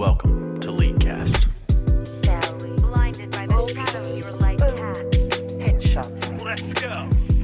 Welcome 0.00 0.58
to 0.60 0.68
Leaguecast. 0.68 1.44
Blinded 2.80 3.30
by 3.32 3.46
the 3.46 3.68
shadow 3.68 4.16
your 4.16 4.32
light 4.32 4.58
casts. 5.92 6.42
Let's 6.42 6.62
go. 6.72 6.88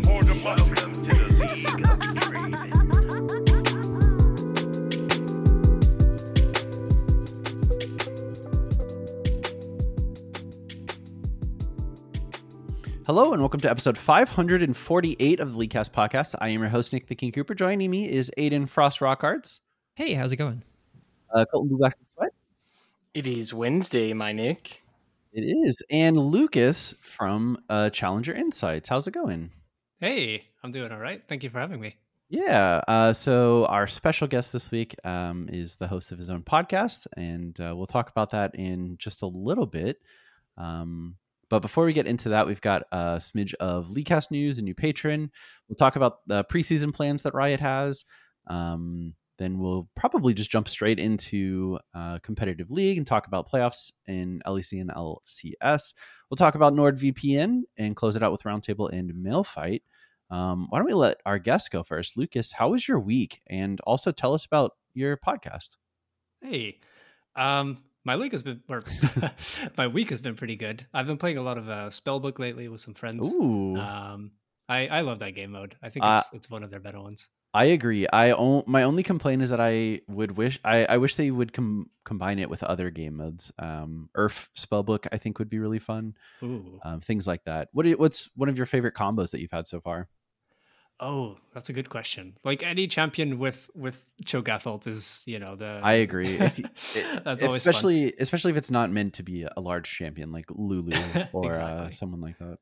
Welcome 0.09 1.05
to 1.05 1.13
the 1.13 1.27
League 1.37 1.85
of 1.87 2.01
Hello 13.07 13.35
and 13.35 13.43
welcome 13.43 13.61
to 13.61 13.71
episode 13.71 13.99
548 13.99 15.41
of 15.41 15.53
the 15.53 15.59
Leaguecast 15.59 15.91
podcast. 15.91 16.35
I 16.41 16.49
am 16.49 16.61
your 16.61 16.71
host, 16.71 16.95
Nick 16.95 17.09
the 17.09 17.15
King 17.15 17.33
Cooper. 17.33 17.55
Joining 17.55 17.91
me 17.91 18.11
is 18.11 18.33
Aiden 18.39 18.67
Frost 18.67 19.03
Rockards, 19.03 19.61
Hey, 19.95 20.15
how's 20.15 20.33
it 20.33 20.37
going? 20.37 20.63
uh, 21.35 21.45
Colton 21.45 21.69
Blue 21.69 21.79
Black 21.79 21.95
and 21.99 22.06
Sweat. 22.06 22.06
It 23.17 23.27
is 23.27 23.55
Wednesday, 23.55 24.13
my 24.13 24.33
Nick. 24.33 24.83
It 25.33 25.41
is, 25.41 25.83
and 25.91 26.19
Lucas 26.19 26.93
from 27.01 27.57
uh, 27.71 27.89
Challenger 27.89 28.35
Insights. 28.35 28.91
How's 28.91 29.07
it 29.07 29.13
going? 29.13 29.53
Hey, 30.01 30.43
I'm 30.63 30.71
doing 30.71 30.93
all 30.93 30.99
right. 30.99 31.23
Thank 31.27 31.43
you 31.43 31.49
for 31.49 31.59
having 31.59 31.81
me. 31.81 31.97
Yeah. 32.29 32.83
Uh, 32.87 33.15
so 33.15 33.65
our 33.69 33.87
special 33.87 34.27
guest 34.27 34.53
this 34.53 34.71
week 34.71 34.95
um, 35.03 35.49
is 35.51 35.77
the 35.77 35.89
host 35.89 36.13
of 36.13 36.19
his 36.19 36.29
own 36.29 36.43
podcast, 36.43 37.07
and 37.17 37.59
uh, 37.59 37.73
we'll 37.75 37.87
talk 37.87 38.11
about 38.11 38.33
that 38.33 38.55
in 38.55 38.99
just 38.99 39.23
a 39.23 39.27
little 39.27 39.65
bit. 39.65 39.97
Um, 40.59 41.17
but 41.49 41.61
before 41.61 41.87
we 41.87 41.95
get 41.95 42.07
into 42.07 42.29
that, 42.29 42.47
we've 42.47 42.61
got 42.61 42.83
a 42.93 43.17
smidge 43.17 43.55
of 43.55 43.87
Leaguecast 43.87 44.31
news, 44.31 44.59
a 44.59 44.63
new 44.63 44.75
patron. 44.75 45.31
We'll 45.71 45.77
talk 45.77 45.97
about 45.97 46.19
the 46.27 46.45
preseason 46.45 46.93
plans 46.93 47.23
that 47.23 47.33
Riot 47.33 47.61
has. 47.61 48.05
Um, 48.47 49.15
then 49.39 49.59
we'll 49.59 49.89
probably 49.95 50.33
just 50.35 50.51
jump 50.51 50.69
straight 50.69 50.99
into 50.99 51.79
uh, 51.95 52.19
competitive 52.21 52.71
league 52.71 52.99
and 52.99 53.07
talk 53.07 53.27
about 53.27 53.49
playoffs 53.49 53.93
in 54.07 54.41
LEC 54.47 54.81
and 54.81 54.91
LCS. 54.91 55.93
We'll 56.31 56.37
talk 56.37 56.55
about 56.55 56.73
NordVPN 56.73 57.63
and 57.77 57.97
close 57.97 58.17
it 58.17 58.23
out 58.23 58.33
with 58.33 58.43
roundtable 58.45 58.91
and 58.91 59.15
mail 59.23 59.45
fight. 59.45 59.83
Um, 60.31 60.67
why 60.71 60.79
don't 60.79 60.87
we 60.87 60.95
let 60.95 61.21
our 61.25 61.39
guest 61.39 61.71
go 61.71 61.83
first? 61.83 62.17
Lucas, 62.17 62.53
how 62.53 62.71
was 62.71 62.89
your 62.89 62.99
week? 62.99 63.43
And 63.49 63.81
also 63.83 64.11
tell 64.11 64.35
us 64.35 64.45
about 64.45 64.73
your 64.95 65.17
podcast. 65.17 65.77
Hey, 66.41 66.81
um, 67.37 67.79
my 68.05 68.17
week 68.17 68.33
has 68.33 68.43
been, 68.43 68.63
or 68.69 68.83
my 69.77 69.87
week 69.87 70.11
has 70.11 70.21
been 70.21 70.35
pretty 70.35 70.57
good. 70.57 70.87
I've 70.95 71.07
been 71.07 71.19
playing 71.19 71.39
a 71.39 71.43
lot 71.43 71.59
of 71.59 71.69
uh, 71.69 71.89
Spellbook 71.91 72.39
lately 72.39 72.69
with 72.69 72.81
some 72.81 72.95
friends. 72.95 73.27
Ooh, 73.33 73.77
Um, 73.77 74.33
I, 74.69 74.87
I 74.89 75.01
love 75.03 75.21
that 75.21 75.35
game 75.35 75.53
mode. 75.53 75.77
I 75.83 75.91
think 75.91 76.05
Uh, 76.05 76.19
it's 76.21 76.33
it's 76.35 76.51
one 76.51 76.63
of 76.63 76.71
their 76.71 76.81
better 76.81 77.01
ones. 77.01 77.29
I 77.55 77.67
agree. 77.67 78.07
I 78.13 78.33
o- 78.33 78.65
my 78.67 78.83
only 78.83 79.03
complaint 79.03 79.41
is 79.41 79.49
that 79.51 79.61
I 79.61 80.01
would 80.09 80.37
wish 80.37 80.59
I, 80.65 80.85
I 80.85 80.97
wish 80.99 81.15
they 81.15 81.31
would 81.31 81.53
com- 81.55 81.89
combine 82.05 82.39
it 82.39 82.51
with 82.51 82.63
other 82.63 82.91
game 82.91 83.17
modes. 83.17 83.51
Um, 83.59 84.11
URF 84.17 84.49
Spellbook 84.57 85.07
I 85.13 85.17
think 85.19 85.39
would 85.39 85.49
be 85.49 85.59
really 85.59 85.79
fun. 85.79 86.17
Um, 86.43 87.01
things 87.01 87.27
like 87.27 87.45
that. 87.45 87.69
What 87.73 87.85
do 87.85 87.91
you- 87.91 87.97
what's 87.97 88.29
one 88.37 88.49
of 88.51 88.57
your 88.59 88.67
favorite 88.67 88.95
combos 88.95 89.31
that 89.31 89.41
you've 89.41 89.53
had 89.53 89.67
so 89.67 89.81
far? 89.81 90.09
oh, 90.99 91.37
that's 91.53 91.69
a 91.69 91.75
good 91.75 91.91
question. 91.91 92.37
Like 92.43 92.63
any 92.63 92.87
champion 92.89 93.39
with 93.39 93.69
with 93.75 94.03
Cho'Gath 94.25 94.67
ult 94.67 94.87
is, 94.87 95.23
you 95.27 95.39
know, 95.39 95.55
the. 95.57 95.81
I 95.83 95.95
agree. 95.95 96.39
If 96.39 96.59
it- 96.97 97.25
that's 97.25 97.43
always 97.43 97.63
fun. 97.65 97.71
especially 97.71 98.15
especially 98.19 98.51
if 98.53 98.57
it's 98.57 98.71
not 98.71 98.91
meant 98.91 99.15
to 99.15 99.23
be 99.23 99.43
a 99.45 99.61
large 99.61 99.91
champion 99.91 100.33
like 100.33 100.47
Lulu 100.51 100.97
or 101.33 101.53
uh, 101.61 101.91
someone 101.91 102.21
like 102.21 102.39
that. 102.39 102.59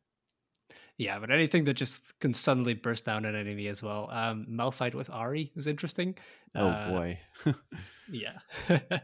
Yeah, 0.97 1.19
but 1.19 1.31
anything 1.31 1.65
that 1.65 1.75
just 1.75 2.19
can 2.21 2.33
suddenly 2.33 2.75
burst 2.75 3.05
down 3.05 3.25
an 3.25 3.35
enemy 3.35 3.67
as 3.67 3.83
well. 3.83 4.09
Um, 4.13 4.47
Malphite 4.49 4.95
with 4.95 5.09
Ahri 5.09 5.51
is 5.57 5.67
interesting. 5.67 6.17
Oh 6.55 6.69
Uh, 6.69 6.91
boy. 6.91 7.19
Yeah. 8.11 8.39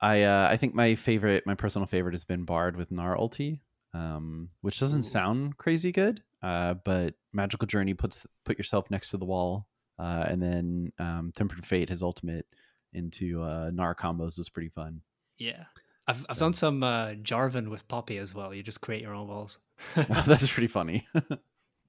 I 0.00 0.22
uh, 0.22 0.48
I 0.50 0.56
think 0.56 0.74
my 0.74 0.94
favorite, 0.94 1.44
my 1.46 1.54
personal 1.54 1.86
favorite, 1.86 2.14
has 2.14 2.24
been 2.24 2.44
Bard 2.44 2.76
with 2.76 2.90
Gnar 2.90 3.18
ulti, 3.18 3.60
um, 3.94 4.48
which 4.60 4.78
doesn't 4.80 5.04
Ooh. 5.04 5.08
sound 5.08 5.56
crazy 5.56 5.90
good, 5.92 6.22
uh, 6.42 6.74
but 6.84 7.14
Magical 7.32 7.66
Journey 7.66 7.94
puts 7.94 8.26
put 8.44 8.56
yourself 8.58 8.90
next 8.90 9.10
to 9.10 9.16
the 9.16 9.24
wall, 9.24 9.66
uh, 9.98 10.24
and 10.28 10.40
then 10.42 10.92
um, 10.98 11.32
Tempered 11.34 11.66
Fate, 11.66 11.88
his 11.88 12.02
ultimate 12.02 12.46
into 12.92 13.42
uh, 13.42 13.70
Gnar 13.70 13.94
combos 13.96 14.38
was 14.38 14.48
pretty 14.48 14.68
fun. 14.70 15.00
Yeah. 15.36 15.64
I've, 16.08 16.24
I've 16.30 16.38
done 16.38 16.54
some 16.54 16.82
uh, 16.82 17.08
Jarvan 17.22 17.68
with 17.68 17.86
Poppy 17.86 18.16
as 18.16 18.34
well. 18.34 18.54
You 18.54 18.62
just 18.62 18.80
create 18.80 19.02
your 19.02 19.14
own 19.14 19.28
walls. 19.28 19.58
That's 20.26 20.50
pretty 20.50 20.66
funny. 20.68 21.06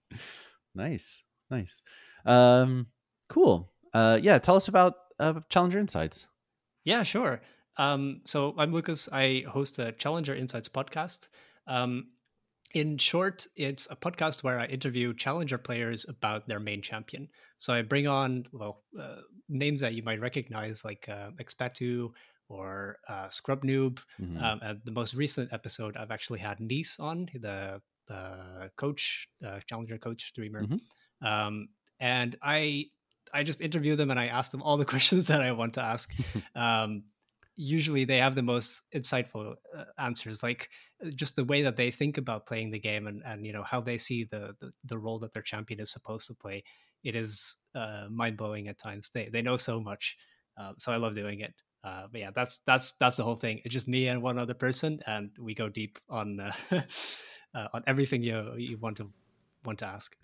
nice, 0.76 1.24
nice, 1.50 1.82
um, 2.26 2.88
cool. 3.30 3.72
Uh, 3.94 4.20
yeah, 4.22 4.38
tell 4.38 4.58
us 4.58 4.68
about 4.68 4.96
uh, 5.20 5.40
Challenger 5.50 5.80
Insights. 5.80 6.28
yeah, 6.84 7.02
sure. 7.04 7.42
Um, 7.78 8.20
so 8.26 8.54
I'm 8.58 8.74
Lucas. 8.74 9.08
I 9.12 9.46
host 9.48 9.78
the 9.78 9.94
Challenger 9.94 10.36
Insights 10.36 10.68
podcast. 10.68 11.30
Um, 11.66 12.10
in 12.74 12.98
short, 12.98 13.48
it's 13.56 13.88
a 13.90 13.96
podcast 13.96 14.44
where 14.44 14.60
I 14.60 14.66
interview 14.66 15.14
Challenger 15.14 15.58
players 15.58 16.06
about 16.08 16.48
their 16.48 16.60
main 16.60 16.82
champion. 16.82 17.30
So 17.58 17.74
I 17.74 17.82
bring 17.82 18.06
on 18.06 18.46
well 18.52 18.84
uh, 19.00 19.22
names 19.48 19.82
that 19.82 19.94
you 19.94 20.04
might 20.04 20.20
recognize, 20.20 20.84
like 20.86 21.08
uh, 21.10 21.32
Expatu 21.42 22.12
or 22.50 22.98
uh, 23.08 23.30
Scrub 23.30 23.64
Noob. 23.64 24.00
Mhm. 24.20 24.42
Um, 24.42 24.60
and 24.62 24.82
the 24.84 24.92
most 24.92 25.14
recent 25.14 25.54
episode, 25.54 25.96
I've 25.98 26.12
actually 26.12 26.40
had 26.40 26.60
Neace 26.60 27.00
on, 27.00 27.30
the 27.34 27.82
the 28.08 28.72
coach, 28.76 29.30
uh, 29.46 29.60
challenger 29.68 29.98
coach 30.00 30.24
streamer, 30.28 30.68
Mhm. 30.68 30.80
um, 31.22 31.70
and 32.00 32.36
I 32.42 32.88
I 33.34 33.44
just 33.44 33.62
interview 33.62 33.96
them 33.96 34.10
and 34.12 34.20
I 34.20 34.28
ask 34.28 34.52
them 34.52 34.64
all 34.64 34.78
the 34.78 34.86
questions 34.94 35.28
that 35.28 35.42
I 35.42 35.52
want 35.52 35.74
to 35.76 35.84
ask. 35.84 36.12
um, 36.56 37.04
usually, 37.56 38.06
they 38.06 38.18
have 38.18 38.36
the 38.36 38.42
most 38.42 38.82
insightful 38.96 39.56
uh, 39.76 39.86
answers, 39.98 40.42
like 40.42 40.70
uh, 41.06 41.10
just 41.12 41.36
the 41.36 41.44
way 41.44 41.62
that 41.64 41.76
they 41.78 41.92
think 41.92 42.18
about 42.18 42.46
playing 42.48 42.72
the 42.72 42.80
game 42.80 43.08
and 43.08 43.22
and 43.26 43.46
you 43.46 43.54
know 43.54 43.64
how 43.64 43.82
they 43.82 43.98
see 43.98 44.24
the 44.24 44.56
the, 44.60 44.72
the 44.86 44.98
role 44.98 45.20
that 45.20 45.34
their 45.34 45.44
champion 45.44 45.80
is 45.80 45.92
supposed 45.92 46.28
to 46.28 46.34
play. 46.36 46.64
It 47.04 47.16
is 47.16 47.56
uh, 47.76 48.08
mind 48.10 48.38
blowing 48.38 48.68
at 48.68 48.78
times. 48.78 49.10
They 49.14 49.30
they 49.30 49.42
know 49.42 49.58
so 49.58 49.80
much, 49.80 50.18
uh, 50.58 50.74
so 50.80 50.92
I 50.92 50.98
love 50.98 51.16
doing 51.16 51.40
it. 51.42 51.54
Uh, 51.84 52.04
but 52.12 52.20
yeah, 52.20 52.32
that's 52.36 52.60
that's 52.66 52.94
that's 52.94 53.18
the 53.18 53.24
whole 53.24 53.36
thing. 53.36 53.62
It's 53.64 53.74
just 53.74 53.88
me 53.88 54.08
and 54.08 54.22
one 54.22 54.38
other 54.38 54.54
person, 54.54 55.00
and 55.08 55.32
we 55.40 55.54
go 55.54 55.70
deep 55.70 55.98
on 56.10 56.40
uh, 56.40 56.52
uh, 57.56 57.68
on 57.74 57.84
everything 57.88 58.22
you 58.24 58.54
you 58.58 58.78
want 58.78 58.98
to 58.98 59.10
want 59.64 59.80
to 59.80 59.86
ask. 59.86 60.16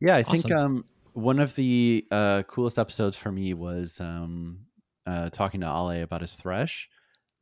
Yeah, 0.00 0.16
I 0.16 0.22
think 0.22 0.50
um, 0.52 0.84
one 1.12 1.38
of 1.38 1.54
the 1.54 2.06
uh, 2.10 2.42
coolest 2.42 2.78
episodes 2.78 3.16
for 3.16 3.32
me 3.32 3.54
was 3.54 4.00
um, 4.00 4.66
uh, 5.06 5.30
talking 5.30 5.60
to 5.60 5.66
Olleh 5.66 6.02
about 6.02 6.20
his 6.20 6.34
Thresh 6.34 6.88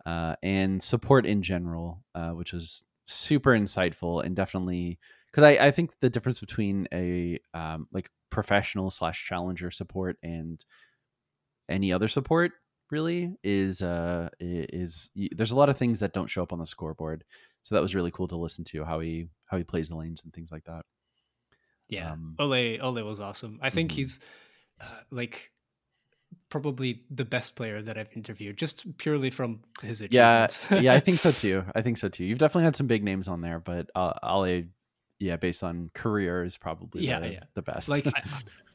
uh, 0.07 0.37
and 0.43 0.83
support 0.83 1.27
in 1.27 1.43
general, 1.43 2.05
uh, 2.15 2.31
which 2.31 2.53
was 2.53 2.85
super 3.07 3.51
insightful 3.51 4.25
and 4.25 4.37
definitely 4.37 4.99
because 5.27 5.45
I, 5.45 5.67
I 5.67 5.71
think 5.71 5.91
the 6.01 6.11
difference 6.11 6.41
between 6.41 6.87
a 6.93 7.39
um, 7.55 7.89
like 7.93 8.11
professional 8.31 8.91
slash 8.91 9.27
challenger 9.27 9.71
support 9.71 10.19
and 10.23 10.65
any 11.69 11.93
other 11.93 12.09
support 12.09 12.53
really 12.93 13.37
is 13.43 13.83
uh 13.83 14.29
is 14.39 15.11
there's 15.33 15.51
a 15.53 15.57
lot 15.57 15.69
of 15.69 15.77
things 15.77 16.01
that 16.01 16.13
don't 16.13 16.29
show 16.29 16.43
up 16.43 16.53
on 16.53 16.59
the 16.59 16.67
scoreboard 16.67 17.25
so 17.63 17.75
that 17.75 17.83
was 17.83 17.95
really 17.95 18.11
cool 18.11 18.29
to 18.29 18.37
listen 18.37 18.65
to 18.65 18.85
how 18.85 19.01
he 19.01 19.27
how 19.47 19.57
he 19.57 19.65
plays 19.65 19.89
the 19.89 19.97
lanes 19.97 20.23
and 20.23 20.33
things 20.33 20.53
like 20.53 20.65
that 20.65 20.85
Yeah, 21.89 22.13
Um, 22.13 22.37
Olleh 22.39 22.81
Olleh 22.81 23.05
was 23.05 23.21
awesome. 23.21 23.59
I 23.63 23.71
think 23.71 23.91
mhm. 23.91 23.95
he's 23.97 24.21
uh, 24.81 25.01
like 25.11 25.53
probably 26.49 27.03
the 27.11 27.25
best 27.25 27.57
player 27.57 27.83
that 27.83 27.99
I've 27.99 28.15
interviewed, 28.15 28.57
just 28.57 28.97
purely 28.99 29.31
from 29.31 29.61
his 29.83 30.01
yeah 30.11 30.47
yeah 30.71 30.95
i 30.95 31.01
think 31.01 31.19
so 31.19 31.31
too 31.45 31.65
i 31.75 31.83
think 31.83 31.99
so 31.99 32.09
too 32.09 32.25
you've 32.25 32.39
definitely 32.39 32.65
had 32.65 32.77
some 32.77 32.87
big 32.87 33.03
names 33.05 33.29
on 33.29 33.41
there 33.41 33.59
but 33.59 33.91
uh, 33.95 34.13
Olleh 34.23 34.69
yeah 35.23 35.37
based 35.37 35.63
on 35.63 35.91
career 35.95 36.45
is 36.45 36.57
probably 36.57 37.05
Yeah, 37.07 37.21
the, 37.21 37.33
yeah. 37.33 37.41
the 37.55 37.63
best 37.63 37.89
like 37.89 38.07
I- 38.07 38.23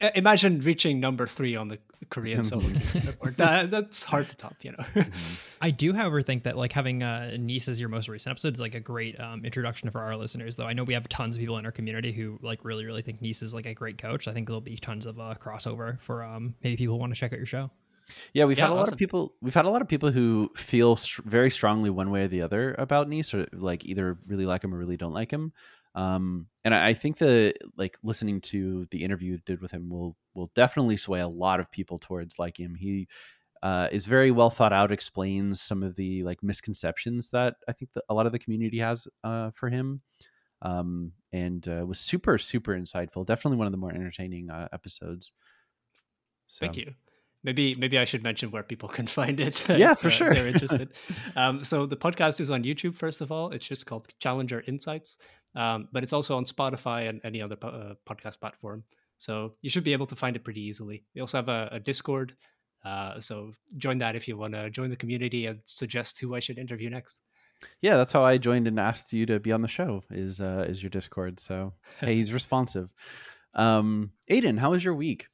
I- 0.00 0.12
imagine 0.14 0.60
reaching 0.60 1.00
number 1.00 1.26
three 1.26 1.56
on 1.56 1.66
the 1.68 1.78
Korean 2.08 2.44
solo 2.44 2.62
queue 2.90 3.00
report. 3.04 3.36
That, 3.36 3.70
that's 3.72 4.04
hard 4.04 4.28
to 4.28 4.36
top, 4.36 4.54
you 4.62 4.70
know. 4.70 4.84
Mhm. 4.94 5.52
I 5.60 5.70
do, 5.72 5.92
however, 5.92 6.22
think 6.22 6.44
that 6.44 6.56
like 6.56 6.70
having 6.72 7.02
uh, 7.02 7.32
Neace 7.34 7.68
as 7.68 7.80
your 7.80 7.88
most 7.88 8.08
recent 8.08 8.30
episode 8.30 8.54
is 8.54 8.60
like 8.60 8.76
a 8.76 8.80
great 8.80 9.18
um, 9.18 9.44
introduction 9.44 9.90
for 9.90 10.00
our 10.00 10.16
listeners. 10.16 10.54
Though 10.54 10.66
I 10.66 10.72
know 10.72 10.84
we 10.84 10.94
have 10.94 11.08
tons 11.08 11.36
of 11.36 11.40
people 11.40 11.58
in 11.58 11.66
our 11.66 11.72
community 11.72 12.12
who 12.12 12.38
like 12.42 12.64
really, 12.64 12.86
really 12.86 13.02
think 13.02 13.20
Neace 13.20 13.42
is 13.42 13.52
like 13.52 13.66
a 13.66 13.74
great 13.74 13.98
coach. 13.98 14.28
I 14.28 14.32
think 14.32 14.46
there'll 14.46 14.60
be 14.60 14.76
tons 14.76 15.04
of 15.04 15.18
uh, 15.18 15.34
crossover 15.40 16.00
for 16.00 16.22
um, 16.22 16.54
maybe 16.62 16.76
people 16.76 16.94
who 16.94 17.00
want 17.00 17.12
to 17.12 17.18
check 17.18 17.32
out 17.32 17.38
your 17.40 17.46
show. 17.46 17.68
yeah 18.32 18.44
we've 18.44 18.56
Yeah, 18.56 18.68
had 18.68 18.72
a 18.72 18.74
lot 18.76 18.92
of 18.92 18.96
people 18.96 19.34
we've 19.42 19.52
had 19.54 19.64
a 19.66 19.70
lot 19.70 19.82
of 19.82 19.88
people 19.88 20.12
who 20.12 20.50
feel 20.56 20.94
str- 20.96 21.22
very 21.26 21.50
strongly 21.50 21.90
one 21.90 22.10
way 22.12 22.22
or 22.22 22.28
the 22.28 22.40
other 22.42 22.74
about 22.78 23.08
Neace 23.10 23.34
or 23.34 23.48
like 23.52 23.84
either 23.84 24.16
really 24.28 24.46
like 24.46 24.62
him 24.64 24.72
or 24.72 24.78
really 24.78 24.96
don't 24.96 25.12
like 25.12 25.30
him 25.32 25.52
um 25.98 26.46
and 26.64 26.74
I, 26.74 26.88
I 26.88 26.94
think 26.94 27.18
the 27.18 27.52
like 27.76 27.98
listening 28.02 28.40
to 28.42 28.86
the 28.90 29.02
interview 29.04 29.32
you 29.32 29.38
did 29.44 29.60
with 29.60 29.72
him 29.72 29.88
will 29.90 30.16
will 30.34 30.50
definitely 30.54 30.96
sway 30.96 31.20
a 31.20 31.28
lot 31.28 31.60
of 31.60 31.70
people 31.70 31.98
towards 31.98 32.38
like 32.38 32.58
him 32.58 32.74
he 32.74 33.08
uh, 33.60 33.88
is 33.90 34.06
very 34.06 34.30
well 34.30 34.50
thought 34.50 34.72
out 34.72 34.92
explains 34.92 35.60
some 35.60 35.82
of 35.82 35.96
the 35.96 36.22
like 36.22 36.44
misconceptions 36.44 37.30
that 37.30 37.56
i 37.68 37.72
think 37.72 37.92
that 37.92 38.04
a 38.08 38.14
lot 38.14 38.24
of 38.24 38.30
the 38.30 38.38
community 38.38 38.78
has 38.78 39.08
uh, 39.24 39.50
for 39.50 39.68
him 39.68 40.00
um, 40.62 41.12
and 41.32 41.66
uh, 41.66 41.84
was 41.84 41.98
super 41.98 42.38
super 42.38 42.78
insightful 42.78 43.26
definitely 43.26 43.58
one 43.58 43.66
of 43.66 43.72
the 43.72 43.78
more 43.78 43.92
entertaining 43.92 44.48
uh, 44.48 44.68
episodes 44.72 45.32
so, 46.48 46.64
Thank 46.64 46.78
you. 46.78 46.94
maybe 47.44 47.74
maybe 47.78 47.98
I 47.98 48.04
should 48.06 48.22
mention 48.22 48.50
where 48.50 48.62
people 48.62 48.88
can 48.98 49.06
find 49.06 49.38
it. 49.38 49.62
Yeah, 49.68 49.92
if, 49.92 50.00
for 50.00 50.08
uh, 50.08 50.10
sure. 50.10 50.34
They're 50.34 50.48
interested. 50.54 50.88
um, 51.36 51.62
so 51.62 51.86
the 51.86 51.96
podcast 51.96 52.40
is 52.40 52.50
on 52.50 52.64
YouTube. 52.64 52.96
First 52.96 53.20
of 53.20 53.30
all, 53.30 53.50
it's 53.50 53.68
just 53.68 53.86
called 53.86 54.08
Challenger 54.18 54.64
Insights, 54.66 55.18
um, 55.58 55.88
but 55.92 56.02
it's 56.04 56.12
also 56.12 56.36
on 56.36 56.44
Spotify 56.44 57.08
and 57.08 57.20
any 57.24 57.42
other 57.42 57.56
po- 57.56 57.68
uh, 57.68 57.94
podcast 58.08 58.38
platform. 58.38 58.84
So 59.16 59.52
you 59.60 59.70
should 59.70 59.82
be 59.82 59.92
able 59.92 60.06
to 60.06 60.16
find 60.16 60.36
it 60.36 60.44
pretty 60.44 60.60
easily. 60.60 61.04
We 61.14 61.20
also 61.20 61.38
have 61.38 61.48
a, 61.48 61.68
a 61.72 61.80
Discord. 61.80 62.34
Uh, 62.84 63.18
so 63.18 63.52
join 63.76 63.98
that 63.98 64.14
if 64.14 64.28
you 64.28 64.36
want 64.36 64.54
to 64.54 64.70
join 64.70 64.88
the 64.88 64.96
community 64.96 65.46
and 65.46 65.58
suggest 65.66 66.20
who 66.20 66.36
I 66.36 66.40
should 66.40 66.58
interview 66.58 66.88
next. 66.88 67.18
Yeah, 67.82 67.96
that's 67.96 68.12
how 68.12 68.22
I 68.22 68.38
joined 68.38 68.68
and 68.68 68.78
asked 68.78 69.12
you 69.12 69.26
to 69.26 69.40
be 69.40 69.50
on 69.50 69.62
the 69.62 69.68
show. 69.68 70.04
Is 70.10 70.40
uh, 70.40 70.64
is 70.68 70.80
your 70.80 70.90
Discord? 70.90 71.40
So 71.40 71.72
hey, 71.98 72.14
he's 72.14 72.32
responsive. 72.32 72.88
Um, 73.54 74.12
Aiden, 74.30 74.58
how 74.58 74.70
was 74.70 74.84
your 74.84 74.94
week? 74.94 75.26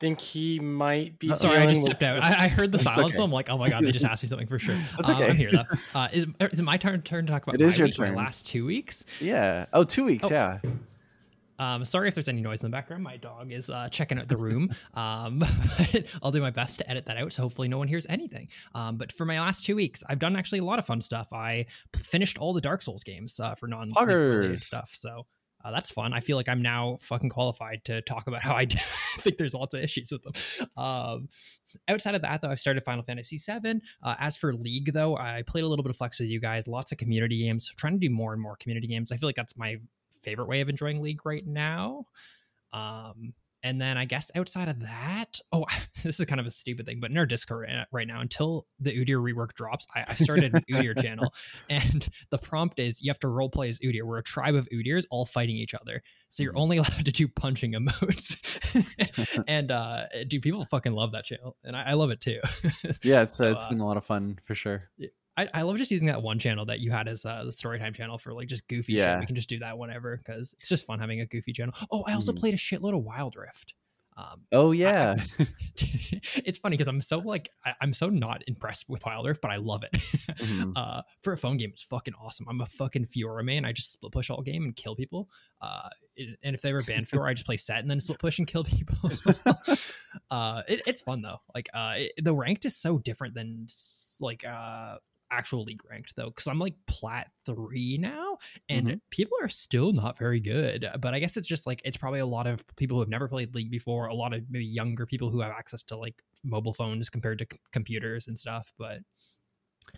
Think 0.00 0.20
he 0.20 0.60
might 0.60 1.18
be. 1.18 1.30
Uh, 1.30 1.34
Sorry, 1.34 1.58
I 1.58 1.66
just 1.66 1.82
stepped 1.82 2.02
out. 2.02 2.22
I, 2.22 2.44
I 2.44 2.48
heard 2.48 2.72
the 2.72 2.78
silence. 2.78 3.06
okay. 3.08 3.16
So 3.16 3.22
I'm 3.24 3.32
like, 3.32 3.50
oh 3.50 3.58
my 3.58 3.68
god, 3.68 3.82
they 3.84 3.92
just 3.92 4.04
asked 4.04 4.22
me 4.22 4.28
something 4.28 4.46
for 4.46 4.58
sure. 4.58 4.76
That's 4.96 5.08
Um, 5.08 5.16
okay. 5.16 5.30
I'm 5.30 5.36
here 5.36 5.50
though. 5.52 5.64
Uh, 5.94 6.08
is, 6.12 6.26
is 6.52 6.60
it 6.60 6.62
my 6.62 6.76
turn, 6.76 7.02
turn 7.02 7.26
to 7.26 7.32
talk 7.32 7.42
about 7.42 7.56
It 7.56 7.60
is 7.62 7.72
my 7.72 7.76
your 7.78 7.86
week, 7.86 7.98
my 7.98 8.06
turn. 8.06 8.14
last 8.14 8.46
two 8.46 8.64
weeks? 8.66 9.04
Yeah. 9.20 9.66
Oh, 9.72 9.84
two 9.84 10.04
weeks. 10.04 10.24
Oh. 10.24 10.30
Yeah. 10.30 10.58
Um, 11.60 11.84
sorry 11.84 12.06
if 12.06 12.14
there's 12.14 12.28
any 12.28 12.40
noise 12.40 12.62
in 12.62 12.70
the 12.70 12.74
background. 12.76 13.02
My 13.02 13.16
dog 13.16 13.50
is 13.50 13.68
uh, 13.68 13.88
checking 13.88 14.16
out 14.18 14.28
the 14.28 14.36
room. 14.36 14.70
Um, 14.94 15.44
I'll 16.22 16.30
do 16.32 16.40
my 16.40 16.50
best 16.50 16.78
to 16.78 16.88
edit 16.90 17.04
that 17.06 17.16
out, 17.16 17.32
so 17.32 17.42
hopefully 17.42 17.66
no 17.68 17.78
one 17.78 17.88
hears 17.88 18.06
anything. 18.08 18.48
Um, 18.74 18.96
but 18.96 19.10
for 19.12 19.24
my 19.24 19.40
last 19.40 19.64
two 19.64 19.74
weeks, 19.76 20.02
I've 20.08 20.18
done 20.20 20.36
actually 20.36 20.58
a 20.60 20.64
lot 20.64 20.78
of 20.78 20.86
fun 20.86 21.00
stuff. 21.00 21.32
I 21.32 21.66
finished 21.96 22.38
all 22.38 22.52
the 22.52 22.60
Dark 22.60 22.82
Souls 22.82 23.02
games 23.04 23.38
uh, 23.40 23.54
for 23.56 23.66
non 23.68 23.90
related 23.96 24.52
Poggers. 24.54 24.60
stuff, 24.60 24.90
so 24.92 25.26
uh, 25.64 25.72
that's 25.72 25.90
fun. 25.90 26.12
I 26.12 26.20
feel 26.20 26.36
like 26.36 26.48
I'm 26.48 26.62
now 26.62 26.98
fucking 27.00 27.30
qualified 27.30 27.84
to 27.86 28.00
talk 28.02 28.26
about 28.28 28.42
how 28.42 28.54
I 28.54 28.66
think 29.18 29.38
there's 29.38 29.54
lots 29.54 29.74
of 29.74 29.82
issues 29.82 30.12
with 30.12 30.22
them. 30.22 30.32
Um, 30.76 31.28
outside 31.88 32.14
of 32.14 32.22
that, 32.22 32.40
though, 32.40 32.50
I've 32.50 32.60
started 32.60 32.84
Final 32.84 33.02
Fantasy 33.02 33.38
VII. 33.38 33.80
Uh, 34.02 34.14
as 34.20 34.36
for 34.36 34.52
League, 34.52 34.92
though, 34.92 35.16
I 35.16 35.42
played 35.46 35.64
a 35.64 35.68
little 35.68 35.82
bit 35.82 35.90
of 35.90 35.96
Flex 35.96 36.20
with 36.20 36.28
you 36.28 36.40
guys. 36.40 36.68
Lots 36.68 36.92
of 36.92 36.98
community 36.98 37.40
games. 37.40 37.72
Trying 37.76 37.94
to 37.94 37.98
do 37.98 38.10
more 38.10 38.32
and 38.32 38.40
more 38.40 38.56
community 38.56 38.86
games. 38.86 39.10
I 39.10 39.16
feel 39.16 39.28
like 39.28 39.36
that's 39.36 39.56
my 39.56 39.76
favorite 40.22 40.48
way 40.48 40.60
of 40.60 40.68
enjoying 40.68 41.02
League 41.02 41.26
right 41.26 41.46
now. 41.46 42.06
Um, 42.72 43.34
and 43.62 43.80
then 43.80 43.96
I 43.98 44.04
guess 44.04 44.30
outside 44.34 44.68
of 44.68 44.80
that, 44.80 45.40
oh, 45.52 45.66
this 46.04 46.20
is 46.20 46.26
kind 46.26 46.40
of 46.40 46.46
a 46.46 46.50
stupid 46.50 46.86
thing, 46.86 47.00
but 47.00 47.10
in 47.10 47.18
our 47.18 47.26
Discord 47.26 47.68
right- 47.92 48.06
now, 48.06 48.20
until 48.20 48.66
the 48.80 48.90
Udyr 48.92 49.16
rework 49.22 49.54
drops, 49.54 49.86
I, 49.94 50.04
I 50.08 50.14
started 50.14 50.54
an 50.54 50.62
Udyr 50.70 51.00
channel, 51.00 51.32
and 51.68 52.08
the 52.30 52.38
prompt 52.38 52.78
is 52.80 53.02
you 53.02 53.10
have 53.10 53.18
to 53.20 53.26
roleplay 53.26 53.68
as 53.68 53.78
Udyr. 53.80 54.02
We're 54.04 54.18
a 54.18 54.22
tribe 54.22 54.54
of 54.54 54.68
Udyrs 54.72 55.04
all 55.10 55.24
fighting 55.26 55.56
each 55.56 55.74
other, 55.74 56.02
so 56.28 56.42
you're 56.42 56.52
Mhm. 56.52 56.60
only 56.60 56.76
allowed 56.78 57.04
to 57.04 57.12
do 57.12 57.28
punching 57.28 57.72
emotes. 57.72 59.44
and 59.48 59.70
uh, 59.70 60.04
do 60.28 60.40
people 60.40 60.64
fucking 60.64 60.92
love 60.92 61.12
that 61.12 61.24
channel, 61.24 61.56
and 61.64 61.76
I, 61.76 61.90
I 61.90 61.92
love 61.94 62.10
it 62.10 62.20
too. 62.20 62.40
Yeah. 63.02 63.22
It's 63.22 63.36
So, 63.36 63.48
uh, 63.48 63.56
it's 63.56 63.66
uh, 63.66 63.68
been 63.70 63.80
a 63.80 63.86
lot 63.86 63.96
of 63.96 64.04
fun 64.04 64.38
for 64.44 64.54
sure. 64.54 64.82
I, 65.38 65.48
I 65.54 65.62
love 65.62 65.76
just 65.76 65.90
using 65.92 66.08
that 66.08 66.20
one 66.20 66.38
channel 66.38 66.64
that 66.66 66.80
you 66.80 66.90
had 66.90 67.06
as 67.08 67.24
uh, 67.24 67.44
the 67.44 67.50
storytime 67.50 67.94
channel 67.94 68.18
for 68.18 68.32
like 68.34 68.48
just 68.48 68.66
goofy 68.68 68.94
shit. 68.94 69.00
Yeah. 69.06 69.20
We 69.20 69.26
can 69.26 69.36
just 69.36 69.48
do 69.48 69.60
that 69.60 69.78
whenever 69.78 70.16
because 70.16 70.54
it's 70.58 70.68
just 70.68 70.84
fun 70.84 70.98
having 70.98 71.20
a 71.20 71.26
goofy 71.26 71.52
channel. 71.52 71.74
Oh, 71.90 72.02
I 72.06 72.14
also 72.14 72.32
Mhm. 72.32 72.38
played 72.38 72.54
a 72.54 72.56
shitload 72.58 72.96
of 72.98 73.04
Wild 73.04 73.36
Rift. 73.36 73.74
Um, 74.16 74.42
Oh 74.50 74.72
yeah. 74.72 75.14
it's 75.76 76.58
funny 76.58 76.76
because 76.76 76.88
I'm 76.88 77.00
so 77.00 77.20
like 77.20 77.50
I, 77.64 77.74
I'm 77.80 77.92
so 77.92 78.08
not 78.08 78.42
impressed 78.48 78.88
with 78.88 79.06
Wild 79.06 79.26
Rift, 79.26 79.40
but 79.40 79.52
I 79.52 79.56
love 79.58 79.84
it. 79.84 79.92
Mhm. 79.92 80.72
uh, 80.76 81.02
for 81.22 81.32
a 81.32 81.36
phone 81.36 81.56
game, 81.56 81.70
it's 81.70 81.84
fucking 81.84 82.14
awesome. 82.20 82.46
I'm 82.48 82.60
a 82.60 82.66
fucking 82.66 83.06
Fiora 83.06 83.44
man. 83.44 83.64
I 83.64 83.70
just 83.70 83.92
split 83.92 84.10
push 84.12 84.28
all 84.30 84.42
game 84.42 84.64
and 84.64 84.74
kill 84.74 84.96
people. 84.96 85.28
Uh, 85.60 85.88
and 86.42 86.54
if 86.56 86.62
they 86.62 86.72
were 86.72 86.82
ban 86.82 87.04
Fiora, 87.04 87.28
I 87.28 87.34
just 87.34 87.46
play 87.46 87.56
Sett 87.58 87.78
and 87.78 87.88
then 87.88 88.00
split 88.00 88.18
push 88.18 88.38
and 88.40 88.48
kill 88.48 88.64
people. 88.64 88.96
uh, 90.30 90.62
it, 90.66 90.82
it's 90.86 91.00
fun 91.00 91.22
though. 91.22 91.40
Like 91.54 91.68
uh, 91.72 91.94
it, 91.96 92.12
the 92.24 92.34
ranked 92.34 92.64
is 92.64 92.76
so 92.76 92.98
different 92.98 93.34
than 93.34 93.66
like 94.20 94.44
uh 94.44 94.96
actual 95.30 95.62
league 95.64 95.82
ranked 95.90 96.14
though 96.16 96.26
because 96.28 96.46
i'm 96.46 96.58
like 96.58 96.74
plat 96.86 97.30
three 97.44 97.98
now 97.98 98.38
and 98.68 98.88
Mhm. 98.88 99.00
people 99.10 99.36
are 99.42 99.48
still 99.48 99.92
not 99.92 100.18
very 100.18 100.40
good 100.40 100.88
but 101.00 101.14
i 101.14 101.18
guess 101.18 101.36
it's 101.36 101.48
just 101.48 101.66
like 101.66 101.82
it's 101.84 101.96
probably 101.96 102.20
a 102.20 102.26
lot 102.26 102.46
of 102.46 102.64
people 102.76 102.96
who 102.96 103.00
have 103.00 103.08
never 103.08 103.28
played 103.28 103.54
league 103.54 103.70
before 103.70 104.06
a 104.06 104.14
lot 104.14 104.32
of 104.32 104.42
maybe 104.50 104.64
younger 104.64 105.06
people 105.06 105.30
who 105.30 105.40
have 105.40 105.52
access 105.52 105.82
to 105.82 105.96
like 105.96 106.22
mobile 106.44 106.72
phones 106.74 107.10
compared 107.10 107.38
to 107.38 107.46
c- 107.52 107.58
computers 107.72 108.26
and 108.28 108.38
stuff 108.38 108.72
but 108.78 109.00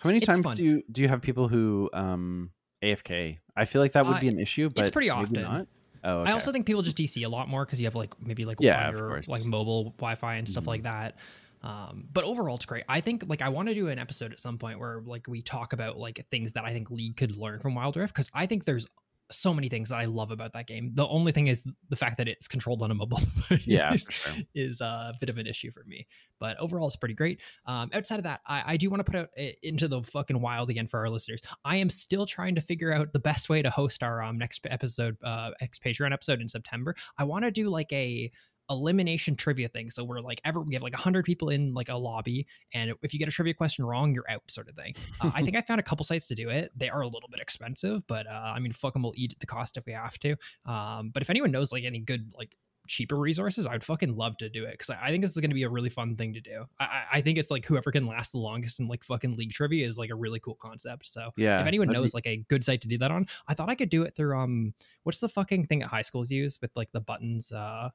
How 0.01 0.09
many 0.09 0.21
times 0.21 0.45
fun. 0.45 0.57
do 0.57 0.65
you 0.65 0.83
do 0.91 1.03
you 1.03 1.09
have 1.09 1.21
people 1.23 1.49
who 1.49 1.91
um 1.93 2.53
AFK? 2.83 3.39
I 3.57 3.65
feel 3.67 3.83
like 3.83 3.93
that 3.93 4.07
would 4.07 4.17
Uh, 4.17 4.21
be 4.21 4.29
an 4.29 4.39
issue, 4.39 4.71
but 4.71 4.81
it's 4.83 4.91
pretty 4.91 5.11
often. 5.11 5.43
Not. 5.43 5.67
Oh, 6.03 6.21
okay. 6.21 6.31
I 6.31 6.33
also 6.33 6.51
think 6.53 6.65
people 6.65 6.81
just 6.83 6.97
DC 6.97 7.23
a 7.25 7.29
lot 7.29 7.49
more 7.49 7.65
because 7.67 7.81
you 7.81 7.87
have 7.87 7.95
like 7.95 8.19
maybe 8.21 8.45
like 8.47 8.61
Yeah, 8.61 8.91
course. 8.93 9.29
like 9.29 9.45
mobile 9.45 9.91
Wi-Fi 9.99 10.37
and 10.37 10.49
stuff 10.49 10.65
Mhm. 10.65 10.69
like 10.69 10.83
that. 10.85 11.19
Um, 11.63 12.09
but 12.13 12.25
overall, 12.25 12.57
it's 12.57 12.67
great. 12.67 12.85
I 12.89 13.01
think 13.01 13.25
like 13.29 13.43
I 13.43 13.49
want 13.51 13.69
to 13.69 13.75
do 13.75 13.89
an 13.89 13.99
episode 13.99 14.33
at 14.33 14.41
some 14.41 14.59
point 14.59 14.79
where 14.79 15.03
like 15.05 15.27
we 15.29 15.43
talk 15.43 15.73
about 15.73 15.99
like 15.99 16.25
things 16.31 16.53
that 16.53 16.65
I 16.65 16.73
think 16.73 16.91
League 16.91 17.17
could 17.17 17.37
learn 17.37 17.61
from 17.61 17.75
Wild 17.75 17.97
Rift 17.97 18.15
because 18.15 18.31
I 18.35 18.47
think 18.47 18.65
there's 18.65 18.87
so 19.33 19.55
many 19.55 19.69
things 19.69 19.91
that 19.91 19.99
I 19.99 20.07
love 20.07 20.31
about 20.33 20.55
that 20.55 20.67
game. 20.67 20.91
The 20.95 21.07
only 21.07 21.33
thing 21.33 21.47
is 21.47 21.65
the 21.89 21.95
fact 21.97 22.19
that 22.19 22.27
it's 22.27 22.49
controlled 22.49 22.83
on 22.83 22.91
a 22.91 22.95
mobile 22.95 23.19
device 23.49 23.67
Yeah, 23.67 23.95
is, 23.95 24.07
sure. 24.11 24.33
is 24.55 24.81
a 24.81 25.15
bit 25.21 25.29
of 25.29 25.39
an 25.39 25.47
issue 25.47 25.71
for 25.71 25.85
me. 25.87 26.07
But 26.41 26.59
overall, 26.59 26.89
it's 26.89 26.97
pretty 26.97 27.15
great. 27.15 27.41
Um, 27.65 27.91
outside 27.93 28.17
of 28.19 28.25
that, 28.25 28.41
I, 28.47 28.63
I 28.67 28.77
do 28.77 28.91
want 28.91 29.01
to 29.01 29.05
put 29.05 29.15
out 29.21 29.29
uh, 29.39 29.53
into 29.63 29.87
the 29.87 30.03
fucking 30.03 30.41
wild 30.41 30.71
again 30.71 30.87
for 30.89 30.99
our 30.99 31.09
listeners. 31.09 31.41
I 31.65 31.77
am 31.77 31.91
still 31.91 32.27
trying 32.27 32.57
to 32.57 32.61
figure 32.61 32.93
out 32.93 33.13
the 33.13 33.21
best 33.21 33.49
way 33.49 33.63
to 33.63 33.71
host 33.71 34.03
our 34.03 34.21
um, 34.23 34.37
next 34.37 34.67
episode, 34.69 35.17
uh, 35.23 35.53
next 35.61 35.83
Patreon 35.85 36.13
episode 36.13 36.41
in 36.41 36.49
September. 36.49 36.97
I 37.17 37.25
want 37.25 37.45
to 37.45 37.51
do 37.53 37.69
like 37.69 37.93
a 37.93 38.33
elimination 38.71 39.35
trivia 39.37 39.69
thing. 39.69 39.91
So 39.91 40.05
we're 40.05 40.21
like 40.21 40.41
ever 40.45 40.61
we 40.61 40.75
have 40.75 40.83
like 40.83 40.93
100 40.95 41.25
people 41.25 41.49
in 41.51 41.75
like 41.75 41.89
a 41.89 41.97
lobby 41.97 42.47
and 42.73 42.93
if 43.03 43.13
you 43.13 43.19
get 43.19 43.29
a 43.29 43.33
trivia 43.33 43.55
question 43.55 43.85
wrong, 43.85 44.15
you're 44.15 44.31
out 44.31 44.43
sort 44.51 44.69
of 44.69 44.77
thing. 44.77 44.95
Uh, 45.21 45.31
I 45.35 45.43
think 45.43 45.57
I 45.57 45.61
found 45.61 45.81
a 45.81 45.83
couple 45.85 46.05
sites 46.05 46.27
to 46.29 46.35
do 46.35 46.49
it. 46.49 46.71
They 46.77 46.89
are 46.89 47.01
a 47.03 47.07
little 47.09 47.29
bit 47.31 47.41
expensive, 47.41 48.07
but 48.07 48.27
uh, 48.27 48.53
I 48.55 48.61
mean 48.61 48.73
fuck 48.73 48.93
them 48.95 49.03
we'll 49.03 49.13
eat 49.17 49.35
the 49.41 49.47
cost 49.47 49.77
if 49.77 49.85
we 49.87 49.93
have 49.93 50.19
to. 50.21 50.37
Um, 50.65 51.11
but 51.11 51.23
if 51.23 51.31
anyone 51.31 51.51
knows 51.51 51.73
like 51.73 51.85
any 51.85 51.99
good 51.99 52.33
like 52.39 52.57
cheaper 52.89 53.17
resources, 53.17 53.67
I 53.67 53.73
would 53.73 53.85
fucking 53.85 54.17
love 54.17 54.37
to 54.39 54.49
do 54.49 54.65
it 54.65 54.73
because 54.73 54.91
I 54.91 54.99
I 55.03 55.09
think 55.11 55.23
this 55.23 55.31
is 55.33 55.37
going 55.37 55.51
to 55.51 55.55
be 55.55 55.63
a 55.65 55.69
really 55.69 55.91
fun 55.91 56.17
thing 56.17 56.33
to 56.35 56.41
do. 56.41 56.65
I, 56.79 57.03
I- 57.15 57.21
think 57.21 57.39
it's 57.39 57.51
like 57.51 57.65
whoever 57.67 57.91
can 57.93 58.07
last 58.07 58.33
the 58.33 58.39
longest 58.39 58.81
in 58.81 58.89
like 58.89 59.05
fucking 59.05 59.37
league 59.37 59.53
trivia 59.53 59.87
is 59.87 59.99
like 59.99 60.11
a 60.11 60.15
really 60.15 60.41
cool 60.41 60.57
concept. 60.57 61.07
So 61.07 61.31
Yeah. 61.37 61.61
if 61.61 61.67
anyone 61.67 61.87
that'd 61.89 61.99
be- 61.99 62.03
knows 62.03 62.15
like 62.15 62.27
a 62.27 62.39
good 62.49 62.65
site 62.65 62.81
to 62.83 62.89
do 62.89 62.99
that 62.99 63.11
on, 63.11 63.27
I 63.47 63.55
thought 63.55 63.69
I 63.69 63.75
could 63.75 63.91
do 63.91 64.03
it 64.03 64.17
through 64.17 64.37
um 64.39 64.75
what's 65.03 65.21
the 65.21 65.29
fucking 65.29 65.67
thing 65.67 65.81
that 65.81 65.89
high 65.89 66.03
schools 66.03 66.31
use 66.31 66.59
with 66.63 66.71
like 66.77 66.91
the 66.93 67.01
buttons 67.01 67.53
uh 67.53 67.91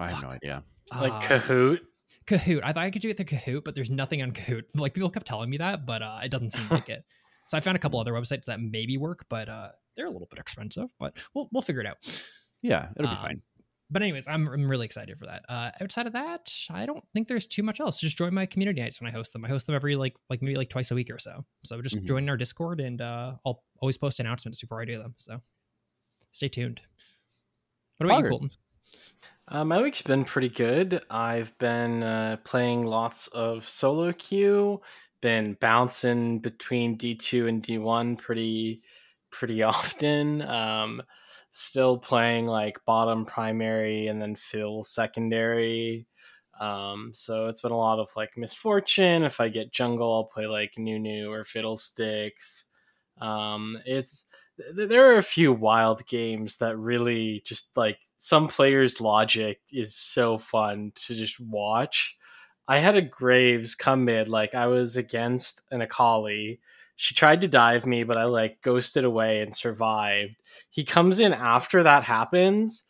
I 0.00 0.10
have 0.10 0.22
no 0.22 0.28
idea. 0.30 0.62
like 1.00 1.12
uh, 1.12 1.20
Kahoot. 1.20 1.78
Kahoot. 2.26 2.60
I 2.64 2.72
thought 2.72 2.84
I 2.84 2.90
could 2.90 3.02
do 3.02 3.08
it 3.10 3.16
through 3.16 3.26
Kahoot, 3.26 3.64
but 3.64 3.74
there's 3.74 3.90
nothing 3.90 4.22
on 4.22 4.32
Kahoot. 4.32 4.64
Like 4.74 4.94
people 4.94 5.10
kept 5.10 5.26
telling 5.26 5.50
me 5.50 5.58
that, 5.58 5.86
but 5.86 6.02
uh, 6.02 6.20
it 6.22 6.30
doesn't 6.30 6.50
seem 6.50 6.66
like 6.70 6.88
it. 6.96 7.04
So 7.46 7.56
I 7.56 7.60
found 7.60 7.76
a 7.76 7.80
couple 7.80 7.98
other 8.00 8.12
websites 8.12 8.44
that 8.46 8.60
maybe 8.60 8.96
work, 8.96 9.26
but 9.28 9.48
uh, 9.48 9.68
they're 9.96 10.06
a 10.06 10.10
little 10.10 10.28
bit 10.30 10.38
expensive. 10.38 10.90
But 10.98 11.16
we'll 11.34 11.48
we'll 11.52 11.62
figure 11.62 11.80
it 11.80 11.86
out. 11.86 11.96
Yeah, 12.62 12.88
it'll 12.96 13.08
be 13.10 13.16
Um, 13.16 13.22
fine. 13.22 13.42
But 13.92 14.02
anyways, 14.02 14.28
I'm, 14.28 14.46
I'm 14.46 14.68
really 14.70 14.84
excited 14.86 15.18
for 15.18 15.26
that. 15.26 15.42
Uh, 15.48 15.72
outside 15.80 16.06
of 16.06 16.12
that, 16.12 16.54
I 16.70 16.86
don't 16.86 17.02
think 17.12 17.26
there's 17.26 17.44
too 17.46 17.64
much 17.64 17.80
else. 17.80 17.98
Just 18.00 18.16
join 18.16 18.32
my 18.32 18.46
community 18.46 18.80
nights 18.80 19.00
when 19.00 19.10
I 19.10 19.12
host 19.12 19.32
them. 19.32 19.44
I 19.44 19.48
host 19.48 19.66
them 19.66 19.74
every 19.74 19.96
like 19.96 20.14
like 20.28 20.42
maybe 20.42 20.54
like 20.56 20.68
twice 20.70 20.92
a 20.92 20.94
week 20.94 21.10
or 21.10 21.18
so. 21.18 21.44
So 21.64 21.82
just 21.82 21.96
Mhm. 21.96 22.04
join 22.06 22.28
our 22.30 22.36
Discord, 22.36 22.80
and 22.80 23.00
uh, 23.00 23.32
I'll 23.44 23.64
always 23.80 23.98
post 23.98 24.20
announcements 24.20 24.60
before 24.60 24.80
I 24.80 24.84
do 24.84 24.96
them. 24.98 25.14
So 25.16 25.40
stay 26.30 26.48
tuned. 26.48 26.80
What 27.96 28.06
about 28.06 28.18
you, 28.18 28.24
Poggers. 28.24 28.28
Colton? 28.30 28.50
Uh, 29.50 29.64
my 29.64 29.82
week's 29.82 30.02
been 30.02 30.24
pretty 30.24 30.48
good. 30.48 31.02
I've 31.10 31.56
been 31.58 32.02
uh, 32.02 32.36
playing 32.44 32.84
lots 32.86 33.26
of 33.28 33.68
solo 33.68 34.12
queue, 34.12 34.80
been 35.20 35.54
bouncing 35.60 36.38
between 36.38 36.96
D2 36.96 37.48
and 37.48 37.60
D1 37.62 38.16
pretty 38.16 38.82
pretty 39.30 39.62
often. 39.64 40.42
Um, 40.42 41.02
still 41.50 41.98
playing 41.98 42.46
like 42.46 42.78
bottom 42.86 43.26
primary 43.26 44.06
and 44.06 44.22
then 44.22 44.36
fill 44.36 44.84
secondary. 44.84 46.06
Um, 46.60 47.10
so 47.12 47.48
it's 47.48 47.62
been 47.62 47.72
a 47.72 47.76
lot 47.76 47.98
of 47.98 48.08
like 48.16 48.36
misfortune. 48.36 49.24
If 49.24 49.40
I 49.40 49.48
get 49.48 49.72
jungle, 49.72 50.12
I'll 50.12 50.24
play 50.24 50.46
like 50.46 50.74
Nunu 50.78 51.28
or 51.30 51.42
Fiddlesticks. 51.42 52.66
Um, 53.20 53.78
it's 53.84 54.26
there 54.74 55.12
are 55.12 55.16
a 55.16 55.22
few 55.22 55.52
wild 55.52 56.06
games 56.06 56.56
that 56.56 56.76
really 56.76 57.42
just 57.44 57.76
like 57.76 57.98
some 58.16 58.48
players' 58.48 59.00
logic 59.00 59.60
is 59.72 59.94
so 59.94 60.38
fun 60.38 60.92
to 60.94 61.14
just 61.14 61.40
watch. 61.40 62.16
I 62.68 62.78
had 62.78 62.96
a 62.96 63.02
Graves 63.02 63.74
come 63.74 64.04
mid, 64.04 64.28
like 64.28 64.54
I 64.54 64.66
was 64.66 64.96
against 64.96 65.62
an 65.70 65.80
Akali. 65.80 66.60
She 66.96 67.14
tried 67.14 67.40
to 67.40 67.48
dive 67.48 67.86
me, 67.86 68.04
but 68.04 68.16
I 68.16 68.24
like 68.24 68.62
ghosted 68.62 69.04
away 69.04 69.40
and 69.40 69.54
survived. 69.54 70.36
He 70.68 70.84
comes 70.84 71.18
in 71.18 71.32
after 71.32 71.82
that 71.82 72.04
happens, 72.04 72.84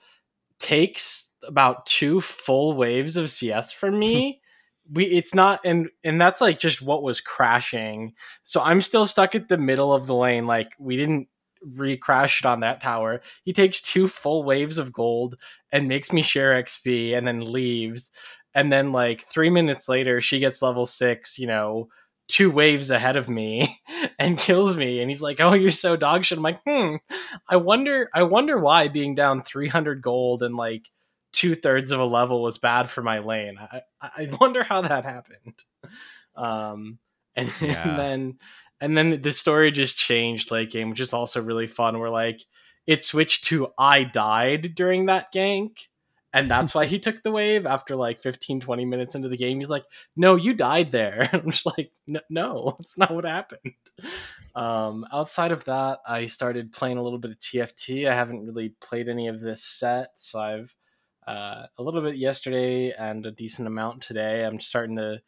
takes 0.59 1.31
about 1.47 1.87
two 1.87 2.21
full 2.21 2.75
waves 2.75 3.17
of 3.17 3.31
CS 3.31 3.73
from 3.73 3.99
me. 3.99 4.41
we 4.93 5.05
it's 5.05 5.35
not 5.35 5.61
and 5.65 5.89
and 6.03 6.21
that's 6.21 6.41
like 6.41 6.59
just 6.59 6.83
what 6.83 7.03
was 7.03 7.21
crashing. 7.21 8.15
So 8.43 8.61
I'm 8.61 8.81
still 8.81 9.07
stuck 9.07 9.35
at 9.35 9.49
the 9.49 9.59
middle 9.59 9.93
of 9.93 10.07
the 10.07 10.15
lane. 10.15 10.47
Like 10.47 10.73
we 10.79 10.97
didn't 10.97 11.29
re-crash 11.63 12.45
on 12.45 12.61
that 12.61 12.81
tower. 12.81 13.21
He 13.45 13.53
takes 13.53 13.81
two 13.81 14.09
full 14.09 14.43
waves 14.45 14.79
of 14.79 14.93
gold 14.93 15.37
and 15.73 15.89
makes 15.89 16.13
me 16.13 16.23
share 16.23 16.61
XP 16.63 17.17
and 17.17 17.27
then 17.27 17.53
leaves. 17.53 18.11
And 18.55 18.73
then 18.73 18.93
like 18.93 19.23
three 19.23 19.51
minutes 19.51 19.89
later, 19.89 20.21
she 20.21 20.39
gets 20.41 20.63
level 20.63 20.87
six, 20.87 21.39
you 21.39 21.47
know, 21.47 21.89
two 22.29 22.51
waves 22.51 22.91
ahead 22.91 23.17
of 23.17 23.29
me 23.29 23.81
and 24.19 24.39
kills 24.39 24.77
me. 24.77 25.01
And 25.01 25.11
he's 25.11 25.23
like, 25.23 25.41
Oh, 25.41 25.53
you're 25.53 25.71
so 25.71 25.97
dog 25.97 26.25
shit. 26.25 26.39
I'm 26.39 26.43
like, 26.43 26.61
hmm. 26.67 26.97
I 27.49 27.57
wonder 27.57 28.09
I 28.15 28.23
wonder 28.25 28.59
why 28.59 28.89
being 28.89 29.15
down 29.15 29.43
300 29.43 30.03
gold 30.03 30.43
and 30.43 30.57
like 30.57 30.83
two 31.33 31.55
thirds 31.55 31.93
of 31.93 32.01
a 32.01 32.05
level 32.05 32.43
was 32.43 32.59
bad 32.59 32.89
for 32.89 33.03
my 33.03 33.21
lane. 33.21 33.57
I, 33.61 33.83
I 34.03 34.29
wonder 34.41 34.65
how 34.65 34.81
that 34.83 35.05
happened. 35.05 35.55
Um, 36.37 36.99
and, 37.37 37.51
Yeah. 37.61 37.89
and 37.89 37.99
then 37.99 38.39
and 38.81 38.97
then 38.97 39.21
the 39.21 39.33
story 39.33 39.71
just 39.71 39.97
changed 39.97 40.51
late 40.51 40.71
game, 40.71 40.91
which 40.91 41.01
is 41.01 41.13
also 41.13 41.43
really 41.43 41.67
fun. 41.67 41.99
Where 41.99 42.11
like 42.11 42.43
it 42.87 43.05
switched 43.05 43.45
to 43.45 43.69
I 43.79 44.05
died 44.05 44.75
during 44.75 45.07
that 45.07 45.33
gank. 45.33 45.87
And 46.33 46.49
that's 46.49 46.75
why 46.75 46.87
he 46.87 46.99
took 47.01 47.23
the 47.23 47.33
wave 47.33 47.67
after 47.67 47.97
like 47.97 48.21
15, 48.21 48.61
20 48.61 48.85
minutes 48.85 49.15
into 49.15 49.29
the 49.29 49.37
game. 49.37 49.59
He's 49.59 49.71
like, 49.71 49.85
No, 50.17 50.37
you 50.37 50.55
died 50.55 50.93
there. 50.93 51.29
I'm 51.33 51.51
just 51.51 51.67
like, 51.67 51.91
"No, 52.29 52.75
that's 52.79 52.97
not 52.97 53.15
what 53.15 53.25
happened. 53.25 53.75
Um, 54.55 55.07
outside 55.13 55.53
of 55.53 55.65
that, 55.65 56.01
I 56.07 56.27
started 56.27 56.73
playing 56.73 56.99
a 56.99 57.03
little 57.03 57.19
bit 57.19 57.33
of 57.33 57.39
TFT. 57.39 58.09
I 58.09 58.15
haven't 58.15 58.47
really 58.47 58.71
played 58.81 59.09
any 59.09 59.29
of 59.29 59.41
this 59.41 59.63
set, 59.63 60.11
so 60.15 60.39
I've 60.39 60.75
uh, 61.27 61.67
a 61.79 61.83
little 61.83 62.03
bit 62.03 62.17
yesterday 62.17 62.93
and 62.93 63.25
a 63.27 63.31
decent 63.31 63.69
amount 63.69 64.03
today. 64.03 64.45
I'm 64.45 64.59
starting 64.59 64.97
to 64.97 65.21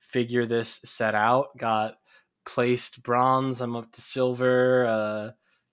figure 0.00 0.44
this 0.44 0.80
set 0.84 1.14
out. 1.14 1.56
Got 1.56 1.96
placed 2.46 3.02
bronze. 3.02 3.60
I'm 3.60 3.76
up 3.76 3.92
to 3.92 4.00
silver. 4.00 4.86
Uh, 4.86 5.30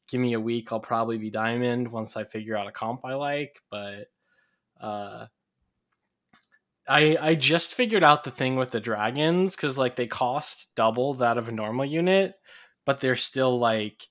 give 0.10 0.20
me 0.20 0.34
a 0.34 0.40
week. 0.40 0.72
I'll 0.72 0.80
probably 0.80 1.18
be 1.18 1.30
diamond 1.30 1.88
once 1.88 2.18
I 2.18 2.26
figure 2.26 2.58
out 2.58 2.68
a 2.68 2.72
comp 2.72 3.06
I 3.06 3.14
like. 3.14 3.62
But 3.72 4.08
uh, 4.82 5.28
I 6.88 7.18
I 7.20 7.36
just 7.36 7.76
figured 7.76 8.04
out 8.04 8.24
the 8.24 8.32
thing 8.32 8.56
with 8.58 8.72
the 8.72 8.82
dragons 8.82 9.56
because 9.56 9.78
like 9.78 9.96
they 9.96 10.08
cost 10.08 10.68
double 10.76 11.14
that 11.16 11.38
of 11.38 11.48
a 11.48 11.54
normal 11.54 11.86
unit, 11.86 12.34
but 12.86 13.00
they're 13.00 13.16
still 13.16 13.58
like 13.58 14.08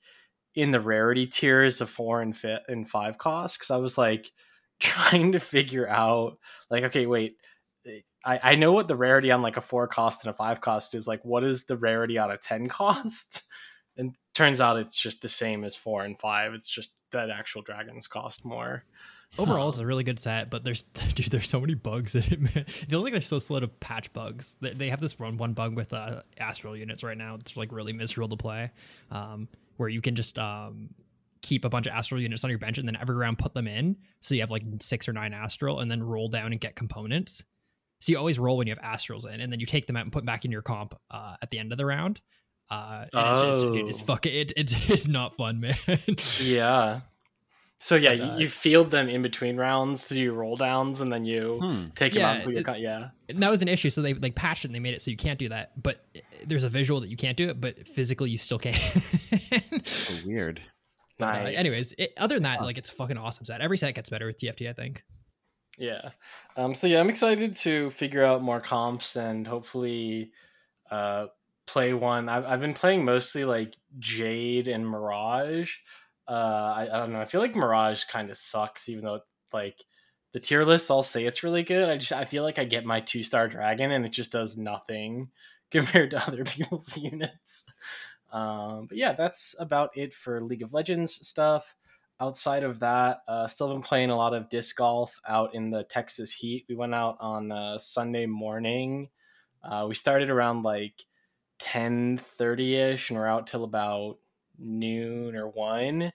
in 0.55 0.71
the 0.71 0.81
rarity 0.81 1.27
tiers 1.27 1.81
of 1.81 1.91
four 1.91 2.23
and 2.23 2.37
fit 2.37 2.63
and 2.69 2.89
five 2.89 3.19
cost. 3.19 3.59
Because 3.59 3.71
I 3.71 3.77
was 3.77 3.99
like 3.99 4.31
trying 4.81 5.33
to 5.33 5.41
figure 5.41 5.89
out 5.89 6.39
like 6.71 6.85
okay 6.85 7.07
wait 7.07 7.37
I, 8.25 8.41
I 8.43 8.55
know 8.55 8.73
what 8.73 8.89
the 8.89 8.97
rarity 8.97 9.31
on 9.31 9.43
like 9.43 9.57
a 9.57 9.61
four 9.61 9.87
cost 9.89 10.25
and 10.25 10.31
a 10.31 10.37
five 10.37 10.61
cost 10.61 10.95
is 10.95 11.07
like 11.07 11.25
what 11.25 11.45
is 11.45 11.65
the 11.65 11.77
rarity 11.77 12.19
on 12.19 12.31
a 12.31 12.37
10 12.37 12.69
cost 12.71 13.43
and 13.97 14.15
turns 14.35 14.61
out 14.61 14.79
it's 14.79 14.95
just 14.95 15.23
the 15.23 15.29
same 15.29 15.65
as 15.65 15.77
four 15.77 16.05
and 16.05 16.19
five 16.21 16.55
it's 16.55 16.69
just 16.69 16.93
that 17.11 17.31
actual 17.31 17.63
dragons 17.63 18.07
cost 18.07 18.45
more 18.45 18.85
Overall, 19.39 19.71
it's 19.71 19.79
a 19.79 19.87
really 19.87 20.05
good 20.05 20.19
set, 20.19 20.51
but 20.51 20.63
there's 20.63 20.83
dude, 21.15 21.29
there's 21.29 21.49
so 21.49 21.61
many 21.61 21.75
bugs 21.75 22.15
in 22.15 22.23
it. 22.25 22.41
Man. 22.41 22.53
It 22.55 22.71
feels 22.71 23.03
like 23.03 23.13
they're 23.13 23.23
so 23.23 23.39
slow 23.39 23.61
to 23.61 23.69
patch 23.69 24.13
bugs. 24.13 24.57
They, 24.61 24.75
they 24.75 24.91
have 24.91 25.01
this 25.01 25.19
one 25.19 25.39
one 25.39 25.55
bug 25.55 25.75
with 25.75 25.93
uh, 25.93 26.23
astral 26.37 26.77
units 26.77 27.03
right 27.03 27.17
now. 27.17 27.37
It's 27.37 27.57
like 27.57 27.73
really 27.73 27.95
miserable 27.95 28.37
to 28.37 28.37
play, 28.37 28.71
um, 29.11 29.49
where 29.79 29.89
you 29.89 30.03
can 30.03 30.15
just 30.15 30.39
um, 30.39 30.91
keep 31.41 31.65
a 31.65 31.71
bunch 31.71 31.87
of 31.87 31.95
astral 31.95 32.21
units 32.21 32.45
on 32.45 32.51
your 32.51 32.59
bench 32.59 32.77
and 32.77 32.87
then 32.87 32.97
every 33.01 33.17
round 33.17 33.39
put 33.39 33.55
them 33.55 33.67
in, 33.67 33.97
so 34.21 34.35
you 34.35 34.43
have 34.43 34.51
like 34.51 34.65
six 34.81 35.09
or 35.09 35.15
nine 35.15 35.33
astral, 35.33 35.81
and 35.81 35.91
then 35.91 36.03
roll 36.03 36.29
down 36.29 36.53
and 36.53 36.61
get 36.61 36.77
components. 36.77 37.43
So 38.03 38.13
you 38.13 38.19
always 38.19 38.39
roll 38.39 38.57
when 38.57 38.67
you 38.67 38.75
have 38.75 38.83
astrals 38.83 39.33
in, 39.33 39.41
and 39.41 39.53
then 39.53 39.61
you 39.61 39.67
take 39.67 39.87
them 39.87 39.97
out 39.97 40.03
and 40.03 40.13
put 40.13 40.21
them 40.21 40.27
back 40.27 40.45
in 40.45 40.51
your 40.51 40.61
comp 40.63 40.95
uh, 41.11 41.37
at 41.41 41.51
the 41.51 41.59
end 41.59 41.71
of 41.73 41.79
the 41.79 41.87
round. 41.87 42.21
Uh, 42.71 43.05
and 43.13 43.37
it's, 43.37 43.43
it's, 43.63 43.63
dude, 43.63 43.89
it's 43.89 44.03
Oh. 44.03 44.07
fucking 44.07 44.35
it, 44.35 44.53
it's 44.57 44.91
it's 44.91 45.07
not 45.09 45.35
fun, 45.37 45.61
man. 45.61 45.75
yeah 46.41 47.01
so 47.81 47.97
yeah 47.97 48.11
But, 48.11 48.19
you, 48.19 48.25
uh, 48.25 48.37
you 48.39 48.49
field 48.49 48.91
them 48.93 49.09
in 49.09 49.23
between 49.23 49.57
rounds 49.57 50.07
so 50.07 50.15
you 50.15 50.33
roll 50.33 50.57
downs 50.57 51.01
and 51.01 51.13
then 51.13 51.25
you 51.25 51.59
Hmm. 51.61 51.85
take 51.97 52.13
them 52.13 52.21
Yeah, 52.21 52.29
out 52.31 52.35
and 52.37 52.45
put 52.45 52.53
your 52.53 52.61
it- 52.61 52.65
con- 52.65 52.81
yeah 52.81 53.09
And 53.29 53.43
that 53.43 53.51
was 53.51 53.61
an 53.63 53.69
issue. 53.69 53.91
So 53.91 54.03
they 54.03 54.15
like 54.15 54.35
patched 54.37 54.65
it 54.65 54.69
and 54.69 54.75
they 54.75 54.79
made 54.81 54.95
it 54.95 55.03
so 55.03 55.11
you 55.11 55.17
can't 55.17 55.39
do 55.39 55.49
that. 55.49 55.81
But 55.83 56.05
uh, 56.17 56.21
there's 56.47 56.65
a 56.65 56.69
visual 56.69 57.01
that 57.01 57.09
you 57.11 57.17
can't 57.17 57.37
do 57.37 57.49
it, 57.49 57.61
but 57.61 57.87
physically 57.89 58.31
you 58.31 58.39
still 58.39 58.59
can. 58.59 58.75
So 59.85 60.15
weird. 60.27 60.61
But, 61.19 61.35
uh, 61.35 61.43
nice 61.45 61.57
anyways, 61.59 61.95
it, 61.99 62.13
other 62.17 62.37
than 62.37 62.45
that, 62.45 62.63
like 62.63 62.79
it's 62.79 62.91
a 62.91 62.95
fucking 62.95 63.17
awesome 63.19 63.45
set. 63.45 63.61
Every 63.61 63.77
set 63.79 63.95
gets 63.95 64.09
better 64.11 64.27
with 64.27 64.39
TFT, 64.39 64.69
I 64.69 64.73
think. 64.73 65.03
Yeah. 65.83 66.11
Um, 66.57 66.77
so 66.77 66.87
yeah, 66.87 67.01
I'm 67.01 67.11
excited 67.11 67.57
to 67.57 67.91
figure 67.91 68.23
out 68.23 68.41
more 68.41 68.61
comps 68.61 69.17
and 69.17 69.45
hopefully 69.45 70.31
uh, 70.93 71.27
play 71.67 71.93
one. 71.93 72.29
I've, 72.29 72.45
I've 72.47 72.61
been 72.61 72.73
playing 72.73 73.05
mostly 73.05 73.45
like 73.45 73.75
Jade 73.99 74.69
and 74.69 74.87
Mirage. 74.87 75.73
Uh, 76.29 76.33
I, 76.77 76.83
I 76.83 76.99
don't 77.01 77.13
know. 77.13 77.21
I 77.21 77.25
feel 77.25 77.41
like 77.41 77.57
Mirage 77.57 78.05
kind 78.05 78.31
of 78.31 78.37
sucks, 78.37 78.89
even 78.89 79.05
though 79.05 79.23
like 79.53 79.85
the 80.33 80.39
tier 80.39 80.65
lists 80.65 80.89
all 80.89 81.03
say 81.03 81.25
it's 81.25 81.43
really 81.43 81.65
good. 81.65 81.89
I 81.89 81.97
just 81.97 82.13
I 82.13 82.27
feel 82.27 82.45
like 82.45 82.61
I 82.61 82.65
get 82.65 82.85
my 82.85 83.01
two 83.01 83.25
star 83.25 83.49
dragon 83.49 83.91
and 83.91 84.07
it 84.07 84.13
just 84.13 84.31
does 84.31 84.57
nothing 84.57 85.31
compared 85.73 86.13
to 86.13 86.25
other 86.25 86.45
people's 86.47 86.97
units. 86.97 87.65
Um, 88.33 88.87
but 88.87 88.97
yeah, 88.99 89.15
that's 89.15 89.57
about 89.59 89.91
it 89.99 90.15
for 90.15 90.41
League 90.45 90.63
of 90.63 90.73
Legends 90.73 91.27
stuff 91.27 91.75
outside 92.23 92.63
of 92.63 92.79
that, 92.79 93.23
uh, 93.27 93.49
still 93.49 93.73
been 93.73 93.83
playing 93.83 94.11
a 94.11 94.17
lot 94.17 94.33
of 94.33 94.49
disc 94.49 94.77
golf 94.77 95.21
out 95.27 95.55
in 95.55 95.71
the 95.71 95.83
Texas 95.83 96.31
heat. 96.31 96.65
We 96.69 96.77
went 96.77 96.95
out 96.95 97.17
on 97.19 97.51
uh, 97.51 97.79
Sunday 97.79 98.27
morning. 98.27 99.09
Uh, 99.63 99.87
we 99.89 99.97
started 99.97 100.31
around 100.31 100.63
like 100.63 101.05
ten 101.59 102.19
thirty 102.39 102.77
ish, 102.77 103.11
and 103.11 103.19
we're 103.19 103.27
out 103.27 103.49
till 103.49 103.65
about 103.65 104.19
noon 104.57 105.35
or 105.35 105.49
one. 105.49 106.13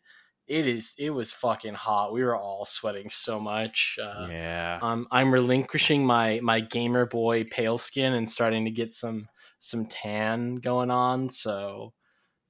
It 0.47 0.65
is. 0.65 0.93
It 0.97 1.09
was 1.09 1.33
fucking 1.33 1.73
hot. 1.73 2.13
We 2.13 2.23
were 2.23 2.37
all 2.37 2.63
sweating 2.63 3.09
so 3.09 3.37
much. 3.37 3.99
Uh, 4.01 4.27
yeah. 4.31 4.79
um, 4.81 5.07
I'm 5.11 5.33
relinquishing 5.33 6.05
my 6.05 6.39
my 6.41 6.61
gamer 6.61 7.05
boy 7.05 7.43
pale 7.43 7.77
skin 7.77 8.13
and 8.13 8.31
starting 8.31 8.63
to 8.63 8.71
get 8.71 8.93
some 8.93 9.27
some 9.59 9.85
tan 9.87 10.55
going 10.55 10.89
on. 10.89 11.29
So 11.29 11.93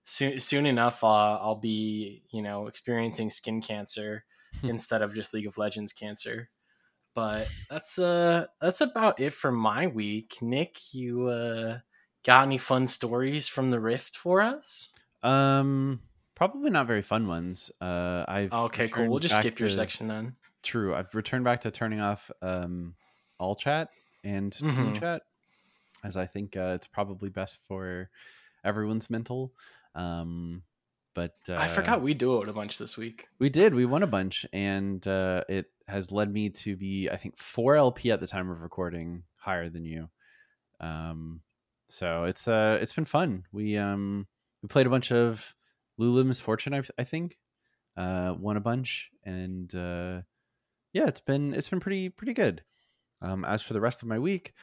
soon 0.09 0.39
soon 0.39 0.65
enough, 0.65 1.03
uh, 1.03 1.35
I'll 1.35 1.55
be 1.55 2.23
you 2.31 2.41
know 2.41 2.67
experiencing 2.67 3.29
skin 3.29 3.61
cancer 3.61 4.23
instead 4.63 5.01
of 5.03 5.13
just 5.13 5.33
League 5.33 5.45
of 5.45 5.57
Legends 5.57 5.93
cancer. 5.93 6.49
But 7.13 7.49
that's 7.69 7.99
uh 7.99 8.45
that's 8.61 8.81
about 8.81 9.19
it 9.19 9.33
for 9.33 9.51
my 9.51 9.87
week. 9.87 10.37
Nick, 10.41 10.93
you 10.93 11.27
uh 11.27 11.79
got 12.23 12.43
any 12.43 12.57
fun 12.57 12.87
stories 12.87 13.47
from 13.47 13.69
the 13.69 13.79
Rift 13.79 14.15
for 14.17 14.41
us? 14.41 14.89
Um, 15.23 16.01
probably 16.35 16.69
not 16.69 16.87
very 16.87 17.01
fun 17.01 17.27
ones. 17.27 17.71
Uh, 17.81 18.23
I've 18.27 18.53
Okay, 18.53 18.87
cool. 18.87 19.07
We'll 19.09 19.19
just 19.19 19.35
skip 19.35 19.59
your 19.59 19.69
to- 19.69 19.75
section 19.75 20.07
then. 20.07 20.35
True. 20.63 20.93
I've 20.95 21.13
returned 21.15 21.43
back 21.43 21.61
to 21.61 21.71
turning 21.71 21.99
off 22.01 22.29
um 22.41 22.95
all 23.39 23.55
chat 23.55 23.89
and 24.23 24.51
team 24.51 24.93
Mhm. 24.93 24.99
chat, 24.99 25.21
as 26.03 26.17
I 26.17 26.25
think 26.25 26.55
uh, 26.57 26.73
it's 26.75 26.87
probably 26.87 27.29
best 27.29 27.57
for 27.67 28.09
everyone's 28.63 29.09
mental. 29.09 29.53
Um, 29.97 30.63
but 31.15 31.33
uh, 31.49 31.55
I 31.55 31.67
forgot 31.67 32.03
we 32.03 32.13
duoed 32.13 32.47
a 32.47 32.53
bunch 32.53 32.77
this 32.77 32.95
week. 32.95 33.27
We 33.39 33.49
did. 33.49 33.73
We 33.73 33.85
won 33.85 34.03
a 34.03 34.07
bunch, 34.07 34.45
and 34.53 35.05
uh, 35.07 35.43
it 35.49 35.65
has 35.87 36.11
led 36.11 36.31
me 36.31 36.49
to 36.51 36.75
be, 36.75 37.09
I 37.09 37.17
think, 37.17 37.37
four 37.37 37.75
LP 37.75 38.11
at 38.11 38.19
the 38.19 38.27
time 38.27 38.49
of 38.51 38.61
recording, 38.61 39.23
higher 39.35 39.67
than 39.69 39.83
you. 39.83 40.09
Um, 40.79 41.41
so 41.87 42.25
it's 42.25 42.47
uh, 42.47 42.77
it's 42.79 42.93
been 42.93 43.05
fun. 43.05 43.45
We 43.51 43.77
um, 43.77 44.27
we 44.61 44.67
played 44.67 44.85
a 44.85 44.91
bunch 44.91 45.11
of 45.11 45.55
Lulu 45.97 46.23
Misfortune, 46.23 46.75
I, 46.75 46.83
I 46.99 47.03
think, 47.03 47.39
uh, 47.95 48.35
won 48.37 48.57
a 48.57 48.61
bunch, 48.61 49.09
and 49.23 49.73
uh, 49.73 50.21
yeah, 50.93 51.07
it's 51.07 51.21
been 51.21 51.55
it's 51.55 51.69
been 51.69 51.79
pretty 51.79 52.09
pretty 52.09 52.33
good. 52.33 52.63
Um, 53.23 53.43
as 53.43 53.63
for 53.63 53.73
the 53.73 53.81
rest 53.81 54.03
of 54.03 54.07
my 54.07 54.19
week, 54.19 54.53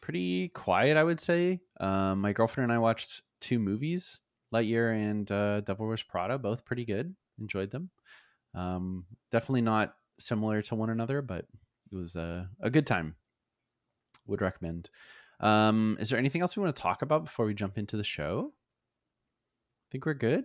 pretty 0.00 0.48
quiet, 0.48 0.96
I 0.96 1.04
would 1.04 1.20
say. 1.20 1.60
Um, 1.78 2.22
my 2.22 2.32
girlfriend 2.32 2.70
and 2.70 2.72
I 2.72 2.78
watched 2.78 3.20
two 3.42 3.58
movies, 3.58 4.20
Lightyear 4.52 4.94
and 4.94 5.30
uh, 5.30 5.60
Devil 5.60 5.86
Wears 5.86 6.02
Prada, 6.02 6.38
both 6.38 6.64
pretty 6.64 6.84
good. 6.84 7.14
Enjoyed 7.40 7.70
them. 7.70 7.90
Um, 8.54 9.04
definitely 9.30 9.62
not 9.62 9.94
similar 10.18 10.62
to 10.62 10.74
one 10.74 10.90
another, 10.90 11.22
but 11.22 11.46
it 11.92 11.96
was 11.96 12.16
a, 12.16 12.48
a 12.60 12.70
good 12.70 12.86
time. 12.86 13.14
Would 14.26 14.40
recommend. 14.42 14.90
Um, 15.40 15.96
is 16.00 16.10
there 16.10 16.18
anything 16.18 16.42
else 16.42 16.56
we 16.56 16.62
want 16.62 16.74
to 16.74 16.82
talk 16.82 17.02
about 17.02 17.24
before 17.24 17.46
we 17.46 17.54
jump 17.54 17.78
into 17.78 17.96
the 17.96 18.04
show? 18.04 18.52
I 18.52 19.86
think 19.90 20.06
we're 20.06 20.14
good. 20.14 20.44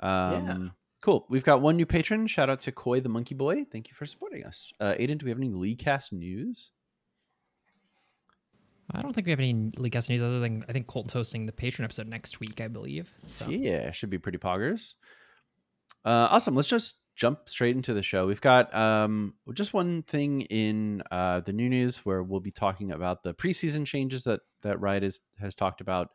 Um, 0.00 0.72
Cool. 1.02 1.26
We've 1.28 1.42
got 1.42 1.60
one 1.60 1.76
new 1.76 1.84
patron. 1.84 2.28
Shout 2.28 2.48
out 2.48 2.60
to 2.60 2.70
Koi 2.70 3.00
the 3.00 3.08
Monkey 3.08 3.34
Boy. 3.34 3.64
Thank 3.64 3.88
you 3.88 3.94
for 3.94 4.06
supporting 4.06 4.44
us. 4.44 4.72
Uh, 4.78 4.94
Aiden, 5.00 5.18
do 5.18 5.24
we 5.24 5.30
have 5.30 5.38
any 5.38 5.50
League 5.50 5.80
Cast 5.80 6.12
news? 6.12 6.70
I 8.94 9.02
don't 9.02 9.12
think 9.12 9.26
we 9.26 9.30
have 9.30 9.40
any 9.40 9.70
league 9.76 9.92
cast 9.92 10.10
news 10.10 10.22
other 10.22 10.40
than 10.40 10.64
I 10.68 10.72
think 10.72 10.86
Colton's 10.86 11.12
hosting 11.12 11.46
the 11.46 11.52
Patreon 11.52 11.84
episode 11.84 12.08
next 12.08 12.40
week, 12.40 12.60
I 12.60 12.68
believe. 12.68 13.12
So 13.26 13.48
Yeah, 13.48 13.90
should 13.90 14.10
be 14.10 14.18
pretty 14.18 14.38
poggers. 14.38 14.94
Uh, 16.04 16.28
awesome. 16.30 16.54
Let's 16.54 16.68
just 16.68 16.96
jump 17.14 17.48
straight 17.48 17.76
into 17.76 17.94
the 17.94 18.02
show. 18.02 18.26
We've 18.26 18.40
got 18.40 18.74
um, 18.74 19.34
just 19.54 19.74
one 19.74 20.02
thing 20.02 20.42
in 20.42 21.02
uh, 21.10 21.40
the 21.40 21.52
new 21.52 21.68
news 21.68 21.98
where 21.98 22.22
we'll 22.22 22.40
be 22.40 22.50
talking 22.50 22.92
about 22.92 23.22
the 23.22 23.34
preseason 23.34 23.86
changes 23.86 24.24
that 24.24 24.40
that 24.62 24.80
Riot 24.80 25.04
is, 25.04 25.20
has 25.40 25.54
talked 25.54 25.80
about. 25.80 26.10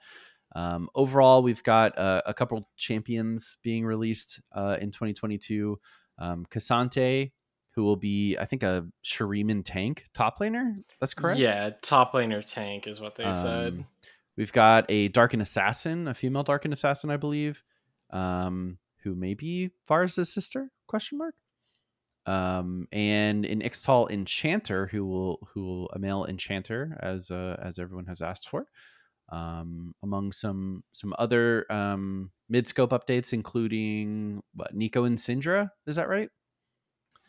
Um, 0.56 0.90
overall, 0.96 1.44
we've 1.44 1.64
got 1.64 1.98
uh, 1.98 2.22
a 2.26 2.34
couple 2.34 2.70
champions 2.78 3.58
being 3.64 3.86
released 3.86 4.42
uh, 4.54 4.78
in 4.80 4.92
2022. 4.92 5.80
Um, 6.20 6.46
K'Sante, 6.50 7.32
who 7.78 7.84
will 7.84 7.96
be, 7.96 8.36
I 8.40 8.46
think, 8.46 8.64
a 8.64 8.88
Shuriman 9.06 9.62
tank 9.64 10.08
top 10.16 10.40
laner. 10.40 10.84
That's 11.00 11.14
correct. 11.14 11.38
Yeah, 11.38 11.70
top 11.84 12.14
laner 12.14 12.44
tank 12.44 12.88
is 12.88 13.00
what 13.00 13.16
they 13.16 13.32
said. 13.32 13.74
Um, 13.74 13.88
We've 14.36 14.52
got 14.52 14.86
a 14.90 15.10
Darkin 15.10 15.42
Assassin, 15.42 16.08
a 16.08 16.16
female 16.16 16.42
Darkin 16.42 16.74
Assassin, 16.74 17.12
I 17.12 17.18
believe, 17.18 17.64
um, 18.10 18.80
who 19.04 19.14
may 19.14 19.36
be 19.36 19.70
Varus' 19.88 20.34
sister? 20.34 20.72
Question 20.88 21.20
mark. 21.20 21.36
Um, 22.26 22.88
and 22.92 23.46
an 23.46 23.62
Ixtal 23.62 24.10
Enchanter, 24.10 24.88
who 24.88 25.06
will 25.06 25.48
who 25.54 25.64
will 25.64 25.90
a 25.94 26.00
male 26.00 26.26
Enchanter, 26.26 26.98
as 27.00 27.30
uh, 27.30 27.58
as 27.62 27.78
everyone 27.78 28.06
has 28.08 28.22
asked 28.24 28.50
for. 28.50 28.66
Um, 29.30 29.94
among 30.02 30.32
some 30.32 30.84
some 30.94 31.14
other 31.20 31.72
um, 31.72 32.32
mid 32.50 32.66
scope 32.66 32.90
updates, 32.90 33.34
including 33.34 34.42
what 34.56 34.76
Neeko 34.76 35.06
and 35.06 35.18
Syndra. 35.20 35.70
Is 35.86 35.96
that 35.98 36.10
right? 36.10 36.30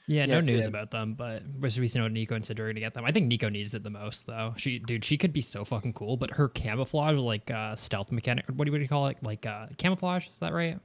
Yeah, 0.09 0.25
no 0.25 0.41
news 0.41 0.65
yeah. 0.65 0.69
about 0.69 0.91
them, 0.91 1.15
but 1.15 1.43
was 1.61 1.79
recently 1.79 2.09
know 2.09 2.15
Neeko 2.15 2.51
are 2.59 2.67
gonna 2.67 2.81
get 2.81 2.95
them. 2.95 3.05
I 3.05 3.13
think 3.13 3.31
Neeko 3.31 3.53
needs 3.53 3.75
it 3.75 3.83
the 3.83 3.91
most 3.91 4.27
though. 4.27 4.55
She, 4.57 4.79
dude, 4.79 5.05
she 5.05 5.19
could 5.19 5.35
be 5.35 5.43
so 5.43 5.65
fucking 5.65 5.93
cool, 5.93 6.17
but 6.17 6.31
her 6.31 6.49
camouflage, 6.49 7.19
like 7.19 7.51
uh, 7.51 7.77
stealth 7.77 8.11
mechanic, 8.11 8.47
what 8.49 8.65
do 8.65 8.71
you, 8.71 8.73
what 8.73 8.79
do 8.79 8.83
you 8.83 8.89
call 8.89 9.09
it? 9.09 9.19
Like 9.23 9.45
uh, 9.45 9.67
camouflage, 9.77 10.27
is 10.29 10.39
that 10.39 10.55
right? 10.55 10.79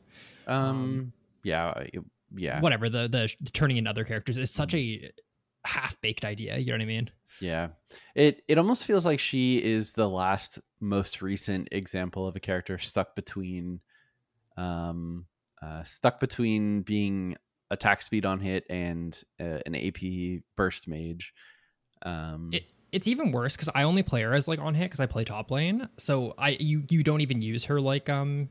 Um, 0.45 1.13
yeah, 1.43 1.71
it- 1.79 2.03
yeah, 2.35 2.59
Whatever. 2.61 2.89
The 2.89 3.07
the 3.07 3.51
turning 3.51 3.77
in 3.77 3.85
other 3.87 4.03
characters 4.03 4.37
is 4.37 4.49
such 4.49 4.73
a 4.73 5.11
half 5.65 5.99
baked 6.01 6.25
idea. 6.25 6.57
You 6.57 6.71
know 6.71 6.77
what 6.77 6.81
I 6.81 6.85
mean? 6.85 7.09
Yeah. 7.39 7.69
It 8.15 8.43
it 8.47 8.57
almost 8.57 8.85
feels 8.85 9.05
like 9.05 9.19
she 9.19 9.63
is 9.63 9.93
the 9.93 10.09
last 10.09 10.59
most 10.79 11.21
recent 11.21 11.69
example 11.71 12.27
of 12.27 12.35
a 12.35 12.39
character 12.39 12.77
stuck 12.77 13.15
between 13.15 13.79
um 14.57 15.25
uh 15.61 15.83
stuck 15.83 16.19
between 16.19 16.81
being 16.81 17.35
attack 17.73 18.01
speed 18.01 18.25
on 18.25 18.39
hit 18.39 18.65
and 18.69 19.21
uh, 19.39 19.59
an 19.65 19.75
AP 19.75 20.41
burst 20.55 20.87
mage. 20.87 21.33
Um 22.03 22.49
It, 22.53 22.71
it's 22.91 23.07
even 23.07 23.31
worse 23.31 23.55
because 23.55 23.69
I 23.73 23.83
only 23.83 24.03
play 24.03 24.21
her 24.21 24.33
as 24.33 24.47
like 24.47 24.59
on 24.59 24.75
hit 24.75 24.85
because 24.85 24.99
I 24.99 25.07
play 25.07 25.23
top 25.23 25.51
lane. 25.51 25.89
So 25.97 26.35
I 26.37 26.49
you 26.59 26.83
you 26.89 27.03
don't 27.03 27.21
even 27.21 27.41
use 27.41 27.65
her 27.65 27.81
like 27.81 28.07
um 28.09 28.49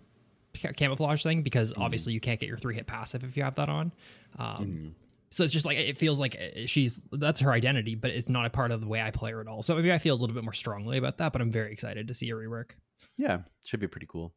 camouflage 0.77 1.23
thing 1.23 1.43
because 1.43 1.73
obviously 1.79 2.13
you 2.13 2.21
can't 2.21 2.39
get 2.39 2.49
your 2.49 2.59
three 2.59 2.75
hit 2.75 2.87
passive 2.87 3.25
if 3.25 3.37
you 3.37 3.43
have 3.43 3.55
that 3.57 3.69
on. 3.69 3.93
Um, 4.39 4.57
mhm. 4.67 4.93
So 5.31 5.45
it's 5.45 5.53
just 5.53 5.65
like 5.65 5.79
it 5.79 5.97
feels 5.97 6.21
like 6.21 6.37
uh, 6.37 6.67
she's 6.67 7.03
that's 7.13 7.41
her 7.41 7.53
identity, 7.53 7.95
but 7.95 8.11
it's 8.11 8.29
not 8.29 8.45
a 8.45 8.51
part 8.51 8.71
of 8.71 8.81
the 8.83 8.87
way 8.87 9.01
I 9.01 9.11
play 9.11 9.31
her 9.31 9.41
at 9.41 9.47
all. 9.49 9.63
So 9.63 9.75
maybe 9.77 9.91
I 9.93 9.99
feel 9.99 10.15
a 10.15 10.21
little 10.21 10.35
bit 10.35 10.45
more 10.45 10.53
strongly 10.53 10.99
about 10.99 11.17
that, 11.19 11.33
but 11.33 11.41
I'm 11.41 11.51
very 11.51 11.73
excited 11.73 12.09
to 12.09 12.15
see 12.15 12.29
her 12.31 12.37
rework. 12.37 12.73
yeah, 13.17 13.39
should 13.65 13.81
be 13.81 13.89
pretty 13.89 14.07
cool. 14.09 14.35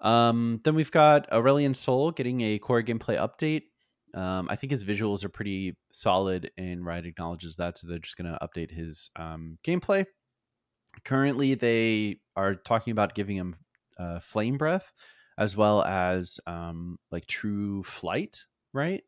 Um 0.00 0.60
then 0.64 0.74
we've 0.76 0.90
got 0.90 1.28
Aurelion 1.30 1.74
Sol 1.76 2.10
getting 2.12 2.40
a 2.40 2.58
core 2.58 2.82
gameplay 2.82 3.18
update. 3.18 3.64
Um, 4.14 4.48
I 4.50 4.56
think 4.56 4.72
his 4.72 4.84
visuals 4.84 5.24
are 5.24 5.28
pretty 5.28 5.76
solid, 5.92 6.50
and 6.56 6.84
Riot 6.84 7.06
acknowledges 7.06 7.56
that, 7.56 7.78
so 7.78 7.86
they're 7.86 7.98
just 7.98 8.16
going 8.16 8.32
to 8.32 8.38
update 8.40 8.70
his 8.70 9.10
um, 9.16 9.58
gameplay. 9.64 10.04
Currently, 11.04 11.54
they 11.54 12.20
are 12.36 12.54
talking 12.54 12.92
about 12.92 13.14
giving 13.14 13.36
him 13.36 13.56
uh, 13.98 14.20
flame 14.20 14.56
breath 14.56 14.92
as 15.38 15.56
well 15.56 15.82
as 15.84 16.38
um, 16.46 16.98
like 17.10 17.26
true 17.26 17.82
flight, 17.84 18.44
right? 18.72 19.02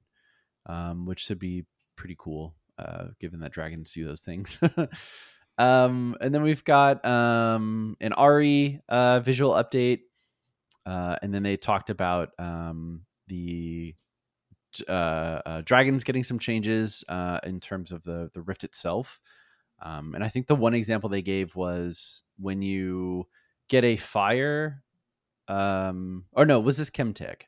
Um, 0.66 1.06
which 1.06 1.20
should 1.20 1.38
be 1.38 1.66
pretty 1.96 2.16
cool, 2.18 2.54
uh, 2.78 3.08
given 3.20 3.40
that 3.40 3.52
dragons 3.52 3.92
do 3.92 4.06
those 4.06 4.22
things. 4.22 4.58
um, 5.58 6.16
and 6.20 6.34
then 6.34 6.42
we've 6.42 6.64
got 6.64 7.04
um, 7.04 7.96
an 8.00 8.12
Ahri 8.12 8.80
uh, 8.88 9.20
visual 9.20 9.52
update, 9.52 10.00
uh, 10.86 11.16
and 11.20 11.34
then 11.34 11.42
they 11.42 11.56
talked 11.56 11.90
about 11.90 12.30
the 13.28 13.94
uh, 14.88 14.92
uh, 15.44 15.62
dragons 15.64 16.04
getting 16.04 16.24
some 16.24 16.38
changes 16.38 17.04
uh, 17.08 17.38
in 17.44 17.60
terms 17.60 17.92
of 17.92 18.02
the 18.02 18.30
the 18.32 18.40
rift 18.42 18.64
itself. 18.64 19.20
Um, 19.82 20.14
and 20.14 20.22
I 20.22 20.28
think 20.28 20.46
the 20.46 20.54
one 20.54 20.74
example 20.74 21.08
they 21.08 21.22
gave 21.22 21.54
was 21.56 22.22
when 22.38 22.62
you 22.62 23.26
get 23.68 23.84
a 23.84 23.96
fire, 23.96 24.82
um, 25.48 26.24
or 26.32 26.46
no, 26.46 26.60
was 26.60 26.76
this 26.76 26.88
Chemtech? 26.90 27.42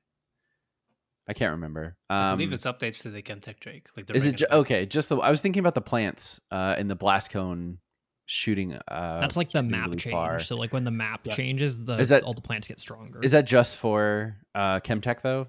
I 1.27 1.33
can't 1.33 1.53
remember. 1.53 1.97
Um, 2.11 2.17
I 2.17 2.31
believe 2.33 2.53
it's 2.53 2.67
updates 2.67 3.01
to 3.03 3.11
the 3.11 3.23
Chemtech 3.23 3.59
Drake. 3.61 3.87
Like 3.97 4.07
the 4.07 4.15
is 4.15 4.27
it 4.27 4.37
ju- 4.37 4.47
okay? 4.53 4.85
Just 4.85 5.09
the 5.09 5.17
I 5.19 5.31
was 5.31 5.41
thinking 5.41 5.61
about 5.61 5.75
the 5.75 5.81
plants 5.81 6.41
uh, 6.51 6.75
in 6.79 6.89
the 6.89 6.97
blast 6.97 7.31
cone 7.31 7.79
shooting. 8.27 8.75
Uh, 8.75 9.21
That's 9.21 9.37
like 9.37 9.51
the 9.51 9.63
map 9.63 9.87
really 9.87 9.97
change. 9.99 10.13
far. 10.13 10.39
So 10.39 10.57
like 10.57 10.73
when 10.73 10.85
the 10.85 10.91
map 10.91 11.21
Yeah. 11.25 11.35
changes, 11.35 11.83
the 11.85 11.99
Is 11.99 12.09
that- 12.11 12.25
all 12.25 12.35
the 12.35 12.41
plants 12.43 12.69
get 12.69 12.79
stronger. 12.81 13.21
Is 13.23 13.31
that 13.31 13.47
just 13.47 13.77
for 13.79 14.37
uh, 14.55 14.81
Chemtech 14.81 15.23
though? 15.23 15.47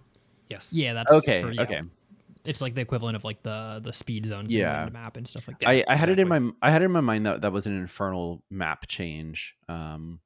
Yes. 0.49 0.71
yeah, 0.73 0.93
that's 0.93 1.11
Okay, 1.11 1.41
for- 1.41 1.51
yeah. 1.51 1.61
okay. 1.63 1.81
It's 2.45 2.61
like 2.61 2.75
the 2.75 2.81
equivalent 2.81 3.15
of 3.15 3.23
like 3.23 3.41
the 3.41 3.79
the 3.83 3.91
speed 3.91 4.25
zones 4.27 4.53
Yeah. 4.53 4.81
in 4.81 4.85
the 4.85 4.91
map 4.91 5.17
and 5.17 5.27
stuff 5.27 5.47
like 5.47 5.57
that. 5.59 5.67
I, 5.69 5.83
I 5.87 5.95
had 5.95 6.09
it 6.09 6.19
in 6.19 6.27
my 6.27 6.51
I 6.61 6.69
had 6.69 6.81
it 6.83 6.85
in 6.85 6.91
my 6.91 7.01
mind 7.01 7.25
that 7.25 7.41
that 7.41 7.51
was 7.51 7.65
an 7.65 7.75
infernal 7.75 8.43
map 8.51 8.87
change. 8.87 9.55
Um, 9.67 10.19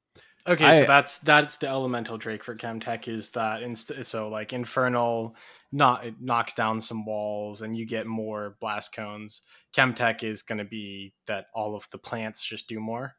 Okay, 0.46 0.64
I- 0.64 0.80
so 0.80 0.86
that's 0.86 1.18
that's 1.18 1.56
the 1.58 1.68
elemental 1.68 2.16
Drake 2.18 2.42
for 2.44 2.54
Chemtech 2.56 3.08
is 3.08 3.30
that 3.30 3.62
inst- 3.62 4.04
so 4.04 4.28
like 4.28 4.52
infernal 4.52 5.34
not 5.72 6.04
it 6.04 6.14
knocks 6.20 6.54
down 6.54 6.80
some 6.80 7.04
walls 7.06 7.62
and 7.62 7.76
you 7.76 7.86
get 7.86 8.06
more 8.06 8.56
blast 8.60 8.94
cones. 8.94 9.42
Chemtech 9.74 10.22
is 10.24 10.42
going 10.42 10.58
to 10.58 10.64
be 10.64 11.14
that 11.26 11.46
all 11.54 11.74
of 11.76 11.86
the 11.92 11.98
plants 11.98 12.44
just 12.44 12.68
do 12.68 12.80
more. 12.80 13.14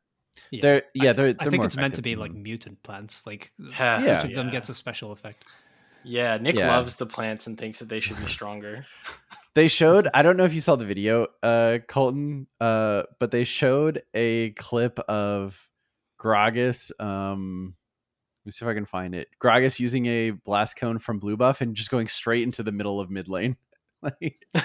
Yeah. 0.50 0.60
they're 0.62 0.82
yeah 0.94 1.14
they're. 1.14 1.28
I 1.28 1.34
they're 1.34 1.50
think 1.52 1.62
more 1.62 1.66
it's 1.68 1.78
meant 1.78 1.96
to 1.96 2.02
be 2.02 2.16
like 2.16 2.34
mutant 2.34 2.82
plants. 2.84 3.26
Like 3.26 3.52
Yeah. 3.60 4.04
Yeah. 4.04 4.20
each 4.20 4.26
of 4.30 4.36
them 4.36 4.50
gets 4.50 4.70
a 4.70 4.74
special 4.74 5.12
effect. 5.12 5.44
Yeah, 6.04 6.38
Nick 6.38 6.56
Yeah. 6.56 6.70
loves 6.70 6.96
the 6.96 7.06
plants 7.06 7.48
and 7.48 7.58
thinks 7.58 7.80
that 7.80 7.90
they 7.90 8.00
should 8.00 8.18
be 8.18 8.28
stronger. 8.28 8.86
they 9.54 9.68
showed 9.68 10.08
i 10.14 10.22
don't 10.22 10.38
know 10.38 10.46
if 10.46 10.54
you 10.54 10.62
saw 10.62 10.78
the 10.78 10.86
video 10.86 11.28
uh 11.44 11.78
colton 11.88 12.48
uh 12.62 13.04
but 13.20 13.32
they 13.32 13.44
showed 13.44 14.02
a 14.14 14.52
clip 14.52 14.98
of 15.00 15.70
gragas 16.18 16.90
um 17.02 17.76
let 18.42 18.46
me 18.46 18.52
see 18.52 18.64
if 18.64 18.70
i 18.70 18.74
can 18.74 18.86
find 18.86 19.14
it 19.14 19.28
gragas 19.42 19.78
using 19.80 20.06
a 20.06 20.32
blast 20.32 20.78
cone 20.78 21.00
from 21.00 21.20
blue 21.20 21.36
buff 21.36 21.60
and 21.60 21.76
just 21.76 21.92
going 21.92 22.08
straight 22.08 22.44
into 22.44 22.64
the 22.64 22.72
middle 22.72 23.00
of 23.02 23.10
mid 23.10 23.28
lane 23.28 23.58
like 24.22 24.46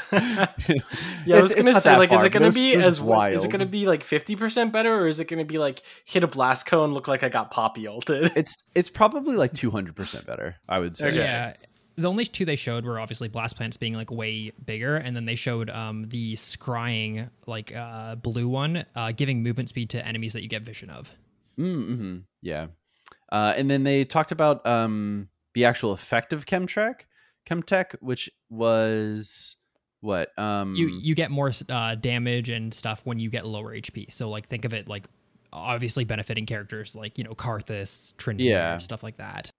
yeah, 1.26 1.36
I 1.36 1.42
was 1.42 1.54
gonna 1.54 1.74
say 1.74 1.90
that 1.90 1.98
like, 1.98 2.12
is 2.12 2.22
it 2.22 2.30
gonna 2.30 2.46
was- 2.46 2.54
be 2.56 2.72
it 2.72 2.84
as 2.84 3.00
wild? 3.00 3.34
Is 3.34 3.44
it 3.44 3.50
gonna 3.50 3.66
be 3.66 3.86
like 3.86 4.02
fifty 4.02 4.36
percent 4.36 4.72
better, 4.72 4.94
or 4.94 5.08
is 5.08 5.20
it 5.20 5.26
gonna 5.28 5.44
be 5.44 5.58
like 5.58 5.82
hit 6.04 6.24
a 6.24 6.26
blast 6.26 6.66
cone, 6.66 6.92
look 6.92 7.08
like 7.08 7.22
I 7.22 7.28
got 7.28 7.50
poppy 7.50 7.86
ulted? 7.86 8.32
it's 8.36 8.56
it's 8.74 8.90
probably 8.90 9.36
like 9.36 9.52
200% 9.52 10.26
better 10.26 10.56
i 10.68 10.78
would 10.78 10.96
say 10.96 11.08
Okay. 11.08 11.16
Yeah. 11.18 11.54
The 11.98 12.08
only 12.10 12.26
two 12.26 12.44
they 12.44 12.56
showed 12.56 12.84
were 12.84 13.00
obviously 13.00 13.28
blast 13.28 13.56
plants 13.56 13.78
being 13.78 13.94
like 13.94 14.10
way 14.10 14.52
bigger, 14.66 14.96
and 14.96 15.16
then 15.16 15.24
they 15.24 15.34
showed 15.34 15.70
um, 15.70 16.06
the 16.10 16.34
scrying 16.34 17.30
like 17.46 17.74
uh, 17.74 18.16
blue 18.16 18.48
one 18.48 18.84
uh, 18.94 19.12
giving 19.12 19.42
movement 19.42 19.70
speed 19.70 19.88
to 19.90 20.06
enemies 20.06 20.34
that 20.34 20.42
you 20.42 20.48
get 20.48 20.62
vision 20.62 20.90
of. 20.90 21.14
mm-hmm. 21.58 22.18
yeah 22.42 22.66
uh 23.32 23.54
and 23.56 23.70
then 23.70 23.82
they 23.82 24.04
talked 24.04 24.30
about 24.30 24.64
um 24.66 25.28
the 25.54 25.64
actual 25.64 25.92
effect 25.92 26.32
of 26.34 26.44
chemtech 26.44 27.00
chemtech 27.48 27.94
which 28.00 28.28
was 28.50 29.56
what 30.00 30.36
um 30.38 30.74
You 30.74 30.88
you 30.88 31.14
get 31.14 31.30
more 31.30 31.50
uh, 31.68 31.94
damage 31.94 32.50
and 32.50 32.72
stuff 32.72 33.00
when 33.04 33.18
you 33.18 33.30
get 33.30 33.46
lower 33.46 33.74
HP. 33.74 34.12
So 34.12 34.28
like 34.28 34.46
think 34.48 34.64
of 34.64 34.74
it 34.74 34.88
like 34.88 35.04
obviously 35.52 36.04
benefiting 36.04 36.44
characters 36.46 36.94
like 36.94 37.18
you 37.18 37.24
know 37.24 37.32
Karthus, 37.34 38.16
Trinity, 38.16 38.44
Yeah. 38.44 38.78
stuff 38.78 39.02
like 39.02 39.16
that. 39.16 39.50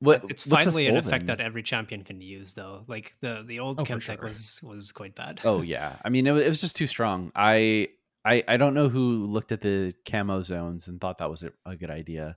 what 0.00 0.24
It's 0.28 0.46
what's 0.46 0.64
finally 0.64 0.88
an 0.88 0.96
effect 0.96 1.26
then? 1.26 1.38
that 1.38 1.40
every 1.44 1.62
champion 1.62 2.02
can 2.02 2.20
use, 2.20 2.52
though. 2.54 2.84
Like 2.88 3.14
the 3.20 3.44
the 3.46 3.60
old 3.60 3.78
Oh, 3.80 3.84
for 3.84 3.94
Chemtech 3.94 4.00
sure. 4.18 4.28
was 4.28 4.60
was 4.62 4.90
quite 4.92 5.14
bad. 5.14 5.40
Oh 5.44 5.62
yeah, 5.62 5.96
I 6.04 6.08
mean 6.08 6.26
it 6.26 6.32
was, 6.32 6.42
it 6.42 6.48
was 6.48 6.60
just 6.60 6.74
too 6.76 6.88
strong. 6.88 7.30
I 7.36 7.88
I 8.24 8.42
I 8.48 8.56
don't 8.56 8.74
know 8.74 8.88
who 8.88 9.24
looked 9.26 9.52
at 9.52 9.60
the 9.60 9.94
camo 10.04 10.42
zones 10.42 10.88
and 10.88 11.00
thought 11.00 11.18
that 11.18 11.30
was 11.30 11.44
a, 11.44 11.52
a 11.64 11.76
good 11.76 11.90
idea. 11.90 12.36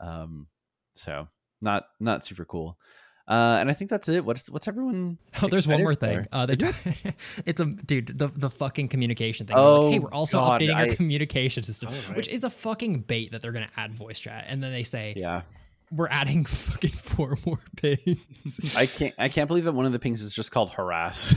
Um, 0.00 0.48
so 0.94 1.28
not 1.60 1.84
not 2.00 2.24
super 2.24 2.44
cool. 2.44 2.76
Uh, 3.28 3.56
and 3.60 3.68
I 3.68 3.72
think 3.72 3.90
that's 3.90 4.08
it. 4.08 4.24
What's 4.24 4.48
what's 4.48 4.68
everyone? 4.68 5.18
Oh, 5.42 5.48
there's 5.48 5.66
one 5.66 5.82
more 5.82 5.94
thing. 5.96 6.26
Uh, 6.30 6.46
there's, 6.46 6.60
it's 7.46 7.58
a 7.60 7.64
dude 7.64 8.16
the 8.18 8.28
the 8.28 8.48
fucking 8.50 8.86
communication 8.88 9.46
thing. 9.46 9.56
They're 9.56 9.64
like, 9.64 9.92
hey, 9.92 9.98
Oh, 9.98 10.02
we're 10.02 10.10
also 10.12 10.38
God, 10.38 10.60
updating 10.60 10.74
I- 10.74 10.88
our 10.90 10.94
communication 10.94 11.62
system, 11.64 11.88
Oh, 11.92 12.04
right. 12.08 12.16
which 12.16 12.28
is 12.28 12.44
a 12.44 12.50
fucking 12.50 13.00
bait 13.00 13.32
that 13.32 13.42
they're 13.42 13.50
gonna 13.52 13.70
add 13.76 13.94
voice 13.94 14.20
chat, 14.20 14.44
and 14.48 14.62
then 14.62 14.70
they 14.70 14.84
say 14.84 15.14
Yeah, 15.16 15.42
we're 15.90 16.08
adding 16.08 16.44
fucking 16.46 16.90
four 16.90 17.38
more 17.46 17.58
pings. 17.76 18.74
I 18.76 18.86
can't 18.86 19.14
I 19.18 19.28
can't 19.28 19.48
believe 19.48 19.64
that 19.64 19.72
one 19.72 19.86
of 19.86 19.92
the 19.92 19.98
pings 19.98 20.22
is 20.22 20.34
just 20.34 20.50
called 20.50 20.70
harass. 20.70 21.34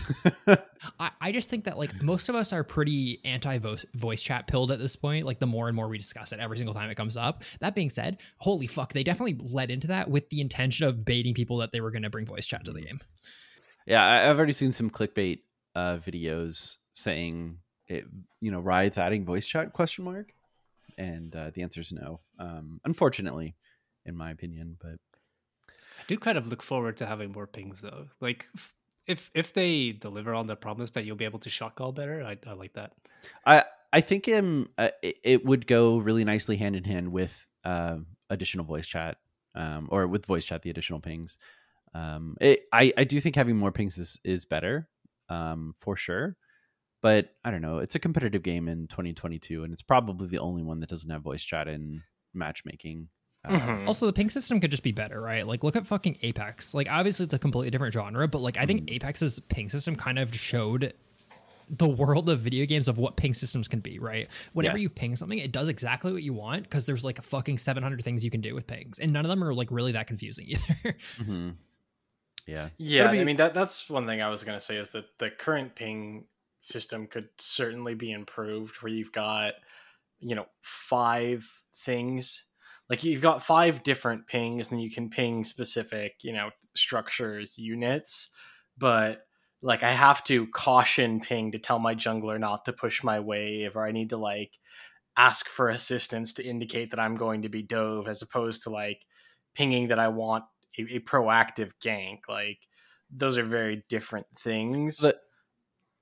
I, 1.00 1.12
I 1.22 1.32
just 1.32 1.50
think 1.50 1.66
that 1.66 1.78
like 1.78 2.02
most 2.02 2.30
of 2.30 2.36
us 2.36 2.52
are 2.52 2.64
pretty 2.64 3.20
anti 3.24 3.60
voice 3.96 4.22
chat 4.22 4.48
pilled 4.48 4.72
at 4.72 4.80
this 4.80 4.96
point. 4.96 5.26
Like 5.26 5.40
the 5.40 5.46
more 5.46 5.68
and 5.68 5.76
more 5.76 5.88
we 5.88 5.98
discuss 5.98 6.32
it 6.32 6.40
every 6.40 6.58
single 6.58 6.74
time 6.74 6.90
it 6.90 6.96
comes 6.96 7.18
up. 7.18 7.44
That 7.60 7.76
being 7.76 7.90
said, 7.90 8.18
holy 8.38 8.68
fuck, 8.68 8.94
they 8.94 9.04
definitely 9.04 9.38
led 9.52 9.72
into 9.72 9.88
that 9.88 10.10
with 10.10 10.30
the 10.30 10.42
intention 10.42 10.88
of 10.88 11.06
baiting 11.06 11.34
people 11.34 11.58
that 11.58 11.72
they 11.72 11.82
were 11.82 11.92
going 11.92 12.04
to 12.04 12.10
bring 12.10 12.26
voice 12.26 12.48
chat 12.48 12.66
to 12.66 12.74
the 12.74 12.82
game. 12.82 13.00
yeah, 13.86 14.06
I, 14.06 14.30
I've 14.30 14.38
already 14.38 14.54
seen 14.54 14.72
some 14.72 14.90
clickbait 14.90 15.42
uh, 15.76 15.98
videos 15.98 16.78
saying 16.94 17.58
it. 17.88 18.06
You 18.42 18.52
know, 18.52 18.60
Riot's 18.60 18.98
adding 18.98 19.26
voice 19.26 19.48
chat 19.48 19.74
question 19.74 20.06
mark, 20.06 20.32
And 20.98 21.36
uh, 21.36 21.52
the 21.54 21.62
answer 21.62 21.82
is 21.82 21.92
no. 21.92 22.22
Um, 22.40 22.80
unfortunately, 22.86 23.56
in 24.10 24.18
my 24.18 24.32
opinion, 24.32 24.76
but 24.82 25.00
I 25.70 26.04
do 26.08 26.18
kind 26.18 26.38
of 26.38 26.48
look 26.48 26.62
forward 26.62 26.98
to 26.98 27.06
having 27.06 27.32
more 27.32 27.48
pings 27.48 27.80
though. 27.82 28.08
Like 28.20 28.48
if 29.08 29.32
if 29.34 29.54
they 29.54 29.92
deliver 29.92 30.34
on 30.34 30.48
the 30.48 30.56
promise 30.56 30.92
that 30.92 31.06
you'll 31.06 31.16
be 31.16 31.26
able 31.26 31.40
to 31.40 31.50
shot 31.50 31.76
call 31.76 31.92
better, 31.92 32.24
I, 32.24 32.38
I 32.48 32.54
like 32.54 32.74
that. 32.74 32.94
I 33.46 33.64
I 33.92 34.02
think 34.02 34.30
um 34.30 34.70
uh, 34.78 34.90
it, 35.02 35.20
it 35.24 35.46
would 35.46 35.66
go 35.68 35.98
really 35.98 36.24
nicely 36.24 36.58
hand 36.58 36.76
in 36.76 36.84
hand 36.84 37.12
with 37.12 37.48
uh, 37.64 37.98
additional 38.30 38.66
voice 38.66 38.88
chat, 38.88 39.18
um, 39.56 39.88
or 39.92 40.08
with 40.08 40.26
voice 40.26 40.46
chat 40.46 40.62
the 40.62 40.70
additional 40.70 41.00
pings. 41.00 41.38
Um, 41.94 42.38
it, 42.40 42.66
I 42.72 42.94
I 42.98 43.04
do 43.04 43.20
think 43.20 43.36
having 43.36 43.58
more 43.58 43.72
pings 43.72 43.98
is 43.98 44.20
is 44.24 44.46
better, 44.46 44.88
um, 45.28 45.74
for 45.80 45.96
sure. 45.96 46.36
But 47.02 47.30
I 47.46 47.52
don't 47.52 47.62
know. 47.62 47.78
It's 47.78 47.96
a 47.96 48.00
competitive 48.00 48.44
game 48.44 48.68
in 48.68 48.88
2022, 48.88 49.64
and 49.64 49.72
it's 49.72 49.82
probably 49.82 50.28
the 50.28 50.40
only 50.40 50.64
one 50.64 50.82
that 50.82 50.90
doesn't 50.90 51.10
have 51.10 51.22
voice 51.22 51.44
chat 51.44 51.68
in 51.68 52.04
matchmaking. 52.34 53.08
Uh, 53.46 53.52
Mhm. 53.60 53.88
Also, 53.88 54.06
the 54.06 54.14
ping 54.14 54.30
system 54.30 54.60
could 54.60 54.70
just 54.72 54.84
be 54.84 54.92
better, 54.92 55.22
right? 55.22 55.48
Like, 55.48 55.64
look 55.64 55.76
at 55.76 55.88
fucking 55.88 56.18
Apex. 56.24 56.74
Like, 56.74 56.90
obviously, 56.90 57.24
it's 57.24 57.34
a 57.34 57.40
completely 57.40 57.70
different 57.72 57.94
genre, 57.94 58.28
but 58.28 58.42
like, 58.42 58.58
I 58.58 58.66
think 58.66 58.92
Apex's 58.92 59.40
ping 59.40 59.70
system 59.70 59.96
kind 59.96 60.20
of 60.20 60.36
showed 60.36 60.94
the 61.70 61.88
world 61.88 62.30
of 62.30 62.40
video 62.40 62.66
games 62.66 62.88
of 62.88 62.98
what 62.98 63.16
ping 63.16 63.34
systems 63.34 63.68
can 63.68 63.80
be, 63.80 64.00
right? 64.00 64.28
Whenever 64.54 64.76
Yes. 64.78 64.84
you 64.84 64.90
ping 64.90 65.16
something, 65.16 65.38
it 65.38 65.52
does 65.52 65.70
exactly 65.70 66.12
what 66.12 66.24
you 66.24 66.34
want 66.34 66.64
because 66.64 66.86
there's 66.88 67.06
like 67.06 67.20
a 67.20 67.22
fucking 67.22 67.60
700 67.60 68.04
things 68.04 68.26
you 68.26 68.32
can 68.32 68.42
do 68.42 68.56
with 68.56 68.66
pings, 68.68 68.98
and 69.00 69.14
none 69.14 69.24
of 69.24 69.30
them 69.30 69.44
are 69.44 69.54
like 69.54 69.70
really 69.72 69.92
that 69.94 70.08
confusing 70.08 70.48
either. 70.50 70.98
mhm. 71.20 71.56
Yeah. 72.48 72.70
Yeah, 72.78 73.12
be- 73.12 73.20
I 73.22 73.24
mean 73.24 73.38
that 73.38 73.54
that's 73.54 73.88
one 73.90 74.08
thing 74.08 74.20
I 74.22 74.30
was 74.30 74.44
gonna 74.44 74.60
say 74.60 74.78
is 74.78 74.90
that 74.90 75.06
the 75.20 75.30
current 75.30 75.76
ping 75.76 76.26
system 76.60 77.06
could 77.08 77.30
certainly 77.38 77.94
be 77.94 78.12
improved 78.12 78.76
where 78.82 78.92
you've 78.92 79.12
got, 79.12 79.54
you 80.20 80.34
know, 80.36 80.48
five 80.62 81.46
things. 81.74 82.46
Like 82.90 83.04
you've 83.04 83.22
got 83.22 83.44
five 83.44 83.84
different 83.84 84.28
pings 84.28 84.72
and 84.72 84.82
you 84.82 84.90
can 84.90 85.10
ping 85.10 85.44
specific, 85.44 86.16
you 86.22 86.34
know, 86.34 86.50
structures, 86.76 87.58
units, 87.58 88.30
but 88.78 89.26
like 89.62 89.84
I 89.84 89.92
have 89.92 90.24
to 90.26 90.48
caution 90.48 91.20
ping 91.20 91.52
to 91.52 91.60
tell 91.60 91.80
my 91.80 91.94
jungler 91.94 92.40
not 92.40 92.66
to 92.66 92.74
push 92.74 93.04
my 93.04 93.20
wave 93.20 93.76
or 93.76 93.86
I 93.86 93.92
need 93.92 94.10
to 94.10 94.18
like 94.18 94.58
ask 95.18 95.48
for 95.48 95.70
assistance 95.70 96.34
to 96.34 96.46
indicate 96.46 96.92
that 96.92 97.00
I'm 97.00 97.16
going 97.16 97.42
to 97.44 97.50
be 97.50 97.62
dove 97.62 98.08
as 98.08 98.22
opposed 98.22 98.64
to 98.64 98.70
like 98.70 99.02
pinging 99.54 99.90
that 99.90 100.00
I 100.00 100.08
want 100.08 100.46
a, 100.78 100.96
a 100.96 101.00
proactive 101.00 101.72
gank. 101.84 102.20
Like 102.28 102.60
those 103.12 103.38
are 103.38 103.46
very 103.46 103.84
different 103.90 104.28
things. 104.40 105.00
But 105.02 105.16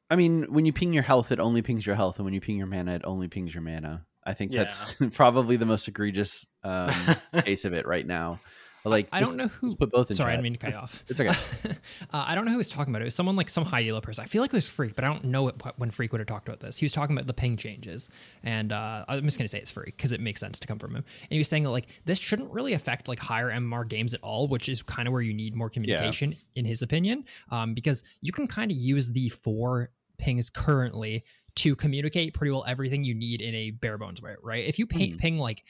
I 0.10 0.16
mean, 0.16 0.46
when 0.50 0.66
you 0.66 0.74
ping 0.74 0.94
your 0.94 1.04
health, 1.04 1.32
it 1.32 1.40
only 1.40 1.62
pings 1.62 1.86
your 1.86 1.96
health, 1.96 2.18
and 2.18 2.26
when 2.26 2.34
you 2.34 2.40
ping 2.40 2.58
your 2.58 2.68
mana, 2.68 2.96
it 2.96 3.02
only 3.04 3.28
pings 3.28 3.54
your 3.54 3.64
mana. 3.64 4.06
I 4.24 4.34
think 4.34 4.52
Yeah. 4.52 4.60
that's 4.60 4.94
probably 5.14 5.58
the 5.58 5.66
most 5.66 5.88
egregious 5.88 6.46
um, 6.68 7.16
case 7.44 7.66
of 7.66 7.74
it 7.74 7.86
right 7.88 8.06
now. 8.06 8.40
Like, 8.86 9.10
I 9.12 9.20
just- 9.20 9.32
don't 9.32 9.38
know 9.38 9.48
who. 9.50 9.76
put 9.76 9.92
both 9.92 10.10
in 10.12 10.16
Sorry, 10.16 10.32
I 10.32 10.36
didn't 10.36 10.44
mean 10.44 10.54
to 10.54 10.60
cut 10.60 10.72
you 10.72 10.78
off. 10.78 11.04
It's 11.10 11.20
okay. 11.20 11.30
uh, 12.14 12.24
I 12.26 12.36
don't 12.36 12.46
know 12.46 12.52
who 12.52 12.58
was 12.58 12.70
talking 12.70 12.94
about 12.94 13.02
it. 13.02 13.04
It 13.04 13.08
was 13.08 13.16
someone 13.16 13.36
like 13.36 13.50
some 13.50 13.66
high 13.66 13.86
elo 13.86 14.00
person. 14.00 14.24
I 14.24 14.28
feel 14.28 14.42
like 14.42 14.54
it 14.54 14.56
was 14.56 14.70
Freak, 14.70 14.96
but 14.96 15.04
I 15.04 15.08
don't 15.08 15.26
know 15.26 15.50
it, 15.50 15.56
when 15.76 15.92
Freak 15.92 16.14
would 16.14 16.20
have 16.22 16.28
talked 16.28 16.48
about 16.48 16.62
this. 16.62 16.78
He 16.78 16.86
was 16.86 16.94
talking 16.94 17.14
about 17.14 17.28
the 17.28 17.34
ping 17.34 17.58
changes, 17.58 18.08
and 18.44 18.72
uh, 18.72 19.04
I'm 19.10 19.24
just 19.24 19.38
gonna 19.38 19.50
say 19.50 19.58
it's 19.60 19.72
Freak 19.72 19.98
because 19.98 20.14
it 20.14 20.22
makes 20.22 20.40
sense 20.40 20.58
to 20.62 20.68
come 20.68 20.80
from 20.80 20.92
him. 20.92 21.04
And 21.24 21.32
he 21.32 21.38
was 21.38 21.50
saying 21.50 21.64
that 21.64 21.72
like 21.72 21.88
this 22.06 22.18
shouldn't 22.18 22.50
really 22.52 22.74
affect 22.74 23.10
like 23.10 23.20
higher 23.20 23.52
MMR 23.52 23.90
games 23.90 24.14
at 24.14 24.22
all, 24.22 24.48
which 24.48 24.70
is 24.70 24.82
kind 24.84 25.06
of 25.06 25.12
where 25.12 25.22
you 25.24 25.34
need 25.34 25.54
more 25.54 25.70
communication, 25.70 26.34
in 26.56 26.64
his 26.64 26.82
opinion, 26.82 27.26
um, 27.52 27.74
because 27.74 28.04
you 28.22 28.32
can 28.32 28.48
kind 28.48 28.72
of 28.72 28.78
use 28.78 29.12
the 29.12 29.28
four 29.30 29.90
pings 30.18 30.50
currently 30.50 31.26
to 31.56 31.76
communicate 31.76 32.34
pretty 32.36 32.52
well 32.52 32.64
everything 32.68 33.04
you 33.04 33.16
need 33.16 33.42
in 33.42 33.54
a 33.56 33.72
bare 33.72 33.98
bones 33.98 34.22
way, 34.22 34.36
right? 34.44 34.64
If 34.66 34.78
you 34.80 34.86
ping, 34.86 35.14
Mhm. 35.14 35.18
ping 35.18 35.38
like 35.40 35.64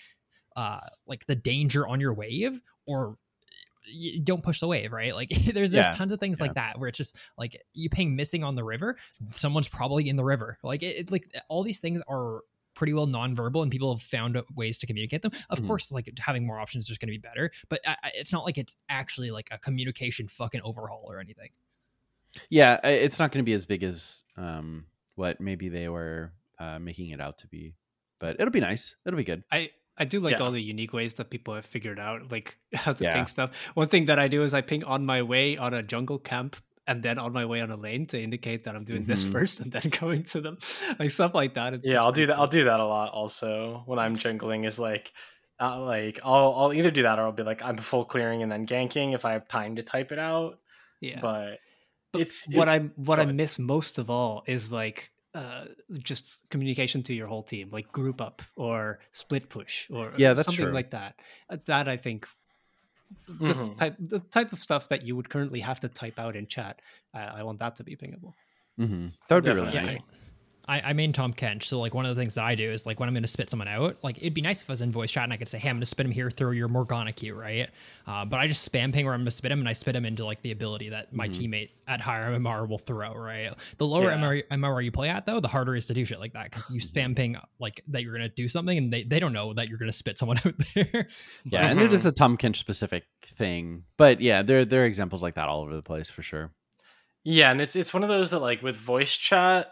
uh 0.57 0.79
like 1.05 1.25
the 1.27 1.35
danger 1.35 1.87
on 1.87 2.01
your 2.01 2.13
wave 2.13 2.59
or 2.85 3.17
don't 4.23 4.43
push 4.43 4.59
the 4.59 4.67
wave, 4.67 4.91
right? 4.91 5.15
Like 5.15 5.29
there's 5.53 5.71
there's 5.71 5.85
Yeah, 5.87 5.91
tons 5.91 6.11
of 6.11 6.19
things 6.19 6.39
yeah. 6.39 6.47
like 6.47 6.55
that 6.55 6.77
where 6.77 6.89
it's 6.89 6.97
just 6.97 7.17
like 7.37 7.55
you 7.73 7.89
ping 7.89 8.15
missing 8.17 8.43
on 8.43 8.55
the 8.55 8.63
river, 8.63 8.97
someone's 9.31 9.69
probably 9.69 10.09
in 10.09 10.17
the 10.17 10.25
river. 10.25 10.57
Like 10.63 10.83
it, 10.83 10.97
it's 10.97 11.11
like 11.11 11.31
all 11.47 11.63
these 11.63 11.79
things 11.79 12.01
are 12.09 12.41
pretty 12.73 12.93
well 12.93 13.07
nonverbal 13.07 13.63
and 13.63 13.71
people 13.71 13.95
have 13.95 14.03
found 14.03 14.37
ways 14.55 14.77
to 14.79 14.85
communicate 14.87 15.21
them. 15.21 15.31
Of 15.49 15.61
Mhm. 15.61 15.67
course, 15.67 15.91
like 15.91 16.11
having 16.19 16.45
more 16.45 16.59
options 16.59 16.83
is 16.85 16.89
just 16.89 16.99
going 16.99 17.07
to 17.07 17.13
be 17.13 17.17
better, 17.17 17.49
but 17.69 17.79
I, 17.87 17.95
I- 18.03 18.11
it's 18.15 18.33
not 18.33 18.43
like 18.43 18.57
it's 18.57 18.75
actually 18.89 19.31
like 19.31 19.47
a 19.51 19.57
communication 19.57 20.27
fucking 20.27 20.61
overhaul 20.63 21.05
or 21.07 21.19
anything. 21.19 21.49
yeah, 22.49 22.79
it's 22.83 23.19
not 23.19 23.31
going 23.31 23.43
to 23.43 23.49
be 23.49 23.53
as 23.53 23.65
big 23.65 23.83
as 23.83 24.23
um, 24.35 24.85
what 25.15 25.39
maybe 25.41 25.69
they 25.69 25.87
were 25.89 26.33
uh, 26.59 26.77
making 26.77 27.09
it 27.11 27.21
out 27.21 27.37
to 27.39 27.47
be, 27.47 27.73
but 28.19 28.35
it'll 28.39 28.51
be 28.51 28.59
nice. 28.59 28.95
It'll 29.05 29.17
be 29.17 29.23
good. 29.23 29.43
I 29.51 29.69
I 29.97 30.05
do 30.05 30.19
like 30.19 30.33
Yeah. 30.37 30.43
all 30.43 30.51
the 30.51 30.61
unique 30.61 30.93
ways 30.93 31.15
that 31.15 31.29
people 31.29 31.55
have 31.55 31.65
figured 31.65 31.99
out, 31.99 32.31
like 32.31 32.57
how 32.73 32.93
to 32.93 33.03
Yeah. 33.03 33.15
ping 33.15 33.27
stuff. 33.27 33.51
One 33.73 33.87
thing 33.87 34.05
that 34.05 34.19
I 34.19 34.27
do 34.27 34.43
is 34.43 34.53
I 34.53 34.61
ping 34.61 34.83
on 34.83 35.05
my 35.05 35.21
way 35.21 35.57
on 35.57 35.73
a 35.73 35.81
jungle 35.83 36.19
camp 36.19 36.55
and 36.87 37.03
then 37.03 37.17
on 37.17 37.33
my 37.33 37.45
way 37.45 37.59
on 37.61 37.69
a 37.71 37.75
lane 37.75 38.05
to 38.07 38.21
indicate 38.21 38.63
that 38.63 38.75
I'm 38.75 38.83
doing 38.85 39.03
this 39.05 39.25
Mhm. 39.25 39.31
first 39.31 39.59
and 39.59 39.71
then 39.71 39.81
going 39.99 40.23
to 40.25 40.39
them, 40.41 40.57
like 40.99 41.11
stuff 41.11 41.33
like 41.33 41.55
that. 41.55 41.73
It's- 41.73 41.89
yeah, 41.91 42.01
I'll 42.01 42.11
do 42.13 42.25
that. 42.27 42.37
I'll 42.37 42.47
do 42.47 42.63
that 42.65 42.79
a 42.79 42.85
lot 42.85 43.11
also 43.11 43.83
when 43.87 43.99
I'm 43.99 44.15
jungling. 44.17 44.65
Is 44.65 44.79
like, 44.79 45.11
uh, 45.59 45.81
like 45.81 46.19
I'll 46.23 46.53
I'll 46.55 46.73
either 46.73 46.91
do 46.91 47.03
that 47.03 47.17
or 47.19 47.23
I'll 47.23 47.31
be 47.31 47.43
like 47.43 47.61
I'm 47.63 47.77
full 47.77 48.05
clearing 48.05 48.43
and 48.43 48.51
then 48.51 48.65
ganking 48.67 49.13
if 49.15 49.25
I 49.25 49.33
have 49.33 49.47
time 49.47 49.75
to 49.77 49.83
type 49.83 50.11
it 50.11 50.19
out. 50.19 50.59
Yeah. 51.01 51.19
But, 51.19 51.59
But 52.13 52.21
it's 52.21 52.47
what 52.47 52.69
I 52.69 52.79
what 52.95 53.19
I 53.19 53.25
miss 53.25 53.57
most 53.59 53.97
of 53.97 54.09
all 54.09 54.43
is 54.47 54.71
like 54.71 55.11
uh, 55.33 55.65
just 55.99 56.49
communication 56.49 57.03
to 57.03 57.13
your 57.13 57.27
whole 57.27 57.43
team, 57.43 57.69
like 57.71 57.91
group 57.91 58.21
up 58.21 58.41
or 58.55 58.99
split 59.11 59.49
push 59.49 59.89
or 59.91 60.13
Yeah, 60.17 60.33
that's 60.33 60.45
something 60.45 60.65
true. 60.65 60.73
like 60.73 60.91
that. 60.91 61.19
Uh, 61.49 61.57
That 61.65 61.87
I 61.87 61.97
think 61.97 62.27
the 63.27 63.53
Mhm. 63.53 63.77
type 63.77 63.95
the 63.99 64.19
type 64.19 64.51
of 64.53 64.61
stuff 64.63 64.89
that 64.89 65.03
you 65.03 65.15
would 65.15 65.29
currently 65.29 65.59
have 65.61 65.79
to 65.81 65.89
type 65.89 66.19
out 66.19 66.35
in 66.35 66.47
chat. 66.47 66.81
I, 67.13 67.39
I 67.39 67.43
want 67.43 67.59
that 67.59 67.75
to 67.75 67.83
be 67.83 67.95
pingable. 67.95 68.33
Mm-hmm. 68.79 69.07
That 69.29 69.35
would 69.35 69.43
be 69.43 69.51
really 69.51 69.67
Definitely. 69.67 69.95
nice. 69.95 69.95
I, 70.67 70.81
I 70.81 70.93
main 70.93 71.13
Tahm 71.13 71.33
Kench, 71.33 71.63
so 71.63 71.79
like 71.79 71.93
one 71.93 72.05
of 72.05 72.13
the 72.15 72.19
things 72.21 72.35
that 72.35 72.43
I 72.43 72.55
do 72.55 72.69
is 72.69 72.85
like 72.85 72.99
when 72.99 73.07
I'm 73.07 73.15
going 73.15 73.23
to 73.23 73.27
spit 73.27 73.49
someone 73.49 73.67
out, 73.69 73.97
like 74.03 74.17
it'd 74.17 74.33
be 74.33 74.41
nice 74.41 74.61
if 74.61 74.69
I 74.69 74.73
was 74.73 74.81
in 74.81 74.91
voice 74.91 75.09
chat 75.11 75.23
and 75.23 75.31
I 75.31 75.37
could 75.37 75.47
say, 75.47 75.57
"Hey, 75.57 75.69
I'm 75.69 75.75
going 75.75 75.81
to 75.81 75.85
spit 75.85 76.05
him 76.05 76.11
here 76.11 76.29
through 76.29 76.51
your 76.51 76.67
Morgana 76.67 77.13
Q," 77.13 77.35
right? 77.35 77.69
Uh, 78.05 78.25
but 78.25 78.39
I 78.39 78.47
just 78.47 78.69
spam 78.69 78.93
ping 78.93 79.05
where 79.05 79.13
I'm 79.13 79.21
going 79.21 79.25
to 79.25 79.31
spit 79.31 79.51
him, 79.51 79.59
and 79.59 79.69
I 79.69 79.73
spit 79.73 79.95
him 79.95 80.05
into 80.05 80.25
like 80.25 80.41
the 80.41 80.51
ability 80.51 80.89
that 80.89 81.13
my 81.13 81.27
teammate 81.29 81.69
at 81.87 82.01
higher 82.01 82.29
MMR 82.37 82.67
will 82.67 82.77
throw, 82.77 83.13
right? 83.15 83.53
The 83.77 83.87
lower 83.87 84.11
Yeah. 84.11 84.17
MMR, 84.17 84.43
MMR 84.51 84.83
you 84.83 84.91
play 84.91 85.07
at, 85.09 85.25
though, 85.25 85.39
the 85.39 85.47
harder 85.47 85.73
it 85.73 85.77
is 85.77 85.87
to 85.87 85.93
do 85.93 86.03
shit 86.03 86.19
like 86.19 86.33
that 86.33 86.45
because 86.45 86.69
you 86.69 86.81
spam 86.81 87.15
ping 87.15 87.37
like 87.59 87.81
that 87.87 88.03
you're 88.03 88.11
going 88.13 88.27
to 88.27 88.35
do 88.35 88.47
something, 88.47 88.77
and 88.77 88.91
they, 88.91 89.03
they 89.03 89.19
don't 89.19 89.33
know 89.33 89.53
that 89.53 89.69
you're 89.69 89.77
going 89.79 89.89
to 89.91 89.97
spit 89.97 90.17
someone 90.17 90.37
out 90.45 90.53
there. 90.75 91.07
Yeah, 91.45 91.69
and 91.69 91.79
it 91.79 91.93
is 91.93 92.05
a 92.05 92.11
Tahm 92.11 92.37
Kench 92.37 92.57
specific 92.57 93.05
thing, 93.23 93.83
but 93.97 94.19
yeah, 94.19 94.41
there 94.41 94.65
there 94.65 94.83
are 94.83 94.85
examples 94.85 95.23
like 95.23 95.35
that 95.35 95.47
all 95.47 95.61
over 95.61 95.73
the 95.75 95.81
place 95.81 96.09
for 96.09 96.21
sure. 96.23 96.51
Yeah, 97.23 97.51
and 97.51 97.59
it's 97.61 97.75
it's 97.75 97.93
one 97.93 98.03
of 98.03 98.09
those 98.09 98.31
that 98.31 98.39
like 98.39 98.61
with 98.61 98.77
voice 98.77 99.15
chat, 99.15 99.67
i- 99.67 99.69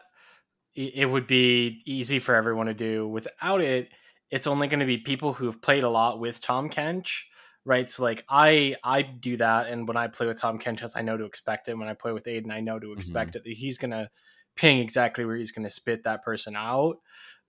it 0.75 1.05
would 1.05 1.27
be 1.27 1.81
easy 1.85 2.19
for 2.19 2.35
everyone 2.35 2.67
to 2.67 2.73
do. 2.73 3.07
Without 3.07 3.61
it, 3.61 3.89
it's 4.29 4.47
only 4.47 4.67
going 4.67 4.81
to 4.81 4.85
be 4.85 4.97
people 4.97 5.33
who've 5.33 5.61
played 5.61 5.83
a 5.83 5.89
lot 5.89 6.19
with 6.19 6.41
Tahm 6.41 6.69
Kench, 6.69 7.23
right? 7.63 7.89
So 7.89 8.03
like 8.03 8.25
I 8.29 8.75
I 8.83 9.01
do 9.01 9.37
that, 9.37 9.67
and 9.67 9.87
when 9.87 9.97
I 9.97 10.07
play 10.07 10.27
with 10.27 10.39
Tahm 10.39 10.59
Kench, 10.59 10.89
I 10.95 11.01
know 11.01 11.17
to 11.17 11.25
expect 11.25 11.67
it. 11.67 11.77
When 11.77 11.87
I 11.87 11.93
play 11.93 12.11
with 12.11 12.25
Aiden, 12.25 12.51
I 12.51 12.59
know 12.59 12.79
to 12.79 12.93
expect 12.93 13.35
it. 13.35 13.43
That 13.43 13.53
he's 13.53 13.77
gonna 13.77 14.09
ping 14.55 14.79
exactly 14.79 15.25
where 15.25 15.35
he's 15.35 15.51
gonna 15.51 15.69
spit 15.69 16.03
that 16.03 16.23
person 16.23 16.55
out. 16.55 16.97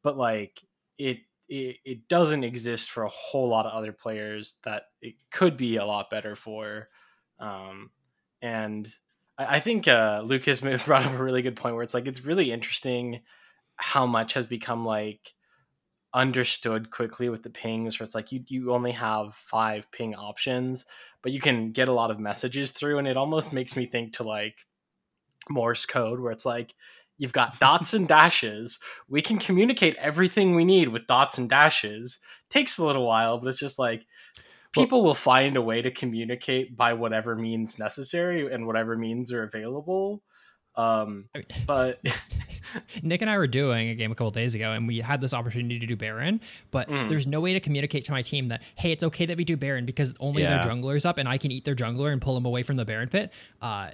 But 0.02 0.16
like 0.16 0.62
it. 0.98 1.18
It, 1.48 1.76
it 1.84 2.08
doesn't 2.08 2.42
exist 2.42 2.90
for 2.90 3.04
a 3.04 3.08
whole 3.08 3.48
lot 3.48 3.66
of 3.66 3.72
other 3.72 3.92
players 3.92 4.56
that 4.64 4.82
it 5.00 5.14
could 5.30 5.56
be 5.56 5.76
a 5.76 5.84
lot 5.84 6.10
better 6.10 6.34
for 6.34 6.88
um, 7.38 7.90
and 8.42 8.92
I, 9.38 9.56
I 9.56 9.60
think 9.60 9.88
uh, 9.88 10.22
Lucas 10.24 10.60
brought 10.84 11.04
up 11.04 11.12
a 11.12 11.22
really 11.22 11.42
good 11.42 11.56
point 11.56 11.74
where 11.74 11.84
it's 11.84 11.94
like 11.94 12.06
it's 12.06 12.24
really 12.24 12.50
interesting 12.52 13.20
how 13.76 14.06
much 14.06 14.34
has 14.34 14.46
become 14.46 14.84
like 14.84 15.34
understood 16.14 16.90
quickly 16.90 17.28
with 17.28 17.42
the 17.42 17.50
pings 17.50 17.98
where 17.98 18.04
it's 18.04 18.14
like 18.14 18.32
you, 18.32 18.42
you 18.48 18.72
only 18.72 18.92
have 18.92 19.34
five 19.34 19.90
ping 19.92 20.14
options 20.14 20.86
but 21.22 21.30
you 21.30 21.40
can 21.40 21.72
get 21.72 21.88
a 21.88 21.92
lot 21.92 22.10
of 22.10 22.18
messages 22.18 22.70
through 22.72 22.96
and 22.98 23.06
it 23.06 23.18
almost 23.18 23.52
makes 23.52 23.76
me 23.76 23.84
think 23.84 24.14
to 24.14 24.22
like 24.22 24.64
morse 25.50 25.84
code 25.84 26.20
where 26.20 26.32
it's 26.32 26.46
like 26.46 26.74
you've 27.18 27.32
got 27.32 27.58
dots 27.58 27.94
and 27.94 28.06
dashes. 28.08 28.78
We 29.08 29.22
can 29.22 29.38
communicate 29.38 29.96
everything 29.96 30.54
we 30.54 30.64
need 30.64 30.88
with 30.88 31.06
dots 31.06 31.38
and 31.38 31.48
dashes. 31.48 32.18
Takes 32.48 32.78
a 32.78 32.84
little 32.84 33.06
while 33.06 33.38
but 33.38 33.48
it's 33.48 33.58
just 33.58 33.78
like 33.78 34.06
people 34.82 35.02
will 35.02 35.14
find 35.14 35.56
a 35.56 35.62
way 35.62 35.82
to 35.82 35.90
communicate 35.90 36.76
by 36.76 36.92
whatever 36.92 37.34
means 37.36 37.78
necessary 37.78 38.52
and 38.52 38.66
whatever 38.66 38.96
means 38.96 39.32
are 39.32 39.42
available 39.42 40.22
Um, 40.76 41.24
I 41.34 41.38
mean- 41.38 41.46
but 41.66 42.00
Nick 43.02 43.22
and 43.22 43.30
I 43.30 43.38
were 43.38 43.46
doing 43.46 43.88
a 43.88 43.94
game 43.94 44.12
a 44.12 44.14
couple 44.14 44.30
days 44.30 44.54
ago, 44.54 44.72
and 44.72 44.86
we 44.86 44.98
had 44.98 45.20
this 45.20 45.32
opportunity 45.32 45.78
to 45.78 45.86
do 45.86 45.96
Baron, 45.96 46.40
but 46.70 46.88
Mm. 46.88 47.08
there's 47.08 47.26
no 47.26 47.40
way 47.40 47.52
to 47.54 47.60
communicate 47.60 48.04
to 48.06 48.12
my 48.12 48.20
team 48.22 48.48
that 48.48 48.62
hey, 48.76 48.92
it's 48.92 49.02
okay 49.04 49.24
that 49.26 49.36
we 49.38 49.44
do 49.44 49.56
Baron 49.56 49.86
because 49.86 50.14
only 50.20 50.42
Yeah. 50.42 50.58
their 50.58 50.70
jungler's 50.72 51.04
up, 51.06 51.18
and 51.18 51.28
I 51.28 51.38
can 51.38 51.50
eat 51.50 51.64
their 51.64 51.74
jungler 51.74 52.12
and 52.12 52.20
pull 52.20 52.34
them 52.34 52.44
away 52.44 52.62
from 52.62 52.76
the 52.76 52.84
Baron 52.84 53.08
pit. 53.08 53.32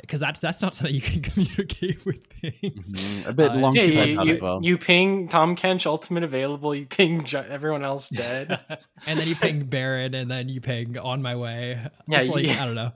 Because 0.00 0.20
that's 0.20 0.40
that's 0.40 0.60
not 0.62 0.74
something 0.74 0.94
you 0.94 1.00
can 1.00 1.22
communicate 1.22 2.04
with 2.04 2.26
things. 2.26 2.92
Mhm. 2.92 3.28
A 3.28 3.32
bit 3.32 3.50
Uh, 3.52 3.56
long 3.56 3.74
yeah, 3.76 3.82
to 3.86 3.92
you, 4.08 4.22
you, 4.24 4.30
as 4.32 4.40
well. 4.40 4.60
you 4.62 4.76
ping 4.78 5.28
Tahm 5.28 5.54
Kench 5.56 5.86
ultimate 5.86 6.24
available. 6.24 6.74
You 6.74 6.86
ping 6.86 7.24
ju- 7.24 7.38
everyone 7.48 7.84
else 7.84 8.08
dead. 8.08 8.58
And 9.06 9.18
then 9.18 9.28
you 9.28 9.36
ping 9.36 9.64
Baron, 9.64 10.14
and 10.14 10.30
then 10.30 10.48
you 10.48 10.60
ping 10.60 10.98
on 10.98 11.22
my 11.22 11.36
way. 11.36 11.78
Yeah, 12.08 12.20
It's 12.22 12.28
like, 12.34 12.44
yeah. 12.46 12.62
I 12.62 12.66
don't 12.66 12.74
know. 12.74 12.92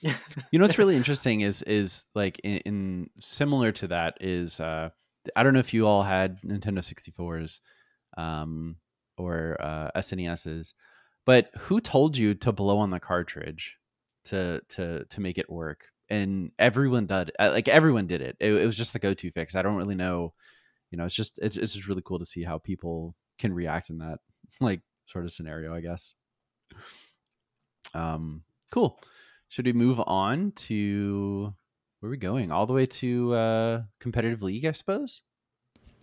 you 0.00 0.58
know 0.58 0.64
what's 0.64 0.78
really 0.78 0.96
interesting 0.96 1.40
is 1.40 1.62
is 1.62 2.04
like 2.14 2.38
in, 2.44 2.58
in 2.58 3.10
similar 3.18 3.72
to 3.72 3.88
that 3.88 4.18
is 4.20 4.60
uh 4.60 4.90
i 5.34 5.42
don't 5.42 5.54
know 5.54 5.60
if 5.60 5.72
you 5.72 5.86
all 5.86 6.02
had 6.02 6.40
nintendo 6.42 6.78
64s 6.78 7.60
um 8.18 8.76
or 9.16 9.56
uh 9.60 9.90
snes's 10.02 10.74
but 11.26 11.50
who 11.58 11.80
told 11.80 12.16
you 12.16 12.34
to 12.34 12.52
blow 12.52 12.78
on 12.78 12.90
the 12.90 13.00
cartridge 13.00 13.78
to 14.26 14.62
to 14.68 15.04
to 15.04 15.20
make 15.20 15.38
it 15.38 15.50
work? 15.50 15.86
And 16.08 16.52
everyone 16.58 17.06
did 17.06 17.32
uh, 17.38 17.50
like 17.52 17.68
everyone 17.68 18.06
did 18.06 18.22
it. 18.22 18.36
it 18.38 18.52
it 18.52 18.66
was 18.66 18.76
just 18.76 18.92
the 18.92 19.00
go-to 19.00 19.32
fix. 19.32 19.56
I 19.56 19.62
don't 19.62 19.76
really 19.76 19.96
know 19.96 20.32
you 20.92 20.98
know 20.98 21.04
it's 21.04 21.14
just 21.14 21.38
it's, 21.42 21.56
it's 21.56 21.72
just 21.72 21.88
really 21.88 22.02
cool 22.04 22.20
to 22.20 22.24
see 22.24 22.44
how 22.44 22.58
people 22.58 23.16
can 23.40 23.52
react 23.52 23.90
in 23.90 23.98
that 23.98 24.20
like 24.60 24.80
sort 25.06 25.24
of 25.24 25.32
scenario 25.32 25.74
i 25.74 25.80
guess. 25.80 26.14
Um 27.92 28.42
cool 28.70 29.00
should 29.48 29.66
we 29.66 29.72
move 29.72 30.00
on 30.06 30.52
to 30.52 31.54
where 32.00 32.08
are 32.08 32.10
we 32.10 32.16
going? 32.16 32.50
All 32.52 32.66
the 32.66 32.72
way 32.72 32.86
to 32.86 33.34
uh 33.34 33.82
competitive 34.00 34.42
league, 34.42 34.64
I 34.64 34.72
suppose. 34.72 35.22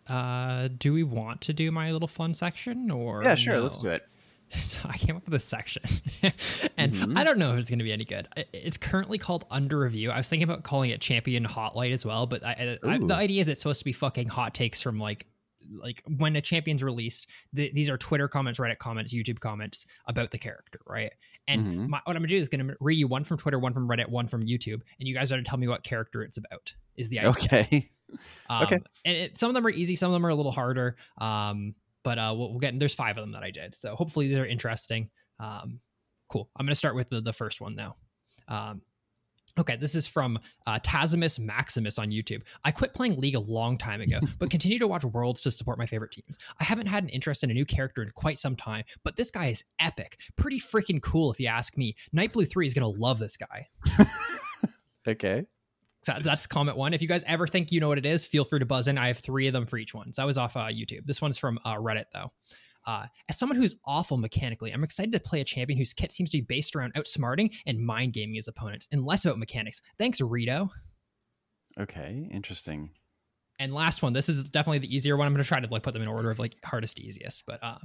Uh, 0.07 0.67
do 0.77 0.91
we 0.91 1.03
want 1.03 1.39
to 1.41 1.53
do 1.53 1.71
my 1.71 1.91
little 1.93 2.09
fun 2.09 2.33
section 2.33 2.91
or? 2.91 3.23
yeah, 3.23 3.35
sure. 3.35 3.59
Let's 3.61 3.77
do 3.77 3.89
it. 3.89 4.03
So 4.59 4.81
I 4.87 4.97
came 4.97 5.15
up 5.15 5.25
with 5.25 5.33
a 5.33 5.39
section, 5.39 5.81
and 6.77 6.93
Mhm. 6.93 7.17
I 7.17 7.23
don't 7.23 7.39
know 7.39 7.53
if 7.53 7.57
it's 7.61 7.69
going 7.71 7.79
to 7.79 7.83
be 7.85 7.91
any 7.91 8.05
good. 8.05 8.27
It's 8.53 8.77
currently 8.77 9.17
called 9.17 9.45
Under 9.49 9.79
Review. 9.79 10.11
I 10.11 10.17
was 10.17 10.29
thinking 10.29 10.43
about 10.47 10.61
calling 10.61 10.91
it 10.91 11.01
Champion 11.01 11.43
Hotlight 11.43 11.91
as 11.91 12.05
well, 12.05 12.27
but 12.27 12.45
I, 12.45 12.77
I, 12.83 12.87
I, 12.87 12.97
the 12.99 13.15
idea 13.15 13.41
is 13.41 13.47
it's 13.47 13.63
supposed 13.63 13.79
to 13.79 13.85
be 13.85 13.93
fucking 13.93 14.27
hot 14.27 14.53
takes 14.53 14.79
from 14.79 14.99
like, 14.99 15.25
like 15.71 16.03
when 16.17 16.35
a 16.35 16.41
champion's 16.41 16.83
released. 16.83 17.27
th- 17.55 17.73
these 17.73 17.89
are 17.89 17.97
Twitter 17.97 18.27
comments, 18.27 18.59
Reddit 18.59 18.77
comments, 18.77 19.13
YouTube 19.13 19.39
comments 19.39 19.85
about 20.07 20.31
the 20.31 20.37
character, 20.37 20.79
right? 20.87 21.11
And 21.47 21.67
Mhm. 21.67 21.87
my, 21.89 22.01
what 22.03 22.15
I'm 22.15 22.21
gonna 22.21 22.27
do 22.27 22.37
is 22.37 22.49
gonna 22.49 22.75
read 22.79 22.97
you 22.97 23.07
one 23.07 23.23
from 23.23 23.37
Twitter, 23.37 23.59
one 23.59 23.73
from 23.73 23.87
Reddit, 23.87 24.09
one 24.09 24.27
from 24.27 24.43
YouTube, 24.43 24.81
and 24.99 25.07
you 25.07 25.13
guys 25.13 25.31
are 25.31 25.37
to 25.37 25.43
tell 25.43 25.57
me 25.57 25.67
what 25.67 25.83
character 25.83 26.23
it's 26.23 26.37
about. 26.37 26.75
Is 26.95 27.09
the 27.09 27.19
idea? 27.19 27.29
Okay. 27.29 27.89
Um, 28.49 28.63
Okay. 28.63 28.79
And 29.05 29.17
it, 29.17 29.37
some 29.39 29.49
of 29.49 29.55
them 29.55 29.65
are 29.65 29.71
easy, 29.71 29.95
some 29.95 30.11
of 30.11 30.13
them 30.15 30.25
are 30.25 30.29
a 30.29 30.35
little 30.35 30.51
harder. 30.51 30.97
Um, 31.19 31.73
but 32.03 32.19
uh, 32.19 32.33
we'll, 32.37 32.49
we'll 32.51 32.59
get. 32.59 32.77
There's 32.77 32.93
five 32.93 33.17
of 33.17 33.23
them 33.23 33.31
that 33.31 33.43
I 33.43 33.49
did, 33.51 33.73
so 33.75 33.95
hopefully 33.95 34.27
these 34.27 34.37
are 34.37 34.45
interesting. 34.45 35.09
Um, 35.39 35.79
cool. 36.29 36.49
I'm 36.55 36.65
gonna 36.65 36.75
start 36.75 36.95
with 36.95 37.09
the 37.09 37.21
the 37.21 37.31
first 37.33 37.61
one 37.61 37.75
now. 37.75 37.95
Um, 38.49 38.81
okay, 39.59 39.75
this 39.75 39.95
is 39.95 40.07
from 40.07 40.39
uh, 40.67 40.79
Tazimus 40.79 41.39
Maximus 41.39 41.99
on 41.99 42.09
YouTube. 42.09 42.41
I 42.63 42.71
quit 42.71 42.93
playing 42.93 43.19
League 43.19 43.35
a 43.35 43.39
long 43.39 43.77
time 43.77 44.01
ago, 44.01 44.19
but 44.39 44.49
continue 44.49 44.79
to 44.79 44.87
watch 44.87 45.03
Worlds 45.03 45.41
to 45.43 45.51
support 45.51 45.77
my 45.77 45.85
favorite 45.85 46.11
teams. 46.11 46.37
I 46.59 46.63
haven't 46.63 46.87
had 46.87 47.03
an 47.03 47.09
interest 47.09 47.43
in 47.43 47.51
a 47.51 47.53
new 47.53 47.65
character 47.65 48.03
in 48.03 48.11
quite 48.11 48.39
some 48.39 48.55
time, 48.55 48.83
but 49.03 49.15
this 49.15 49.31
guy 49.31 49.47
is 49.47 49.63
epic, 49.79 50.19
pretty 50.35 50.59
freaking 50.59 51.01
cool 51.01 51.31
if 51.31 51.39
you 51.39 51.47
ask 51.47 51.77
me. 51.77 51.95
Nightblue3 52.15 52.65
is 52.65 52.73
gonna 52.73 52.87
love 52.87 53.19
this 53.19 53.37
guy. 53.37 53.67
Okay. 55.07 55.45
So 56.01 56.13
that's 56.21 56.47
comment 56.47 56.77
one. 56.77 56.93
If 56.93 57.01
you 57.01 57.07
guys 57.07 57.23
ever 57.25 57.47
think 57.47 57.71
you 57.71 57.79
know 57.79 57.87
what 57.87 57.97
it 57.97 58.05
is, 58.05 58.25
feel 58.25 58.43
free 58.43 58.59
to 58.59 58.65
buzz 58.65 58.87
in. 58.87 58.97
I 58.97 59.07
have 59.07 59.19
three 59.19 59.47
of 59.47 59.53
them 59.53 59.65
for 59.65 59.77
each 59.77 59.93
one. 59.93 60.11
So 60.11 60.21
I 60.21 60.25
was 60.25 60.37
off 60.37 60.57
uh, 60.57 60.67
YouTube. 60.67 61.05
This 61.05 61.21
one's 61.21 61.37
from 61.37 61.59
uh, 61.63 61.75
Reddit 61.75 62.05
though. 62.13 62.31
Uh, 62.85 63.05
as 63.29 63.37
someone 63.37 63.57
who's 63.57 63.75
awful 63.85 64.17
mechanically, 64.17 64.71
I'm 64.71 64.83
excited 64.83 65.13
to 65.13 65.19
play 65.19 65.41
a 65.41 65.45
champion 65.45 65.77
whose 65.77 65.93
kit 65.93 66.11
seems 66.11 66.29
to 66.31 66.37
be 66.37 66.41
based 66.41 66.75
around 66.75 66.93
outsmarting 66.95 67.55
and 67.65 67.79
mind 67.79 68.13
gaming 68.13 68.35
his 68.35 68.47
opponents, 68.47 68.87
and 68.91 69.05
less 69.05 69.25
about 69.25 69.39
mechanics. 69.39 69.81
Thanks, 69.97 70.21
Rito. 70.21 70.69
Okay. 71.79 72.27
Interesting. 72.31 72.91
And 73.59 73.73
last 73.73 74.01
one. 74.01 74.13
This 74.13 74.29
is 74.29 74.45
definitely 74.45 74.79
the 74.79 74.93
easier 74.93 75.15
one. 75.15 75.27
I'm 75.27 75.33
going 75.33 75.43
to 75.43 75.47
try 75.47 75.59
to 75.59 75.67
like 75.67 75.83
put 75.83 75.93
them 75.93 76.03
in 76.03 76.07
order 76.07 76.29
of 76.29 76.39
like 76.39 76.55
hardest 76.63 76.97
to 76.97 77.03
easiest. 77.03 77.45
But 77.45 77.59
uh, 77.63 77.77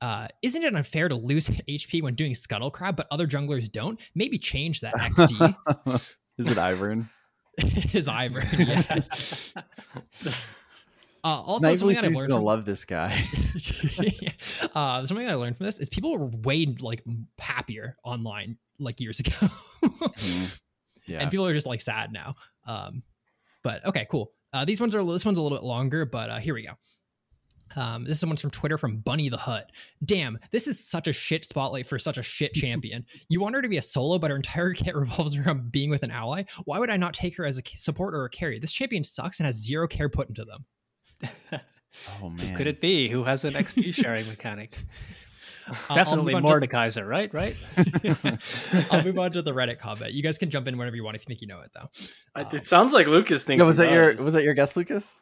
uh, 0.00 0.28
isn't 0.42 0.62
it 0.62 0.74
unfair 0.74 1.08
to 1.08 1.14
lose 1.14 1.48
HP 1.68 2.02
when 2.02 2.14
doing 2.14 2.34
Scuttle 2.34 2.70
Crab, 2.70 2.96
but 2.96 3.06
other 3.10 3.26
junglers 3.26 3.70
don't? 3.70 4.00
Maybe 4.14 4.38
change 4.38 4.80
that 4.80 4.94
XD. 4.96 5.56
Is 6.38 6.46
it 6.46 6.56
Ivern? 6.56 7.08
it 7.58 7.94
is 7.94 8.08
Ivern. 8.08 8.58
Yes. 8.58 9.54
Uh, 11.24 11.40
also, 11.40 11.66
Night 11.66 11.78
something 11.78 11.94
that 11.96 12.04
I've 12.04 12.10
Three's 12.10 12.18
learned 12.18 12.28
gonna 12.28 12.38
from, 12.40 12.44
love 12.44 12.64
this 12.66 12.84
guy. 12.84 13.08
uh, 14.74 15.06
something 15.06 15.26
that 15.26 15.32
I 15.32 15.36
learned 15.36 15.56
from 15.56 15.66
this 15.66 15.78
is 15.80 15.88
people 15.88 16.16
were 16.18 16.26
way 16.26 16.66
like 16.80 17.02
happier 17.38 17.96
online 18.04 18.58
like 18.78 19.00
years 19.00 19.20
ago, 19.20 19.30
Mhm. 19.82 20.60
yeah. 21.06 21.20
and 21.20 21.30
people 21.30 21.46
are 21.46 21.54
just 21.54 21.66
like 21.66 21.80
sad 21.80 22.12
now. 22.12 22.34
Um, 22.66 23.02
but 23.62 23.84
okay, 23.86 24.06
cool. 24.10 24.32
Uh, 24.52 24.64
these 24.64 24.80
ones 24.80 24.94
are 24.94 25.04
this 25.04 25.24
one's 25.24 25.38
a 25.38 25.42
little 25.42 25.56
bit 25.56 25.64
longer, 25.64 26.04
but 26.04 26.28
uh, 26.30 26.38
here 26.38 26.54
we 26.54 26.66
go. 26.66 26.72
Um, 27.76 28.04
this 28.04 28.12
is 28.12 28.20
someone's 28.20 28.40
from 28.40 28.50
Twitter 28.52 28.78
from 28.78 28.98
Bunny 28.98 29.28
the 29.28 29.36
Hut. 29.36 29.68
Damn, 30.04 30.38
this 30.52 30.68
is 30.68 30.78
such 30.78 31.08
a 31.08 31.12
shit 31.12 31.44
spotlight 31.44 31.86
for 31.86 31.98
such 31.98 32.18
a 32.18 32.22
shit 32.22 32.52
champion. 32.54 33.04
you 33.28 33.40
want 33.40 33.54
her 33.54 33.62
to 33.62 33.68
be 33.68 33.78
a 33.78 33.82
solo, 33.82 34.18
but 34.18 34.30
her 34.30 34.36
entire 34.36 34.74
kit 34.74 34.94
revolves 34.94 35.36
around 35.36 35.72
being 35.72 35.90
with 35.90 36.02
an 36.04 36.10
ally. 36.12 36.44
Why 36.66 36.78
would 36.78 36.90
I 36.90 36.96
not 36.98 37.14
take 37.14 37.36
her 37.36 37.44
as 37.44 37.58
a 37.58 37.62
support 37.76 38.14
or 38.14 38.24
a 38.26 38.30
carry? 38.30 38.58
This 38.58 38.72
champion 38.72 39.02
sucks 39.02 39.40
and 39.40 39.46
has 39.46 39.56
zero 39.56 39.88
care 39.88 40.08
put 40.08 40.28
into 40.28 40.44
them. 40.44 40.66
Oh 42.22 42.28
man. 42.28 42.56
Could 42.56 42.66
it 42.66 42.80
be 42.80 43.08
who 43.08 43.22
has 43.24 43.44
an 43.44 43.52
XP 43.52 43.94
sharing 43.94 44.26
mechanic? 44.26 44.76
It's 45.08 45.24
I'll- 45.90 45.96
I'll 45.96 46.04
definitely 46.04 46.34
move 46.34 46.44
on 46.44 46.60
to- 46.60 47.04
right? 47.06 47.32
Right? 47.32 47.56
I'll 48.90 49.02
move 49.04 49.18
on 49.18 49.32
to 49.32 49.42
the 49.42 49.52
Reddit 49.52 49.78
comment. 49.78 50.12
You 50.12 50.22
guys 50.22 50.36
can 50.36 50.50
jump 50.50 50.68
in 50.68 50.76
whenever 50.76 50.96
you 50.96 51.04
want 51.04 51.16
if 51.16 51.22
you 51.22 51.26
think 51.26 51.40
you 51.40 51.46
know 51.46 51.60
it, 51.60 51.70
though. 51.72 51.88
Um, 52.34 52.46
it 52.52 52.66
sounds 52.66 52.92
like 52.92 53.06
Lucas 53.06 53.44
thinks. 53.44 53.60
Yeah, 53.60 53.66
was 53.66 53.78
he 53.78 53.84
that 53.84 53.92
your 53.92 54.12
does. 54.14 54.24
was 54.24 54.34
that 54.34 54.42
your 54.44 54.54
guess, 54.54 54.76
Lucas? 54.76 55.16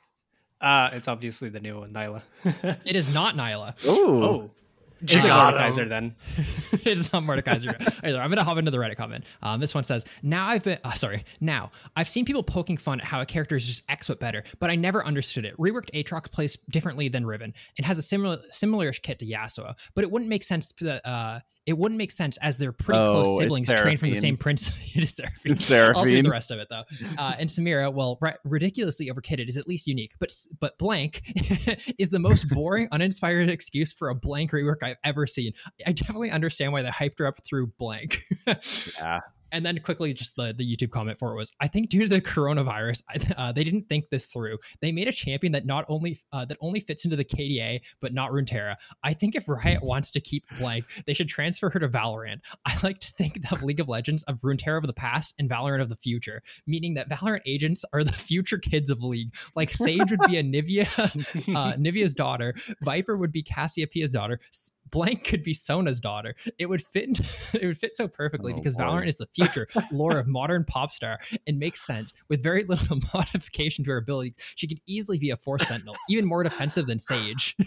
Uh, 0.60 0.90
it's 0.94 1.08
obviously 1.08 1.48
the 1.48 1.60
new 1.60 1.80
one, 1.80 1.92
Nilah. 1.92 2.22
It 2.84 2.96
is 2.96 3.12
not 3.14 3.36
Nilah. 3.36 3.74
Oh. 3.86 4.22
oh, 4.22 4.50
is 5.08 5.24
it 5.24 5.28
Got 5.28 5.54
Mordekaiser 5.54 5.88
then? 5.88 6.14
it 6.72 6.98
is 6.98 7.12
not 7.12 7.22
Mordekaiser. 7.22 8.04
Either. 8.04 8.20
I'm 8.20 8.30
gonna 8.30 8.44
hop 8.44 8.58
into 8.58 8.70
the 8.70 8.78
Reddit 8.78 8.96
comment. 8.96 9.24
Um, 9.42 9.60
this 9.60 9.74
one 9.74 9.84
says, 9.84 10.04
"Now 10.22 10.46
I've 10.46 10.64
been 10.64 10.78
uh, 10.84 10.92
sorry. 10.92 11.24
Now 11.40 11.70
I've 11.96 12.08
seen 12.08 12.24
people 12.24 12.42
poking 12.42 12.76
fun 12.76 13.00
at 13.00 13.06
how 13.06 13.20
a 13.20 13.26
character 13.26 13.56
is 13.56 13.66
just 13.66 13.82
X 13.88 14.08
but 14.08 14.20
better, 14.20 14.44
but 14.60 14.70
I 14.70 14.76
never 14.76 15.04
understood 15.04 15.44
it. 15.44 15.56
Reworked 15.58 15.90
Aatrox 15.92 16.30
plays 16.30 16.56
differently 16.70 17.08
than 17.08 17.26
Riven 17.26 17.54
and 17.76 17.86
has 17.86 17.98
a 17.98 18.02
similar 18.02 18.38
similar 18.50 18.92
kit 18.92 19.18
to 19.20 19.26
Yasuo, 19.26 19.74
but 19.94 20.04
it 20.04 20.10
wouldn't 20.10 20.28
make 20.28 20.42
sense 20.42 20.72
that 20.80 21.06
uh, 21.06 21.40
it 21.66 21.78
wouldn't 21.78 21.98
make 21.98 22.10
sense 22.10 22.36
as 22.38 22.58
they're 22.58 22.72
pretty 22.72 23.00
Oh, 23.00 23.22
close 23.22 23.38
siblings 23.38 23.72
trained 23.72 24.00
from 24.00 24.10
the 24.10 24.16
same 24.16 24.36
prince. 24.36 24.72
it 24.94 25.04
is 25.04 25.14
Seraphine. 25.14 25.52
It's 25.52 25.70
I'll 25.70 26.04
read 26.04 26.24
the 26.24 26.30
rest 26.30 26.50
of 26.50 26.58
it 26.58 26.68
though. 26.68 26.82
Uh, 27.18 27.34
and 27.38 27.48
Samira, 27.48 27.92
well, 27.92 28.18
ri- 28.20 28.34
ridiculously 28.44 29.10
overkitted 29.10 29.48
is 29.48 29.56
at 29.56 29.68
least 29.68 29.86
unique, 29.86 30.12
but 30.18 30.32
but 30.60 30.76
blank 30.78 31.22
is 31.98 32.10
the 32.10 32.18
most 32.18 32.48
boring, 32.48 32.88
uninspired 32.90 33.50
excuse 33.50 33.92
for 33.92 34.08
a 34.08 34.14
blank 34.14 34.50
rework 34.50 34.82
I've 34.82 34.96
ever 35.04 35.26
seen. 35.26 35.52
I 35.86 35.92
definitely 35.92 36.30
understand 36.30 36.72
why 36.72 36.82
they 36.82 36.88
hyped 36.88 37.18
her 37.18 37.26
up 37.26 37.36
through 37.44 37.68
blank. 37.78 38.24
Yeah. 38.98 39.20
And 39.52 39.64
then 39.64 39.78
quickly, 39.80 40.12
just 40.14 40.34
the, 40.36 40.54
the 40.56 40.64
YouTube 40.64 40.90
comment 40.90 41.18
for 41.18 41.32
it 41.32 41.36
was, 41.36 41.52
I 41.60 41.68
think 41.68 41.90
due 41.90 42.00
to 42.00 42.08
the 42.08 42.20
coronavirus, 42.20 43.02
uh, 43.36 43.52
they 43.52 43.64
didn't 43.64 43.88
think 43.88 44.08
this 44.10 44.28
through. 44.28 44.56
They 44.80 44.90
made 44.92 45.08
a 45.08 45.12
champion 45.12 45.52
that 45.52 45.66
not 45.66 45.84
only 45.88 46.18
uh, 46.32 46.44
that 46.46 46.56
only 46.60 46.80
fits 46.80 47.04
into 47.04 47.16
the 47.16 47.24
KDA, 47.24 47.82
but 48.00 48.14
not 48.14 48.30
Runeterra. 48.30 48.76
I 49.04 49.12
think 49.12 49.36
if 49.36 49.48
Riot 49.48 49.82
wants 49.82 50.10
to 50.12 50.20
keep 50.20 50.44
blank, 50.58 50.86
they 51.06 51.14
should 51.14 51.28
transfer 51.28 51.70
her 51.70 51.78
to 51.78 51.88
Valorant. 51.88 52.40
I 52.66 52.76
like 52.82 53.00
to 53.00 53.12
think 53.12 53.38
of 53.50 53.62
League 53.62 53.80
of 53.80 53.88
Legends 53.88 54.22
of 54.24 54.40
Runeterra 54.40 54.78
of 54.78 54.86
the 54.86 54.92
past 54.92 55.34
and 55.38 55.48
Valorant 55.48 55.82
of 55.82 55.88
the 55.88 55.96
future, 55.96 56.42
meaning 56.66 56.94
that 56.94 57.08
Valorant 57.08 57.42
agents 57.46 57.84
are 57.92 58.02
the 58.02 58.12
future 58.32 58.58
kids 58.58 58.90
of 58.90 59.02
League. 59.02 59.34
Like 59.54 59.70
Sage 59.70 60.10
would 60.10 60.20
be 60.26 60.38
a 60.38 60.42
Nivea, 60.52 60.86
uh, 61.54 61.72
Anivia's 61.74 62.14
daughter. 62.14 62.54
Viper 62.82 63.16
would 63.16 63.32
be 63.32 63.42
Cassiopeia's 63.42 64.12
daughter. 64.12 64.40
S- 64.92 64.98
Blank 64.98 65.24
could 65.24 65.42
be 65.42 65.54
Sona's 65.54 66.00
daughter. 66.00 66.34
It 66.58 66.66
would 66.66 66.82
fit. 66.84 67.04
in- 67.08 67.16
it 67.60 67.66
would 67.66 67.78
fit 67.78 67.96
so 67.96 68.06
perfectly 68.08 68.52
Oh, 68.52 68.56
because 68.56 68.76
boy. 68.76 68.82
Valorant 68.84 69.06
is 69.08 69.16
the 69.16 69.26
future 69.26 69.66
lore 69.90 70.18
of 70.18 70.26
modern 70.28 70.64
pop 70.64 70.92
star 70.92 71.16
and 71.46 71.58
makes 71.58 71.82
sense 71.82 72.12
with 72.28 72.42
very 72.42 72.64
little 72.64 73.00
modification 73.14 73.84
to 73.84 73.90
her 73.92 73.96
abilities. 73.96 74.34
She 74.54 74.66
could 74.68 74.80
easily 74.86 75.18
be 75.18 75.30
a 75.30 75.36
Force 75.36 75.66
Sentinel, 75.66 75.96
even 76.08 76.24
more 76.26 76.42
defensive 76.42 76.86
than 76.86 76.98
Sage. 76.98 77.56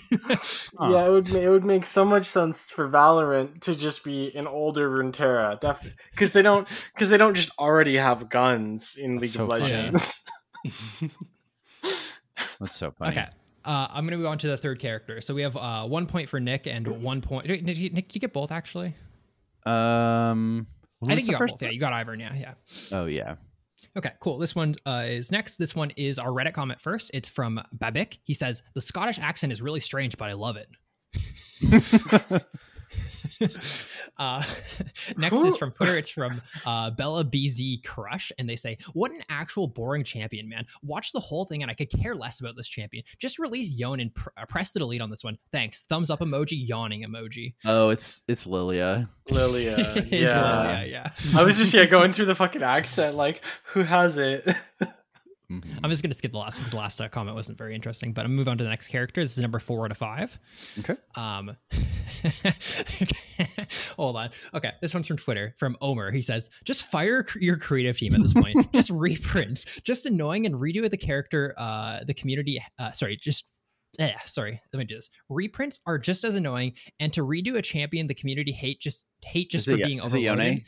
Huh. 0.77 0.89
Yeah, 0.91 1.05
it 1.07 1.09
would 1.11 1.29
it 1.29 1.49
would 1.49 1.63
make 1.63 1.85
so 1.85 2.03
much 2.03 2.25
sense 2.25 2.69
for 2.69 2.89
Valorant 2.89 3.61
to 3.61 3.75
just 3.75 4.03
be 4.03 4.31
an 4.35 4.45
older 4.47 4.89
Runeterra, 4.89 5.57
because 6.11 6.33
they 6.33 6.41
don't 6.41 6.67
because 6.93 7.09
they 7.09 7.17
don't 7.17 7.33
just 7.33 7.49
already 7.57 7.95
have 7.97 8.29
guns 8.29 8.97
in 8.97 9.15
That's 9.17 9.21
League 9.35 9.41
of 9.41 9.47
so 9.47 9.47
funny. 9.47 9.63
Legends. 9.63 10.23
That's 12.59 12.75
so 12.75 12.91
funny. 12.91 13.11
Okay. 13.17 13.25
Uh, 13.65 13.87
I'm 13.89 14.05
gonna 14.05 14.17
move 14.17 14.27
on 14.27 14.37
to 14.39 14.47
the 14.47 14.57
third 14.57 14.79
character. 14.79 15.19
So 15.21 15.33
we 15.33 15.41
have 15.41 15.57
uh, 15.57 15.85
one 15.85 16.05
point 16.05 16.29
for 16.29 16.39
Nick 16.39 16.67
and 16.67 16.87
one 17.01 17.21
point. 17.21 17.47
Did 17.47 17.77
you, 17.77 17.89
Nick, 17.89 18.07
did 18.07 18.15
you 18.15 18.21
get 18.21 18.33
both 18.33 18.51
actually? 18.51 18.93
Um 19.65 20.67
I 21.03 21.15
think 21.15 21.21
the 21.21 21.25
you 21.27 21.31
got 21.33 21.37
first 21.39 21.55
both. 21.55 21.63
Yeah, 21.63 21.69
you 21.69 21.79
got 21.79 21.93
Ivern. 21.93 22.19
Yeah, 22.19 22.33
yeah. 22.35 22.53
Oh 22.91 23.05
yeah. 23.05 23.35
Okay, 23.97 24.11
cool. 24.19 24.37
This 24.37 24.55
one 24.55 24.75
uh, 24.85 25.05
is 25.07 25.31
next. 25.31 25.57
This 25.57 25.73
one 25.75 25.91
is 25.91 26.19
our 26.19 26.29
Reddit 26.29 26.53
comment 26.53 26.81
first. 26.81 27.11
It's 27.13 27.29
from 27.29 27.61
Babik. 27.77 28.17
He 28.23 28.33
says 28.33 28.61
the 28.73 28.81
Scottish 28.81 29.19
accent 29.19 29.53
is 29.53 29.61
really 29.61 29.79
strange, 29.79 30.17
but 30.17 30.29
I 30.29 30.33
love 30.33 30.57
it. 30.57 30.67
uh, 34.17 34.43
next 35.17 35.39
is 35.45 35.57
from 35.57 35.71
Twitter. 35.71 35.97
It's 35.97 36.09
from 36.09 36.41
uh, 36.65 36.91
Bella 36.91 37.23
BZ 37.25 37.83
Crush, 37.83 38.31
and 38.37 38.49
they 38.49 38.55
say, 38.55 38.77
"What 38.93 39.11
an 39.11 39.21
actual 39.29 39.67
boring 39.67 40.03
champion, 40.03 40.49
man! 40.49 40.65
Watch 40.83 41.11
the 41.11 41.19
whole 41.19 41.45
thing, 41.45 41.61
and 41.61 41.71
I 41.71 41.73
could 41.73 41.89
care 41.89 42.15
less 42.15 42.39
about 42.39 42.55
this 42.55 42.67
champion. 42.67 43.03
Just 43.19 43.39
release 43.39 43.77
Yone 43.77 43.99
and 43.99 44.13
pr- 44.13 44.29
uh, 44.37 44.45
press 44.45 44.71
the 44.71 44.79
delete 44.79 45.01
on 45.01 45.09
this 45.09 45.23
one. 45.23 45.37
Thanks. 45.51 45.85
Thumbs 45.85 46.09
up 46.09 46.19
emoji, 46.19 46.67
yawning 46.67 47.03
emoji. 47.03 47.55
oh, 47.65 47.89
it's 47.89 48.23
it's 48.27 48.45
Lillia. 48.45 49.09
Lillia. 49.29 49.75
It's 50.05 50.11
yeah. 50.11 50.83
Lillia, 50.83 50.91
yeah. 50.91 51.09
I 51.35 51.43
was 51.43 51.57
just 51.57 51.73
yeah 51.73 51.85
going 51.85 52.11
through 52.11 52.25
the 52.25 52.35
fucking 52.35 52.63
accent 52.63 53.15
like 53.15 53.41
who 53.65 53.81
has 53.81 54.17
it? 54.17 54.47
Mhm. 55.51 55.79
I'm 55.83 55.89
just 55.89 56.01
gonna 56.01 56.13
skip 56.13 56.31
the 56.31 56.37
last 56.37 56.55
one 56.55 56.61
because 56.61 56.71
the 56.71 56.77
last 56.77 56.99
uh, 57.01 57.07
comment 57.09 57.35
wasn't 57.35 57.57
very 57.57 57.75
interesting. 57.75 58.13
But 58.13 58.25
I'm 58.25 58.35
move 58.35 58.47
on 58.47 58.57
to 58.57 58.63
the 58.63 58.69
next 58.69 58.87
character. 58.87 59.21
This 59.21 59.33
is 59.37 59.39
number 59.41 59.59
four 59.59 59.85
out 59.85 59.91
of 59.91 59.97
five. 59.97 60.37
Okay. 60.79 60.95
Um, 61.15 61.55
hold 63.95 64.15
on. 64.17 64.29
Okay, 64.53 64.71
this 64.81 64.93
one's 64.93 65.07
from 65.07 65.17
Twitter 65.17 65.55
from 65.57 65.77
Omer. 65.81 66.11
He 66.11 66.21
says, 66.21 66.49
"Just 66.63 66.89
fire 66.89 67.23
cr- 67.23 67.39
your 67.39 67.57
creative 67.57 67.97
team 67.97 68.13
at 68.15 68.21
this 68.21 68.33
point. 68.33 68.55
just 68.73 68.89
reprints. 68.89 69.79
Just 69.83 70.05
annoying 70.05 70.45
and 70.45 70.55
redo 70.55 70.89
the 70.89 70.97
character. 70.97 71.53
Uh, 71.57 72.03
the 72.03 72.13
community. 72.13 72.61
Uh, 72.79 72.91
sorry, 72.91 73.17
just." 73.17 73.45
Yeah, 73.97 74.19
sorry. 74.25 74.59
Let 74.73 74.79
me 74.79 74.85
do 74.85 74.95
this. 74.95 75.09
Reprints 75.29 75.79
are 75.87 75.97
just 75.97 76.25
as 76.25 76.35
annoying, 76.35 76.73
and 76.99 77.13
to 77.13 77.21
redo 77.21 77.55
a 77.55 77.61
champion 77.61 78.07
the 78.07 78.13
community 78.13 78.51
hate 78.51 78.81
just 78.81 79.05
hate 79.23 79.49
just 79.51 79.67
Is 79.69 79.73
for 79.75 79.79
it- 79.81 79.85
being 79.85 79.99
is 80.03 80.13
it 80.13 80.19
Yone? 80.19 80.33
overloaded. 80.39 80.63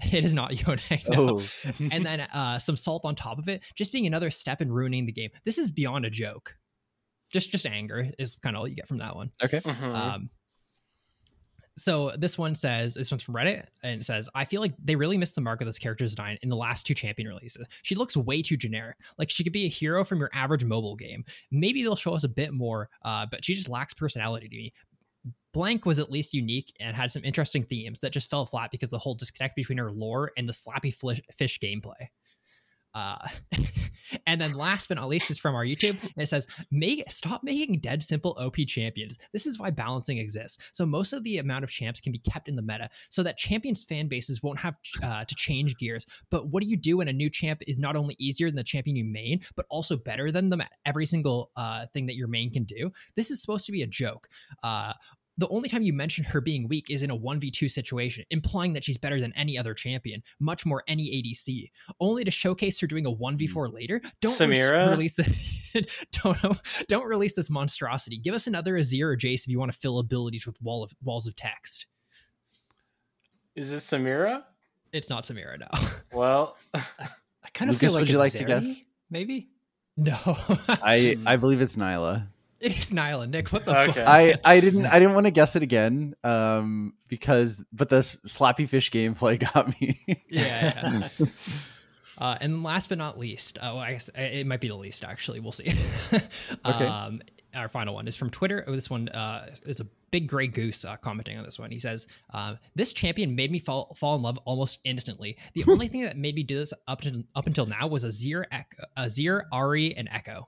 It 0.12 0.24
is 0.24 0.32
not 0.32 0.54
Yone. 0.66 0.78
no 1.08 1.40
Oh, 1.40 1.42
and 1.90 2.06
then 2.06 2.20
uh, 2.20 2.58
some 2.60 2.76
salt 2.76 3.04
on 3.04 3.16
top 3.16 3.38
of 3.38 3.48
it, 3.48 3.64
just 3.74 3.92
being 3.92 4.06
another 4.06 4.30
step 4.30 4.60
in 4.60 4.70
ruining 4.70 5.06
the 5.06 5.12
game. 5.12 5.30
This 5.44 5.58
is 5.58 5.70
beyond 5.70 6.04
a 6.04 6.10
joke. 6.10 6.54
Just 7.32 7.50
just 7.50 7.66
anger 7.66 8.06
is 8.18 8.36
kind 8.36 8.54
of 8.54 8.60
all 8.60 8.68
you 8.68 8.76
get 8.76 8.86
from 8.86 8.98
that 8.98 9.16
one. 9.16 9.32
okay. 9.42 9.60
Mhm. 9.60 9.94
Um, 9.94 10.30
so 11.78 12.12
this 12.18 12.36
one 12.36 12.54
says 12.54 12.94
this 12.94 13.10
one's 13.10 13.22
from 13.22 13.34
Reddit 13.34 13.66
and 13.82 14.00
it 14.00 14.04
says 14.04 14.28
I 14.34 14.44
feel 14.44 14.60
like 14.60 14.74
they 14.82 14.96
really 14.96 15.16
missed 15.16 15.34
the 15.34 15.40
mark 15.40 15.60
of 15.60 15.66
this 15.66 15.78
character's 15.78 16.14
design 16.14 16.38
in 16.42 16.48
the 16.48 16.56
last 16.56 16.86
two 16.86 16.94
champion 16.94 17.28
releases. 17.28 17.66
She 17.82 17.94
looks 17.94 18.16
way 18.16 18.42
too 18.42 18.56
generic. 18.56 18.96
Like 19.16 19.30
she 19.30 19.44
could 19.44 19.52
be 19.52 19.64
a 19.64 19.68
hero 19.68 20.04
from 20.04 20.18
your 20.18 20.30
average 20.32 20.64
mobile 20.64 20.96
game. 20.96 21.24
Maybe 21.50 21.82
they'll 21.82 21.96
show 21.96 22.14
us 22.14 22.24
a 22.24 22.28
bit 22.28 22.52
more, 22.52 22.88
uh, 23.04 23.26
but 23.30 23.44
she 23.44 23.54
just 23.54 23.68
lacks 23.68 23.94
personality 23.94 24.48
to 24.48 24.56
me. 24.56 24.72
Blank 25.52 25.86
was 25.86 25.98
at 25.98 26.10
least 26.10 26.34
unique 26.34 26.72
and 26.78 26.94
had 26.94 27.10
some 27.10 27.24
interesting 27.24 27.62
themes 27.62 28.00
that 28.00 28.12
just 28.12 28.30
fell 28.30 28.46
flat 28.46 28.70
because 28.70 28.90
the 28.90 28.98
whole 28.98 29.14
disconnect 29.14 29.56
between 29.56 29.78
her 29.78 29.90
lore 29.90 30.30
and 30.36 30.48
the 30.48 30.52
flish, 30.92 31.20
fish 31.32 31.58
gameplay. 31.58 32.08
Uh, 32.94 33.18
and 34.28 34.40
then 34.40 34.52
last 34.52 34.88
but 34.88 34.98
not 34.98 35.08
least 35.08 35.30
is 35.30 35.38
from 35.38 35.54
our 35.54 35.64
YouTube, 35.64 36.00
and 36.02 36.22
it 36.22 36.28
says, 36.28 36.46
"Make 36.70 37.10
stop 37.10 37.42
making 37.42 37.80
dead 37.80 38.02
simple 38.02 38.36
OP 38.38 38.64
champions. 38.66 39.18
This 39.32 39.46
is 39.46 39.58
why 39.58 39.70
balancing 39.70 40.18
exists. 40.18 40.62
So 40.72 40.86
most 40.86 41.12
of 41.12 41.24
the 41.24 41.38
amount 41.38 41.64
of 41.64 41.70
champs 41.70 42.00
can 42.00 42.12
be 42.12 42.18
kept 42.18 42.46
in 42.46 42.54
the 42.54 42.62
meta, 42.62 42.90
so 43.10 43.22
that 43.22 43.38
champions 43.38 43.82
fan 43.82 44.06
bases 44.06 44.42
won't 44.42 44.60
have 44.60 44.76
uh, 45.02 45.24
to 45.24 45.34
change 45.34 45.76
gears. 45.78 46.06
But 46.30 46.48
what 46.48 46.62
do 46.62 46.68
you 46.68 46.76
do 46.76 46.98
when 46.98 47.08
a 47.08 47.12
new 47.12 47.30
champ 47.30 47.62
is 47.66 47.78
not 47.78 47.96
only 47.96 48.14
easier 48.18 48.48
than 48.48 48.56
the 48.56 48.64
champion 48.64 48.96
you 48.96 49.04
main, 49.04 49.40
but 49.56 49.66
also 49.70 49.96
better 49.96 50.30
than 50.30 50.50
them 50.50 50.60
at 50.60 50.72
every 50.84 51.06
single 51.06 51.50
uh, 51.56 51.86
thing 51.94 52.06
that 52.06 52.16
your 52.16 52.28
main 52.28 52.52
can 52.52 52.64
do? 52.64 52.92
This 53.16 53.30
is 53.30 53.40
supposed 53.40 53.64
to 53.66 53.72
be 53.72 53.82
a 53.82 53.86
joke. 53.86 54.28
Uh, 54.62 54.92
the 55.38 55.48
only 55.48 55.68
time 55.68 55.82
you 55.82 55.92
mention 55.92 56.24
her 56.24 56.40
being 56.40 56.68
weak 56.68 56.90
is 56.90 57.04
in 57.04 57.10
a 57.10 57.16
1v2 57.16 57.70
situation, 57.70 58.24
implying 58.30 58.72
that 58.72 58.84
she's 58.84 58.98
better 58.98 59.20
than 59.20 59.32
any 59.34 59.56
other 59.56 59.72
champion, 59.72 60.22
much 60.40 60.66
more 60.66 60.82
any 60.88 61.04
ADC, 61.04 61.70
only 62.00 62.24
to 62.24 62.30
showcase 62.30 62.80
her 62.80 62.88
doing 62.88 63.06
a 63.06 63.12
1v4 63.12 63.48
mm. 63.48 63.72
later. 63.72 64.02
Don't 64.20 64.38
res- 64.40 64.60
Samira? 64.60 64.90
release 64.90 65.14
the, 65.14 65.88
don't, 66.12 66.86
don't 66.88 67.06
release 67.06 67.36
this 67.36 67.48
monstrosity. 67.48 68.18
Give 68.18 68.34
us 68.34 68.48
another 68.48 68.74
Azir 68.74 69.04
or 69.04 69.16
Jace 69.16 69.44
if 69.44 69.48
you 69.48 69.60
want 69.60 69.72
to 69.72 69.78
fill 69.78 70.00
abilities 70.00 70.44
with 70.44 70.60
wall 70.60 70.82
of 70.82 70.92
walls 71.02 71.28
of 71.28 71.36
text. 71.36 71.86
Is 73.54 73.72
it 73.72 73.76
Samira? 73.76 74.42
It's 74.92 75.08
not 75.08 75.24
Samira 75.24 75.58
now. 75.60 75.68
Well, 76.12 76.56
I 76.74 76.80
kind 77.52 77.70
of 77.70 77.76
Lucas, 77.76 77.80
feel 77.80 77.92
like 77.92 78.00
would 78.00 78.08
you 78.08 78.14
it's 78.14 78.20
like 78.20 78.32
to 78.32 78.44
guess? 78.44 78.80
Maybe. 79.10 79.50
no. 79.96 80.16
I 80.82 81.16
I 81.26 81.36
believe 81.36 81.60
it's 81.60 81.76
Nilah. 81.76 82.26
it 82.60 82.78
is 82.78 82.92
Nilah. 82.92 83.26
Nick, 83.26 83.48
what 83.52 83.64
the 83.64 83.78
Okay. 83.78 83.92
fuck? 83.92 84.04
I 84.08 84.34
I 84.44 84.60
didn't 84.60 84.86
I 84.86 84.98
didn't 84.98 85.14
want 85.14 85.26
to 85.26 85.32
guess 85.32 85.56
it 85.56 85.62
again. 85.62 86.14
Um, 86.24 86.94
because 87.08 87.64
but 87.72 87.88
the 87.88 87.98
s- 87.98 88.18
slappy 88.26 88.68
fish 88.68 88.90
gameplay 88.90 89.38
got 89.54 89.80
me. 89.80 90.00
yeah. 90.28 91.08
yeah. 91.18 91.26
Uh, 92.18 92.36
and 92.40 92.64
last 92.64 92.88
but 92.88 92.98
not 92.98 93.16
least, 93.16 93.58
uh, 93.58 93.70
well, 93.74 93.78
I 93.78 93.92
guess 93.92 94.10
it 94.14 94.44
might 94.46 94.60
be 94.60 94.68
the 94.68 94.74
least 94.74 95.04
actually. 95.04 95.38
We'll 95.40 95.52
see. 95.52 95.72
Okay. 96.66 96.86
um, 96.86 97.22
our 97.54 97.68
final 97.68 97.94
one 97.94 98.06
is 98.08 98.16
from 98.16 98.28
Twitter. 98.30 98.64
Oh, 98.66 98.72
this 98.72 98.90
one 98.90 99.08
uh, 99.08 99.54
is 99.66 99.80
a 99.80 99.86
big 100.10 100.28
gray 100.28 100.48
goose 100.48 100.84
uh, 100.84 100.96
commenting 100.96 101.38
on 101.38 101.44
this 101.44 101.58
one. 101.58 101.70
He 101.70 101.78
says, 101.78 102.06
um, 102.34 102.58
"This 102.74 102.92
champion 102.92 103.36
made 103.36 103.50
me 103.52 103.58
fall 103.60 103.94
fall 103.96 104.16
in 104.16 104.22
love 104.22 104.36
almost 104.44 104.80
instantly. 104.84 105.38
The 105.54 105.64
only 105.68 105.86
thing 105.88 106.02
that 106.02 106.16
made 106.16 106.34
me 106.34 106.42
do 106.42 106.58
this 106.58 106.74
up 106.88 107.00
to 107.02 107.24
up 107.36 107.46
until 107.46 107.66
now 107.66 107.86
was 107.86 108.04
Azir, 108.04 108.44
Ekko, 108.52 108.84
Azir, 108.98 109.42
Ahri, 109.52 109.94
and 109.96 110.10
Ekko." 110.10 110.44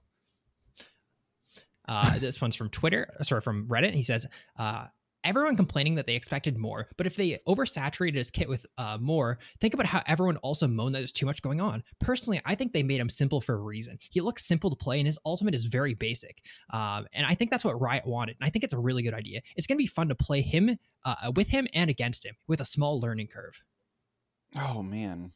Uh, 1.90 2.18
this 2.20 2.40
one's 2.40 2.54
from 2.54 2.70
Twitter, 2.70 3.12
sorry, 3.22 3.40
from 3.40 3.66
Reddit. 3.66 3.92
He 3.92 4.04
says, 4.04 4.26
uh, 4.56 4.84
everyone 5.24 5.56
complaining 5.56 5.96
that 5.96 6.06
they 6.06 6.14
expected 6.14 6.56
more, 6.56 6.88
but 6.96 7.06
if 7.06 7.16
they 7.16 7.40
oversaturated 7.48 8.14
his 8.14 8.30
kit 8.30 8.48
with 8.48 8.64
uh, 8.78 8.96
more, 9.00 9.38
think 9.60 9.74
about 9.74 9.86
how 9.86 10.00
everyone 10.06 10.36
also 10.38 10.68
moaned 10.68 10.94
that 10.94 11.00
there's 11.00 11.12
too 11.12 11.26
much 11.26 11.42
going 11.42 11.60
on. 11.60 11.82
Personally, 11.98 12.40
I 12.44 12.54
think 12.54 12.72
they 12.72 12.84
made 12.84 13.00
him 13.00 13.08
simple 13.08 13.40
for 13.40 13.54
a 13.54 13.60
reason. 13.60 13.98
He 14.10 14.20
looks 14.20 14.46
simple 14.46 14.70
to 14.70 14.76
play, 14.76 14.98
and 14.98 15.06
his 15.06 15.18
ultimate 15.26 15.54
is 15.54 15.66
very 15.66 15.94
basic. 15.94 16.44
Um, 16.72 17.06
and 17.12 17.26
I 17.26 17.34
think 17.34 17.50
that's 17.50 17.64
what 17.64 17.80
Riot 17.80 18.06
wanted, 18.06 18.36
and 18.40 18.46
I 18.46 18.50
think 18.50 18.64
it's 18.64 18.72
a 18.72 18.78
really 18.78 19.02
good 19.02 19.14
idea. 19.14 19.40
It's 19.56 19.66
going 19.66 19.76
to 19.76 19.82
be 19.82 19.86
fun 19.86 20.08
to 20.10 20.14
play 20.14 20.42
him 20.42 20.78
uh, 21.04 21.32
with 21.34 21.48
him 21.48 21.66
and 21.74 21.90
against 21.90 22.24
him 22.24 22.36
with 22.46 22.60
a 22.60 22.64
small 22.64 23.00
learning 23.00 23.26
curve. 23.26 23.62
oh 24.56 24.82
man. 24.82 25.32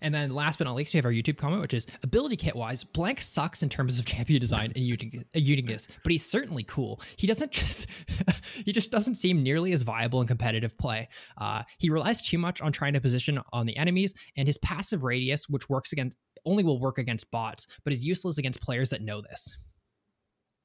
And 0.00 0.14
then 0.14 0.34
last 0.34 0.58
but 0.58 0.66
not 0.66 0.74
least, 0.74 0.94
we 0.94 0.98
have 0.98 1.04
our 1.04 1.12
YouTube 1.12 1.36
comment, 1.36 1.62
which 1.62 1.74
is 1.74 1.86
ability 2.02 2.36
kit 2.36 2.54
wise, 2.56 2.84
Blank 2.84 3.20
sucks 3.20 3.62
in 3.62 3.68
terms 3.68 3.98
of 3.98 4.06
champion 4.06 4.40
design 4.40 4.72
and 4.74 4.84
Unicus, 4.84 5.88
uh, 5.88 5.92
but 6.02 6.12
he's 6.12 6.24
certainly 6.24 6.62
cool. 6.64 7.00
He 7.16 7.26
doesn't 7.26 7.52
just 7.52 7.86
he 8.64 8.72
just 8.72 8.90
doesn't 8.90 9.14
seem 9.16 9.42
nearly 9.42 9.72
as 9.72 9.82
viable 9.82 10.20
in 10.20 10.26
competitive 10.26 10.76
play. 10.76 11.08
Uh, 11.38 11.62
he 11.78 11.90
relies 11.90 12.26
too 12.26 12.38
much 12.38 12.60
on 12.60 12.72
trying 12.72 12.92
to 12.94 13.00
position 13.00 13.40
on 13.52 13.66
the 13.66 13.76
enemies, 13.76 14.14
and 14.36 14.48
his 14.48 14.58
passive 14.58 15.04
radius, 15.04 15.48
which 15.48 15.68
works 15.68 15.92
against 15.92 16.16
only 16.44 16.64
will 16.64 16.78
work 16.78 16.98
against 16.98 17.30
bots, 17.30 17.66
but 17.84 17.92
is 17.92 18.04
useless 18.04 18.38
against 18.38 18.60
players 18.60 18.90
that 18.90 19.02
know 19.02 19.20
this. 19.22 19.56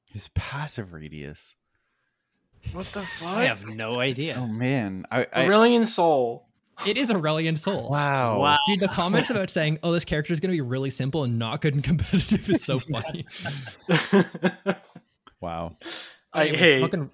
His 0.04 0.28
passive 0.28 0.92
radius. 0.92 1.54
what 2.72 2.86
the 2.86 3.00
fuck? 3.00 3.28
I 3.28 3.44
have 3.44 3.66
no 3.66 4.00
idea. 4.00 4.36
Oh 4.38 4.46
man. 4.46 5.04
I, 5.10 5.26
I 5.32 5.46
Aurelion 5.46 5.86
Sol. 5.86 6.49
It 6.86 6.96
is 6.96 7.10
Aurelion 7.10 7.56
Sol. 7.56 7.90
wow. 7.90 8.40
Wow. 8.40 8.58
Dude, 8.66 8.80
the 8.80 8.88
comments 8.88 9.30
about 9.30 9.50
saying, 9.50 9.78
"Oh, 9.82 9.92
this 9.92 10.04
character 10.04 10.32
is 10.32 10.40
going 10.40 10.50
to 10.50 10.56
be 10.56 10.60
really 10.60 10.90
simple 10.90 11.24
and 11.24 11.38
not 11.38 11.60
good 11.60 11.74
and 11.74 11.84
competitive" 11.90 12.48
is 12.48 12.64
so 12.64 12.80
funny. 12.80 13.26
Wow. 15.40 15.76
I 16.32 16.48
Anyways, 16.48 16.60
hey, 16.60 16.80
fucking 16.80 17.10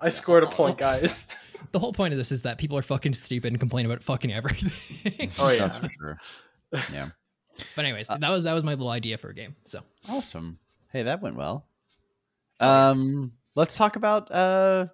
I 0.00 0.10
scored 0.10 0.44
a 0.44 0.46
point, 0.46 0.78
guys. 0.78 1.26
the 1.72 1.78
whole 1.78 1.92
point 1.92 2.12
of 2.12 2.18
this 2.18 2.30
is 2.30 2.42
that 2.42 2.58
people 2.58 2.76
are 2.76 2.82
fucking 2.82 3.14
stupid 3.14 3.52
and 3.52 3.58
complain 3.58 3.86
about 3.86 4.04
fucking 4.04 4.32
everything. 4.32 5.30
Oh 5.38 5.48
yeah. 5.50 5.58
That's 5.58 5.78
for 5.78 5.90
sure. 5.98 6.18
Yeah. 6.92 7.08
but 7.74 7.84
anyways, 7.84 8.08
that 8.08 8.28
was 8.28 8.44
that 8.44 8.52
was 8.52 8.64
my 8.64 8.72
little 8.72 8.90
idea 8.90 9.16
for 9.18 9.30
a 9.30 9.34
game. 9.34 9.56
So 9.64 9.80
Awesome. 10.08 10.58
Hey, 10.90 11.04
that 11.04 11.22
went 11.22 11.36
well. 11.36 11.66
Um, 12.60 13.32
let's 13.54 13.76
talk 13.76 13.96
about 13.96 14.30
uh, 14.30 14.86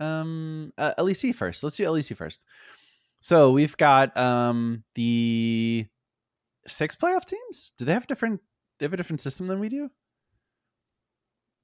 um, 0.00 0.72
uh, 0.76 0.94
LEC 0.98 1.34
first. 1.34 1.62
Let's 1.62 1.76
do 1.76 1.84
LEC 1.84 2.16
first. 2.16 2.44
So 3.20 3.52
we've 3.52 3.76
got 3.76 4.16
um 4.16 4.84
the 4.94 5.86
six 6.66 6.94
playoff 6.94 7.24
teams. 7.24 7.72
Do 7.78 7.84
they 7.84 7.92
have 7.94 8.06
different? 8.06 8.40
They 8.78 8.84
have 8.84 8.92
a 8.92 8.96
different 8.96 9.20
system 9.20 9.46
than 9.48 9.58
we 9.60 9.68
do. 9.68 9.90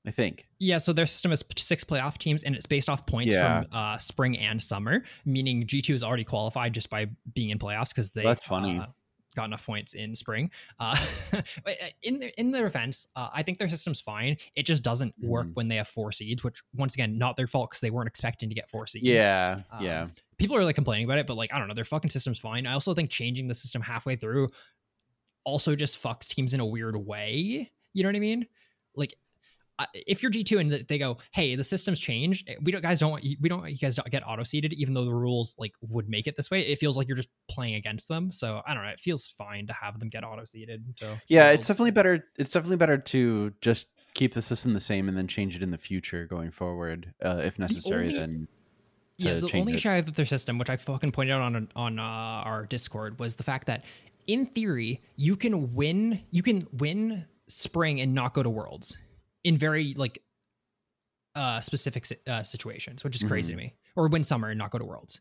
I 0.07 0.11
think. 0.11 0.47
yeah, 0.59 0.77
so 0.77 0.93
their 0.93 1.07
system 1.07 1.33
is 1.33 1.43
six 1.57 1.83
playoff 1.83 2.19
teams, 2.19 2.43
and 2.43 2.55
it's 2.55 2.67
based 2.67 2.91
off 2.91 3.07
points 3.07 3.35
Yeah. 3.35 3.63
from 3.63 3.69
uh, 3.73 3.97
spring 3.97 4.37
and 4.37 4.61
summer. 4.63 5.03
Meaning 5.25 5.67
G 5.67 5.81
two 5.81 5.95
is 5.95 6.05
already 6.05 6.25
qualified 6.25 6.75
just 6.75 6.91
by 6.91 7.07
being 7.35 7.49
in 7.49 7.59
playoffs 7.59 7.89
because 7.89 8.13
they 8.13 8.23
That's 8.23 8.43
funny. 8.45 8.79
uh, 8.81 8.87
got 9.35 9.45
enough 9.47 9.65
points 9.67 9.95
in 9.95 10.15
spring. 10.15 10.51
Uh, 10.79 10.97
uh, 11.35 11.73
in 12.03 12.19
their 12.19 12.31
in 12.39 12.51
their 12.51 12.65
defense, 12.65 13.07
uh, 13.17 13.29
I 13.33 13.43
think 13.43 13.59
their 13.59 13.69
system's 13.69 14.01
fine. 14.01 14.37
It 14.55 14.65
just 14.67 14.83
doesn't 14.83 15.15
work 15.21 15.47
Mhm. 15.47 15.55
when 15.55 15.69
they 15.69 15.77
have 15.77 15.89
four 15.89 16.13
seeds, 16.13 16.43
which 16.45 16.63
once 16.75 16.95
again 16.95 17.19
not 17.19 17.37
their 17.37 17.47
fault 17.47 17.71
because 17.71 17.81
they 17.81 17.91
weren't 17.91 18.09
expecting 18.09 18.49
to 18.49 18.55
get 18.55 18.69
four 18.71 18.87
seeds. 18.87 19.07
Yeah. 19.07 19.61
Um, 19.71 19.85
yeah. 19.85 20.07
people 20.39 20.57
are 20.57 20.65
like 20.65 20.75
complaining 20.75 21.05
about 21.05 21.19
it, 21.19 21.27
but 21.27 21.37
like 21.37 21.53
I 21.53 21.59
don't 21.59 21.69
know, 21.69 21.75
their 21.75 21.85
fucking 21.85 22.11
system's 22.11 22.39
fine. 22.39 22.67
I 22.67 22.73
also 22.73 22.95
think 22.95 23.11
changing 23.11 23.49
the 23.49 23.55
system 23.55 23.83
halfway 23.83 24.17
through 24.17 24.51
also 25.45 25.77
just 25.77 26.03
fucks 26.03 26.29
teams 26.29 26.55
in 26.55 26.61
a 26.61 26.67
weird 26.67 26.97
way. 26.97 27.71
You 27.93 28.03
know 28.03 28.09
what 28.09 28.17
I 28.17 28.21
mean? 28.21 28.47
Like 28.97 29.15
if 29.93 30.23
you're 30.23 30.31
G2 30.31 30.61
and 30.61 30.73
they 30.89 30.99
go, 30.99 31.19
"Hey, 31.33 31.57
the 31.57 31.65
system's 31.65 31.99
changed. 32.01 32.49
We 32.63 32.73
don't 32.73 32.83
guys 32.83 33.01
don't 33.01 33.11
want 33.11 33.25
you, 33.25 33.37
we 33.41 33.49
don't 33.49 33.61
want 33.61 33.73
you 33.73 33.79
guys 33.79 33.97
to 33.97 34.03
get 34.09 34.27
auto 34.27 34.45
seeded, 34.45 34.73
even 34.75 34.95
though 34.95 35.05
the 35.05 35.15
rules 35.15 35.55
like 35.59 35.75
would 35.81 36.09
make 36.09 36.27
it 36.27 36.37
this 36.37 36.51
way." 36.51 36.61
It 36.61 36.79
feels 36.79 36.97
like 36.97 37.09
you're 37.09 37.17
just 37.17 37.31
playing 37.49 37.75
against 37.75 38.09
them. 38.09 38.31
So 38.31 38.63
I 38.67 38.75
don't 38.75 38.85
know. 38.85 38.91
It 38.91 39.01
feels 39.01 39.29
fine 39.29 39.67
to 39.67 39.73
have 39.73 39.99
them 39.99 40.09
get 40.09 40.25
auto 40.25 40.45
seeded. 40.45 40.85
So 40.99 41.19
Yeah, 41.29 41.51
it's 41.51 41.67
definitely 41.67 41.91
better. 41.91 42.25
It's 42.39 42.51
definitely 42.51 42.77
better 42.77 42.99
to 42.99 43.53
just 43.61 43.89
keep 44.15 44.35
the 44.35 44.43
system 44.43 44.75
the 44.75 44.81
same 44.81 45.09
and 45.09 45.17
then 45.19 45.27
change 45.27 45.57
it 45.57 45.63
in 45.63 45.71
the 45.73 45.79
future 45.79 46.27
going 46.27 46.53
forward, 46.53 47.13
uh, 47.25 47.43
if 47.45 47.59
necessary. 47.59 48.03
only- 48.07 48.19
then 48.19 48.49
Yeah, 49.17 49.35
the 49.35 49.51
only 49.55 49.75
issue 49.75 49.91
I 49.91 49.95
have 49.97 50.07
with 50.07 50.17
their 50.17 50.25
system, 50.25 50.59
which 50.59 50.71
I 50.71 50.77
fucking 50.77 51.13
pointed 51.13 51.33
out 51.35 51.43
on 51.43 51.69
on 51.77 51.99
uh, 51.99 52.03
our 52.03 52.67
Discord, 52.67 53.19
was 53.21 53.37
the 53.37 53.45
fact 53.45 53.67
that 53.69 53.85
in 54.27 54.47
theory 54.47 55.03
you 55.17 55.37
can 55.37 55.75
win 55.75 56.21
you 56.31 56.43
can 56.43 56.67
win 56.73 57.25
spring 57.47 58.01
and 58.01 58.15
not 58.15 58.35
go 58.35 58.43
to 58.43 58.49
worlds 58.51 58.97
in 59.45 59.57
very 59.59 59.95
like 59.95 60.19
uh 61.37 61.61
specific 61.61 62.07
uh, 62.27 62.43
situations, 62.43 63.03
which 63.05 63.17
is 63.17 63.23
crazy 63.25 63.53
Mm-hmm. 63.53 63.59
to 63.61 63.65
me, 63.67 63.75
or 63.97 64.09
win 64.09 64.23
summer 64.25 64.49
and 64.51 64.59
not 64.59 64.71
go 64.71 64.79
to 64.79 64.85
worlds. 64.85 65.21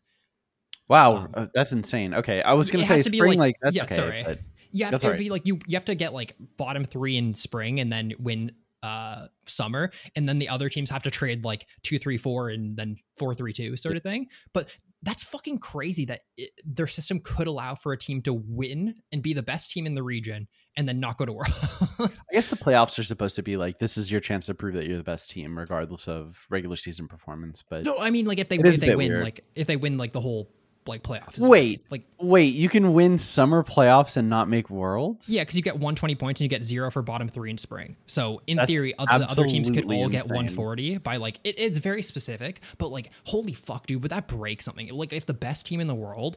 wow, 0.88 1.16
Um, 1.16 1.30
uh, 1.34 1.46
that's 1.54 1.72
insane. 1.72 2.14
Okay, 2.14 2.42
I 2.42 2.54
was 2.54 2.70
gonna 2.70 2.84
say 2.84 2.98
spring, 3.02 3.20
like, 3.20 3.38
like- 3.38 3.56
that's 3.60 3.76
yeah, 3.76 3.82
okay, 3.84 3.94
sorry. 3.94 4.22
but 4.24 4.38
You 4.70 4.84
have 4.84 4.92
That's 4.92 5.02
to 5.02 5.08
alright. 5.08 5.18
be 5.20 5.28
like 5.30 5.46
you 5.46 5.58
you 5.66 5.76
have 5.76 5.84
to 5.86 5.94
get 5.94 6.12
like 6.12 6.34
bottom 6.56 6.84
three 6.84 7.16
in 7.16 7.34
spring 7.34 7.80
and 7.80 7.92
then 7.92 8.12
win 8.18 8.52
uh 8.82 9.28
summer 9.46 9.90
and 10.14 10.28
then 10.28 10.38
the 10.38 10.48
other 10.48 10.68
teams 10.68 10.90
have 10.90 11.02
to 11.04 11.10
trade 11.10 11.42
like 11.44 11.66
two 11.82 11.98
three 11.98 12.18
four 12.18 12.50
and 12.50 12.76
then 12.76 12.96
four 13.16 13.34
three 13.34 13.52
two 13.52 13.76
sort 13.76 13.96
of 13.96 14.02
thing 14.02 14.26
but 14.52 14.68
that's 15.04 15.22
fucking 15.24 15.58
crazy 15.58 16.06
that 16.06 16.22
it, 16.36 16.50
their 16.64 16.86
system 16.86 17.20
could 17.22 17.46
allow 17.46 17.74
for 17.74 17.92
a 17.92 17.98
team 17.98 18.22
to 18.22 18.32
win 18.32 18.94
and 19.12 19.22
be 19.22 19.34
the 19.34 19.42
best 19.42 19.70
team 19.70 19.86
in 19.86 19.94
the 19.94 20.02
region 20.02 20.48
and 20.76 20.88
then 20.88 20.98
not 20.98 21.18
go 21.18 21.24
to 21.24 21.32
world 21.32 21.46
I 22.00 22.08
guess 22.32 22.48
the 22.48 22.56
playoffs 22.56 22.98
are 22.98 23.04
supposed 23.04 23.36
to 23.36 23.42
be 23.42 23.56
like 23.56 23.78
this 23.78 23.96
is 23.96 24.10
your 24.10 24.20
chance 24.20 24.46
to 24.46 24.54
prove 24.54 24.74
that 24.74 24.86
you're 24.86 24.96
the 24.96 25.04
best 25.04 25.30
team, 25.30 25.56
regardless 25.56 26.08
of 26.08 26.44
regular 26.50 26.76
season 26.76 27.06
performance. 27.06 27.62
But 27.68 27.84
no 27.84 27.98
i 27.98 28.10
mean 28.10 28.26
like 28.26 28.38
if 28.38 28.48
they 28.48 28.58
if 28.58 28.76
they 28.76 28.96
win 28.96 29.12
weird. 29.12 29.24
like 29.24 29.44
if 29.54 29.66
they 29.66 29.76
win 29.76 29.98
like 29.98 30.12
the 30.12 30.20
whole 30.20 30.50
like 30.86 31.02
playoffs 31.02 31.34
is 31.34 31.40
what 31.40 31.46
I 31.46 31.50
Wait. 31.50 31.84
like 31.90 32.02
wait, 32.18 32.54
you 32.54 32.68
can 32.68 32.92
win 32.92 33.18
summer 33.18 33.62
playoffs 33.62 34.16
and 34.16 34.28
not 34.28 34.48
make 34.48 34.70
worlds? 34.70 35.28
Yeah, 35.28 35.42
because 35.42 35.56
you 35.56 35.62
get 35.62 35.74
120 35.74 36.14
points 36.14 36.40
and 36.40 36.44
you 36.44 36.48
get 36.48 36.64
zero 36.64 36.90
for 36.90 37.02
bottom 37.02 37.28
three 37.28 37.50
in 37.50 37.58
spring. 37.58 37.96
So 38.06 38.42
in 38.46 38.56
That's 38.56 38.70
theory, 38.70 38.94
other, 38.98 39.24
the 39.24 39.30
other 39.30 39.46
teams 39.46 39.70
could 39.70 39.84
all 39.86 40.08
get 40.08 40.24
140 40.24 40.98
by 40.98 41.16
like 41.16 41.40
it, 41.44 41.58
it's 41.58 41.78
very 41.78 42.02
specific, 42.02 42.60
but 42.78 42.88
like 42.88 43.10
holy 43.24 43.52
fuck, 43.52 43.86
dude, 43.86 44.02
would 44.02 44.10
that 44.10 44.28
break 44.28 44.62
something? 44.62 44.88
Like 44.88 45.12
if 45.12 45.26
the 45.26 45.34
best 45.34 45.66
team 45.66 45.80
in 45.80 45.86
the 45.86 45.94
world 45.94 46.36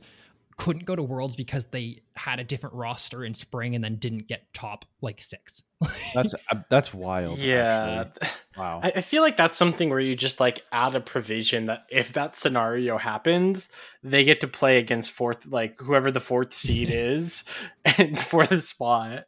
couldn't 0.57 0.85
go 0.85 0.95
to 0.95 1.03
worlds 1.03 1.35
because 1.35 1.67
they 1.67 2.01
had 2.15 2.39
a 2.39 2.43
different 2.43 2.75
roster 2.75 3.23
in 3.23 3.33
spring 3.33 3.75
and 3.75 3.83
then 3.83 3.95
didn't 3.97 4.27
get 4.27 4.51
top 4.53 4.85
like 5.01 5.21
six. 5.21 5.61
that's 6.15 6.33
uh, 6.51 6.55
that's 6.69 6.93
wild. 6.93 7.37
yeah. 7.37 8.05
actually. 8.07 8.29
wow. 8.57 8.79
I, 8.83 8.93
I 8.95 9.01
feel 9.01 9.21
like 9.21 9.37
that's 9.37 9.55
something 9.55 9.89
where 9.89 9.99
you 9.99 10.15
just 10.15 10.39
like 10.39 10.63
add 10.71 10.95
a 10.95 10.99
provision 10.99 11.65
that 11.65 11.85
if 11.91 12.13
that 12.13 12.35
scenario 12.35 12.97
happens, 12.97 13.69
they 14.03 14.23
get 14.23 14.41
to 14.41 14.47
play 14.47 14.79
against 14.79 15.11
fourth, 15.11 15.45
like 15.45 15.79
whoever 15.79 16.09
the 16.11 16.19
fourth 16.19 16.53
seed 16.53 16.89
is, 16.91 17.43
and 17.85 18.19
for 18.19 18.45
the 18.47 18.59
spot. 18.61 19.25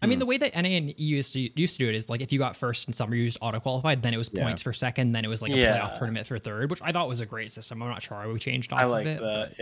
I 0.00 0.06
mean, 0.06 0.16
Hmm. 0.16 0.20
the 0.20 0.26
way 0.26 0.36
that 0.38 0.54
NA 0.54 0.70
and 0.70 0.88
EU 0.98 1.16
used 1.16 1.32
to, 1.34 1.60
used 1.60 1.74
to 1.74 1.78
do 1.84 1.88
it 1.88 1.94
is 1.94 2.08
like 2.08 2.22
if 2.22 2.32
you 2.32 2.38
got 2.40 2.56
first 2.56 2.88
in 2.88 2.92
summer, 2.92 3.14
you 3.14 3.26
just 3.26 3.38
auto 3.40 3.60
qualified. 3.60 4.02
Then 4.02 4.12
it 4.14 4.16
was 4.16 4.30
Yeah. 4.32 4.42
points 4.42 4.60
for 4.62 4.72
second. 4.72 5.12
Then 5.12 5.24
it 5.24 5.28
was 5.28 5.42
like 5.42 5.52
a 5.52 5.56
Yeah. 5.56 5.78
playoff 5.78 5.96
tournament 5.96 6.26
for 6.26 6.38
third, 6.40 6.70
which 6.70 6.82
I 6.82 6.90
thought 6.90 7.06
was 7.08 7.20
a 7.20 7.26
great 7.26 7.52
system. 7.52 7.80
I'm 7.82 7.88
not 7.88 8.02
sure 8.02 8.16
why 8.16 8.26
we 8.26 8.38
changed 8.40 8.72
off 8.72 8.80
I 8.80 8.84
like 8.86 9.06
of 9.06 9.12
it. 9.12 9.20
that. 9.20 9.50
but- 9.50 9.58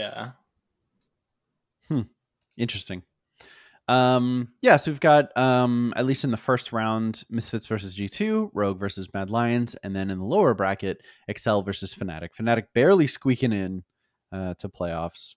Yeah. 1.91 2.03
Interesting. 2.57 3.03
Um, 3.89 4.49
yeah, 4.63 4.77
so 4.77 4.93
we've 4.93 5.01
got 5.01 5.37
um, 5.37 5.93
at 5.97 6.07
least 6.07 6.23
in 6.23 6.31
the 6.31 6.37
first 6.37 6.73
round, 6.73 7.25
Misfits 7.29 7.67
versus 7.67 7.97
G2, 7.97 8.51
Rogue 8.55 8.79
versus 8.79 9.09
Mad 9.13 9.31
Lions, 9.31 9.75
and 9.83 9.97
then 9.97 10.11
in 10.11 10.19
the 10.19 10.25
lower 10.25 10.55
bracket, 10.55 11.03
Excel 11.27 11.63
versus 11.63 11.93
Fnatic. 11.93 12.29
Fnatic 12.39 12.67
barely 12.73 13.09
squeaking 13.09 13.53
in 13.53 13.83
uh, 14.33 14.55
to 14.61 14.69
playoffs. 14.69 15.35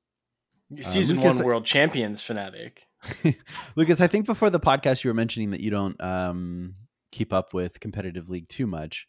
Season 0.81 1.17
Lucas- 1.17 1.37
one 1.37 1.45
world 1.45 1.65
champions 1.65 2.21
Fnatic. 2.21 2.79
Lucas, 3.75 3.99
I 4.01 4.07
think 4.07 4.25
before 4.25 4.49
the 4.49 4.59
podcast 4.59 5.03
you 5.03 5.09
were 5.09 5.15
mentioning 5.15 5.49
that 5.51 5.59
you 5.59 5.71
don't 5.71 5.99
um, 6.01 6.75
keep 7.11 7.33
up 7.33 7.53
with 7.53 7.79
competitive 7.79 8.29
league 8.29 8.47
too 8.47 8.67
much. 8.67 9.07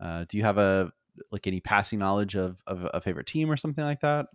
Uh, 0.00 0.24
do 0.28 0.36
you 0.36 0.42
have 0.44 0.58
a 0.58 0.90
like 1.30 1.46
any 1.46 1.60
passing 1.60 1.98
knowledge 1.98 2.34
of, 2.34 2.62
of 2.66 2.86
a 2.92 3.00
favorite 3.00 3.26
team 3.26 3.50
or 3.50 3.56
something 3.56 3.84
like 3.84 4.00
that? 4.00 4.26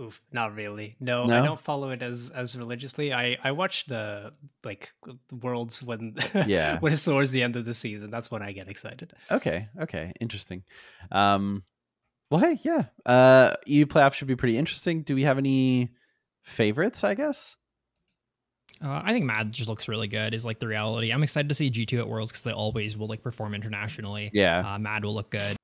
Oof, 0.00 0.22
not 0.32 0.54
really. 0.54 0.94
No, 1.00 1.24
No? 1.26 1.40
I 1.40 1.44
don't 1.44 1.60
follow 1.60 1.90
it 1.90 2.02
as 2.02 2.30
as 2.30 2.56
religiously. 2.56 3.12
I 3.12 3.36
I 3.42 3.50
watch 3.50 3.86
the 3.86 4.32
like 4.62 4.92
worlds 5.32 5.82
when 5.82 6.16
Yeah. 6.46 6.78
when 6.80 6.92
it's 6.92 7.04
towards 7.04 7.32
the 7.32 7.42
end 7.42 7.56
of 7.56 7.64
the 7.64 7.74
season. 7.74 8.10
That's 8.10 8.30
when 8.30 8.42
I 8.42 8.52
get 8.52 8.68
excited. 8.68 9.12
Okay, 9.30 9.68
okay, 9.80 10.12
interesting. 10.20 10.62
Um, 11.10 11.64
well, 12.30 12.40
hey, 12.40 12.60
yeah, 12.62 12.84
uh, 13.06 13.54
EU 13.66 13.86
playoff 13.86 14.12
should 14.12 14.28
be 14.28 14.36
pretty 14.36 14.56
interesting. 14.58 15.02
Do 15.02 15.14
we 15.16 15.22
have 15.24 15.38
any 15.38 15.90
favorites? 16.44 17.02
I 17.02 17.14
guess. 17.14 17.56
Uh, 18.80 19.00
I 19.02 19.12
think 19.12 19.24
Mad 19.24 19.50
just 19.50 19.68
looks 19.68 19.88
really 19.88 20.06
good. 20.06 20.32
Is 20.34 20.44
like 20.44 20.60
the 20.60 20.68
reality. 20.68 21.10
I'm 21.10 21.24
excited 21.24 21.48
to 21.48 21.54
see 21.56 21.68
G2 21.70 21.98
at 21.98 22.08
Worlds 22.08 22.30
because 22.30 22.44
they 22.44 22.52
always 22.52 22.96
will 22.96 23.08
like 23.08 23.22
perform 23.24 23.52
internationally. 23.54 24.30
Yeah, 24.32 24.74
Uh, 24.74 24.78
Mad 24.78 25.04
will 25.04 25.14
look 25.14 25.30
good. 25.30 25.56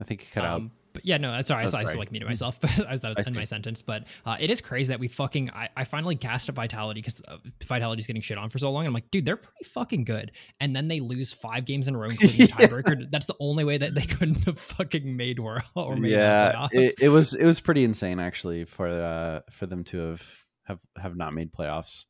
I 0.00 0.04
think 0.04 0.22
it 0.22 0.28
cut 0.32 0.44
out. 0.44 0.56
Um, 0.56 0.70
but 0.94 1.04
yeah, 1.04 1.16
no, 1.18 1.38
sorry, 1.42 1.60
I, 1.60 1.62
Oh, 1.62 1.64
I 1.64 1.66
still 1.66 1.84
sorry. 1.86 1.98
like 1.98 2.12
muted 2.12 2.26
myself, 2.28 2.60
but 2.60 2.86
I 2.86 2.92
was 2.92 3.04
in 3.04 3.24
see. 3.24 3.30
my 3.32 3.44
sentence. 3.44 3.82
But 3.82 4.04
uh, 4.24 4.36
it 4.40 4.48
is 4.50 4.60
crazy 4.60 4.92
that 4.92 4.98
we 5.00 5.06
fucking. 5.08 5.50
I, 5.50 5.68
I 5.76 5.84
finally 5.84 6.14
gassed 6.14 6.48
up 6.48 6.54
Vitality 6.54 7.00
because 7.00 7.20
uh, 7.28 7.36
Vitality's 7.64 8.06
getting 8.06 8.22
shit 8.22 8.38
on 8.38 8.48
for 8.48 8.58
so 8.58 8.70
long. 8.72 8.86
I'm 8.86 8.92
like, 8.94 9.10
dude, 9.10 9.24
they're 9.26 9.36
pretty 9.36 9.64
fucking 9.64 10.04
good. 10.04 10.32
And 10.60 10.74
then 10.74 10.88
they 10.88 11.00
lose 11.00 11.32
five 11.32 11.66
games 11.66 11.88
in 11.88 11.94
a 11.94 11.98
row, 11.98 12.08
including 12.08 12.40
a 12.42 12.44
Yeah. 12.48 12.54
tiebreaker. 12.56 13.10
That's 13.10 13.26
the 13.26 13.34
only 13.38 13.64
way 13.64 13.76
that 13.78 13.94
they 13.94 14.06
couldn't 14.06 14.44
have 14.44 14.58
fucking 14.58 15.16
made 15.16 15.40
world 15.40 15.62
or 15.74 15.94
made 15.96 16.12
yeah, 16.12 16.68
yeah, 16.72 16.80
it, 16.80 16.94
it 17.02 17.08
was 17.10 17.34
it 17.34 17.44
was 17.44 17.60
pretty 17.60 17.84
insane 17.84 18.18
actually 18.18 18.64
for 18.64 18.88
uh 18.88 19.40
for 19.52 19.66
them 19.66 19.84
to 19.84 19.98
have 19.98 20.22
have 20.64 20.78
have 20.96 21.16
not 21.16 21.34
made 21.34 21.52
playoffs. 21.52 22.06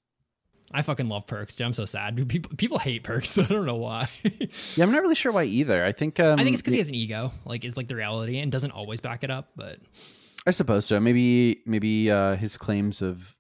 I 0.73 0.83
fucking 0.83 1.09
love 1.09 1.27
Perkz, 1.27 1.57
dude. 1.57 1.66
I'm 1.66 1.73
so 1.73 1.85
sad. 1.87 2.29
People 2.29 2.53
people 2.57 2.79
hate 2.79 3.03
Perkz. 3.05 3.43
I 3.45 3.47
don't 3.53 3.64
know 3.66 3.77
why. 3.77 4.07
Yeah, 4.77 4.85
I'm 4.85 4.93
not 4.93 5.03
really 5.03 5.14
sure 5.14 5.33
why 5.33 5.45
either. 5.45 5.85
I 5.85 5.93
think 5.93 6.21
um, 6.21 6.39
I 6.39 6.43
think 6.45 6.55
it's 6.55 6.62
because 6.62 6.75
he 6.75 6.79
has 6.81 6.89
an 6.89 6.95
ego, 6.95 7.33
like 7.47 7.64
is 7.64 7.77
like 7.77 7.89
the 7.89 7.97
reality, 7.97 8.39
and 8.39 8.53
doesn't 8.53 8.73
always 8.73 9.01
back 9.01 9.25
it 9.25 9.31
up. 9.31 9.49
But 9.57 9.79
I 10.47 10.51
suppose 10.51 10.85
so. 10.87 11.01
Maybe 11.01 11.62
maybe 11.66 12.11
uh, 12.11 12.37
his 12.37 12.57
claims 12.59 13.01
of 13.01 13.35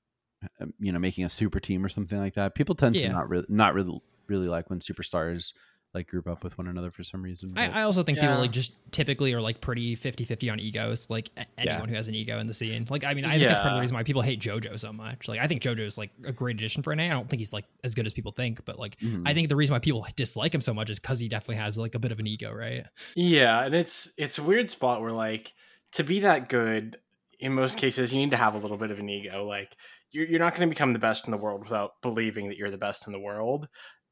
um, 0.60 0.72
you 0.78 0.90
know 0.92 0.98
making 0.98 1.24
a 1.24 1.28
super 1.28 1.60
team 1.60 1.84
or 1.84 1.88
something 1.88 2.18
like 2.18 2.34
that. 2.34 2.54
People 2.54 2.74
tend 2.74 2.94
Yeah. 2.96 3.08
to 3.08 3.12
not 3.12 3.28
really 3.28 3.46
not 3.48 3.74
really 3.74 4.00
really 4.28 4.48
like 4.48 4.70
when 4.70 4.78
superstars 4.80 5.52
like 5.94 6.06
group 6.06 6.26
up 6.28 6.44
with 6.44 6.56
one 6.58 6.68
another 6.68 6.90
for 6.90 7.02
some 7.02 7.22
reason. 7.22 7.50
I, 7.56 7.68
but- 7.68 7.76
I 7.76 7.82
also 7.82 8.02
think 8.02 8.18
people 8.20 8.36
like 8.38 8.52
just 8.52 8.74
typically 8.92 9.32
are 9.32 9.40
like 9.40 9.60
pretty 9.60 9.96
50-50 9.96 10.52
on 10.52 10.60
egos. 10.60 11.08
Like 11.08 11.30
a- 11.36 11.46
anyone 11.58 11.88
who 11.88 11.94
has 11.94 12.08
an 12.08 12.14
ego 12.14 12.38
in 12.38 12.46
the 12.46 12.52
scene. 12.54 12.86
Like 12.90 13.04
I 13.04 13.14
mean, 13.14 13.24
I 13.24 13.36
think 13.38 13.48
that's 13.48 13.58
part 13.60 13.72
of 13.72 13.76
the 13.76 13.80
reason 13.80 13.96
why 13.96 14.02
people 14.02 14.20
hate 14.22 14.40
JoJo 14.40 14.78
so 14.78 14.92
much. 14.92 15.28
Like 15.28 15.40
I 15.40 15.46
think 15.46 15.62
JoJo's 15.62 15.96
like 15.96 16.10
a 16.24 16.32
great 16.32 16.56
addition 16.56 16.82
for 16.82 16.94
NA. 16.94 17.04
I 17.04 17.08
don't 17.10 17.28
think 17.28 17.40
he's 17.40 17.52
like 17.52 17.64
as 17.84 17.94
good 17.94 18.06
as 18.06 18.12
people 18.12 18.32
think, 18.32 18.64
but 18.64 18.78
like 18.78 18.98
Mhm. 19.00 19.22
I 19.26 19.32
think 19.34 19.48
the 19.48 19.56
reason 19.56 19.72
why 19.74 19.78
people 19.78 20.06
dislike 20.16 20.54
him 20.54 20.60
so 20.60 20.74
much 20.74 20.90
is 20.90 20.98
because 20.98 21.20
he 21.20 21.28
definitely 21.28 21.56
has 21.56 21.78
like 21.78 21.94
a 21.94 21.98
bit 21.98 22.12
of 22.12 22.20
an 22.20 22.26
ego, 22.26 22.52
right? 22.52 22.84
Yeah, 23.16 23.64
and 23.64 23.74
it's 23.74 24.10
it's 24.18 24.38
a 24.38 24.42
weird 24.42 24.70
spot 24.70 25.00
where 25.00 25.12
like 25.12 25.54
to 25.92 26.04
be 26.04 26.20
that 26.20 26.50
good, 26.50 26.98
in 27.40 27.54
most 27.54 27.78
cases, 27.78 28.12
you 28.12 28.20
need 28.20 28.32
to 28.32 28.36
have 28.36 28.54
a 28.54 28.58
little 28.58 28.76
bit 28.76 28.90
of 28.90 28.98
an 28.98 29.08
ego. 29.08 29.46
Like 29.46 29.74
you're 30.10 30.26
you're 30.26 30.38
not 30.38 30.54
going 30.54 30.68
to 30.68 30.74
become 30.74 30.92
the 30.92 30.98
best 30.98 31.26
in 31.26 31.30
the 31.30 31.36
world 31.38 31.62
without 31.62 32.00
believing 32.02 32.48
that 32.48 32.58
you're 32.58 32.70
the 32.70 32.78
best 32.78 33.06
in 33.06 33.12
the 33.12 33.18
world, 33.20 33.68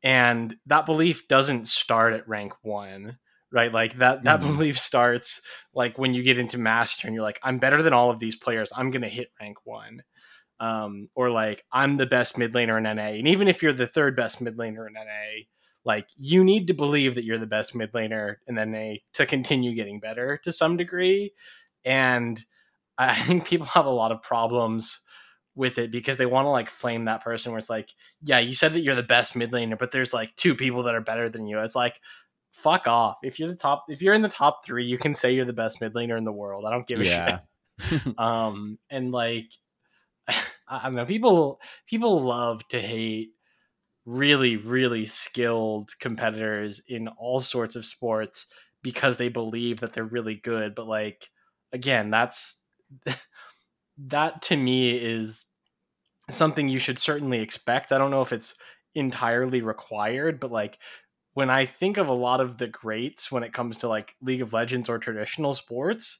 and 0.06 0.56
that 0.66 0.86
belief 0.86 1.26
doesn't 1.26 1.66
start 1.66 2.12
at 2.14 2.28
rank 2.28 2.52
one, 2.62 3.18
right? 3.50 3.72
Like 3.72 3.94
that 3.94 4.22
that 4.22 4.40
Mhm. 4.40 4.56
belief 4.56 4.78
starts 4.78 5.42
like 5.74 5.98
when 5.98 6.14
you 6.14 6.22
get 6.22 6.38
into 6.38 6.58
master 6.58 7.08
and 7.08 7.14
you're 7.14 7.24
like, 7.24 7.40
I'm 7.42 7.58
better 7.58 7.82
than 7.82 7.92
all 7.92 8.10
of 8.12 8.20
these 8.20 8.36
players. 8.36 8.70
I'm 8.76 8.92
going 8.92 9.02
to 9.02 9.08
hit 9.08 9.32
rank 9.40 9.58
one. 9.64 10.04
Um, 10.60 11.10
or 11.16 11.30
like 11.30 11.64
I'm 11.72 11.96
the 11.98 12.06
best 12.06 12.38
mid 12.38 12.52
laner 12.54 12.78
in 12.78 12.86
NA, 12.86 13.18
and 13.18 13.28
even 13.28 13.48
if 13.48 13.62
you're 13.62 13.72
the 13.74 13.86
third 13.88 14.16
best 14.16 14.40
mid 14.40 14.56
laner 14.56 14.86
in 14.88 14.96
NA, 14.96 15.48
like 15.84 16.08
you 16.16 16.44
need 16.44 16.68
to 16.68 16.74
believe 16.74 17.14
that 17.16 17.24
you're 17.24 17.38
the 17.38 17.46
best 17.46 17.74
mid 17.74 17.92
laner 17.92 18.36
in 18.46 18.58
NA 18.58 19.02
to 19.14 19.26
continue 19.26 19.74
getting 19.74 20.00
better 20.00 20.38
to 20.44 20.52
some 20.52 20.76
degree. 20.76 21.32
And 21.84 22.40
I 22.98 23.14
think 23.22 23.46
people 23.46 23.66
have 23.66 23.86
a 23.86 23.90
lot 23.90 24.12
of 24.12 24.22
problems 24.22 25.00
with 25.56 25.78
it 25.78 25.90
because 25.90 26.16
they 26.18 26.26
want 26.26 26.44
to 26.46 26.50
like 26.50 26.70
flame 26.70 27.06
that 27.06 27.24
person 27.24 27.50
where 27.50 27.58
it's 27.58 27.70
like, 27.70 27.92
yeah, 28.22 28.38
you 28.38 28.54
said 28.54 28.74
that 28.74 28.80
you're 28.80 28.94
the 28.94 29.02
best 29.02 29.34
mid 29.34 29.50
laner, 29.52 29.78
but 29.78 29.90
there's 29.90 30.12
like 30.12 30.36
two 30.36 30.54
people 30.54 30.84
that 30.84 30.94
are 30.94 31.00
better 31.00 31.28
than 31.28 31.46
you. 31.46 31.58
It's 31.60 31.74
like, 31.74 32.00
fuck 32.52 32.86
off. 32.86 33.16
If 33.22 33.38
you're 33.40 33.48
the 33.48 33.56
top, 33.56 33.86
if 33.88 34.02
you're 34.02 34.14
in 34.14 34.22
the 34.22 34.28
top 34.28 34.64
three, 34.64 34.84
you 34.86 34.98
can 34.98 35.14
say 35.14 35.34
you're 35.34 35.44
the 35.44 35.52
best 35.52 35.80
mid 35.80 35.94
laner 35.94 36.16
in 36.18 36.24
the 36.24 36.32
world. 36.32 36.64
I 36.66 36.70
don't 36.70 36.86
give 36.86 37.00
a 37.00 37.04
Yeah. 37.04 37.38
shit. 37.80 38.12
Um, 38.18 38.78
and 38.90 39.10
like, 39.12 39.50
I 40.68 40.82
don't 40.84 40.94
know, 40.94 41.06
people 41.06 41.60
people 41.86 42.20
love 42.20 42.66
to 42.68 42.80
hate 42.80 43.30
really 44.04 44.56
really 44.56 45.04
skilled 45.04 45.90
competitors 45.98 46.80
in 46.88 47.08
all 47.08 47.40
sorts 47.40 47.74
of 47.74 47.84
sports 47.84 48.46
because 48.82 49.16
they 49.16 49.28
believe 49.28 49.80
that 49.80 49.92
they're 49.92 50.04
really 50.04 50.36
good 50.36 50.76
but 50.76 50.86
like 50.86 51.28
again 51.72 52.08
that's 52.08 52.60
that 53.98 54.42
to 54.42 54.56
me 54.56 54.96
is 54.96 55.45
something 56.28 56.68
you 56.68 56.78
should 56.78 56.98
certainly 56.98 57.40
expect 57.40 57.92
i 57.92 57.98
don't 57.98 58.10
know 58.10 58.22
if 58.22 58.32
it's 58.32 58.54
entirely 58.96 59.60
required, 59.60 60.40
but 60.40 60.50
like 60.50 60.78
when 61.34 61.50
I 61.50 61.66
think 61.66 61.98
of 61.98 62.08
a 62.08 62.14
lot 62.14 62.40
of 62.40 62.56
the 62.56 62.66
greats 62.66 63.30
when 63.30 63.42
it 63.42 63.52
comes 63.52 63.78
to 63.78 63.88
like 63.88 64.14
League 64.22 64.40
of 64.40 64.54
Legends 64.54 64.88
or 64.88 64.98
traditional 64.98 65.52
sports, 65.52 66.18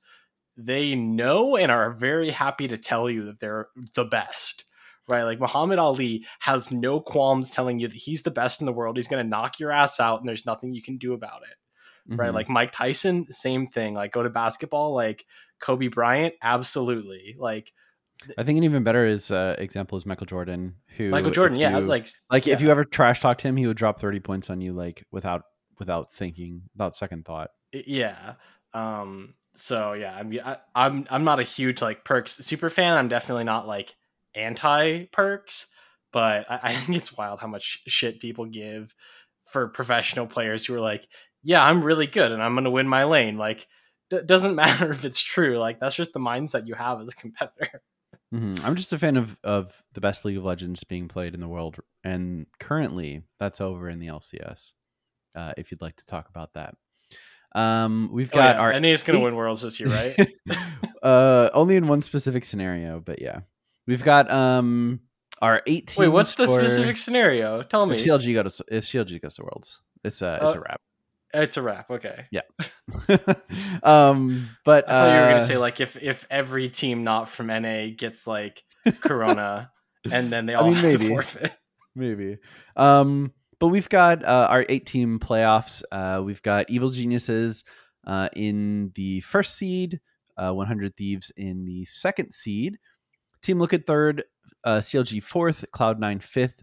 they 0.56 0.94
know 0.94 1.56
and 1.56 1.72
are 1.72 1.92
very 1.92 2.30
happy 2.30 2.68
to 2.68 2.76
tell 2.76 3.08
you 3.08 3.24
that 3.24 3.40
they're 3.40 3.68
the 3.94 4.04
best. 4.04 4.64
Right? 5.08 5.22
Like 5.22 5.40
Muhammad 5.40 5.78
Ali 5.78 6.26
has 6.40 6.70
no 6.70 7.00
qualms 7.00 7.50
telling 7.50 7.78
you 7.78 7.88
that 7.88 7.96
he's 7.96 8.24
the 8.24 8.30
best 8.30 8.60
in 8.60 8.66
the 8.66 8.72
world. 8.72 8.96
He's 8.96 9.08
going 9.08 9.24
to 9.24 9.28
knock 9.28 9.58
your 9.58 9.70
ass 9.72 10.00
out 10.00 10.20
and 10.20 10.28
there's 10.28 10.44
nothing 10.44 10.74
you 10.74 10.82
can 10.82 10.98
do 10.98 11.14
about 11.14 11.42
it. 11.50 12.14
Right? 12.14 12.30
Mhm. 12.30 12.34
Like 12.34 12.48
Mike 12.50 12.72
Tyson, 12.72 13.26
same 13.30 13.66
thing. 13.68 13.94
Like 13.94 14.12
go 14.12 14.22
to 14.22 14.30
basketball, 14.30 14.94
like 14.94 15.24
Kobe 15.60 15.88
Bryant, 15.88 16.34
absolutely. 16.42 17.36
Like 17.38 17.72
I 18.38 18.42
think 18.44 18.58
an 18.58 18.64
even 18.64 18.82
better 18.82 19.04
is 19.06 19.30
uh, 19.30 19.54
example 19.58 19.96
is 19.98 20.06
Michael 20.06 20.26
Jordan, 20.26 20.74
who 20.96 21.10
Michael 21.10 21.30
Jordan, 21.30 21.58
yeah, 21.58 21.78
you- 21.78 21.84
like 21.86 22.08
like 22.30 22.46
if 22.46 22.60
you 22.60 22.70
ever 22.70 22.84
trash 22.84 23.20
talked 23.20 23.42
him, 23.42 23.56
he 23.56 23.66
would 23.66 23.76
drop 23.76 24.00
thirty 24.00 24.20
points 24.20 24.50
on 24.50 24.60
you 24.60 24.72
like 24.72 25.04
without 25.12 25.42
without 25.78 26.12
thinking, 26.14 26.62
without 26.74 26.96
second 26.96 27.24
thought. 27.24 27.50
yeah 27.72 28.34
um 28.74 29.34
so 29.54 29.92
yeah 29.94 30.14
i 30.14 30.22
mean 30.22 30.40
I, 30.44 30.58
i'm 30.74 31.06
i'm 31.10 31.24
not 31.24 31.40
a 31.40 31.42
huge 31.42 31.80
like 31.80 32.04
Perkz 32.04 32.42
super 32.42 32.68
fan. 32.70 32.96
I'm 32.98 33.08
definitely 33.08 33.44
not 33.44 33.66
like 33.66 33.94
anti 34.34 35.04
Perkz 35.06 35.66
but 36.12 36.44
I, 36.50 36.60
I 36.62 36.74
think 36.76 36.98
it's 36.98 37.16
wild 37.16 37.40
how 37.40 37.46
much 37.46 37.80
shit 37.86 38.20
people 38.20 38.44
give 38.46 38.94
for 39.44 39.68
professional 39.68 40.26
players 40.26 40.66
who 40.66 40.74
are 40.74 40.80
like 40.80 41.08
yeah 41.42 41.64
i'm 41.64 41.82
really 41.82 42.06
good 42.06 42.32
and 42.32 42.42
i'm 42.42 42.54
gonna 42.54 42.70
win 42.70 42.88
my 42.88 43.04
lane. 43.04 43.38
Like 43.38 43.66
d- 44.10 44.20
doesn't 44.26 44.54
matter 44.62 44.90
if 44.90 45.04
it's 45.04 45.20
true 45.22 45.58
like 45.58 45.80
that's 45.80 45.96
just 45.96 46.12
the 46.12 46.20
mindset 46.20 46.66
you 46.66 46.74
have 46.74 47.00
as 47.00 47.08
a 47.08 47.14
competitor 47.14 47.80
Mhm. 48.36 48.64
I'm 48.64 48.74
just 48.76 48.92
a 48.92 48.98
fan 48.98 49.16
of 49.16 49.36
of 49.44 49.82
the 49.94 50.00
best 50.00 50.24
League 50.24 50.36
of 50.36 50.44
Legends 50.44 50.84
being 50.84 51.08
played 51.08 51.34
in 51.34 51.40
the 51.40 51.48
world, 51.48 51.78
and 52.04 52.46
currently 52.60 53.22
that's 53.38 53.60
over 53.60 53.88
in 53.88 53.98
the 53.98 54.08
LCS. 54.08 54.74
Uh, 55.34 55.52
if 55.56 55.70
you'd 55.70 55.80
like 55.82 55.96
to 55.96 56.06
talk 56.06 56.28
about 56.28 56.54
that, 56.54 56.74
um, 57.54 58.10
we've 58.12 58.30
Oh, 58.32 58.36
got 58.36 58.56
yeah, 58.56 58.62
our 58.62 58.70
and 58.72 58.84
he's 58.84 59.02
gonna 59.02 59.20
win 59.24 59.34
worlds 59.36 59.62
this 59.62 59.78
year 59.80 59.88
right 59.88 60.16
uh, 61.02 61.50
only 61.54 61.76
in 61.76 61.88
one 61.88 62.02
specific 62.02 62.44
scenario, 62.44 63.00
but 63.00 63.20
yeah, 63.22 63.40
we've 63.86 64.02
got 64.04 64.30
um 64.30 65.00
our 65.42 65.62
18. 65.66 66.02
wait 66.02 66.08
what's 66.08 66.34
the 66.34 66.46
specific 66.48 66.96
scenario 66.96 67.62
tell 67.62 67.86
me 67.86 67.94
If 67.96 68.00
CLG 68.04 68.34
goes, 68.34 68.56
to 68.56 68.64
if 68.70 68.84
CLG 68.84 69.20
goes 69.20 69.34
to 69.36 69.42
Worlds, 69.42 69.80
it's 70.04 70.22
a 70.22 70.38
it's 70.42 70.54
Uh, 70.54 70.58
a 70.58 70.60
wrap. 70.60 70.80
It's 71.42 71.56
a 71.56 71.62
wrap 71.62 71.90
okay 71.90 72.26
Yeah. 72.30 72.42
um, 73.82 74.48
but 74.64 74.88
I 74.88 74.90
thought 74.90 75.08
you 75.08 75.20
were 75.20 75.26
uh, 75.26 75.30
gonna 75.30 75.46
say 75.46 75.56
like 75.56 75.80
if 75.80 75.96
if 76.02 76.26
every 76.30 76.68
team 76.70 77.04
not 77.04 77.28
from 77.28 77.48
NA 77.48 77.88
gets 77.96 78.26
like 78.26 78.62
Corona, 79.00 79.70
and 80.10 80.32
then 80.32 80.46
they 80.46 80.54
I 80.54 80.60
all 80.60 80.66
mean, 80.66 80.74
have 80.76 80.92
to 80.92 80.98
maybe. 80.98 81.08
forfeit. 81.08 81.52
maybe. 81.94 82.38
Um, 82.76 83.32
but 83.58 83.68
we've 83.68 83.88
got 83.88 84.24
uh, 84.24 84.48
our 84.50 84.64
eight 84.68 84.86
team 84.86 85.18
playoffs. 85.18 85.82
Uh, 85.90 86.22
we've 86.22 86.42
got 86.42 86.68
Evil 86.70 86.90
Geniuses 86.90 87.64
uh, 88.06 88.28
in 88.36 88.92
the 88.94 89.20
first 89.20 89.56
seed, 89.56 90.00
uh, 90.36 90.52
100 90.52 90.96
Thieves 90.96 91.32
in 91.36 91.64
the 91.64 91.84
second 91.86 92.32
seed, 92.32 92.78
Team 93.42 93.58
Liquid 93.58 93.86
third, 93.86 94.24
uh, 94.64 94.78
CLG 94.78 95.22
fourth, 95.22 95.64
Cloud9 95.74 96.22
fifth, 96.22 96.62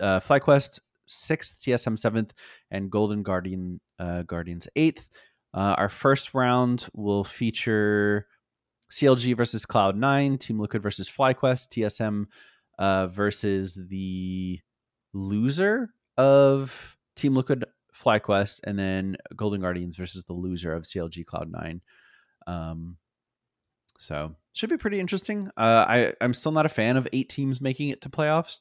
uh, 0.00 0.20
FlyQuest 0.20 0.80
sixth, 1.06 1.62
TSM 1.64 1.98
seventh, 1.98 2.32
and 2.70 2.90
Golden 2.90 3.22
Guardian 3.22 3.80
uh, 4.02 4.22
Guardians 4.22 4.68
eighth. 4.76 5.08
Uh, 5.54 5.74
our 5.78 5.88
first 5.88 6.34
round 6.34 6.88
will 6.94 7.24
feature 7.24 8.26
CLG 8.90 9.36
versus 9.36 9.64
Cloud9, 9.64 10.40
Team 10.40 10.58
Liquid 10.58 10.82
versus 10.82 11.08
FlyQuest, 11.08 11.68
TSM 11.68 12.26
uh, 12.78 13.06
versus 13.06 13.80
the 13.88 14.60
loser 15.12 15.90
of 16.16 16.96
Team 17.16 17.34
Liquid 17.34 17.64
FlyQuest, 17.94 18.60
and 18.64 18.78
then 18.78 19.16
Golden 19.36 19.60
Guardians 19.60 19.96
versus 19.96 20.24
the 20.24 20.32
loser 20.32 20.74
of 20.74 20.84
CLG 20.84 21.24
Cloud9. 21.24 21.80
Um, 22.46 22.96
so 23.98 24.34
should 24.52 24.70
be 24.70 24.76
pretty 24.76 25.00
interesting. 25.00 25.48
Uh, 25.56 25.84
I 25.88 26.14
I'm 26.20 26.34
still 26.34 26.52
not 26.52 26.66
a 26.66 26.70
fan 26.70 26.96
of 26.96 27.06
eight 27.12 27.28
teams 27.28 27.60
making 27.60 27.90
it 27.90 28.00
to 28.02 28.08
playoffs, 28.08 28.58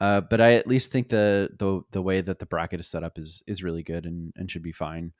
uh, 0.00 0.20
but 0.20 0.40
I 0.40 0.54
at 0.54 0.66
least 0.66 0.90
think 0.90 1.08
the 1.08 1.50
the 1.58 1.82
the 1.90 2.02
way 2.02 2.20
that 2.20 2.38
the 2.38 2.46
bracket 2.46 2.80
is 2.80 2.88
set 2.88 3.02
up 3.02 3.18
is 3.18 3.42
is 3.46 3.62
really 3.62 3.82
good 3.82 4.06
and 4.06 4.32
and 4.36 4.50
should 4.50 4.62
be 4.62 4.72
fine. 4.72 5.12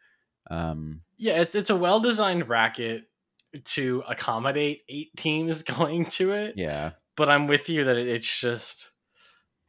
Um, 0.50 1.00
Yeah, 1.16 1.40
it's 1.40 1.54
it's 1.54 1.70
a 1.70 1.76
well 1.76 2.00
designed 2.00 2.46
bracket 2.46 3.04
to 3.64 4.02
accommodate 4.08 4.82
eight 4.88 5.10
teams 5.16 5.62
going 5.78 6.06
to 6.06 6.32
it. 6.32 6.54
yeah, 6.56 6.92
But 7.16 7.28
I'm 7.28 7.46
with 7.46 7.68
you 7.68 7.84
that 7.84 7.96
it, 7.96 8.06
it's 8.06 8.40
just 8.40 8.92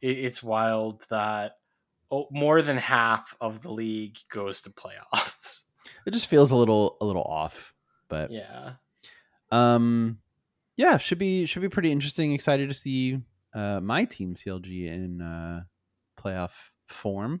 it, 0.00 0.18
it's 0.18 0.42
wild 0.42 1.04
that 1.10 1.52
oh, 2.10 2.28
more 2.30 2.62
than 2.62 2.76
half 2.76 3.34
of 3.40 3.62
the 3.62 3.72
league 3.72 4.18
goes 4.30 4.62
to 4.62 4.70
playoffs. 4.70 5.62
it 6.06 6.12
just 6.12 6.28
feels 6.28 6.52
a 6.52 6.56
little 6.56 6.96
a 7.00 7.04
little 7.04 7.24
off, 7.24 7.74
but 8.08 8.30
yeah. 8.30 8.74
Um, 9.50 10.18
yeah, 10.76 10.96
should 10.98 11.18
be 11.18 11.46
should 11.46 11.62
be 11.62 11.68
pretty 11.68 11.90
interesting. 11.90 12.32
Excited 12.32 12.68
to 12.68 12.74
see 12.74 13.20
uh, 13.54 13.80
my 13.80 14.04
team 14.04 14.34
CLG 14.34 14.86
in 14.86 15.20
uh, 15.20 15.62
playoff 16.18 16.52
form. 16.88 17.40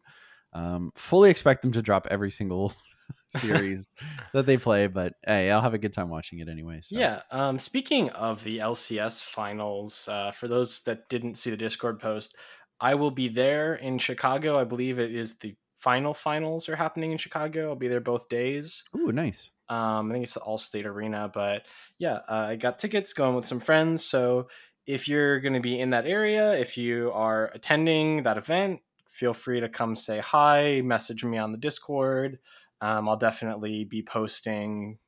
Um, 0.52 0.90
fully 0.96 1.30
expect 1.30 1.62
them 1.62 1.72
to 1.72 1.82
drop 1.82 2.08
every 2.10 2.30
single 2.30 2.74
series 3.28 3.86
that 4.32 4.46
they 4.46 4.56
play, 4.56 4.86
but 4.88 5.14
hey, 5.24 5.50
I'll 5.50 5.62
have 5.62 5.74
a 5.74 5.78
good 5.78 5.92
time 5.92 6.08
watching 6.08 6.40
it 6.40 6.48
anyway. 6.48 6.80
So. 6.82 6.98
Yeah. 6.98 7.22
Um, 7.30 7.58
speaking 7.58 8.10
of 8.10 8.42
the 8.42 8.58
LCS 8.58 9.22
finals, 9.22 10.08
uh, 10.10 10.32
for 10.32 10.48
those 10.48 10.80
that 10.82 11.08
didn't 11.08 11.36
see 11.36 11.50
the 11.50 11.56
Discord 11.56 12.00
post, 12.00 12.36
I 12.80 12.94
will 12.94 13.10
be 13.10 13.28
there 13.28 13.74
in 13.74 13.98
Chicago. 13.98 14.58
I 14.58 14.64
believe 14.64 14.98
it 14.98 15.14
is 15.14 15.36
the 15.36 15.54
final 15.76 16.14
finals 16.14 16.68
are 16.68 16.76
happening 16.76 17.12
in 17.12 17.18
Chicago. 17.18 17.68
I'll 17.68 17.76
be 17.76 17.88
there 17.88 18.00
both 18.00 18.28
days. 18.28 18.84
Ooh, 18.96 19.12
nice. 19.12 19.50
Um, 19.68 20.10
I 20.10 20.14
think 20.14 20.24
it's 20.24 20.34
the 20.34 20.40
Allstate 20.40 20.84
Arena, 20.84 21.30
but 21.32 21.62
yeah, 21.98 22.20
uh, 22.28 22.46
I 22.48 22.56
got 22.56 22.78
tickets 22.78 23.12
going 23.12 23.36
with 23.36 23.46
some 23.46 23.60
friends. 23.60 24.04
So 24.04 24.48
if 24.90 25.06
you're 25.06 25.40
going 25.40 25.54
to 25.54 25.60
be 25.60 25.78
in 25.78 25.90
that 25.90 26.06
area, 26.06 26.52
if 26.54 26.76
you 26.76 27.12
are 27.12 27.50
attending 27.54 28.24
that 28.24 28.36
event, 28.36 28.80
feel 29.08 29.32
free 29.32 29.60
to 29.60 29.68
come 29.68 29.94
say 29.94 30.18
hi, 30.18 30.80
message 30.82 31.24
me 31.24 31.38
on 31.38 31.52
the 31.52 31.58
Discord. 31.58 32.38
Um, 32.80 33.08
I'll 33.08 33.16
definitely 33.16 33.84
be 33.84 34.02
posting 34.02 34.98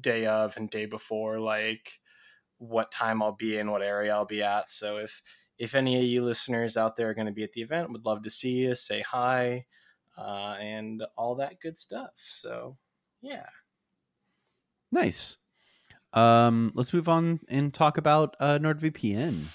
day 0.00 0.26
of 0.26 0.56
and 0.56 0.68
day 0.68 0.84
before, 0.84 1.40
like 1.40 2.00
what 2.58 2.92
time 2.92 3.22
I'll 3.22 3.32
be 3.32 3.56
in, 3.56 3.70
what 3.70 3.82
area 3.82 4.12
I'll 4.12 4.26
be 4.26 4.42
at. 4.42 4.70
So 4.70 4.98
if 4.98 5.22
if 5.58 5.74
any 5.74 5.96
of 5.96 6.04
you 6.04 6.24
listeners 6.24 6.76
out 6.76 6.96
there 6.96 7.10
are 7.10 7.14
going 7.14 7.26
to 7.26 7.32
be 7.32 7.44
at 7.44 7.52
the 7.52 7.62
event, 7.62 7.90
would 7.92 8.04
love 8.04 8.22
to 8.22 8.30
see 8.30 8.50
you, 8.50 8.74
say 8.74 9.00
hi, 9.02 9.64
uh, 10.18 10.56
and 10.60 11.02
all 11.16 11.34
that 11.36 11.60
good 11.60 11.78
stuff. 11.78 12.12
So 12.16 12.76
yeah. 13.22 13.46
Nice. 14.92 15.36
Um, 16.12 16.72
let's 16.74 16.92
move 16.92 17.08
on 17.08 17.40
and 17.48 17.72
talk 17.72 17.96
about 17.98 18.36
uh, 18.40 18.58
NordVPN. 18.58 19.54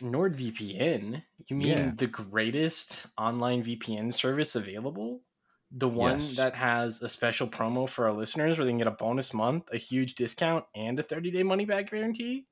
NordVPN? 0.00 1.24
You 1.48 1.56
mean 1.56 1.76
Yeah. 1.76 1.96
the 1.96 2.06
greatest 2.06 3.06
online 3.16 3.62
VPN 3.62 4.10
service 4.12 4.54
available? 4.56 5.22
The 5.70 5.88
one 5.88 6.34
Yes. 6.34 6.36
that 6.36 6.54
has 6.54 7.02
a 7.02 7.08
special 7.08 7.48
promo 7.48 7.88
for 7.88 8.06
our 8.06 8.12
listeners 8.12 8.58
where 8.58 8.64
they 8.64 8.70
can 8.70 8.78
get 8.78 8.86
a 8.86 8.92
bonus 8.92 9.34
month, 9.34 9.68
a 9.72 9.76
huge 9.78 10.14
discount, 10.14 10.64
and 10.74 10.98
a 10.98 11.02
30 11.02 11.30
day 11.30 11.42
money 11.42 11.64
back 11.64 11.90
guarantee? 11.90 12.46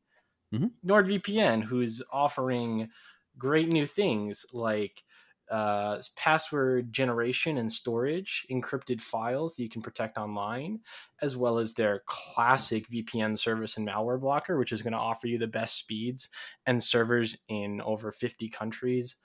Mhm. 0.53 0.85
NordVPN, 0.85 1.63
who's 1.63 2.03
offering 2.13 2.91
great 3.39 3.69
new 3.69 3.87
things 3.87 4.47
like 4.53 5.05
uh, 5.51 6.01
password 6.17 6.93
generation 6.93 7.59
and 7.59 7.71
storage, 7.71 8.47
encrypted 8.51 9.01
files 9.01 9.57
that 9.57 9.63
you 9.63 9.69
can 9.69 9.83
protect 9.83 10.19
online, 10.19 10.81
as 11.23 11.37
well 11.37 11.59
as 11.59 11.75
their 11.75 12.03
classic 12.07 12.89
VPN 12.89 13.39
service 13.39 13.77
and 13.77 13.87
malware 13.87 14.21
blocker, 14.21 14.59
which 14.59 14.73
is 14.73 14.83
going 14.83 14.93
to 14.93 14.99
offer 14.99 15.27
you 15.27 15.39
the 15.39 15.47
best 15.47 15.77
speeds 15.79 16.29
and 16.67 16.83
servers 16.83 17.37
in 17.49 17.81
over 17.83 18.11
50 18.11 18.49
countries 18.49 19.17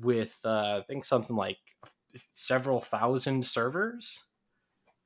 with 0.00 0.38
uh, 0.44 0.80
I 0.80 0.84
think 0.86 1.04
something 1.04 1.36
like 1.36 1.58
several 2.34 2.80
thousand 2.80 3.44
servers. 3.44 4.24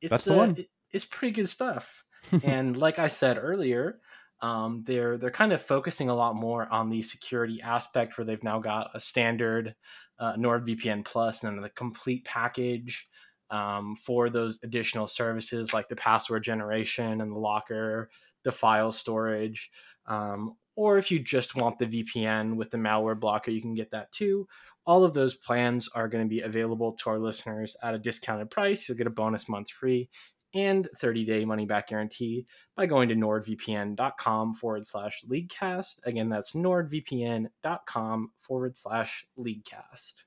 It's, 0.01 0.11
That's 0.11 0.25
the 0.25 0.33
uh, 0.33 0.37
one. 0.37 0.57
it- 0.57 0.71
it's 0.91 1.05
pretty 1.05 1.35
good 1.35 1.49
stuff. 1.49 2.05
and 2.43 2.77
like 2.77 2.99
I 2.99 3.09
said 3.09 3.37
earlier, 3.39 4.01
um, 4.41 4.85
they're 4.87 5.19
they're 5.19 5.31
kind 5.31 5.53
of 5.53 5.61
focusing 5.61 6.09
a 6.09 6.15
lot 6.15 6.35
more 6.35 6.67
on 6.73 6.89
the 6.89 7.03
security 7.03 7.61
aspect, 7.61 8.17
where 8.17 8.25
they've 8.25 8.43
now 8.43 8.59
got 8.59 8.91
a 8.95 9.01
standard 9.01 9.75
uh, 10.19 10.35
NordVPN 10.35 11.05
Plus 11.05 11.43
and 11.43 11.57
then 11.57 11.63
the 11.63 11.71
complete 11.71 12.25
package 12.25 13.09
um, 13.51 13.97
for 13.97 14.29
those 14.29 14.59
additional 14.63 15.07
services 15.07 15.73
like 15.73 15.89
the 15.89 15.97
password 15.97 16.43
generation 16.43 17.21
and 17.21 17.33
the 17.33 17.39
locker, 17.39 18.11
the 18.45 18.53
file 18.53 18.93
storage. 18.93 19.71
Um, 20.07 20.57
or 20.77 20.97
if 20.97 21.11
you 21.11 21.19
just 21.19 21.57
want 21.57 21.79
the 21.79 21.87
VPN 21.87 22.57
with 22.57 22.71
the 22.71 22.79
malware 22.79 23.19
blocker, 23.19 23.51
you 23.51 23.61
can 23.61 23.75
get 23.75 23.91
that 23.91 24.13
too. 24.13 24.47
All 24.87 25.05
of 25.05 25.13
those 25.13 25.35
plans 25.35 25.89
are 25.95 26.09
going 26.09 26.25
to 26.25 26.29
be 26.29 26.41
available 26.41 26.93
to 26.93 27.11
our 27.11 27.19
listeners 27.19 27.77
at 27.83 27.95
a 27.95 27.99
discounted 27.99 28.51
price. 28.51 28.89
You'll 28.89 28.99
get 28.99 29.07
a 29.07 29.11
bonus 29.11 29.49
month 29.49 29.71
free 29.71 30.09
and 30.55 30.89
30 30.97 31.25
day 31.25 31.45
money 31.45 31.67
back 31.67 31.89
guarantee 31.89 32.47
by 32.77 32.87
going 32.87 33.09
to 33.09 33.15
nordvpn.com 33.15 34.55
forward 34.55 34.87
slash 34.87 35.23
leaguecast. 35.29 36.01
Again, 36.05 36.29
that's 36.29 36.53
nordvpn.com 36.53 38.31
forward 38.39 38.77
slash 38.77 39.25
leaguecast. 39.39 40.23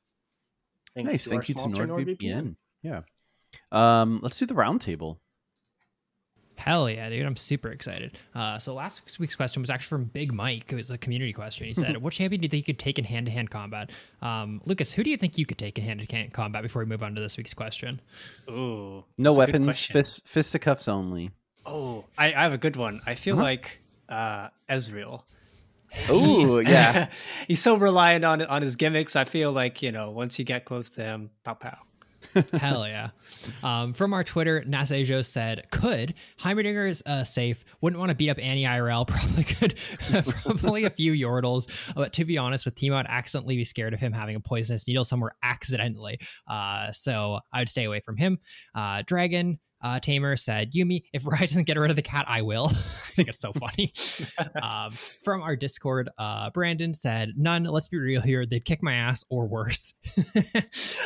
Thanks 0.96 1.12
nice. 1.12 1.28
Thank 1.28 1.50
you 1.50 1.56
to 1.56 1.60
sponsor, 1.60 1.88
NordVPN. 1.88 2.56
Yeah. 2.84 3.02
Um, 3.72 4.20
let's 4.22 4.40
do 4.40 4.46
the 4.46 4.54
roundtable. 4.54 5.18
Hell 6.64 6.88
yeah, 6.90 7.10
dude! 7.10 7.26
I'm 7.26 7.36
super 7.36 7.70
excited. 7.72 8.18
Uh, 8.36 8.60
so 8.60 8.76
last 8.76 9.18
week's 9.20 9.36
question 9.36 9.64
was 9.64 9.72
actually 9.72 9.88
from 9.90 10.04
Big 10.06 10.32
Mike. 10.32 10.72
It 10.72 10.76
was 10.76 10.92
a 10.92 10.98
community 10.98 11.34
question. 11.34 11.66
He 11.66 11.74
said, 11.74 11.98
"What 12.04 12.14
champion 12.14 12.40
do 12.40 12.46
you 12.46 12.50
think 12.50 12.68
you 12.68 12.74
could 12.76 12.80
take 12.80 13.00
in 13.00 13.06
hand-to-hand 13.06 13.50
combat?" 13.50 13.90
Um, 14.22 14.62
Lucas, 14.66 14.94
who 14.94 15.04
do 15.04 15.10
you 15.10 15.18
think 15.18 15.40
you 15.40 15.46
could 15.48 15.58
take 15.58 15.80
in 15.80 15.84
hand-to-hand 15.84 16.34
combat 16.34 16.62
before 16.62 16.84
we 16.84 16.86
move 16.86 17.02
on 17.02 17.16
to 17.16 17.22
this 17.22 17.36
week's 17.36 17.56
question? 17.56 18.00
Ooh, 18.48 19.04
No 19.18 19.34
that's 19.34 19.50
a 19.50 19.52
good 19.54 19.62
weapons, 19.62 19.86
fist, 19.88 20.28
fisticuffs 20.28 20.88
only. 20.88 21.32
Oh, 21.66 22.06
I, 22.18 22.28
I 22.28 22.44
have 22.44 22.54
a 22.54 22.58
good 22.60 22.76
one. 22.76 23.02
I 23.08 23.16
feel 23.16 23.36
Uh-huh. 23.36 23.44
like 23.44 23.80
uh, 24.08 24.50
Ezreal. 24.70 25.24
Oh 26.10 26.60
yeah. 26.76 27.08
He's 27.48 27.62
so 27.62 27.76
reliant 27.76 28.24
on 28.24 28.42
on 28.44 28.62
his 28.62 28.76
gimmicks. 28.76 29.16
I 29.16 29.26
feel 29.26 29.52
like 29.52 29.82
you 29.82 29.92
know 29.92 30.12
once 30.12 30.38
you 30.38 30.46
get 30.46 30.66
close 30.66 30.92
to 30.92 31.02
him, 31.04 31.32
pow 31.44 31.56
pow. 31.56 31.78
Hell 32.54 32.88
yeah. 32.88 33.10
Um, 33.64 33.94
from 33.94 34.14
our 34.14 34.24
Twitter, 34.24 34.64
Nasejo 34.68 35.26
said, 35.26 35.70
could. 35.72 36.14
Heimerdinger 36.40 36.88
is 36.88 37.04
uh, 37.06 37.24
safe. 37.24 37.64
Wouldn't 37.82 38.00
want 38.00 38.10
to 38.10 38.16
beat 38.16 38.30
up 38.30 38.38
Annie 38.40 38.64
IRL. 38.64 39.08
Probably 39.08 39.44
could. 39.44 39.76
Probably 40.44 40.86
a 40.86 40.90
few 40.90 41.14
Yordles. 41.14 41.94
But 41.94 42.14
to 42.14 42.26
be 42.26 42.38
honest, 42.38 42.66
with 42.66 42.76
Teemo, 42.76 42.96
I'd 42.96 43.08
accidentally 43.08 43.58
be 43.58 43.64
scared 43.64 43.94
of 43.94 44.00
him 44.00 44.14
having 44.14 44.36
a 44.36 44.40
poisonous 44.40 44.88
needle 44.88 45.04
somewhere 45.04 45.36
accidentally. 45.44 46.20
Uh, 46.48 46.92
so 46.92 47.40
I'd 47.52 47.70
stay 47.70 47.86
away 47.86 48.00
from 48.00 48.18
him. 48.18 48.40
Uh, 48.76 49.04
Dragon. 49.06 49.60
Uh, 49.82 50.00
Tamer 50.00 50.38
said, 50.38 50.74
Yuumi, 50.74 51.04
if 51.14 51.26
Riot 51.26 51.42
doesn't 51.50 51.66
get 51.66 51.78
rid 51.78 51.90
of 51.90 51.96
the 51.96 52.02
cat, 52.02 52.26
I 52.28 52.42
will. 52.42 52.68
I 52.70 53.14
think 53.14 53.28
it's 53.28 53.40
so 53.40 53.52
funny. 53.54 53.94
um, 54.62 54.92
from 55.24 55.42
our 55.42 55.56
Discord, 55.56 56.10
uh, 56.18 56.50
Brandon 56.52 56.94
said, 56.94 57.34
None, 57.38 57.64
let's 57.64 57.88
be 57.88 57.98
real 57.98 58.22
here. 58.22 58.46
They'd 58.46 58.66
kick 58.66 58.82
my 58.82 58.94
ass 58.94 59.26
or 59.30 59.48
worse. 59.48 59.96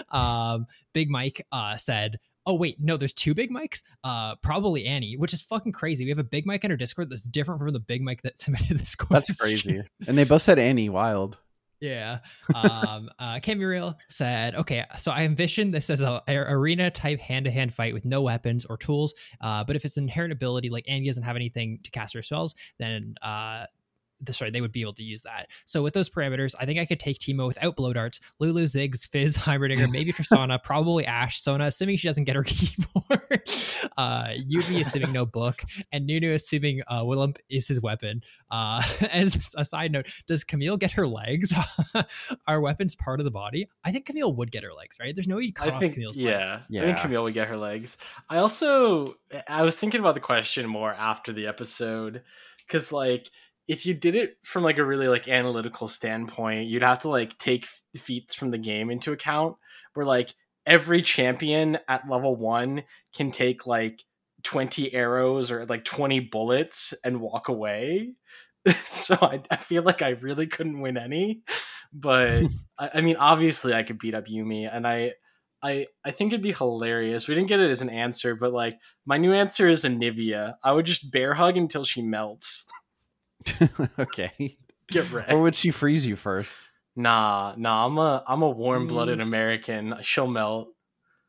um, 0.09 0.67
Big 0.93 1.09
Mike 1.09 1.45
uh, 1.51 1.77
said, 1.77 2.19
Oh 2.47 2.53
wait, 2.53 2.77
no, 2.79 2.95
there's 2.95 3.13
two 3.13 3.33
big 3.33 3.49
mics. 3.49 3.81
Uh, 4.03 4.35
probably 4.35 4.85
Annie, 4.85 5.17
which 5.17 5.33
is 5.33 5.41
fucking 5.41 5.71
crazy. 5.71 6.05
We 6.05 6.09
have 6.09 6.19
a 6.19 6.23
big 6.23 6.45
mic 6.45 6.63
in 6.63 6.69
our 6.69 6.77
Discord 6.77 7.09
that's 7.09 7.23
different 7.23 7.59
from 7.59 7.73
the 7.73 7.79
big 7.79 8.03
mic 8.03 8.21
that 8.21 8.39
submitted 8.39 8.77
this 8.77 8.93
question. 8.93 9.35
That's 9.39 9.41
crazy. 9.41 9.81
And 10.07 10.15
they 10.15 10.25
both 10.25 10.43
said 10.43 10.59
Annie 10.59 10.89
Wild. 10.89 11.39
Yeah. 11.79 12.19
Um, 12.53 13.09
uh, 13.19 13.39
Camuriel 13.41 13.95
said, 14.09 14.55
okay, 14.55 14.85
so 14.97 15.11
I 15.11 15.23
envision 15.23 15.71
this 15.71 15.89
as 15.89 16.01
a, 16.01 16.21
a- 16.27 16.35
arena 16.35 16.89
type 16.89 17.19
hand 17.19 17.45
to 17.45 17.51
hand 17.51 17.73
fight 17.73 17.93
with 17.93 18.05
no 18.05 18.21
weapons 18.21 18.65
or 18.65 18.77
tools. 18.77 19.13
Uh, 19.41 19.63
but 19.63 19.75
if 19.75 19.85
it's 19.85 19.97
an 19.97 20.05
inherent 20.05 20.31
ability, 20.31 20.69
like 20.69 20.85
Annie 20.87 21.07
doesn't 21.07 21.23
have 21.23 21.35
anything 21.35 21.79
to 21.83 21.91
cast 21.91 22.13
her 22.13 22.21
spells, 22.21 22.55
then 22.79 23.15
uh, 23.21 23.65
sorry, 24.33 24.51
they 24.51 24.61
would 24.61 24.71
be 24.71 24.81
able 24.81 24.93
to 24.93 25.03
use 25.03 25.23
that. 25.23 25.47
So 25.65 25.83
with 25.83 25.93
those 25.93 26.09
parameters, 26.09 26.55
I 26.59 26.65
think 26.65 26.79
I 26.79 26.85
could 26.85 26.99
take 26.99 27.19
Teemo 27.19 27.47
without 27.47 27.75
blow 27.75 27.93
darts, 27.93 28.19
Lulu, 28.39 28.63
Ziggs, 28.63 29.07
Fizz, 29.07 29.37
Heimerdinger, 29.45 29.91
maybe 29.91 30.11
Tristana, 30.11 30.61
probably 30.61 31.05
Ashe, 31.05 31.41
Sona, 31.41 31.65
assuming 31.65 31.97
she 31.97 32.07
doesn't 32.07 32.23
get 32.23 32.35
her 32.35 32.43
keyboard, 32.45 33.41
uh, 33.97 34.29
Yubi 34.49 34.81
assuming 34.81 35.11
no 35.11 35.25
book, 35.25 35.63
and 35.91 36.05
Nunu 36.05 36.33
assuming 36.33 36.81
uh, 36.87 37.03
Willump 37.03 37.37
is 37.49 37.67
his 37.67 37.81
weapon. 37.81 38.21
Uh, 38.51 38.81
as 39.11 39.53
a 39.57 39.65
side 39.65 39.91
note, 39.91 40.07
does 40.27 40.43
Camille 40.43 40.77
get 40.77 40.91
her 40.91 41.07
legs? 41.07 41.53
Are 42.47 42.61
weapons 42.61 42.95
part 42.95 43.19
of 43.19 43.25
the 43.25 43.31
body? 43.31 43.67
I 43.83 43.91
think 43.91 44.05
Camille 44.05 44.33
would 44.33 44.51
get 44.51 44.63
her 44.63 44.73
legs, 44.73 44.97
right? 44.99 45.15
There's 45.15 45.27
no 45.27 45.37
way 45.37 45.43
you 45.43 45.53
cut 45.53 45.69
I 45.69 45.71
off 45.71 45.79
think 45.79 45.93
Camille's 45.93 46.19
yeah, 46.19 46.37
legs. 46.37 46.55
Yeah. 46.69 46.83
I 46.83 46.85
think 46.85 46.99
Camille 46.99 47.23
would 47.23 47.33
get 47.33 47.47
her 47.47 47.57
legs. 47.57 47.97
I 48.29 48.37
also 48.37 49.15
I 49.47 49.63
was 49.63 49.75
thinking 49.75 49.99
about 49.99 50.13
the 50.13 50.21
question 50.21 50.67
more 50.67 50.93
after 50.93 51.33
the 51.33 51.47
episode 51.47 52.23
because 52.65 52.91
like 52.91 53.29
if 53.67 53.85
you 53.85 53.93
did 53.93 54.15
it 54.15 54.37
from 54.43 54.63
like 54.63 54.77
a 54.77 54.85
really 54.85 55.07
like 55.07 55.27
analytical 55.27 55.87
standpoint, 55.87 56.67
you'd 56.67 56.83
have 56.83 56.99
to 56.99 57.09
like 57.09 57.37
take 57.37 57.67
feats 57.95 58.35
from 58.35 58.51
the 58.51 58.57
game 58.57 58.89
into 58.89 59.11
account. 59.11 59.57
Where 59.93 60.05
like 60.05 60.33
every 60.65 61.01
champion 61.01 61.79
at 61.87 62.09
level 62.09 62.35
one 62.35 62.83
can 63.15 63.31
take 63.31 63.65
like 63.65 64.03
twenty 64.43 64.93
arrows 64.93 65.51
or 65.51 65.65
like 65.65 65.83
twenty 65.85 66.19
bullets 66.19 66.93
and 67.03 67.21
walk 67.21 67.49
away. 67.49 68.13
so 68.85 69.17
I, 69.21 69.41
I 69.49 69.57
feel 69.57 69.83
like 69.83 70.01
I 70.01 70.09
really 70.09 70.47
couldn't 70.47 70.81
win 70.81 70.97
any, 70.97 71.41
but 71.93 72.43
I, 72.79 72.89
I 72.95 73.01
mean, 73.01 73.15
obviously 73.17 73.73
I 73.73 73.83
could 73.83 73.99
beat 73.99 74.15
up 74.15 74.25
Yuumi, 74.27 74.69
and 74.71 74.87
I 74.87 75.13
I 75.63 75.87
I 76.03 76.11
think 76.11 76.31
it'd 76.31 76.43
be 76.43 76.51
hilarious. 76.51 77.27
We 77.27 77.35
didn't 77.35 77.49
get 77.49 77.59
it 77.59 77.71
as 77.71 77.81
an 77.81 77.89
answer, 77.89 78.35
but 78.35 78.53
like 78.53 78.77
my 79.05 79.17
new 79.17 79.33
answer 79.33 79.67
is 79.69 79.83
Anivia. 79.83 80.55
I 80.63 80.71
would 80.71 80.85
just 80.85 81.11
bear 81.11 81.33
hug 81.33 81.57
until 81.57 81.83
she 81.83 82.01
melts. 82.01 82.65
okay. 83.99 84.57
Get 84.89 85.11
wrecked. 85.11 85.31
Or 85.31 85.41
would 85.41 85.55
she 85.55 85.71
freeze 85.71 86.05
you 86.05 86.15
first? 86.15 86.57
Nah, 86.95 87.53
nah. 87.57 87.85
I'm 87.85 87.97
a 87.97 88.23
I'm 88.27 88.41
a 88.41 88.49
warm 88.49 88.85
Mm. 88.85 88.89
blooded 88.89 89.19
American. 89.21 89.95
She'll 90.01 90.27
melt. 90.27 90.69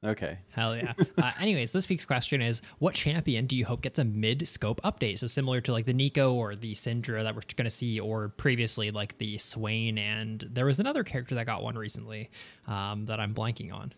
Okay. 0.04 0.38
Hell 0.50 0.76
yeah. 0.76 0.92
Uh, 1.18 1.32
anyways, 1.40 1.72
this 1.72 1.88
week's 1.88 2.04
question 2.04 2.42
is 2.42 2.60
what 2.78 2.94
champion 2.94 3.46
do 3.46 3.56
you 3.56 3.64
hope 3.64 3.80
gets 3.80 3.98
a 3.98 4.04
mid 4.04 4.46
scope 4.46 4.80
update? 4.82 5.18
So 5.18 5.26
similar 5.26 5.60
to 5.62 5.72
like 5.72 5.86
the 5.86 5.94
Neeko 5.94 6.34
or 6.34 6.54
the 6.54 6.72
Syndra 6.74 7.22
that 7.24 7.34
we're 7.34 7.40
going 7.56 7.64
to 7.64 7.70
see, 7.70 7.98
or 7.98 8.28
previously 8.28 8.90
like 8.90 9.16
the 9.18 9.38
Swain, 9.38 9.96
and 9.98 10.44
there 10.52 10.66
was 10.66 10.78
another 10.78 11.02
character 11.02 11.34
that 11.34 11.46
got 11.46 11.62
one 11.62 11.76
recently 11.76 12.30
um, 12.68 13.06
that 13.06 13.18
I'm 13.18 13.34
blanking 13.34 13.72
on. 13.72 13.92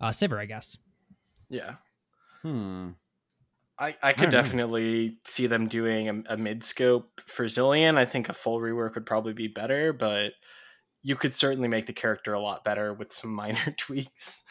Uh, 0.00 0.08
Sivir, 0.08 0.38
I 0.40 0.46
guess. 0.46 0.78
Yeah. 1.50 1.74
Hmm. 2.42 2.90
I, 3.78 3.96
I 4.02 4.12
could 4.12 4.30
don't 4.30 4.32
know. 4.32 4.42
definitely 4.42 5.18
see 5.24 5.46
them 5.46 5.66
doing 5.68 6.08
a, 6.08 6.34
a 6.34 6.36
mid 6.36 6.62
scope 6.62 7.20
for 7.26 7.46
Zilean. 7.46 7.96
I 7.96 8.04
think 8.04 8.28
a 8.28 8.34
full 8.34 8.60
rework 8.60 8.94
would 8.94 9.06
probably 9.06 9.32
be 9.32 9.48
better, 9.48 9.92
but 9.92 10.32
you 11.02 11.16
could 11.16 11.34
certainly 11.34 11.68
make 11.68 11.86
the 11.86 11.92
character 11.92 12.32
a 12.32 12.40
lot 12.40 12.64
better 12.64 12.94
with 12.94 13.12
some 13.12 13.30
minor 13.34 13.74
tweaks. 13.76 14.44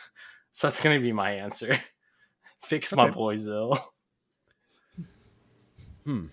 So 0.51 0.67
that's 0.67 0.81
going 0.81 0.97
to 0.97 1.01
be 1.01 1.13
my 1.13 1.31
answer. 1.31 1.77
Fix 2.63 2.93
my 2.93 3.09
boy 3.09 3.35
Zill. 3.35 3.77
Hmm. 6.05 6.27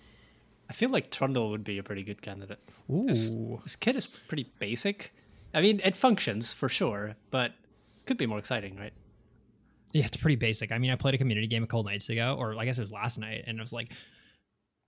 I 0.69 0.73
feel 0.73 0.91
like 0.91 1.11
Trundle 1.11 1.51
would 1.51 1.65
be 1.65 1.79
a 1.79 1.83
pretty 1.83 2.05
good 2.05 2.23
candidate. 2.23 2.61
Ooh. 2.91 3.07
This, 3.09 3.35
this 3.65 3.75
kit 3.75 3.97
is 3.97 4.07
pretty 4.07 4.53
basic. 4.61 5.13
I 5.53 5.61
mean, 5.61 5.81
it 5.83 5.97
functions 5.97 6.53
for 6.53 6.69
sure, 6.69 7.17
but 7.31 7.53
could 8.07 8.19
be 8.19 8.27
more 8.27 8.39
exciting, 8.39 8.77
right? 8.77 8.93
Yeah, 9.93 10.07
it's 10.07 10.17
pretty 10.17 10.37
basic. 10.37 10.73
I 10.73 10.79
mean, 10.79 10.91
I 10.91 10.97
played 10.97 11.15
a 11.15 11.19
community 11.19 11.47
game 11.47 11.63
a 11.63 11.67
couple 11.67 11.85
nights 11.85 12.09
ago, 12.09 12.37
or 12.39 12.57
I 12.59 12.65
guess 12.65 12.79
it 12.79 12.83
was 12.83 12.93
last 12.93 13.19
night, 13.19 13.45
and 13.47 13.59
I 13.59 13.63
was 13.63 13.73
like, 13.73 13.93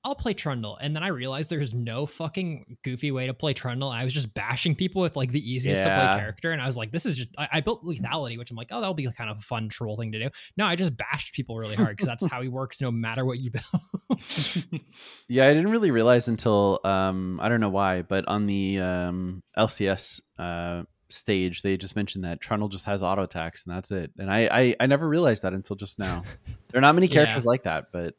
I'll 0.05 0.17
play 0.17 0.35
Trundle. 0.35 0.77
And 0.81 0.97
then 0.97 1.05
I 1.05 1.09
realized 1.09 1.49
there's 1.49 1.75
no 1.75 2.07
fucking 2.07 2.79
goofy 2.83 3.13
way 3.13 3.29
to 3.29 3.35
play 3.35 3.53
Trundle. 3.55 3.89
I 3.89 4.03
was 4.03 4.13
just 4.13 4.35
bashing 4.35 4.75
people 4.75 5.01
with 5.01 5.15
like 5.15 5.31
the 5.31 5.39
easiest 5.39 5.85
to 5.85 5.89
play 5.89 6.19
character. 6.19 6.51
And 6.51 6.61
I 6.61 6.67
was 6.67 6.77
like, 6.77 6.91
this 6.91 7.07
is 7.07 7.17
just, 7.17 7.29
I, 7.39 7.49
I 7.53 7.61
built 7.61 7.85
lethality, 7.85 8.37
which 8.37 8.51
I'm 8.51 8.57
like, 8.57 8.69
oh, 8.73 8.81
that'll 8.81 8.95
be 8.95 9.07
kind 9.13 9.31
of 9.31 9.39
a 9.39 9.43
fun 9.43 9.69
troll 9.69 9.97
thing 9.97 10.11
to 10.13 10.19
do. 10.19 10.29
No, 10.57 10.65
I 10.65 10.75
just 10.75 10.97
bashed 10.97 11.35
people 11.35 11.57
really 11.57 11.77
hard 11.77 11.91
because 11.91 12.09
that's 12.09 12.27
how 12.31 12.43
he 12.43 12.49
works 12.49 12.81
no 12.81 12.91
matter 12.91 13.25
what 13.25 13.39
you 13.39 13.51
build. 13.51 14.21
Yeah, 15.29 15.47
I 15.47 15.55
didn't 15.55 15.71
really 15.71 15.91
realize 15.91 16.29
until 16.29 16.81
um 16.85 17.41
I 17.41 17.49
don't 17.49 17.61
know 17.61 17.71
why, 17.71 18.03
but 18.03 18.27
on 18.29 18.47
the 18.47 18.81
um 18.81 19.43
LCS 19.57 20.21
uh 20.39 20.83
stage 21.13 21.63
they 21.63 21.77
just 21.77 21.97
mentioned 21.97 22.25
that 22.25 22.41
Trundle 22.41 22.69
just 22.69 22.85
has 22.87 23.03
auto 23.03 23.23
attacks 23.23 23.65
and 23.65 23.75
that's 23.75 23.91
it. 23.91 24.11
And 24.19 24.31
I 24.31 24.49
I, 24.51 24.77
I 24.81 24.87
never 24.87 25.09
realized 25.09 25.43
that 25.43 25.53
until 25.53 25.77
just 25.77 25.99
now. 25.99 26.23
there 26.71 26.79
are 26.79 26.81
not 26.83 26.95
many 26.95 27.09
characters 27.17 27.45
Yeah. 27.45 27.49
like 27.49 27.63
that, 27.65 27.87
but 27.93 28.15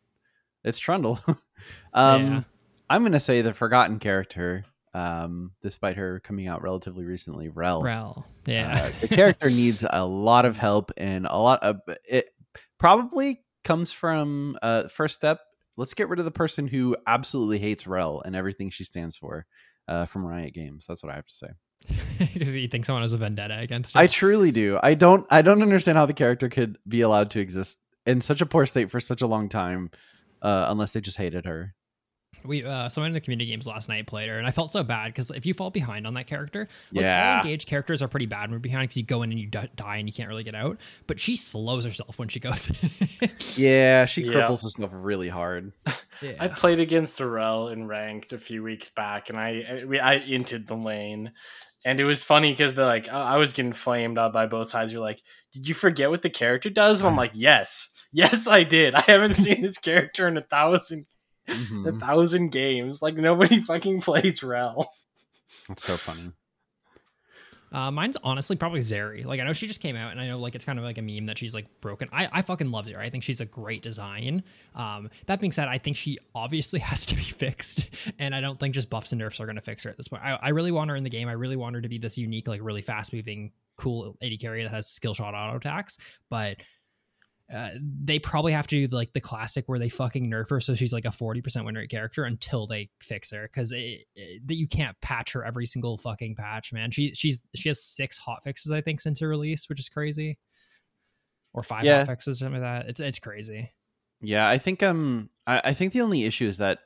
it's 0.63 0.79
Trundle. 0.79 1.19
um 1.93 2.23
Yeah. 2.23 2.41
I'm 2.89 3.03
gonna 3.03 3.19
say 3.19 3.41
the 3.41 3.53
forgotten 3.53 3.99
character, 3.99 4.65
um, 4.93 5.51
despite 5.63 5.97
her 5.97 6.19
coming 6.19 6.47
out 6.47 6.61
relatively 6.61 7.05
recently, 7.05 7.49
Rell. 7.49 7.81
Rell. 7.81 8.27
Yeah. 8.45 8.81
Uh, 8.83 8.89
the 9.01 9.07
character 9.07 9.49
needs 9.49 9.85
a 9.89 10.05
lot 10.05 10.45
of 10.45 10.57
help 10.57 10.91
and 10.97 11.25
a 11.25 11.37
lot 11.37 11.63
of 11.63 11.79
it 12.07 12.29
probably 12.77 13.41
comes 13.63 13.91
from 13.91 14.57
uh 14.61 14.87
first 14.89 15.15
step 15.15 15.39
let's 15.77 15.93
get 15.93 16.09
rid 16.09 16.19
of 16.19 16.25
the 16.25 16.31
person 16.31 16.67
who 16.67 16.95
absolutely 17.07 17.57
hates 17.57 17.87
Rell 17.87 18.21
and 18.25 18.35
everything 18.35 18.69
she 18.69 18.83
stands 18.83 19.15
for 19.17 19.45
uh 19.87 20.05
from 20.05 20.25
riot 20.25 20.53
games 20.53 20.85
that's 20.87 21.01
what 21.01 21.11
i 21.11 21.15
have 21.15 21.25
to 21.25 21.33
say 21.33 21.47
Because 22.33 22.55
you 22.55 22.67
think 22.67 22.85
someone 22.85 23.01
has 23.01 23.13
a 23.13 23.17
vendetta 23.17 23.57
against 23.59 23.95
him. 23.95 23.99
i 24.01 24.07
truly 24.07 24.51
do 24.51 24.79
i 24.83 24.93
don't 24.93 25.25
i 25.29 25.41
don't 25.41 25.61
understand 25.61 25.97
how 25.97 26.05
the 26.05 26.13
character 26.13 26.49
could 26.49 26.77
be 26.87 27.01
allowed 27.01 27.29
to 27.31 27.39
exist 27.39 27.77
in 28.05 28.21
such 28.21 28.41
a 28.41 28.45
poor 28.45 28.65
state 28.65 28.89
for 28.91 28.99
such 28.99 29.21
a 29.21 29.27
long 29.27 29.49
time 29.49 29.89
uh 30.41 30.65
unless 30.69 30.91
they 30.91 31.01
just 31.01 31.17
hated 31.17 31.45
her 31.45 31.73
we 32.45 32.63
uh 32.65 32.89
someone 32.89 33.09
in 33.09 33.13
the 33.13 33.21
community 33.21 33.49
games 33.49 33.67
last 33.67 33.87
night 33.87 34.07
played 34.07 34.27
her 34.27 34.37
and 34.39 34.47
i 34.47 34.51
felt 34.51 34.71
so 34.71 34.83
bad 34.83 35.05
because 35.07 35.29
if 35.31 35.45
you 35.45 35.53
fall 35.53 35.69
behind 35.69 36.07
on 36.07 36.15
that 36.15 36.25
character 36.27 36.67
like 36.91 37.05
all 37.05 37.09
Yeah. 37.11 37.37
engaged 37.37 37.67
characters 37.67 38.01
are 38.01 38.07
pretty 38.07 38.25
bad 38.25 38.43
when 38.43 38.51
you're 38.51 38.59
behind 38.59 38.83
because 38.89 38.97
you 38.97 39.03
go 39.03 39.21
in 39.21 39.31
and 39.31 39.39
you 39.39 39.47
d- 39.47 39.69
die 39.75 39.97
and 39.97 40.09
you 40.09 40.13
can't 40.13 40.27
really 40.29 40.43
get 40.43 40.55
out 40.55 40.79
but 41.07 41.19
she 41.19 41.35
slows 41.35 41.85
herself 41.85 42.17
when 42.17 42.27
she 42.29 42.39
goes 42.39 42.67
yeah 43.57 44.05
she 44.05 44.23
Yeah. 44.23 44.33
cripples 44.33 44.63
herself 44.63 44.89
really 44.93 45.29
hard 45.29 45.71
yeah. 46.21 46.33
I 46.39 46.47
played 46.47 46.79
against 46.79 47.19
a 47.19 47.25
Rell 47.27 47.67
in 47.69 47.87
ranked 47.87 48.33
a 48.33 48.37
few 48.37 48.63
weeks 48.63 48.89
back, 48.89 49.29
and 49.29 49.37
I 49.37 49.81
I, 49.81 49.85
we- 49.85 49.99
I 49.99 50.19
inted 50.19 50.65
the 50.67 50.75
lane, 50.75 51.31
and 51.85 51.99
it 51.99 52.05
was 52.05 52.23
funny 52.23 52.51
because 52.51 52.73
they're 52.73 52.85
like, 52.85 53.07
I 53.09 53.33
I 53.33 53.37
was 53.37 53.53
getting 53.53 53.73
flamed 53.73 54.17
up 54.17 54.33
by 54.33 54.45
both 54.45 54.69
sides. 54.69 54.91
You're 54.93 55.01
like, 55.01 55.21
did 55.51 55.67
you 55.67 55.73
forget 55.73 56.09
what 56.09 56.21
the 56.21 56.29
character 56.29 56.69
does? 56.69 57.01
And 57.01 57.09
I'm 57.09 57.15
like, 57.17 57.31
yes, 57.33 57.89
yes, 58.11 58.47
I 58.47 58.63
did. 58.63 58.95
I 58.95 59.01
haven't 59.01 59.35
seen 59.35 59.61
this 59.61 59.77
character 59.89 60.27
in 60.27 60.37
a 60.37 60.41
thousand 60.41 61.05
Mhm. 61.47 61.95
a 61.95 61.99
thousand 61.99 62.51
games. 62.53 63.01
Like 63.01 63.15
nobody 63.15 63.61
fucking 63.65 64.01
plays 64.01 64.41
Rell. 64.43 64.93
That's 65.67 65.83
so 65.83 65.97
funny. 65.97 66.31
Uh, 67.73 67.89
mine's 67.89 68.15
honestly 68.23 68.55
probably 68.55 68.79
Zeri. 68.79 69.25
Like 69.25 69.39
I 69.39 69.43
know 69.43 69.53
she 69.53 69.67
just 69.67 69.81
came 69.81 69.95
out, 69.95 70.11
and 70.11 70.21
I 70.21 70.27
know 70.27 70.37
like 70.37 70.53
it's 70.55 70.63
kind 70.63 70.77
of 70.77 70.85
like 70.85 70.99
a 70.99 71.01
meme 71.01 71.25
that 71.25 71.37
she's 71.37 71.55
like 71.55 71.65
broken. 71.81 72.07
I, 72.13 72.29
I 72.31 72.41
fucking 72.43 72.69
love 72.69 72.85
Zeri. 72.85 72.99
I 72.99 73.09
think 73.09 73.23
she's 73.23 73.41
a 73.41 73.45
great 73.45 73.81
design. 73.81 74.43
Um, 74.75 75.09
that 75.25 75.39
being 75.39 75.51
said, 75.51 75.67
I 75.67 75.79
think 75.79 75.97
she 75.97 76.19
obviously 76.35 76.79
has 76.81 77.05
to 77.07 77.15
be 77.15 77.23
fixed, 77.23 77.89
and 78.19 78.35
I 78.35 78.41
don't 78.41 78.59
think 78.59 78.75
just 78.75 78.89
buffs 78.89 79.11
and 79.11 79.19
nerfs 79.19 79.39
are 79.39 79.45
going 79.45 79.55
to 79.55 79.61
fix 79.61 79.83
her 79.83 79.89
at 79.89 79.97
this 79.97 80.07
point. 80.07 80.23
I, 80.23 80.37
I 80.41 80.49
really 80.49 80.71
want 80.71 80.89
her 80.91 80.95
in 80.95 81.03
the 81.03 81.09
game. 81.09 81.27
I 81.27 81.33
really 81.33 81.55
want 81.55 81.75
her 81.75 81.81
to 81.81 81.89
be 81.89 81.97
this 81.97 82.17
unique, 82.17 82.47
like 82.47 82.61
really 82.63 82.81
fast 82.81 83.11
moving, 83.11 83.51
cool 83.75 84.15
AD 84.21 84.39
carry 84.39 84.63
that 84.63 84.71
has 84.71 84.87
skill 84.87 85.15
shot 85.15 85.33
auto 85.33 85.57
attacks. 85.57 85.97
But 86.29 86.57
uh, 87.53 87.69
they 87.79 88.19
probably 88.19 88.53
have 88.53 88.67
to 88.67 88.87
do 88.87 88.95
like 88.95 89.11
the 89.13 89.19
classic 89.19 89.65
where 89.67 89.77
they 89.77 89.89
fucking 89.89 90.29
nerf 90.29 90.49
her 90.49 90.59
so 90.59 90.73
she's 90.73 90.93
like 90.93 91.05
a 91.05 91.09
40% 91.09 91.65
win 91.65 91.75
rate 91.75 91.89
character 91.89 92.23
until 92.23 92.67
they 92.67 92.89
fix 93.01 93.31
her 93.31 93.43
because 93.43 93.69
that 93.71 94.55
you 94.55 94.67
can't 94.67 94.99
patch 95.01 95.33
her 95.33 95.43
every 95.43 95.65
single 95.65 95.97
fucking 95.97 96.35
patch 96.35 96.71
man. 96.71 96.89
She 96.89 97.13
she's 97.13 97.43
she 97.53 97.69
has 97.69 97.83
six 97.83 98.17
hot 98.17 98.43
fixes 98.43 98.71
i 98.71 98.79
think 98.81 99.01
since 99.01 99.19
her 99.19 99.27
release 99.27 99.67
which 99.67 99.79
is 99.79 99.89
crazy. 99.89 100.37
Or 101.53 101.63
five 101.63 101.83
Yeah. 101.83 101.99
hot 101.99 102.07
fixes 102.07 102.41
or 102.41 102.45
something 102.45 102.61
like 102.61 102.81
that. 102.83 102.89
It's 102.89 102.99
it's 102.99 103.19
crazy. 103.19 103.71
Yeah, 104.21 104.47
I 104.47 104.57
think 104.57 104.81
um 104.81 105.29
I, 105.45 105.61
I 105.65 105.73
think 105.73 105.91
the 105.93 106.01
only 106.01 106.23
issue 106.23 106.47
is 106.47 106.57
that 106.59 106.79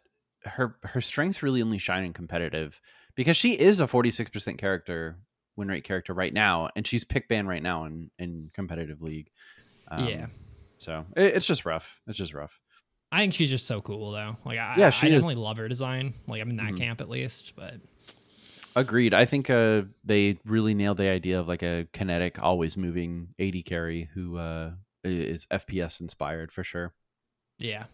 her 0.43 0.76
her 0.84 1.01
strengths 1.01 1.43
really 1.43 1.62
only 1.62 1.78
shine 1.78 2.03
in 2.03 2.14
competitive 2.14 2.82
because 3.16 3.38
she 3.38 3.53
is 3.53 3.80
a 3.80 3.86
46% 3.88 4.58
character 4.58 5.18
win 5.55 5.68
rate 5.68 5.84
character 5.84 6.14
right 6.14 6.34
now 6.34 6.70
and 6.76 6.86
she's 6.86 7.03
pick 7.03 7.30
ban 7.30 7.47
right 7.47 7.64
now 7.64 7.86
in 7.86 8.10
in 8.18 8.49
competitive 8.53 9.01
league. 9.03 9.30
Um, 9.89 10.08
yeah 10.08 10.26
So 10.78 11.06
it, 11.16 11.36
it's 11.36 11.46
just 11.48 11.66
rough. 11.66 12.00
It's 12.08 12.18
just 12.18 12.34
rough. 12.34 12.60
i 13.12 13.20
think 13.20 13.34
she's 13.34 13.50
just 13.50 13.66
so 13.68 13.80
cool 13.82 14.12
though 14.12 14.36
like 14.46 14.60
i, 14.60 14.76
Yeah, 14.78 14.90
she 14.90 15.08
I 15.08 15.10
is. 15.10 15.16
definitely 15.16 15.36
love 15.42 15.58
her 15.58 15.68
design 15.70 16.14
like 16.28 16.42
i'm 16.42 16.50
in 16.50 16.58
that 16.58 16.74
Mhm. 16.74 16.78
camp 16.78 17.02
at 17.02 17.10
least 17.10 17.56
but 17.56 17.76
Agreed. 18.76 19.12
I 19.16 19.26
think 19.26 19.50
uh 19.50 19.84
they 20.04 20.38
really 20.46 20.76
nailed 20.76 20.98
the 20.98 21.10
idea 21.10 21.40
of 21.40 21.48
like 21.48 21.64
a 21.64 21.88
kinetic 21.94 22.40
always 22.44 22.78
moving 22.78 23.30
AD 23.40 23.66
carry 23.66 24.08
who 24.14 24.38
uh 24.38 24.72
is 25.04 25.48
FPS 25.48 26.00
inspired 26.00 26.52
for 26.52 26.64
sure. 26.64 26.94
Yeah. 27.58 27.86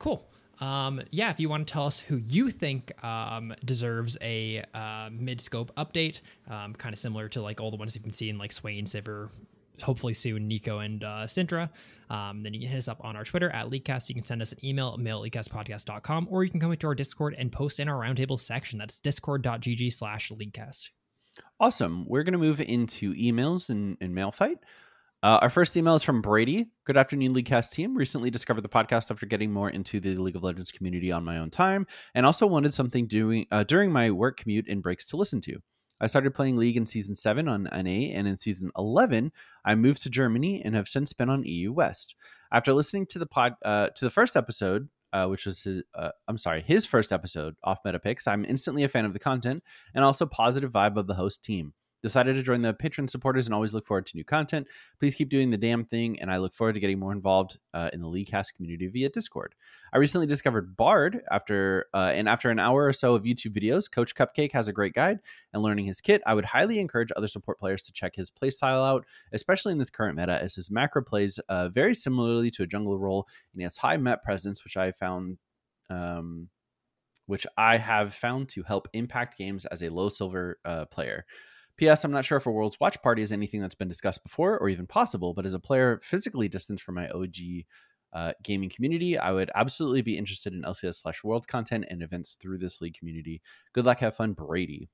Cool. 0.00 0.26
Um, 0.60 1.00
yeah, 1.10 1.30
if 1.30 1.38
you 1.38 1.48
want 1.48 1.66
to 1.68 1.72
tell 1.72 1.86
us 1.86 2.00
who 2.00 2.16
you 2.16 2.50
think 2.50 2.92
um, 3.04 3.54
deserves 3.64 4.16
a 4.20 4.64
uh, 4.74 5.10
mid 5.12 5.40
scope 5.40 5.72
update, 5.76 6.20
um, 6.48 6.74
kind 6.74 6.92
of 6.92 6.98
similar 6.98 7.28
to 7.30 7.42
like 7.42 7.60
all 7.60 7.70
the 7.70 7.76
ones 7.76 7.94
you've 7.94 8.02
been 8.04 8.12
seeing, 8.12 8.38
like 8.38 8.52
Swain, 8.52 8.86
Sivir, 8.86 9.30
hopefully 9.82 10.14
soon 10.14 10.48
Neeko 10.48 10.84
and 10.84 11.02
uh, 11.04 11.24
Syndra, 11.24 11.68
um, 12.10 12.42
then 12.42 12.54
you 12.54 12.60
can 12.60 12.68
hit 12.68 12.78
us 12.78 12.88
up 12.88 12.98
on 13.02 13.16
our 13.16 13.24
Twitter 13.24 13.50
at 13.50 13.70
Leaguecast. 13.70 14.08
You 14.08 14.14
can 14.14 14.24
send 14.24 14.42
us 14.42 14.52
an 14.52 14.64
email 14.64 14.92
at 14.94 15.00
mail 15.00 15.24
at 15.24 15.32
leaguecastpodcast.com, 15.32 16.28
or 16.30 16.44
you 16.44 16.50
can 16.50 16.60
come 16.60 16.72
into 16.72 16.86
our 16.86 16.94
Discord 16.94 17.34
and 17.38 17.50
post 17.50 17.80
in 17.80 17.88
our 17.88 18.00
roundtable 18.00 18.38
section. 18.38 18.78
That's 18.78 19.00
discord.gg 19.00 19.92
slash 19.92 20.30
leaguecast. 20.30 20.90
Awesome. 21.58 22.04
We're 22.06 22.22
going 22.22 22.32
to 22.32 22.38
move 22.38 22.60
into 22.60 23.14
emails 23.14 23.70
and, 23.70 23.96
and 24.00 24.14
mail 24.14 24.30
fight. 24.32 24.58
Uh, 25.22 25.38
our 25.40 25.48
first 25.48 25.74
email 25.74 25.94
is 25.94 26.02
from 26.02 26.20
Brady. 26.20 26.66
Good 26.84 26.98
afternoon, 26.98 27.32
Leaguecast 27.32 27.70
team. 27.70 27.96
Recently 27.96 28.30
discovered 28.30 28.60
the 28.60 28.68
podcast 28.68 29.10
after 29.10 29.24
getting 29.24 29.50
more 29.50 29.70
into 29.70 29.98
the 29.98 30.16
League 30.16 30.36
of 30.36 30.42
Legends 30.42 30.70
community 30.70 31.10
on 31.10 31.24
my 31.24 31.38
own 31.38 31.48
time, 31.48 31.86
and 32.14 32.26
also 32.26 32.46
wanted 32.46 32.74
something 32.74 33.06
doing 33.06 33.46
uh, 33.50 33.64
during 33.64 33.90
my 33.90 34.10
work 34.10 34.36
commute 34.36 34.68
and 34.68 34.82
breaks 34.82 35.06
to 35.06 35.16
listen 35.16 35.40
to. 35.40 35.58
I 36.00 36.06
started 36.06 36.34
playing 36.34 36.56
League 36.56 36.76
in 36.76 36.86
season 36.86 37.16
seven 37.16 37.48
on 37.48 37.64
NA, 37.64 38.12
and 38.12 38.26
in 38.26 38.36
season 38.36 38.70
eleven, 38.76 39.32
I 39.64 39.74
moved 39.74 40.02
to 40.02 40.10
Germany 40.10 40.62
and 40.64 40.74
have 40.74 40.88
since 40.88 41.12
been 41.12 41.30
on 41.30 41.44
EU 41.44 41.72
West. 41.72 42.14
After 42.52 42.72
listening 42.72 43.06
to 43.06 43.18
the 43.18 43.26
pod 43.26 43.54
uh, 43.64 43.88
to 43.88 44.04
the 44.04 44.10
first 44.10 44.36
episode, 44.36 44.88
uh, 45.12 45.26
which 45.26 45.46
was 45.46 45.62
his, 45.62 45.84
uh, 45.94 46.10
I'm 46.26 46.38
sorry, 46.38 46.60
his 46.60 46.86
first 46.86 47.12
episode 47.12 47.54
off 47.62 47.84
MetaPix, 47.84 48.26
I'm 48.26 48.44
instantly 48.44 48.82
a 48.82 48.88
fan 48.88 49.04
of 49.04 49.12
the 49.12 49.20
content 49.20 49.62
and 49.94 50.04
also 50.04 50.26
positive 50.26 50.72
vibe 50.72 50.96
of 50.96 51.06
the 51.06 51.14
host 51.14 51.44
team. 51.44 51.72
Decided 52.04 52.36
to 52.36 52.42
join 52.42 52.60
the 52.60 52.74
patron 52.74 53.08
supporters 53.08 53.46
and 53.46 53.54
always 53.54 53.72
look 53.72 53.86
forward 53.86 54.04
to 54.04 54.16
new 54.18 54.24
content. 54.24 54.68
Please 55.00 55.14
keep 55.14 55.30
doing 55.30 55.48
the 55.48 55.56
damn 55.56 55.86
thing, 55.86 56.20
and 56.20 56.30
I 56.30 56.36
look 56.36 56.52
forward 56.52 56.74
to 56.74 56.80
getting 56.80 56.98
more 56.98 57.12
involved 57.12 57.56
uh, 57.72 57.88
in 57.94 58.02
the 58.02 58.08
Leaguecast 58.08 58.54
community 58.54 58.88
via 58.88 59.08
Discord. 59.08 59.54
I 59.90 59.96
recently 59.96 60.26
discovered 60.26 60.76
Bard 60.76 61.22
after, 61.30 61.86
uh, 61.94 62.12
and 62.14 62.28
after 62.28 62.50
an 62.50 62.58
hour 62.58 62.84
or 62.84 62.92
so 62.92 63.14
of 63.14 63.22
YouTube 63.22 63.58
videos, 63.58 63.90
Coach 63.90 64.14
Cupcake 64.14 64.52
has 64.52 64.68
a 64.68 64.72
great 64.74 64.92
guide 64.92 65.20
and 65.54 65.62
learning 65.62 65.86
his 65.86 66.02
kit. 66.02 66.20
I 66.26 66.34
would 66.34 66.44
highly 66.44 66.78
encourage 66.78 67.10
other 67.16 67.26
support 67.26 67.58
players 67.58 67.86
to 67.86 67.92
check 67.92 68.16
his 68.16 68.30
playstyle 68.30 68.86
out, 68.86 69.06
especially 69.32 69.72
in 69.72 69.78
this 69.78 69.88
current 69.88 70.18
meta, 70.18 70.42
as 70.42 70.56
his 70.56 70.70
macro 70.70 71.02
plays 71.02 71.40
uh, 71.48 71.70
very 71.70 71.94
similarly 71.94 72.50
to 72.50 72.64
a 72.64 72.66
jungle 72.66 72.98
role, 72.98 73.26
and 73.54 73.60
he 73.60 73.62
has 73.62 73.78
high 73.78 73.96
met 73.96 74.22
presence, 74.22 74.62
which 74.62 74.76
I 74.76 74.92
found 74.92 75.38
um, 75.88 76.50
which 77.26 77.46
I 77.56 77.78
have 77.78 78.14
found 78.14 78.50
to 78.50 78.62
help 78.62 78.88
impact 78.92 79.38
games 79.38 79.64
as 79.64 79.82
a 79.82 79.88
low 79.88 80.10
silver 80.10 80.58
uh, 80.66 80.84
player. 80.84 81.24
P.S. 81.76 82.04
I'm 82.04 82.12
not 82.12 82.24
sure 82.24 82.38
if 82.38 82.46
a 82.46 82.50
World's 82.50 82.78
Watch 82.80 83.00
Party 83.02 83.22
is 83.22 83.32
anything 83.32 83.60
that's 83.60 83.74
been 83.74 83.88
discussed 83.88 84.22
before 84.22 84.58
or 84.58 84.68
even 84.68 84.86
possible, 84.86 85.34
but 85.34 85.46
as 85.46 85.54
a 85.54 85.58
player 85.58 86.00
physically 86.02 86.48
distanced 86.48 86.84
from 86.84 86.94
my 86.94 87.08
OG 87.08 87.64
uh, 88.12 88.32
gaming 88.42 88.70
community, 88.70 89.18
I 89.18 89.32
would 89.32 89.50
absolutely 89.54 90.02
be 90.02 90.16
interested 90.16 90.52
in 90.52 90.62
LCS 90.62 91.02
slash 91.02 91.24
Worlds 91.24 91.46
content 91.46 91.86
and 91.90 92.02
events 92.02 92.38
through 92.40 92.58
this 92.58 92.80
league 92.80 92.96
community. 92.96 93.42
Good 93.72 93.84
luck, 93.84 93.98
have 93.98 94.16
fun, 94.16 94.32
Brady. 94.32 94.88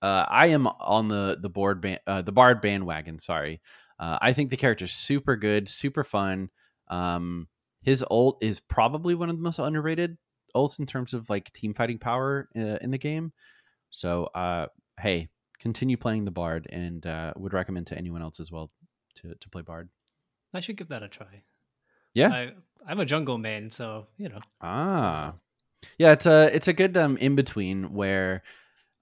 Uh, 0.00 0.24
I 0.28 0.46
am 0.46 0.66
on 0.66 1.08
the 1.08 1.38
the 1.40 1.50
board 1.50 1.80
ban- 1.80 1.98
uh, 2.06 2.22
the 2.22 2.32
Bard 2.32 2.60
bandwagon. 2.62 3.18
Sorry, 3.18 3.60
uh, 3.98 4.18
I 4.22 4.32
think 4.32 4.48
the 4.50 4.56
character's 4.56 4.92
super 4.92 5.36
good, 5.36 5.68
super 5.68 6.04
fun. 6.04 6.48
Um, 6.88 7.48
his 7.82 8.04
ult 8.10 8.42
is 8.42 8.60
probably 8.60 9.14
one 9.14 9.28
of 9.28 9.36
the 9.36 9.42
most 9.42 9.58
underrated 9.58 10.16
ults 10.54 10.78
in 10.78 10.86
terms 10.86 11.14
of 11.14 11.28
like 11.28 11.52
team 11.52 11.74
fighting 11.74 11.98
power 11.98 12.48
uh, 12.56 12.78
in 12.80 12.90
the 12.90 12.98
game. 12.98 13.32
So, 13.90 14.24
uh, 14.34 14.66
hey, 14.98 15.28
continue 15.60 15.96
playing 15.96 16.24
the 16.24 16.30
Bard, 16.30 16.66
and 16.70 17.06
uh, 17.06 17.32
would 17.36 17.52
recommend 17.52 17.86
to 17.88 17.98
anyone 17.98 18.22
else 18.22 18.40
as 18.40 18.50
well 18.50 18.70
to 19.16 19.34
to 19.34 19.48
play 19.50 19.62
Bard. 19.62 19.88
I 20.52 20.60
should 20.60 20.76
give 20.76 20.88
that 20.88 21.02
a 21.02 21.08
try. 21.08 21.42
Yeah. 22.12 22.30
I, 22.32 22.52
I'm 22.86 22.98
a 22.98 23.04
jungle 23.04 23.38
main, 23.38 23.70
so 23.70 24.06
you 24.16 24.28
know. 24.28 24.38
Ah, 24.60 25.34
yeah, 25.98 26.12
it's 26.12 26.26
a 26.26 26.54
it's 26.54 26.68
a 26.68 26.72
good 26.72 26.96
um 26.96 27.16
in 27.18 27.36
between 27.36 27.92
where 27.92 28.42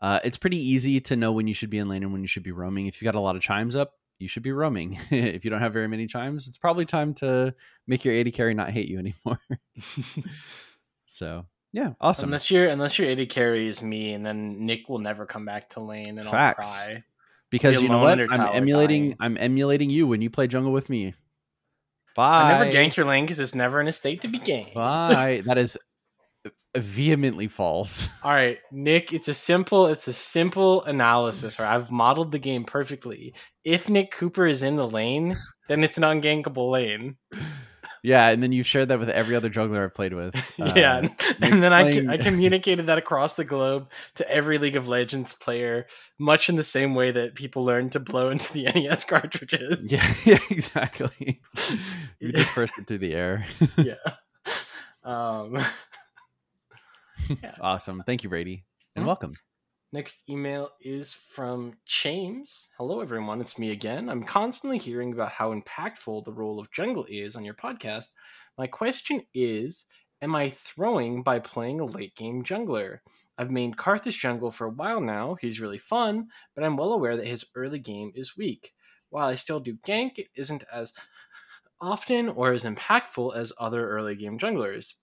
uh, 0.00 0.20
it's 0.22 0.38
pretty 0.38 0.58
easy 0.58 1.00
to 1.00 1.16
know 1.16 1.32
when 1.32 1.48
you 1.48 1.54
should 1.54 1.70
be 1.70 1.78
in 1.78 1.88
lane 1.88 2.02
and 2.02 2.12
when 2.12 2.22
you 2.22 2.28
should 2.28 2.42
be 2.42 2.52
roaming. 2.52 2.86
If 2.86 3.00
you 3.00 3.06
got 3.06 3.14
a 3.14 3.20
lot 3.20 3.36
of 3.36 3.42
chimes 3.42 3.74
up, 3.74 3.94
you 4.18 4.28
should 4.28 4.42
be 4.42 4.52
roaming. 4.52 4.98
if 5.10 5.44
you 5.44 5.50
don't 5.50 5.60
have 5.60 5.72
very 5.72 5.88
many 5.88 6.06
chimes, 6.06 6.46
it's 6.46 6.58
probably 6.58 6.84
time 6.84 7.14
to 7.14 7.54
make 7.86 8.04
your 8.04 8.14
AD 8.14 8.32
carry 8.32 8.54
not 8.54 8.70
hate 8.70 8.88
you 8.88 8.98
anymore. 8.98 9.40
so 11.06 11.46
yeah, 11.72 11.92
awesome. 12.00 12.28
Unless 12.28 12.50
your 12.50 12.66
unless 12.66 12.98
your 12.98 13.10
AD 13.10 13.28
carry 13.28 13.68
is 13.68 13.82
me, 13.82 14.12
and 14.12 14.24
then 14.24 14.64
Nick 14.64 14.88
will 14.88 15.00
never 15.00 15.26
come 15.26 15.44
back 15.44 15.70
to 15.70 15.80
lane, 15.80 16.18
and 16.18 16.28
Facts. 16.28 16.66
I'll 16.66 16.86
cry. 16.86 17.04
because 17.50 17.76
be 17.76 17.82
you 17.82 17.88
know 17.88 17.98
what, 17.98 18.18
I'm 18.18 18.56
emulating. 18.56 19.02
dying. 19.10 19.16
I'm 19.20 19.36
emulating 19.36 19.90
you 19.90 20.06
when 20.06 20.22
you 20.22 20.30
play 20.30 20.46
jungle 20.46 20.72
with 20.72 20.88
me. 20.88 21.14
Bye. 22.16 22.52
I 22.52 22.58
never 22.58 22.70
gank 22.76 22.96
your 22.96 23.06
lane 23.06 23.24
because 23.24 23.38
it's 23.38 23.54
never 23.54 23.80
in 23.80 23.86
a 23.86 23.92
state 23.92 24.22
to 24.22 24.28
be 24.28 24.38
ganked. 24.38 24.74
Bye. 24.74 25.42
that 25.46 25.58
is 25.58 25.78
vehemently 26.76 27.48
false. 27.48 28.08
All 28.24 28.32
right, 28.32 28.58
Nick. 28.72 29.12
It's 29.12 29.28
a 29.28 29.34
simple. 29.34 29.86
It's 29.86 30.08
a 30.08 30.12
simple 30.12 30.82
analysis. 30.84 31.58
Right, 31.58 31.74
I've 31.74 31.90
modeled 31.90 32.30
the 32.30 32.38
game 32.38 32.64
perfectly. 32.64 33.34
If 33.62 33.90
Nick 33.90 34.10
Cooper 34.10 34.46
is 34.46 34.62
in 34.62 34.76
the 34.76 34.86
lane, 34.86 35.36
then 35.68 35.84
it's 35.84 35.98
an 35.98 36.04
ungankable 36.04 36.70
lane. 36.70 37.16
yeah, 38.02 38.28
and 38.28 38.42
then 38.42 38.52
you've 38.52 38.66
shared 38.66 38.88
that 38.88 38.98
with 38.98 39.08
every 39.10 39.34
other 39.36 39.50
jungler 39.50 39.84
I've 39.84 39.94
played 39.94 40.12
with. 40.14 40.34
yeah, 40.56 40.96
Uh, 41.04 41.08
and, 41.42 41.60
then 41.60 41.72
I, 41.72 41.82
playing- 41.82 42.08
I 42.10 42.16
communicated 42.18 42.86
that 42.86 42.98
across 42.98 43.36
the 43.36 43.44
globe 43.44 43.88
to 44.16 44.30
every 44.30 44.58
League 44.58 44.76
of 44.76 44.88
Legends 44.88 45.32
player, 45.34 45.86
much 46.18 46.48
in 46.48 46.56
the 46.56 46.62
same 46.62 46.94
way 46.94 47.10
that 47.10 47.34
people 47.34 47.64
learn 47.64 47.90
to 47.90 48.00
blow 48.00 48.30
into 48.30 48.52
the 48.52 48.64
NES 48.64 49.04
cartridges. 49.04 49.92
yeah, 49.92 50.14
yeah, 50.24 50.38
exactly. 50.50 51.40
you 52.20 52.32
dispersed 52.32 52.78
it 52.78 52.86
through 52.86 52.98
the 52.98 53.14
air. 53.14 53.46
yeah. 53.76 53.94
Um, 55.04 55.58
yeah. 57.42 57.54
awesome. 57.60 58.02
Thank 58.06 58.22
you, 58.22 58.28
Brady, 58.28 58.64
and 58.96 59.04
Mhm. 59.04 59.06
welcome. 59.08 59.32
Next 59.90 60.22
email 60.28 60.72
is 60.82 61.14
from 61.14 61.72
James. 61.86 62.68
Hello, 62.76 63.00
everyone. 63.00 63.40
It's 63.40 63.58
me 63.58 63.70
again. 63.70 64.10
I'm 64.10 64.22
constantly 64.22 64.76
hearing 64.76 65.14
about 65.14 65.32
how 65.32 65.54
impactful 65.54 66.24
the 66.24 66.32
role 66.32 66.60
of 66.60 66.70
jungle 66.70 67.06
is 67.08 67.34
on 67.34 67.42
your 67.42 67.54
podcast. 67.54 68.10
My 68.58 68.66
question 68.66 69.22
is 69.32 69.86
Am 70.20 70.34
I 70.34 70.50
throwing 70.50 71.22
by 71.22 71.38
playing 71.38 71.80
a 71.80 71.86
late 71.86 72.14
game 72.16 72.44
jungler? 72.44 72.98
I've 73.38 73.48
mained 73.48 73.76
Karthus 73.76 74.14
jungle 74.14 74.50
for 74.50 74.66
a 74.66 74.70
while 74.70 75.00
now. 75.00 75.38
He's 75.40 75.58
really 75.58 75.78
fun, 75.78 76.28
but 76.54 76.64
I'm 76.64 76.76
well 76.76 76.92
aware 76.92 77.16
that 77.16 77.26
his 77.26 77.46
early 77.54 77.78
game 77.78 78.12
is 78.14 78.36
weak. 78.36 78.74
While 79.08 79.28
I 79.28 79.36
still 79.36 79.58
do 79.58 79.78
gank, 79.86 80.18
it 80.18 80.26
isn't 80.36 80.64
as 80.70 80.92
often 81.80 82.28
or 82.28 82.52
as 82.52 82.64
impactful 82.64 83.34
as 83.34 83.54
other 83.56 83.88
early 83.88 84.16
game 84.16 84.38
junglers. 84.38 84.96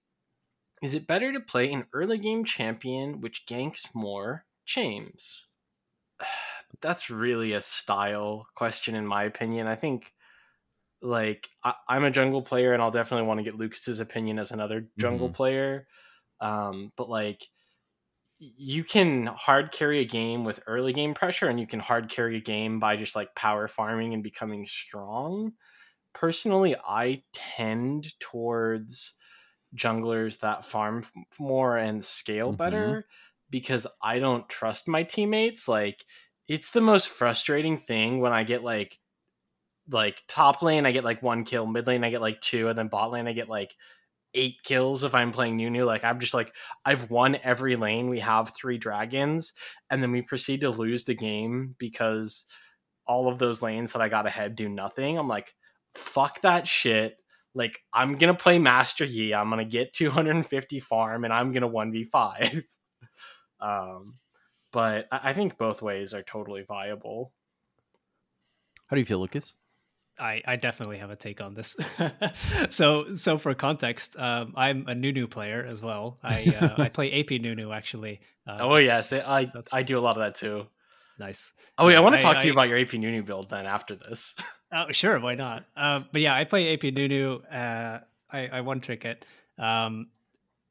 Is 0.84 0.94
it 0.94 1.08
better 1.08 1.34
to 1.34 1.40
play 1.40 1.72
an 1.72 1.88
early 1.92 2.20
game 2.20 2.46
champion 2.46 3.20
which 3.20 3.48
ganks 3.48 3.88
more 3.96 4.46
James? 4.66 5.48
That's 6.82 7.10
really 7.10 7.54
a 7.54 7.62
style 7.62 8.48
question, 8.56 8.96
in 8.96 9.06
my 9.06 9.24
opinion. 9.24 9.68
I 9.68 9.76
think, 9.76 10.14
like, 11.02 11.50
I, 11.64 11.76
I'm 11.90 12.06
a 12.06 12.12
jungle 12.12 12.44
player, 12.44 12.74
and 12.74 12.82
I'll 12.82 12.92
definitely 12.92 13.28
want 13.28 13.40
to 13.40 13.44
get 13.46 13.56
Lucas's 13.56 14.00
opinion 14.02 14.40
as 14.40 14.52
another 14.52 14.90
jungle 14.98 15.30
Mhm. 15.30 15.32
player. 15.32 15.88
Um, 16.42 16.94
but 16.98 17.10
like, 17.10 17.48
you 18.40 18.84
can 18.84 19.28
hard 19.28 19.72
carry 19.72 20.00
a 20.00 20.06
game 20.06 20.44
with 20.44 20.62
early 20.68 20.94
game 20.94 21.14
pressure 21.14 21.48
and 21.48 21.60
you 21.60 21.68
can 21.68 21.80
hard 21.80 22.10
carry 22.10 22.38
a 22.38 22.42
game 22.42 22.80
by 22.80 22.96
just 22.98 23.16
like 23.16 23.34
power 23.36 23.68
farming 23.68 24.14
and 24.14 24.24
becoming 24.24 24.66
strong. 24.66 25.54
Personally, 26.14 26.76
I 26.86 27.24
tend 27.34 28.20
towards 28.20 29.14
junglers 29.76 30.40
that 30.42 30.66
farm 30.66 31.00
f- 31.00 31.14
more 31.40 31.78
and 31.78 32.04
scale 32.04 32.54
Mhm. 32.54 32.54
better 32.54 33.08
because 33.50 33.88
I 34.02 34.20
don't 34.20 34.48
trust 34.50 34.88
my 34.88 35.04
teammates. 35.04 35.68
Like 35.68 36.06
it's 36.48 36.72
the 36.72 36.82
most 36.82 37.10
frustrating 37.10 37.78
thing 37.78 38.20
when 38.20 38.34
I 38.34 38.44
get 38.44 38.64
like 38.64 39.00
like 39.90 40.24
top 40.28 40.62
lane 40.62 40.86
I 40.86 40.92
get 40.92 41.04
like 41.04 41.22
one 41.22 41.44
kill, 41.44 41.66
mid 41.66 41.88
lane 41.88 42.04
I 42.04 42.10
get 42.10 42.22
like 42.22 42.42
two, 42.42 42.68
and 42.68 42.78
then 42.78 42.88
bot 42.88 43.12
lane 43.12 43.28
I 43.28 43.34
get 43.34 43.50
like 43.50 43.76
eight 44.34 44.58
kills 44.64 45.04
if 45.04 45.16
I'm 45.16 45.32
playing 45.32 45.58
Nunu. 45.58 45.86
Like 45.86 46.04
I'm 46.04 46.20
just 46.20 46.34
like 46.34 46.54
I've 46.84 47.10
won 47.10 47.38
every 47.44 47.76
lane. 47.76 48.10
We 48.10 48.20
have 48.20 48.54
three 48.56 48.78
dragons, 48.78 49.54
and 49.90 50.02
then 50.02 50.12
we 50.12 50.22
proceed 50.22 50.62
to 50.62 50.70
lose 50.70 51.04
the 51.04 51.16
game 51.16 51.76
because 51.78 52.46
all 53.08 53.30
of 53.30 53.40
those 53.40 53.62
lanes 53.62 53.94
that 53.94 54.02
I 54.02 54.10
got 54.10 54.26
ahead 54.26 54.56
do 54.56 54.68
nothing. 54.68 55.18
I'm 55.18 55.28
like, 55.28 55.54
fuck 55.94 56.42
that 56.42 56.68
shit. 56.68 57.18
Like 57.54 57.80
I'm 57.94 58.18
gonna 58.18 58.36
play 58.36 58.60
Master 58.60 59.06
Yi. 59.06 59.34
I'm 59.34 59.50
gonna 59.50 59.66
get 59.66 59.94
250 59.94 60.80
farm, 60.80 61.24
and 61.24 61.34
I'm 61.34 61.52
gonna 61.52 61.68
one 61.68 61.92
v 61.92 62.04
five. 62.04 62.64
Um, 63.62 64.16
but 64.72 65.08
I 65.12 65.30
I 65.30 65.34
think 65.34 65.58
both 65.58 65.82
ways 65.82 66.14
are 66.14 66.24
totally 66.24 66.64
viable. 66.68 67.32
How 68.88 68.96
do 68.96 69.00
you 69.00 69.06
feel, 69.06 69.20
Lucas? 69.20 69.54
I, 70.18 70.42
I 70.46 70.56
definitely 70.56 70.98
have 71.00 71.10
a 71.10 71.16
take 71.18 71.42
on 71.42 71.56
this. 71.56 71.76
so 72.70 73.14
so 73.14 73.38
for 73.38 73.54
context, 73.54 74.16
um, 74.18 74.54
I'm 74.56 74.88
a 74.88 74.96
Nunu 74.96 75.28
player 75.28 75.66
as 75.68 75.82
well. 75.82 76.20
I 76.24 76.56
uh, 76.62 76.76
I 76.84 76.90
play 76.90 77.20
AP 77.20 77.42
Nunu 77.42 77.72
actually. 77.74 78.22
Uh, 78.48 78.58
oh 78.62 78.76
yes, 78.78 79.08
it, 79.12 79.16
that's- 79.16 79.30
I 79.30 79.52
that's 79.54 79.74
I 79.74 79.84
do 79.84 79.98
a 79.98 80.02
lot 80.02 80.16
of 80.18 80.22
that 80.24 80.36
too. 80.36 80.68
nice. 81.20 81.52
Oh 81.78 81.88
wait, 81.88 81.96
I 81.96 82.00
want 82.00 82.16
to 82.16 82.20
I- 82.20 82.22
talk 82.22 82.40
to 82.42 82.48
you 82.48 82.54
I- 82.54 82.56
about 82.56 82.70
your 82.70 82.78
AP 82.78 82.94
Nunu 82.94 83.24
build 83.24 83.50
then 83.50 83.66
after 83.66 83.96
this. 83.96 84.36
Oh, 84.74 84.92
sure, 84.92 85.20
why 85.20 85.36
not? 85.36 85.64
Um, 85.78 86.08
but 86.12 86.20
yeah, 86.22 86.36
I 86.36 86.44
play 86.44 86.74
AP 86.74 86.84
Nunu. 86.92 87.40
Uh, 87.44 88.00
I, 88.30 88.48
I 88.48 88.62
one 88.62 88.82
trick 88.82 89.06
it. 89.06 89.24
Um, 89.58 90.08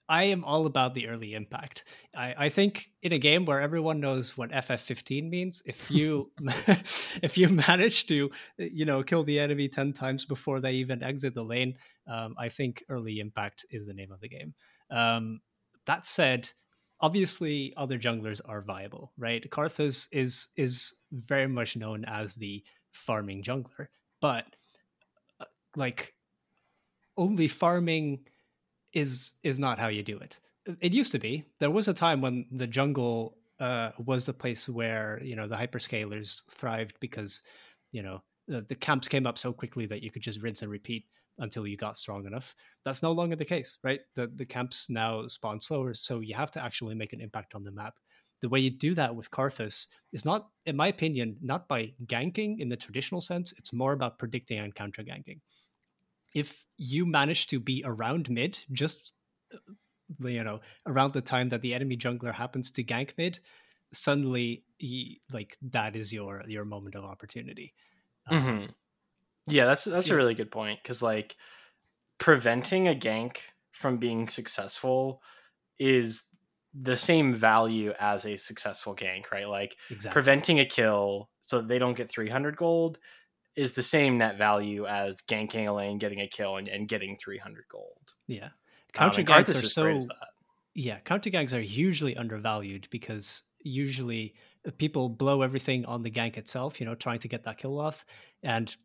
I 0.08 0.24
am 0.24 0.44
all 0.44 0.66
about 0.66 0.94
the 0.94 1.08
early 1.08 1.34
impact. 1.34 1.84
I, 2.14 2.34
I 2.38 2.48
think 2.48 2.90
in 3.02 3.12
a 3.12 3.18
game 3.18 3.46
where 3.46 3.60
everyone 3.60 4.00
knows 4.00 4.36
what 4.36 4.50
FF15 4.50 5.30
means, 5.30 5.62
if 5.64 5.90
you 5.90 6.30
if 7.22 7.38
you 7.38 7.48
manage 7.48 8.06
to 8.08 8.30
you 8.58 8.84
know 8.84 9.02
kill 9.02 9.24
the 9.24 9.40
enemy 9.40 9.68
ten 9.68 9.92
times 9.92 10.24
before 10.24 10.60
they 10.60 10.72
even 10.72 11.02
exit 11.02 11.34
the 11.34 11.44
lane, 11.44 11.76
um, 12.06 12.34
I 12.38 12.48
think 12.48 12.84
early 12.88 13.20
impact 13.20 13.66
is 13.70 13.86
the 13.86 13.94
name 13.94 14.12
of 14.12 14.20
the 14.20 14.28
game. 14.28 14.54
Um, 14.90 15.40
that 15.86 16.06
said, 16.06 16.50
obviously 17.00 17.74
other 17.76 17.98
junglers 17.98 18.40
are 18.46 18.62
viable, 18.62 19.12
right? 19.16 19.48
Karthus 19.50 20.08
is 20.12 20.48
is 20.56 20.94
very 21.12 21.48
much 21.48 21.76
known 21.76 22.04
as 22.04 22.34
the 22.34 22.62
farming 22.92 23.42
jungler, 23.42 23.88
but 24.20 24.44
uh, 25.40 25.46
like 25.76 26.14
only 27.16 27.48
farming 27.48 28.20
is 28.94 29.34
is 29.42 29.58
not 29.58 29.78
how 29.78 29.88
you 29.88 30.02
do 30.02 30.18
it. 30.18 30.40
It 30.80 30.94
used 30.94 31.12
to 31.12 31.18
be. 31.18 31.44
There 31.60 31.70
was 31.70 31.88
a 31.88 31.92
time 31.92 32.20
when 32.20 32.46
the 32.50 32.66
jungle 32.66 33.36
uh, 33.60 33.90
was 33.98 34.24
the 34.26 34.32
place 34.32 34.68
where 34.68 35.20
you 35.22 35.36
know 35.36 35.46
the 35.46 35.56
hyperscalers 35.56 36.42
thrived 36.50 36.96
because 37.00 37.42
you 37.92 38.02
know 38.02 38.22
the, 38.48 38.62
the 38.62 38.74
camps 38.74 39.08
came 39.08 39.26
up 39.26 39.38
so 39.38 39.52
quickly 39.52 39.86
that 39.86 40.02
you 40.02 40.10
could 40.10 40.22
just 40.22 40.40
rinse 40.42 40.62
and 40.62 40.70
repeat 40.70 41.04
until 41.38 41.66
you 41.66 41.76
got 41.76 41.96
strong 41.96 42.26
enough. 42.26 42.54
That's 42.84 43.02
no 43.02 43.12
longer 43.12 43.36
the 43.36 43.44
case, 43.44 43.78
right? 43.82 44.00
The 44.14 44.28
the 44.36 44.46
camps 44.46 44.88
now 44.88 45.26
spawn 45.26 45.60
slower, 45.60 45.94
so 45.94 46.20
you 46.20 46.34
have 46.34 46.50
to 46.52 46.62
actually 46.62 46.94
make 46.94 47.12
an 47.12 47.20
impact 47.20 47.54
on 47.54 47.64
the 47.64 47.72
map. 47.72 47.94
The 48.40 48.48
way 48.48 48.60
you 48.60 48.70
do 48.70 48.94
that 48.94 49.14
with 49.14 49.30
Karthus 49.30 49.86
is 50.12 50.24
not, 50.24 50.48
in 50.66 50.76
my 50.76 50.88
opinion, 50.88 51.36
not 51.40 51.66
by 51.66 51.92
ganking 52.06 52.60
in 52.60 52.68
the 52.68 52.76
traditional 52.76 53.20
sense. 53.20 53.54
It's 53.56 53.72
more 53.72 53.92
about 53.92 54.18
predicting 54.18 54.58
and 54.58 54.74
counter 54.74 55.02
ganking. 55.02 55.40
If 56.34 56.66
you 56.76 57.06
manage 57.06 57.46
to 57.48 57.60
be 57.60 57.82
around 57.84 58.30
mid, 58.30 58.64
just 58.72 59.14
uh, 59.54 60.28
you 60.28 60.44
know, 60.44 60.60
around 60.86 61.12
the 61.12 61.22
time 61.22 61.48
that 61.50 61.62
the 61.62 61.74
enemy 61.74 61.96
jungler 61.96 62.34
happens 62.34 62.70
to 62.72 62.84
gank 62.84 63.14
mid, 63.18 63.40
suddenly, 63.92 64.64
he, 64.78 65.22
like 65.32 65.56
that 65.62 65.96
is 65.96 66.12
your 66.12 66.44
your 66.48 66.64
moment 66.64 66.94
of 66.96 67.04
opportunity. 67.04 67.74
Um, 68.26 68.50
hmm 68.50 68.66
Yeah, 69.48 69.66
that's 69.66 69.84
that's 69.84 70.10
yeah. 70.10 70.12
a 70.12 70.16
really 70.16 70.34
good 70.34 70.50
point 70.52 70.80
because 70.82 71.02
like 71.02 71.36
preventing 72.18 72.88
a 72.88 72.94
gank 72.94 73.38
from 73.72 73.98
being 73.98 74.28
successful 74.28 75.22
is 75.78 76.24
the 76.74 76.96
same 76.96 77.34
value 77.34 77.92
as 78.00 78.26
a 78.26 78.36
successful 78.36 78.96
gank, 78.96 79.32
right? 79.32 79.48
Like 79.48 79.76
exactly. 79.90 80.10
preventing 80.10 80.60
a 80.60 80.66
kill 80.66 81.30
so 81.42 81.62
they 81.62 81.78
don't 81.78 81.96
get 81.96 82.10
300 82.10 82.56
gold 82.56 82.98
is 83.56 83.72
the 83.72 83.82
same 83.82 84.18
net 84.18 84.36
value 84.38 84.86
as 84.86 85.22
ganking 85.22 85.68
a 85.68 85.72
lane, 85.72 85.98
getting 85.98 86.20
a 86.20 86.26
kill, 86.28 86.56
and, 86.56 86.68
and 86.68 86.88
getting 86.88 87.16
300 87.16 87.64
gold. 87.70 87.98
yeah. 88.26 88.44
Um, 88.46 88.50
Counter 88.92 89.22
ganks 89.24 89.50
are 89.62 89.66
so 89.66 89.84
that. 89.84 90.14
yeah 90.74 90.98
counter 91.00 91.28
ganks 91.30 91.52
are 91.52 91.60
hugely 91.60 92.16
undervalued 92.16 92.86
because 92.92 93.42
usually 93.60 94.34
uh, 94.68 94.70
people 94.78 95.08
blow 95.08 95.42
everything 95.42 95.84
on 95.86 96.02
the 96.04 96.10
gank 96.12 96.36
itself 96.36 96.78
you 96.78 96.86
know 96.86 96.94
trying 96.94 97.18
to 97.18 97.26
get 97.28 97.42
that 97.44 97.58
kill 97.58 97.80
off 97.80 98.04
and 98.44 98.76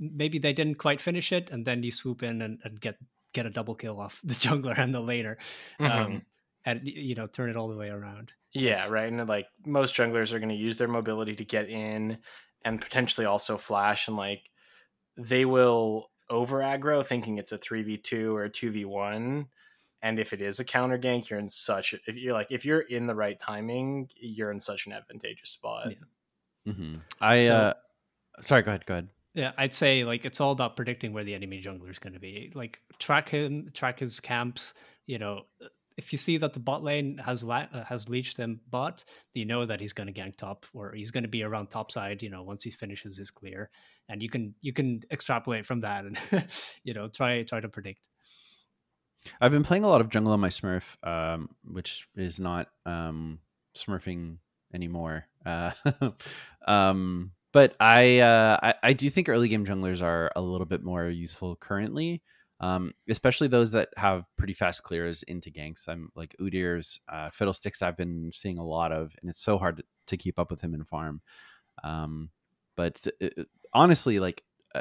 maybe 0.00 0.38
they 0.40 0.52
didn't 0.52 0.76
quite 0.78 1.00
finish 1.00 1.30
it 1.32 1.50
and 1.52 1.64
then 1.64 1.82
you 1.84 1.92
swoop 1.92 2.24
in 2.24 2.42
and, 2.42 2.58
and 2.64 2.80
get 2.80 2.96
get 3.34 3.46
a 3.46 3.50
double 3.50 3.76
kill 3.76 4.00
off 4.00 4.20
the 4.24 4.34
jungler 4.34 4.76
and 4.76 4.92
the 4.92 5.00
laner 5.00 5.36
Mhm. 5.80 5.90
um, 5.90 6.22
and 6.64 6.80
you 6.82 7.14
know 7.14 7.28
turn 7.28 7.48
it 7.48 7.56
all 7.56 7.68
the 7.68 7.78
way 7.78 7.88
around 7.88 8.32
Yeah, 8.52 8.72
It's- 8.72 8.90
right. 8.90 9.06
And 9.12 9.28
like 9.28 9.46
most 9.64 9.94
junglers 9.94 10.32
are 10.32 10.40
going 10.40 10.48
to 10.56 10.56
use 10.56 10.76
their 10.76 10.88
mobility 10.88 11.36
to 11.36 11.44
get 11.44 11.68
in 11.68 12.18
and 12.64 12.80
potentially 12.80 13.26
also 13.26 13.56
flash 13.56 14.08
and 14.08 14.16
like 14.16 14.50
they 15.16 15.44
will 15.44 16.10
over 16.30 16.58
aggro 16.60 17.04
thinking 17.04 17.38
it's 17.38 17.52
a 17.52 17.58
3v2 17.58 18.32
or 18.34 18.44
a 18.44 18.50
2v1 18.50 19.46
and 20.02 20.18
if 20.18 20.32
it 20.32 20.40
is 20.40 20.58
a 20.60 20.64
counter 20.64 20.98
gank 20.98 21.28
you're 21.28 21.38
in 21.38 21.48
such 21.48 21.94
if 22.06 22.16
you're 22.16 22.32
like 22.32 22.46
if 22.50 22.64
you're 22.64 22.80
in 22.80 23.06
the 23.06 23.14
right 23.14 23.38
timing 23.38 24.08
you're 24.16 24.50
in 24.50 24.58
such 24.60 24.86
an 24.86 24.92
advantageous 24.92 25.50
spot. 25.50 25.92
Yeah. 26.64 26.72
hmm 26.72 26.94
I 27.20 27.46
So- 27.46 27.52
uh, 27.54 27.72
sorry. 28.42 28.62
Go 28.62 28.70
ahead. 28.70 28.86
Go 28.86 28.94
ahead. 28.94 29.08
Yeah, 29.34 29.52
I'd 29.56 29.74
say 29.74 30.04
like 30.04 30.24
it's 30.24 30.40
all 30.40 30.52
about 30.52 30.76
predicting 30.76 31.12
where 31.12 31.24
the 31.24 31.34
enemy 31.34 31.62
jungler 31.62 31.90
is 31.90 31.98
going 31.98 32.12
to 32.14 32.20
be. 32.20 32.52
Like 32.54 32.80
track 32.98 33.28
him, 33.28 33.70
track 33.74 33.98
his 34.00 34.20
camps. 34.20 34.74
You 35.06 35.18
know, 35.18 35.46
if 35.96 36.12
you 36.12 36.18
see 36.18 36.36
that 36.38 36.52
the 36.52 36.60
bot 36.60 36.82
lane 36.82 37.18
has 37.18 37.44
uh, 37.44 37.66
has 37.86 38.08
leached 38.08 38.36
him 38.36 38.60
bot, 38.70 39.04
you 39.34 39.44
know 39.44 39.66
that 39.66 39.80
he's 39.80 39.92
going 39.92 40.12
to 40.12 40.12
gank 40.12 40.36
top 40.36 40.66
or 40.72 40.92
he's 40.92 41.10
going 41.10 41.24
to 41.24 41.28
be 41.28 41.42
around 41.42 41.68
top 41.68 41.90
side. 41.90 42.22
You 42.22 42.30
know, 42.30 42.42
once 42.42 42.64
he 42.64 42.70
finishes 42.70 43.16
his 43.16 43.30
clear, 43.30 43.70
and 44.08 44.22
you 44.22 44.28
can 44.28 44.54
you 44.60 44.72
can 44.72 45.02
extrapolate 45.10 45.66
from 45.66 45.80
that 45.80 46.04
and 46.04 46.18
you 46.84 46.94
know 46.94 47.08
try 47.08 47.42
try 47.42 47.60
to 47.60 47.68
predict. 47.68 48.00
I've 49.40 49.52
been 49.52 49.64
playing 49.64 49.84
a 49.84 49.88
lot 49.88 50.00
of 50.00 50.08
jungle 50.08 50.32
on 50.32 50.40
my 50.40 50.48
Smurf, 50.48 50.96
um, 51.06 51.50
which 51.64 52.08
is 52.16 52.40
not 52.40 52.68
um, 52.86 53.38
Smurfing 53.76 54.38
anymore. 54.74 55.26
Uh, 55.46 55.70
um, 56.66 57.32
but 57.52 57.76
I, 57.78 58.18
uh, 58.20 58.58
I 58.62 58.74
I 58.82 58.92
do 58.94 59.08
think 59.10 59.28
early 59.28 59.48
game 59.48 59.66
junglers 59.66 60.02
are 60.02 60.32
a 60.34 60.40
little 60.40 60.66
bit 60.66 60.82
more 60.82 61.08
useful 61.08 61.56
currently, 61.56 62.22
um, 62.62 62.92
especially 63.10 63.48
those 63.48 63.72
that 63.72 63.88
have 63.96 64.24
pretty 64.38 64.54
fast 64.54 64.84
clears 64.84 65.24
into 65.24 65.50
ganks. 65.50 65.88
I'm 65.88 66.10
like 66.14 66.34
Udyr's 66.40 67.00
uh, 67.08 67.28
Fiddlesticks. 67.30 67.82
I've 67.82 67.96
been 67.96 68.30
seeing 68.32 68.58
a 68.58 68.64
lot 68.64 68.92
of, 68.92 69.12
and 69.20 69.28
it's 69.28 69.42
so 69.42 69.58
hard 69.58 69.78
to, 69.78 69.84
to 70.06 70.16
keep 70.16 70.38
up 70.38 70.50
with 70.50 70.60
him 70.62 70.72
in 70.74 70.84
farm. 70.84 71.20
Um, 71.84 72.30
but 72.76 72.96
th- 73.02 73.16
it- 73.20 73.48
honestly, 73.74 74.20
like 74.20 74.44
uh, 74.74 74.80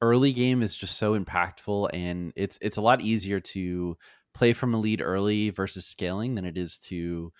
early 0.00 0.32
game 0.32 0.62
is 0.62 0.76
just 0.76 0.96
so 0.98 1.18
impactful, 1.18 1.90
and 1.92 2.32
it's 2.36 2.58
it's 2.62 2.78
a 2.78 2.82
lot 2.82 3.02
easier 3.02 3.40
to 3.40 3.96
play 4.34 4.52
from 4.52 4.74
a 4.74 4.78
lead 4.78 5.02
early 5.02 5.50
versus 5.50 5.86
scaling 5.86 6.34
than 6.34 6.44
it 6.46 6.56
is 6.56 6.78
to 6.78 7.32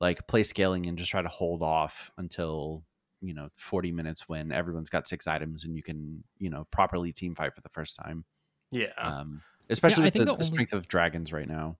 like 0.00 0.26
play 0.26 0.42
scaling 0.42 0.86
and 0.86 0.98
just 0.98 1.10
try 1.10 1.22
to 1.22 1.28
hold 1.28 1.62
off 1.62 2.10
until 2.18 2.82
you 3.20 3.34
know 3.34 3.48
40 3.56 3.92
minutes 3.92 4.28
when 4.28 4.50
everyone's 4.52 4.90
got 4.90 5.06
six 5.06 5.26
items 5.26 5.64
and 5.64 5.76
you 5.76 5.82
can 5.82 6.24
you 6.38 6.50
know 6.50 6.66
properly 6.72 7.12
team 7.12 7.34
fight 7.34 7.54
for 7.54 7.60
the 7.60 7.68
first 7.68 7.96
time 7.96 8.24
Yeah. 8.70 8.92
um 8.98 9.42
especially 9.68 10.02
I 10.02 10.06
with 10.06 10.12
the, 10.14 10.18
the 10.20 10.24
the 10.26 10.32
only- 10.32 10.44
strength 10.44 10.72
of 10.72 10.88
dragons 10.88 11.32
right 11.32 11.48
now 11.48 11.76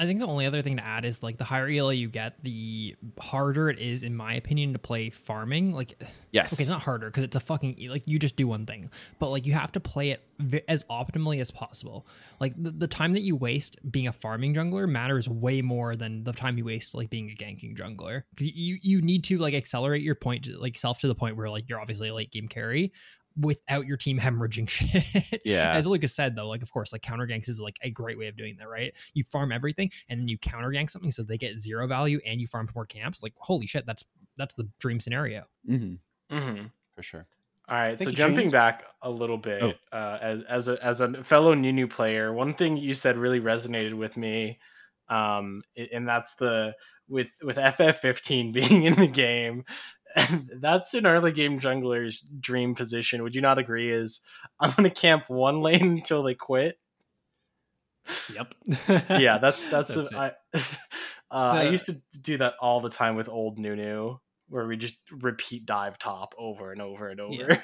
I 0.00 0.06
think 0.06 0.18
the 0.18 0.26
only 0.26 0.46
other 0.46 0.62
thing 0.62 0.78
to 0.78 0.82
add 0.86 1.04
is 1.04 1.22
like 1.22 1.36
the 1.36 1.44
higher 1.44 1.68
Elo 1.68 1.90
you 1.90 2.08
get, 2.08 2.42
the 2.42 2.96
harder 3.18 3.68
it 3.68 3.78
is, 3.78 4.02
in 4.02 4.16
my 4.16 4.32
opinion, 4.32 4.72
to 4.72 4.78
play 4.78 5.10
farming. 5.10 5.72
Like, 5.72 6.02
yes 6.32 6.54
okay, 6.54 6.62
it's 6.62 6.70
not 6.70 6.80
harder 6.80 7.08
because 7.10 7.22
it's 7.22 7.36
a 7.36 7.40
fucking 7.40 7.76
like 7.90 8.08
you 8.08 8.18
just 8.18 8.34
do 8.34 8.48
one 8.48 8.64
thing, 8.64 8.90
but 9.18 9.28
like 9.28 9.44
you 9.44 9.52
have 9.52 9.72
to 9.72 9.80
play 9.80 10.12
it 10.12 10.22
vi- 10.38 10.62
as 10.68 10.84
optimally 10.84 11.38
as 11.38 11.50
possible. 11.50 12.06
Like 12.40 12.54
the, 12.56 12.70
the 12.70 12.86
time 12.86 13.12
that 13.12 13.20
you 13.20 13.36
waste 13.36 13.76
being 13.92 14.06
a 14.06 14.12
farming 14.12 14.54
jungler 14.54 14.88
matters 14.88 15.28
way 15.28 15.60
more 15.60 15.94
than 15.94 16.24
the 16.24 16.32
time 16.32 16.56
you 16.56 16.64
waste 16.64 16.94
like 16.94 17.10
being 17.10 17.30
a 17.30 17.34
ganking 17.34 17.76
jungler 17.76 18.22
because 18.30 18.56
you 18.56 18.78
you 18.80 19.02
need 19.02 19.22
to 19.24 19.36
like 19.36 19.52
accelerate 19.52 20.00
your 20.00 20.14
point 20.14 20.44
to, 20.44 20.56
like 20.56 20.78
self 20.78 21.00
to 21.00 21.08
the 21.08 21.14
point 21.14 21.36
where 21.36 21.50
like 21.50 21.68
you're 21.68 21.80
obviously 21.80 22.08
a 22.08 22.14
late 22.14 22.30
game 22.30 22.48
carry. 22.48 22.90
Without 23.38 23.86
your 23.86 23.96
team 23.96 24.18
hemorrhaging 24.18 24.68
shit. 24.68 25.40
Yeah. 25.44 25.72
As 25.72 25.86
Lucas 25.86 26.14
said 26.14 26.34
though, 26.36 26.48
like 26.48 26.62
of 26.62 26.72
course, 26.72 26.92
like 26.92 27.02
counter 27.02 27.26
ganks 27.26 27.48
is 27.48 27.60
like 27.60 27.78
a 27.82 27.90
great 27.90 28.18
way 28.18 28.26
of 28.28 28.36
doing 28.36 28.56
that, 28.58 28.68
right? 28.68 28.92
You 29.14 29.22
farm 29.24 29.52
everything 29.52 29.90
and 30.08 30.20
then 30.20 30.28
you 30.28 30.38
counter 30.38 30.68
gank 30.70 30.90
something 30.90 31.10
so 31.12 31.22
they 31.22 31.38
get 31.38 31.60
zero 31.60 31.86
value 31.86 32.20
and 32.26 32.40
you 32.40 32.46
farm 32.46 32.68
more 32.74 32.86
camps. 32.86 33.22
Like 33.22 33.34
holy 33.38 33.66
shit, 33.66 33.86
that's 33.86 34.04
that's 34.36 34.54
the 34.54 34.68
dream 34.78 35.00
scenario. 35.00 35.44
Mm-hmm. 35.68 36.36
Mm-hmm. 36.36 36.66
for 36.94 37.02
sure. 37.02 37.26
All 37.68 37.76
right, 37.76 37.96
Thank 37.96 38.10
so 38.10 38.16
jumping 38.16 38.40
James. 38.44 38.52
back 38.52 38.82
a 39.00 39.08
little 39.10 39.38
bit, 39.38 39.62
Oh. 39.62 39.72
uh, 39.96 40.18
as 40.20 40.42
as 40.48 40.68
a 40.68 40.84
as 40.84 41.00
a 41.00 41.22
fellow 41.22 41.54
Nunu 41.54 41.86
player, 41.86 42.32
one 42.32 42.52
thing 42.52 42.76
you 42.76 42.94
said 42.94 43.16
really 43.16 43.38
resonated 43.40 43.94
with 43.94 44.16
me, 44.16 44.58
um, 45.08 45.62
and 45.92 46.08
that's 46.08 46.34
the 46.34 46.74
with 47.08 47.28
with 47.44 47.56
FF15 47.56 48.52
being 48.52 48.84
in 48.84 48.94
the 48.94 49.06
game, 49.06 49.64
and 49.99 49.99
that's 50.60 50.94
an 50.94 51.06
early 51.06 51.32
game 51.32 51.60
jungler's 51.60 52.20
dream 52.20 52.74
position. 52.74 53.22
Would 53.22 53.34
you 53.34 53.40
not 53.40 53.58
agree? 53.58 53.90
Is 53.90 54.20
I'm 54.58 54.72
gonna 54.72 54.90
camp 54.90 55.24
one 55.28 55.60
lane 55.60 55.82
until 55.98 56.22
they 56.22 56.34
quit. 56.34 56.78
Yep. 58.34 58.54
Yeah, 59.20 59.38
that's 59.42 59.64
that's, 59.64 59.94
That's 59.94 60.10
the. 60.10 60.16
I, 60.16 60.32
uh, 61.30 61.60
I 61.60 61.62
used 61.68 61.86
to 61.86 62.00
do 62.20 62.38
that 62.38 62.54
all 62.60 62.80
the 62.80 62.90
time 62.90 63.16
with 63.16 63.28
old 63.28 63.58
Nunu, 63.58 64.18
where 64.48 64.66
we 64.66 64.76
just 64.76 64.96
repeat 65.10 65.66
dive 65.66 65.98
top 65.98 66.34
over 66.38 66.72
and 66.72 66.82
over 66.82 67.08
and 67.08 67.20
over. 67.20 67.34
Yeah. 67.34 67.60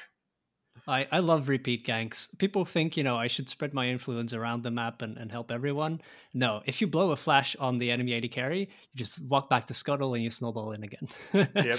I, 0.89 1.07
I 1.11 1.18
love 1.20 1.49
repeat 1.49 1.87
ganks. 1.87 2.37
People 2.39 2.64
think, 2.64 2.97
you 2.97 3.03
know, 3.03 3.16
I 3.16 3.27
should 3.27 3.49
spread 3.49 3.74
my 3.74 3.89
influence 3.89 4.33
around 4.33 4.62
the 4.62 4.70
map 4.70 5.03
and, 5.03 5.16
and 5.16 5.31
help 5.31 5.51
everyone. 5.51 6.01
No, 6.35 6.62
if 6.66 6.81
you 6.81 6.87
blow 6.87 7.11
a 7.11 7.16
flash 7.16 7.57
on 7.57 7.79
the 7.79 7.91
enemy 7.91 8.14
AD 8.14 8.31
carry, 8.31 8.61
you 8.61 8.68
just 8.95 9.22
walk 9.24 9.51
back 9.51 9.66
to 9.66 9.74
Scuttle 9.74 10.14
and 10.14 10.22
you 10.22 10.31
snowball 10.31 10.72
in 10.72 10.85
again. 10.85 11.09
yep, 11.33 11.79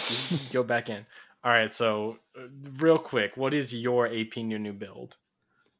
go 0.51 0.63
back 0.63 0.89
in. 0.89 1.05
All 1.43 1.51
right, 1.51 1.71
so 1.71 2.17
uh, 2.37 2.47
real 2.77 2.97
quick, 2.97 3.37
what 3.37 3.53
is 3.53 3.73
your 3.73 4.07
AP 4.07 4.37
new 4.37 4.73
build? 4.73 5.15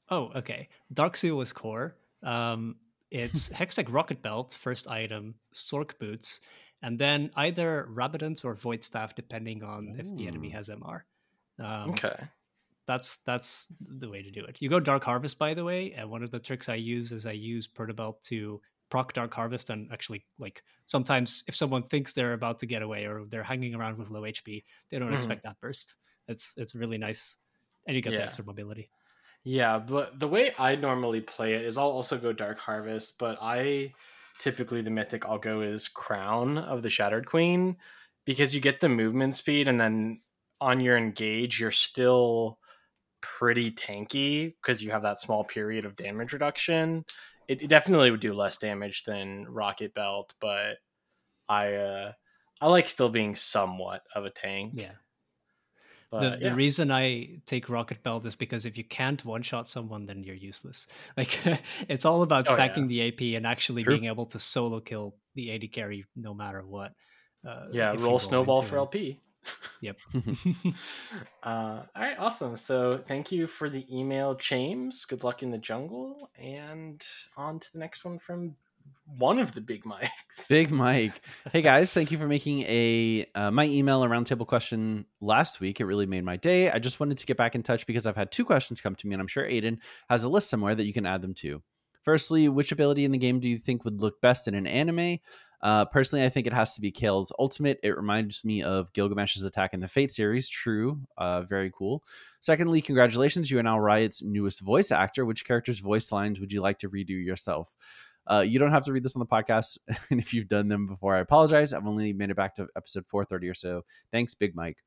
Oh, 0.09 0.32
okay. 0.36 0.70
Dark 0.93 1.18
Seal 1.18 1.41
is 1.41 1.51
core. 1.51 1.95
Um, 2.24 2.76
it's 3.11 3.49
Hextech 3.59 3.91
Rocket 3.91 4.22
Belt, 4.22 4.57
first 4.61 4.88
item, 4.88 5.36
Sorc 5.53 5.97
Boots, 5.99 6.39
and 6.82 6.97
then 6.97 7.32
either 7.36 7.88
Rabadon's 7.91 8.43
or 8.43 8.53
Void 8.53 8.84
Staff, 8.84 9.15
depending 9.15 9.63
on 9.63 9.95
if 9.97 10.05
the 10.18 10.28
enemy 10.28 10.49
has 10.49 10.70
MR. 10.70 11.01
Um, 11.59 11.91
Okay. 11.91 12.15
That's 12.88 13.17
that's 13.19 13.71
the 13.81 14.09
way 14.09 14.21
to 14.23 14.31
do 14.31 14.45
it. 14.45 14.61
You 14.61 14.69
go 14.69 14.79
Dark 14.79 15.03
Harvest, 15.03 15.38
by 15.38 15.53
the 15.53 15.63
way, 15.65 15.91
and 15.93 16.09
one 16.09 16.23
of 16.23 16.31
the 16.31 16.39
tricks 16.39 16.69
I 16.69 16.75
use 16.75 17.11
is 17.11 17.25
I 17.25 17.33
use 17.33 17.67
Protobelt 17.67 18.21
to 18.23 18.61
proc 18.89 19.11
Dark 19.13 19.33
Harvest 19.33 19.69
and 19.69 19.91
actually 19.91 20.25
like 20.39 20.63
sometimes 20.85 21.43
if 21.47 21.55
someone 21.55 21.83
thinks 21.89 22.13
they're 22.13 22.33
about 22.33 22.59
to 22.59 22.65
get 22.65 22.81
away 22.81 23.05
or 23.05 23.25
they're 23.25 23.43
hanging 23.43 23.75
around 23.75 23.97
with 23.97 24.09
low 24.09 24.23
HP, 24.25 24.63
they 24.89 24.99
don't 24.99 25.11
Mhm. 25.11 25.13
expect 25.13 25.43
that 25.43 25.59
burst. 25.59 25.95
It's 26.29 26.53
it's 26.57 26.75
really 26.75 26.97
nice, 26.97 27.35
and 27.85 27.95
you 27.95 28.01
get 28.01 28.15
Yeah. 28.15 28.17
the 28.17 28.23
extra 28.23 28.45
mobility. 28.45 28.89
Yeah, 29.43 29.79
but 29.79 30.19
the 30.19 30.27
way 30.27 30.53
I 30.57 30.75
normally 30.75 31.21
play 31.21 31.53
it 31.53 31.61
is 31.63 31.77
I'll 31.77 31.88
also 31.89 32.17
go 32.17 32.33
Dark 32.33 32.57
Harvest, 32.59 33.17
but 33.17 33.38
I 33.41 33.93
typically 34.39 34.81
the 34.81 34.89
mythic 34.91 35.25
I'll 35.25 35.38
go 35.39 35.61
is 35.61 35.88
Crown 35.88 36.57
of 36.57 36.83
the 36.83 36.89
Shattered 36.89 37.25
Queen 37.25 37.77
because 38.25 38.53
you 38.53 38.61
get 38.61 38.79
the 38.81 38.89
movement 38.89 39.35
speed 39.35 39.67
and 39.67 39.79
then 39.79 40.21
on 40.59 40.79
your 40.81 40.97
engage 40.97 41.59
you're 41.59 41.71
still 41.71 42.59
pretty 43.22 43.72
tanky 43.72 44.53
because 44.61 44.82
you 44.84 44.91
have 44.91 45.03
that 45.03 45.20
small 45.20 45.43
period 45.43 45.86
of 45.86 45.95
damage 45.95 46.34
reduction. 46.34 47.05
It, 47.47 47.61
it 47.61 47.68
definitely 47.68 48.11
would 48.11 48.20
do 48.20 48.34
less 48.34 48.57
damage 48.57 49.03
than 49.03 49.45
Rocket 49.47 49.93
Belt, 49.93 50.34
but 50.39 50.78
I 51.47 51.74
uh 51.74 52.11
I 52.59 52.68
like 52.68 52.89
still 52.89 53.09
being 53.09 53.36
somewhat 53.36 54.03
of 54.15 54.26
a 54.26 54.30
tank. 54.30 54.74
Yeah. 54.76 54.91
But, 56.09 56.39
the, 56.39 56.49
the 56.49 56.55
reason 56.55 56.89
I 56.89 57.41
take 57.45 57.68
Rocket 57.68 58.01
Belt 58.01 58.26
is 58.26 58.36
because 58.36 58.65
if 58.65 58.78
you 58.78 58.86
can't 58.86 59.24
one 59.26 59.41
shot 59.41 59.68
someone, 59.68 60.05
then 60.05 60.24
you're 60.24 60.36
useless. 60.36 60.88
Like 61.18 61.38
it's 61.89 62.05
all 62.05 62.22
about 62.22 62.47
Oh, 62.49 62.53
stacking 62.53 62.88
the 62.88 63.07
AP 63.09 63.36
and 63.36 63.45
actually 63.45 63.84
True. 63.84 63.97
being 63.97 64.09
able 64.09 64.26
to 64.28 64.39
solo 64.39 64.80
kill 64.80 65.15
the 65.36 65.53
AD 65.53 65.72
carry 65.74 66.05
no 66.15 66.34
matter 66.34 66.65
what. 66.65 66.93
Uh, 67.47 67.65
yeah, 67.72 67.93
if 67.93 68.01
roll 68.01 68.20
snowball 68.20 68.61
for. 68.61 68.78
LP. 68.78 69.20
Yep. 69.81 69.97
Uh, 71.43 71.83
all 71.95 72.01
right, 72.01 72.19
awesome. 72.19 72.57
So 72.57 73.01
thank 73.07 73.31
you 73.31 73.47
for 73.47 73.69
the 73.69 73.85
email, 73.89 74.35
James. 74.35 75.05
Good 75.05 75.23
luck 75.23 75.43
in 75.43 75.51
the 75.51 75.57
jungle, 75.57 76.29
and 76.37 77.01
on 77.37 77.59
to 77.59 77.71
the 77.71 77.79
next 77.79 78.03
one 78.03 78.19
from 78.19 78.57
one 79.17 79.39
of 79.39 79.53
the 79.53 79.61
big 79.61 79.83
mics. 79.85 80.49
Big 80.49 80.71
Mike. 80.71 81.21
Hey 81.53 81.61
guys, 81.61 81.93
thank 81.93 82.11
you 82.11 82.17
for 82.17 82.27
making 82.27 82.63
a 82.63 83.25
uh, 83.33 83.51
my 83.51 83.65
email 83.65 84.03
a 84.03 84.07
roundtable 84.07 84.45
question 84.45 85.05
last 85.21 85.61
week. 85.61 85.79
It 85.79 85.85
really 85.85 86.05
made 86.05 86.25
my 86.25 86.35
day. 86.35 86.69
I 86.69 86.79
just 86.79 86.99
wanted 86.99 87.17
to 87.19 87.25
get 87.25 87.37
back 87.37 87.55
in 87.55 87.63
touch 87.63 87.85
because 87.85 88.05
I've 88.05 88.17
had 88.17 88.31
two 88.31 88.43
questions 88.43 88.81
come 88.81 88.95
to 88.95 89.07
me, 89.07 89.13
and 89.13 89.21
I'm 89.21 89.27
sure 89.27 89.45
Aiden 89.45 89.77
has 90.09 90.23
a 90.25 90.29
list 90.29 90.49
somewhere 90.49 90.75
that 90.75 90.85
you 90.85 90.93
can 90.93 91.05
add 91.05 91.21
them 91.21 91.33
to. 91.35 91.61
Firstly, 92.03 92.47
which 92.47 92.71
ability 92.71 93.03
in 93.03 93.11
the 93.11 93.17
game 93.17 93.39
do 93.39 93.49
you 93.49 93.57
think 93.57 93.83
would 93.83 94.01
look 94.01 94.21
best 94.21 94.47
in 94.47 94.55
an 94.55 94.65
anime? 94.67 95.19
Uh, 95.62 95.86
personally, 95.86 96.24
I 96.24 96.30
think 96.30 96.45
it 96.45 96.53
has 96.53 96.74
to 96.76 96.82
be 96.82 96.91
Kayle's 96.91 97.32
ultimate. 97.39 97.80
It 97.82 97.97
reminds 97.97 98.45
me 98.45 98.62
of 98.62 98.93
Gilgamesh's 98.93 99.43
attack 99.43 99.74
in 99.74 99.80
the 99.80 99.88
Fate 99.88 100.12
series. 100.12 100.49
True, 100.49 100.99
uh, 101.18 101.41
very 101.41 101.72
cool. 101.76 102.03
Secondly, 102.41 102.82
congratulations, 102.82 103.49
you 103.49 103.58
are 103.60 103.64
now 103.64 103.80
Riot's 103.80 104.22
newest 104.22 104.62
voice 104.62 104.91
actor. 104.91 105.26
Which 105.26 105.45
character's 105.45 105.80
voice 105.80 106.12
lines 106.12 106.39
would 106.39 106.51
you 106.51 106.62
like 106.62 106.78
to 106.80 106.89
redo 106.89 107.10
yourself? 107.10 107.76
Uh, 108.30 108.43
you 108.47 108.60
don't 108.60 108.72
have 108.72 108.86
to 108.86 108.91
read 108.91 109.03
this 109.03 109.16
on 109.16 109.22
the 109.22 109.26
podcast, 109.26 109.78
and 110.12 110.20
if 110.20 110.34
you've 110.34 110.49
done 110.49 110.68
them 110.68 110.86
before, 110.86 111.16
I 111.16 111.20
apologize. 111.20 111.74
I've 111.74 111.88
only 111.88 112.14
made 112.14 112.30
it 112.30 112.36
back 112.36 112.55
to 112.55 112.68
episode 112.76 113.05
430 113.08 113.49
or 113.49 113.53
so. 113.53 113.84
Thanks, 114.12 114.36
Big 114.36 114.55
Mike. 114.55 114.78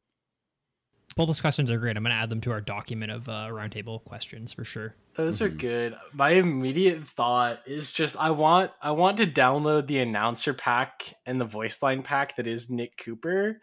Both 1.16 1.26
those 1.26 1.40
questions 1.40 1.70
are 1.70 1.78
great. 1.78 1.96
I'm 1.96 2.02
going 2.04 2.14
to 2.14 2.16
add 2.16 2.30
them 2.30 2.40
to 2.42 2.52
our 2.52 2.60
document 2.60 3.10
of 3.10 3.28
uh, 3.28 3.48
roundtable 3.50 4.02
questions 4.04 4.52
for 4.52 4.64
sure. 4.64 4.94
Those 5.16 5.42
are 5.42 5.50
Mhm. 5.50 5.58
good. 5.58 5.96
My 6.12 6.30
immediate 6.30 7.06
thought 7.08 7.60
is 7.66 7.92
just 7.92 8.16
I 8.16 8.30
want 8.30 8.70
I 8.80 8.92
want 8.92 9.18
to 9.18 9.26
download 9.26 9.86
the 9.86 9.98
announcer 9.98 10.54
pack 10.54 11.12
and 11.26 11.40
the 11.40 11.44
voice 11.44 11.82
line 11.82 12.02
pack 12.02 12.36
that 12.36 12.46
is 12.46 12.70
Nick 12.70 12.96
Cooper 12.96 13.60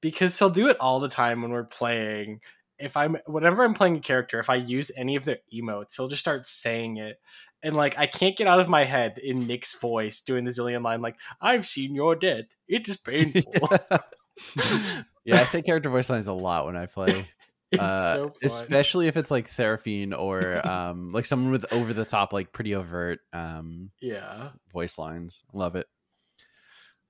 because 0.00 0.38
he'll 0.38 0.50
do 0.50 0.68
it 0.68 0.78
all 0.80 0.98
the 0.98 1.08
time 1.08 1.42
when 1.42 1.50
we're 1.52 1.64
playing. 1.64 2.40
If 2.78 2.96
I'm 2.96 3.18
whenever 3.26 3.62
I'm 3.62 3.74
playing 3.74 3.96
a 3.96 4.00
character, 4.00 4.38
if 4.40 4.50
I 4.50 4.56
use 4.56 4.90
any 4.96 5.16
of 5.16 5.24
their 5.24 5.38
emotes, 5.54 5.96
he'll 5.96 6.08
just 6.08 6.20
start 6.20 6.46
saying 6.46 6.96
it. 6.96 7.20
And 7.62 7.76
like 7.76 7.96
I 7.98 8.06
can't 8.06 8.36
get 8.36 8.46
out 8.48 8.58
of 8.60 8.68
my 8.68 8.84
head 8.84 9.18
in 9.18 9.46
Nick's 9.46 9.74
voice 9.78 10.22
doing 10.22 10.44
the 10.44 10.50
Zilean 10.50 10.82
line 10.82 11.02
like 11.02 11.16
I've 11.40 11.66
seen 11.68 11.94
your 11.94 12.16
death. 12.16 12.46
It 12.66 12.88
is 12.88 12.96
painful. 12.96 13.68
yeah, 15.26 15.40
I 15.40 15.44
say 15.44 15.62
character 15.62 15.90
voice 15.90 16.08
lines 16.08 16.26
a 16.26 16.32
lot 16.32 16.66
when 16.66 16.76
I 16.76 16.86
play, 16.86 17.28
it's 17.72 17.82
uh, 17.82 18.14
so 18.14 18.28
fun. 18.28 18.36
especially 18.42 19.08
if 19.08 19.16
it's 19.16 19.30
like 19.30 19.48
Seraphine 19.48 20.12
or 20.12 20.66
um, 20.68 21.10
like 21.10 21.26
someone 21.26 21.52
with 21.52 21.72
over 21.72 21.92
the 21.92 22.04
top, 22.04 22.32
like 22.32 22.52
pretty 22.52 22.74
overt 22.74 23.20
um, 23.32 23.90
yeah. 24.00 24.50
voice 24.72 24.98
lines. 24.98 25.44
Love 25.52 25.76
it. 25.76 25.86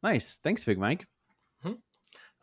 Nice. 0.03 0.39
Thanks, 0.43 0.65
Big 0.65 0.79
Mike. 0.79 1.07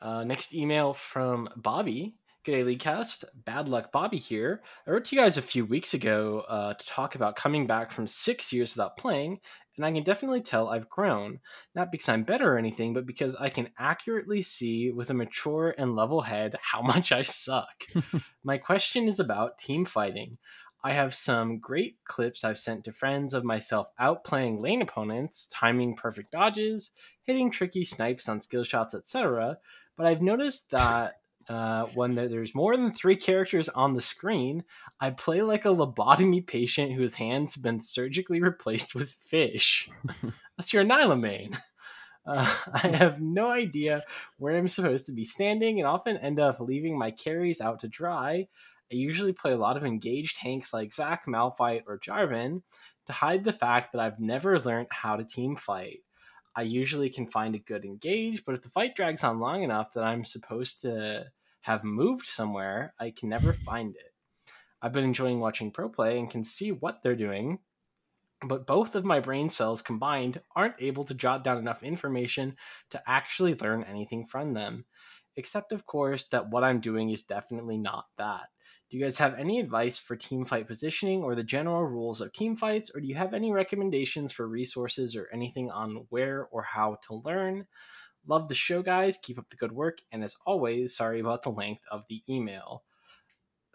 Uh, 0.04 0.26
next 0.26 0.54
email 0.54 0.94
from 0.94 1.48
Bobby. 1.56 2.16
G'day, 2.46 2.78
Leaguecast. 2.78 3.24
Bad 3.46 3.70
luck, 3.70 3.94
Bobby 3.94 4.18
here. 4.18 4.62
I 4.86 4.92
wrote 4.92 5.06
to 5.06 5.16
you 5.16 5.22
guys 5.22 5.38
a 5.38 5.42
few 5.42 5.66
weeks 5.66 5.94
ago 5.94 6.44
uh, 6.50 6.74
to 6.74 6.86
talk 6.86 7.16
about 7.16 7.38
coming 7.38 7.68
back 7.68 7.90
from 7.90 8.06
six 8.06 8.52
years 8.52 8.76
without 8.76 8.98
playing, 8.98 9.40
and 9.76 9.86
I 9.86 9.92
can 9.92 10.04
definitely 10.04 10.42
tell 10.42 10.70
I've 10.70 10.90
grown. 10.90 11.40
Not 11.74 11.92
because 11.92 12.10
I'm 12.10 12.24
better 12.24 12.54
or 12.54 12.58
anything, 12.58 12.94
but 12.94 13.06
because 13.06 13.36
I 13.36 13.50
can 13.50 13.70
accurately 13.78 14.42
see 14.42 14.92
with 14.92 15.10
a 15.10 15.14
mature 15.14 15.74
and 15.78 15.96
level 15.96 16.22
head 16.22 16.56
how 16.62 16.82
much 16.84 17.12
I 17.12 17.22
suck. 17.22 17.86
My 18.44 18.58
question 18.58 19.08
is 19.08 19.20
about 19.20 19.58
team 19.58 19.86
fighting. 19.86 20.38
I 20.86 20.92
have 20.92 21.16
some 21.16 21.60
great 21.60 21.96
clips 22.04 22.44
I've 22.44 22.60
sent 22.60 22.84
to 22.84 22.92
friends 22.92 23.34
of 23.34 23.46
myself 23.46 23.88
out 23.98 24.26
playing 24.26 24.62
lane 24.62 24.82
opponents, 24.82 25.48
timing 25.50 25.96
perfect 25.96 26.32
dodges, 26.32 26.92
hitting 27.24 27.50
tricky 27.50 27.86
snipes 27.86 28.28
on 28.28 28.42
skill 28.42 28.66
shots, 28.66 28.94
etc. 28.94 29.60
But 29.96 30.08
I've 30.08 30.22
noticed 30.22 30.72
that 30.72 31.22
uh, 31.50 31.86
when 31.94 32.16
there's 32.16 32.56
more 32.56 32.76
than 32.76 32.92
three 32.92 33.16
characters 33.16 33.70
on 33.70 33.94
the 33.94 34.02
screen, 34.02 34.64
I 35.00 35.12
play 35.12 35.42
like 35.42 35.66
a 35.66 35.70
lobotomy 35.70 36.46
patient 36.46 36.94
whose 36.94 37.16
hands 37.16 37.56
have 37.56 37.64
been 37.64 37.80
surgically 37.80 38.42
replaced 38.42 38.96
with 38.96 39.12
fish. 39.12 39.90
That's 40.58 40.74
your 40.74 40.84
Nilamain. 40.84 41.58
Uh, 42.26 42.50
I 42.74 42.88
have 42.88 43.20
no 43.20 43.52
idea 43.52 44.02
where 44.38 44.56
I'm 44.56 44.70
supposed 44.70 45.08
to 45.08 45.12
be 45.12 45.26
standing 45.26 45.80
and 45.80 45.86
often 45.86 46.16
end 46.16 46.40
up 46.40 46.58
leaving 46.62 46.98
my 46.98 47.12
carries 47.12 47.60
out 47.60 47.82
to 47.82 47.90
dry. 47.90 48.48
I 48.90 48.96
usually 48.96 49.34
play 49.34 49.52
a 49.52 49.58
lot 49.58 49.76
of 49.76 49.84
engaged 49.84 50.38
tanks 50.38 50.74
like 50.74 50.94
Zac, 50.94 51.26
Malphite, 51.26 51.84
or 51.86 52.00
Jarvan 52.00 52.62
to 53.08 53.12
hide 53.12 53.44
the 53.44 53.52
fact 53.52 53.92
that 53.92 54.00
I've 54.00 54.22
never 54.22 54.58
learned 54.58 54.88
how 54.90 55.18
to 55.18 55.26
team 55.26 55.58
fight. 55.58 56.00
I 56.56 56.64
usually 56.64 57.10
can 57.10 57.28
find 57.28 57.56
a 57.56 57.60
good 57.60 57.86
engage, 57.86 58.46
but 58.46 58.56
if 58.56 58.62
the 58.62 58.70
fight 58.70 58.96
drags 58.96 59.24
on 59.24 59.40
long 59.40 59.64
enough 59.64 59.94
that 59.94 60.04
I'm 60.04 60.26
supposed 60.26 60.82
to 60.82 61.32
have 61.62 61.84
moved 61.84 62.26
somewhere, 62.26 62.94
I 63.00 63.12
can 63.12 63.30
never 63.30 63.54
find 63.54 63.96
it. 63.96 64.14
I've 64.82 64.94
been 64.94 65.06
enjoying 65.06 65.40
watching 65.40 65.72
pro 65.72 65.90
play 65.90 66.20
and 66.20 66.30
can 66.32 66.44
see 66.44 66.72
what 66.72 67.04
they're 67.04 67.16
doing, 67.16 67.60
but 68.48 68.68
both 68.68 68.96
of 68.96 69.06
my 69.06 69.20
brain 69.20 69.50
cells 69.50 69.82
combined 69.82 70.42
aren't 70.56 70.82
able 70.82 71.06
to 71.06 71.16
jot 71.16 71.44
down 71.44 71.58
enough 71.58 71.84
information 71.84 72.58
to 72.92 73.02
actually 73.10 73.56
learn 73.56 73.84
anything 73.84 74.26
from 74.26 74.54
them. 74.54 74.86
except 75.38 75.72
of 75.74 75.86
course 75.88 76.28
that 76.28 76.50
what 76.52 76.64
I'm 76.64 76.82
doing 76.82 77.10
is 77.12 77.24
definitely 77.24 77.78
not 77.78 78.08
that. 78.18 78.50
Do 78.94 79.00
you 79.00 79.06
guys 79.06 79.18
have 79.18 79.34
any 79.40 79.60
advice 79.60 79.98
for 79.98 80.16
team 80.16 80.46
fight 80.46 80.68
positioning 80.68 81.24
or 81.24 81.34
the 81.34 81.44
general 81.44 81.84
rules 81.84 82.22
of 82.22 82.32
team 82.32 82.56
fights, 82.56 82.92
or 82.94 83.02
do 83.02 83.08
you 83.08 83.16
have 83.16 83.34
any 83.34 83.52
recommendations 83.52 84.32
for 84.32 84.48
resources 84.48 85.16
or 85.16 85.28
anything 85.34 85.72
on 85.72 86.06
where 86.10 86.46
or 86.52 86.62
how 86.62 87.00
to 87.08 87.16
learn? 87.26 87.66
Love 88.28 88.48
the 88.48 88.54
show, 88.54 88.84
guys. 88.84 89.18
Keep 89.18 89.40
up 89.40 89.50
the 89.50 89.56
good 89.56 89.72
work. 89.72 89.98
And 90.12 90.24
as 90.24 90.36
always, 90.46 90.96
sorry 90.96 91.20
about 91.20 91.42
the 91.42 91.50
length 91.50 91.86
of 91.90 92.04
the 92.08 92.22
email. 92.30 92.84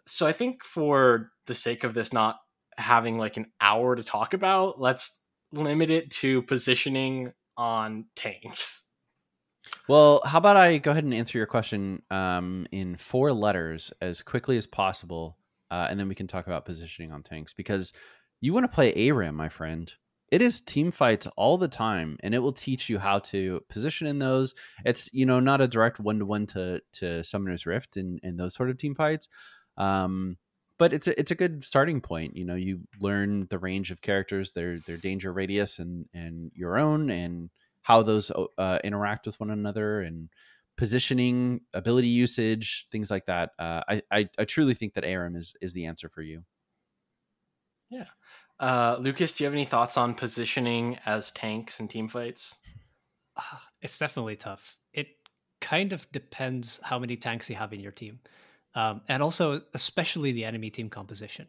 So 0.06 0.24
I 0.24 0.32
think 0.32 0.62
for 0.62 1.32
the 1.46 1.54
sake 1.54 1.82
of 1.82 1.94
this 1.94 2.12
not 2.12 2.36
having 2.76 3.18
like 3.18 3.36
an 3.36 3.46
hour 3.60 3.96
to 3.96 4.04
talk 4.04 4.34
about, 4.34 4.80
let's 4.80 5.18
limit 5.50 5.90
it 5.90 6.12
to 6.12 6.42
positioning 6.42 7.32
on 7.56 8.04
tanks. 8.14 8.87
Well, 9.88 10.20
how 10.24 10.36
about 10.38 10.58
I 10.58 10.76
go 10.78 10.90
ahead 10.90 11.04
and 11.04 11.14
answer 11.14 11.38
your 11.38 11.46
question 11.46 12.02
um, 12.10 12.66
in 12.70 12.96
four 12.96 13.32
letters 13.32 13.90
as 14.02 14.20
quickly 14.22 14.58
as 14.58 14.66
possible, 14.66 15.38
uh, 15.70 15.86
and 15.88 15.98
then 15.98 16.08
we 16.08 16.14
can 16.14 16.26
talk 16.26 16.46
about 16.46 16.66
positioning 16.66 17.10
on 17.10 17.22
tanks 17.22 17.54
because 17.54 17.94
you 18.42 18.52
want 18.52 18.64
to 18.64 18.74
play 18.74 18.92
ARAM, 18.94 19.34
my 19.34 19.48
friend. 19.48 19.90
It 20.30 20.42
is 20.42 20.60
team 20.60 20.90
fights 20.90 21.26
all 21.38 21.56
the 21.56 21.68
time, 21.68 22.18
and 22.22 22.34
it 22.34 22.40
will 22.40 22.52
teach 22.52 22.90
you 22.90 22.98
how 22.98 23.20
to 23.20 23.62
position 23.70 24.06
in 24.06 24.18
those. 24.18 24.54
It's 24.84 25.08
you 25.14 25.24
know 25.24 25.40
not 25.40 25.62
a 25.62 25.68
direct 25.68 25.98
one 25.98 26.18
to 26.18 26.26
one 26.26 26.46
to 26.48 26.82
to 26.94 27.24
Summoner's 27.24 27.64
Rift 27.64 27.96
and 27.96 28.20
and 28.22 28.38
those 28.38 28.54
sort 28.54 28.68
of 28.68 28.76
team 28.76 28.94
fights, 28.94 29.26
um, 29.78 30.36
but 30.78 30.92
it's 30.92 31.06
a 31.08 31.18
it's 31.18 31.30
a 31.30 31.34
good 31.34 31.64
starting 31.64 32.02
point. 32.02 32.36
You 32.36 32.44
know, 32.44 32.56
you 32.56 32.80
learn 33.00 33.46
the 33.48 33.58
range 33.58 33.90
of 33.90 34.02
characters, 34.02 34.52
their 34.52 34.80
their 34.80 34.98
danger 34.98 35.32
radius, 35.32 35.78
and 35.78 36.04
and 36.12 36.52
your 36.54 36.76
own, 36.76 37.08
and 37.08 37.48
how 37.82 38.02
those 38.02 38.30
uh, 38.58 38.78
interact 38.84 39.26
with 39.26 39.38
one 39.40 39.50
another 39.50 40.00
and 40.00 40.28
positioning, 40.76 41.60
ability 41.74 42.08
usage, 42.08 42.86
things 42.92 43.10
like 43.10 43.26
that. 43.26 43.50
Uh, 43.58 43.82
I, 43.88 44.02
I, 44.10 44.28
I 44.38 44.44
truly 44.44 44.74
think 44.74 44.94
that 44.94 45.04
ARAM 45.04 45.36
is 45.36 45.54
is 45.60 45.72
the 45.72 45.86
answer 45.86 46.08
for 46.08 46.22
you. 46.22 46.44
Yeah, 47.90 48.06
uh, 48.60 48.96
Lucas, 49.00 49.34
do 49.34 49.44
you 49.44 49.46
have 49.46 49.54
any 49.54 49.64
thoughts 49.64 49.96
on 49.96 50.14
positioning 50.14 50.98
as 51.06 51.30
tanks 51.30 51.80
and 51.80 51.88
team 51.88 52.08
fights? 52.08 52.56
Ah, 53.36 53.62
It's 53.80 53.98
definitely 53.98 54.36
tough. 54.36 54.76
It 54.92 55.08
kind 55.60 55.92
of 55.92 56.10
depends 56.12 56.80
how 56.82 56.98
many 56.98 57.16
tanks 57.16 57.48
you 57.48 57.56
have 57.56 57.72
in 57.72 57.80
your 57.80 57.92
team, 57.92 58.20
um, 58.74 59.00
and 59.08 59.22
also 59.22 59.62
especially 59.74 60.32
the 60.32 60.44
enemy 60.44 60.70
team 60.70 60.90
composition. 60.90 61.46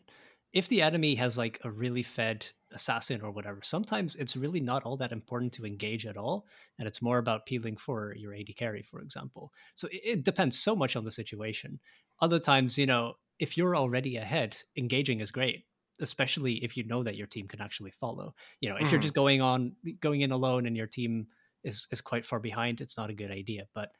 If 0.53 0.67
the 0.67 0.81
enemy 0.81 1.15
has 1.15 1.37
like 1.37 1.59
a 1.63 1.69
really 1.69 2.03
fed 2.03 2.47
assassin 2.71 3.21
or 3.21 3.31
whatever, 3.31 3.59
sometimes 3.63 4.15
it's 4.15 4.35
really 4.35 4.59
not 4.59 4.83
all 4.83 4.97
that 4.97 5.11
important 5.11 5.53
to 5.53 5.65
engage 5.65 6.05
at 6.05 6.17
all, 6.17 6.47
and 6.77 6.87
it's 6.87 7.01
more 7.01 7.17
about 7.17 7.45
peeling 7.45 7.77
for 7.77 8.13
your 8.15 8.33
AD 8.33 8.53
carry, 8.53 8.81
for 8.83 9.01
example. 9.01 9.51
So 9.75 9.87
it, 9.87 10.01
it 10.03 10.23
depends 10.23 10.57
so 10.59 10.75
much 10.75 10.95
on 10.95 11.03
the 11.05 11.11
situation. 11.11 11.79
Other 12.21 12.39
times, 12.39 12.77
you 12.77 12.85
know, 12.85 13.15
if 13.39 13.57
you're 13.57 13.75
already 13.75 14.17
ahead, 14.17 14.57
engaging 14.75 15.19
is 15.21 15.31
great 15.31 15.65
especially 16.01 16.63
if 16.63 16.77
you 16.77 16.83
know 16.85 17.03
that 17.03 17.17
your 17.17 17.27
team 17.27 17.45
can 17.45 17.59
actually 17.59 17.91
follow. 17.91 18.33
You 18.61 18.69
know, 18.69 18.77
if 18.77 18.89
you're 18.89 18.99
Mhm. 18.99 19.09
just 19.09 19.13
going 19.13 19.41
on 19.41 19.75
going 19.99 20.21
in 20.21 20.31
alone 20.31 20.65
and 20.65 20.77
your 20.77 20.87
team 20.87 21.27
is 21.65 21.87
is 21.91 21.99
quite 21.99 22.23
far 22.23 22.39
behind, 22.39 22.79
it's 22.79 22.95
not 22.95 23.09
a 23.09 23.13
good 23.13 23.31
idea. 23.31 23.67
But 23.73 23.91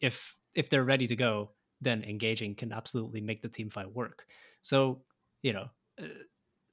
if 0.00 0.36
if 0.54 0.68
they're 0.68 0.84
ready 0.84 1.06
to 1.06 1.16
go, 1.16 1.54
then 1.80 2.02
engaging 2.04 2.54
can 2.54 2.72
absolutely 2.72 3.20
make 3.20 3.42
the 3.42 3.48
team 3.48 3.70
fight 3.70 3.92
work. 3.92 4.26
So 4.62 5.04
you 5.42 5.52
know, 5.52 5.68
uh, 6.02 6.06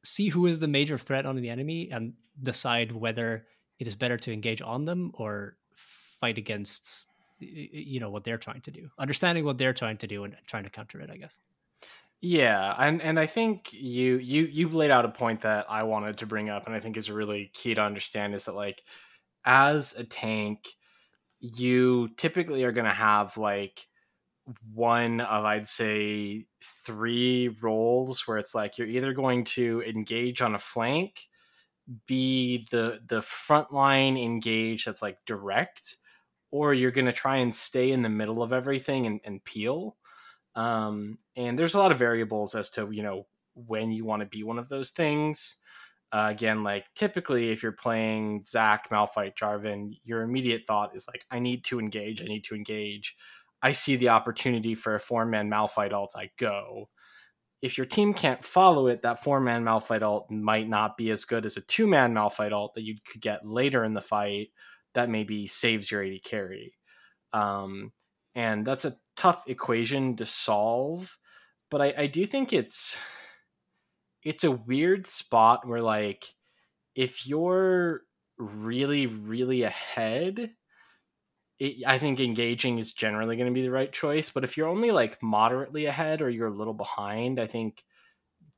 see 0.03 0.29
who 0.29 0.45
is 0.45 0.59
the 0.59 0.67
major 0.67 0.97
threat 0.97 1.25
on 1.25 1.35
the 1.35 1.49
enemy 1.49 1.89
and 1.91 2.13
decide 2.41 2.91
whether 2.91 3.45
it 3.79 3.87
is 3.87 3.95
better 3.95 4.17
to 4.17 4.31
engage 4.31 4.61
on 4.61 4.85
them 4.85 5.11
or 5.13 5.57
fight 6.19 6.37
against 6.37 7.07
you 7.39 7.99
know 7.99 8.09
what 8.09 8.23
they're 8.23 8.37
trying 8.37 8.61
to 8.61 8.69
do 8.69 8.87
understanding 8.99 9.43
what 9.43 9.57
they're 9.57 9.73
trying 9.73 9.97
to 9.97 10.05
do 10.05 10.23
and 10.23 10.35
trying 10.45 10.63
to 10.63 10.69
counter 10.69 11.01
it 11.01 11.09
i 11.09 11.17
guess. 11.17 11.39
Yeah, 12.23 12.75
and 12.77 13.01
and 13.01 13.19
I 13.19 13.25
think 13.25 13.73
you 13.73 14.17
you 14.17 14.43
you 14.43 14.69
laid 14.69 14.91
out 14.91 15.05
a 15.05 15.09
point 15.09 15.41
that 15.41 15.65
I 15.67 15.81
wanted 15.83 16.19
to 16.19 16.27
bring 16.27 16.51
up, 16.51 16.67
and 16.67 16.75
I 16.75 16.79
think 16.79 16.95
is 16.95 17.09
really 17.09 17.49
key 17.51 17.73
to 17.73 17.81
understand 17.81 18.35
is 18.35 18.45
that 18.45 18.53
like 18.53 18.83
as 19.43 19.95
a 19.95 20.03
tank, 20.03 20.67
you 21.39 22.09
typically 22.17 22.63
are 22.63 22.71
going 22.71 22.85
to 22.85 22.91
have 22.91 23.37
like 23.37 23.87
one 24.73 25.21
of 25.21 25.45
I'd 25.45 25.67
say 25.67 26.45
three 26.63 27.55
roles 27.61 28.27
where 28.27 28.37
it's 28.37 28.55
like 28.55 28.77
you're 28.77 28.87
either 28.87 29.13
going 29.13 29.43
to 29.45 29.83
engage 29.83 30.41
on 30.41 30.55
a 30.55 30.59
flank, 30.59 31.27
be 32.07 32.67
the 32.71 33.01
the 33.07 33.21
front 33.21 33.73
line 33.73 34.17
engage 34.17 34.85
that's 34.85 35.01
like 35.01 35.17
direct, 35.25 35.97
or 36.51 36.73
you're 36.73 36.91
going 36.91 37.05
to 37.05 37.13
try 37.13 37.37
and 37.37 37.53
stay 37.53 37.91
in 37.91 38.01
the 38.01 38.09
middle 38.09 38.43
of 38.43 38.53
everything 38.53 39.05
and, 39.05 39.21
and 39.23 39.43
peel. 39.43 39.97
Um, 40.55 41.17
and 41.35 41.57
there's 41.57 41.75
a 41.75 41.79
lot 41.79 41.91
of 41.91 41.99
variables 41.99 42.55
as 42.55 42.69
to 42.71 42.89
you 42.91 43.03
know 43.03 43.27
when 43.55 43.91
you 43.91 44.05
want 44.05 44.21
to 44.21 44.27
be 44.27 44.43
one 44.43 44.59
of 44.59 44.69
those 44.69 44.89
things. 44.89 45.55
Uh, 46.13 46.27
again 46.29 46.61
like 46.61 46.83
typically 46.93 47.51
if 47.51 47.63
you're 47.63 47.71
playing 47.71 48.43
Zac 48.43 48.89
malphite 48.89 49.33
jarvan 49.33 49.97
your 50.03 50.23
immediate 50.23 50.65
thought 50.67 50.93
is 50.93 51.07
like 51.07 51.23
i 51.31 51.39
need 51.39 51.63
to 51.63 51.79
engage 51.79 52.21
i 52.21 52.25
need 52.25 52.43
to 52.43 52.53
engage 52.53 53.15
i 53.61 53.71
see 53.71 53.95
the 53.95 54.09
opportunity 54.09 54.75
for 54.75 54.95
a 54.95 54.99
four 54.99 55.25
man 55.25 55.49
malphite 55.49 55.93
ult 55.93 56.13
i 56.17 56.29
go. 56.37 56.89
If 57.61 57.77
your 57.77 57.85
team 57.85 58.15
can't 58.15 58.43
follow 58.43 58.87
it 58.87 59.03
that 59.03 59.23
four 59.23 59.39
man 59.39 59.63
malphite 59.63 60.01
ult 60.01 60.31
might 60.31 60.67
not 60.67 60.97
be 60.97 61.11
as 61.11 61.25
good 61.25 61.45
as 61.45 61.57
a 61.57 61.61
two 61.61 61.87
man 61.87 62.13
malphite 62.13 62.51
ult 62.53 62.73
that 62.73 62.83
you 62.83 62.95
could 63.05 63.21
get 63.21 63.45
later 63.45 63.83
in 63.83 63.93
the 63.93 64.01
fight 64.01 64.49
that 64.93 65.09
maybe 65.09 65.47
saves 65.47 65.89
your 65.89 66.03
AD 66.03 66.23
carry. 66.23 66.73
Um, 67.33 67.93
and 68.35 68.65
that's 68.65 68.83
a 68.83 68.97
tough 69.15 69.43
equation 69.47 70.15
to 70.17 70.25
solve 70.25 71.17
but 71.71 71.81
I, 71.81 71.93
I 71.97 72.07
do 72.07 72.25
think 72.25 72.53
it's 72.53 72.99
it's 74.23 74.43
a 74.43 74.51
weird 74.51 75.07
spot 75.07 75.67
where 75.67 75.81
like 75.81 76.25
if 76.93 77.25
you're 77.25 78.01
really 78.37 79.07
really 79.07 79.63
ahead 79.63 80.51
it, 81.61 81.83
i 81.85 81.97
think 81.97 82.19
engaging 82.19 82.77
is 82.79 82.91
generally 82.91 83.35
going 83.35 83.47
to 83.47 83.53
be 83.53 83.61
the 83.61 83.71
right 83.71 83.93
choice 83.93 84.29
but 84.29 84.43
if 84.43 84.57
you're 84.57 84.67
only 84.67 84.91
like 84.91 85.21
moderately 85.21 85.85
ahead 85.85 86.21
or 86.21 86.29
you're 86.29 86.47
a 86.47 86.57
little 86.57 86.73
behind 86.73 87.39
i 87.39 87.47
think 87.47 87.83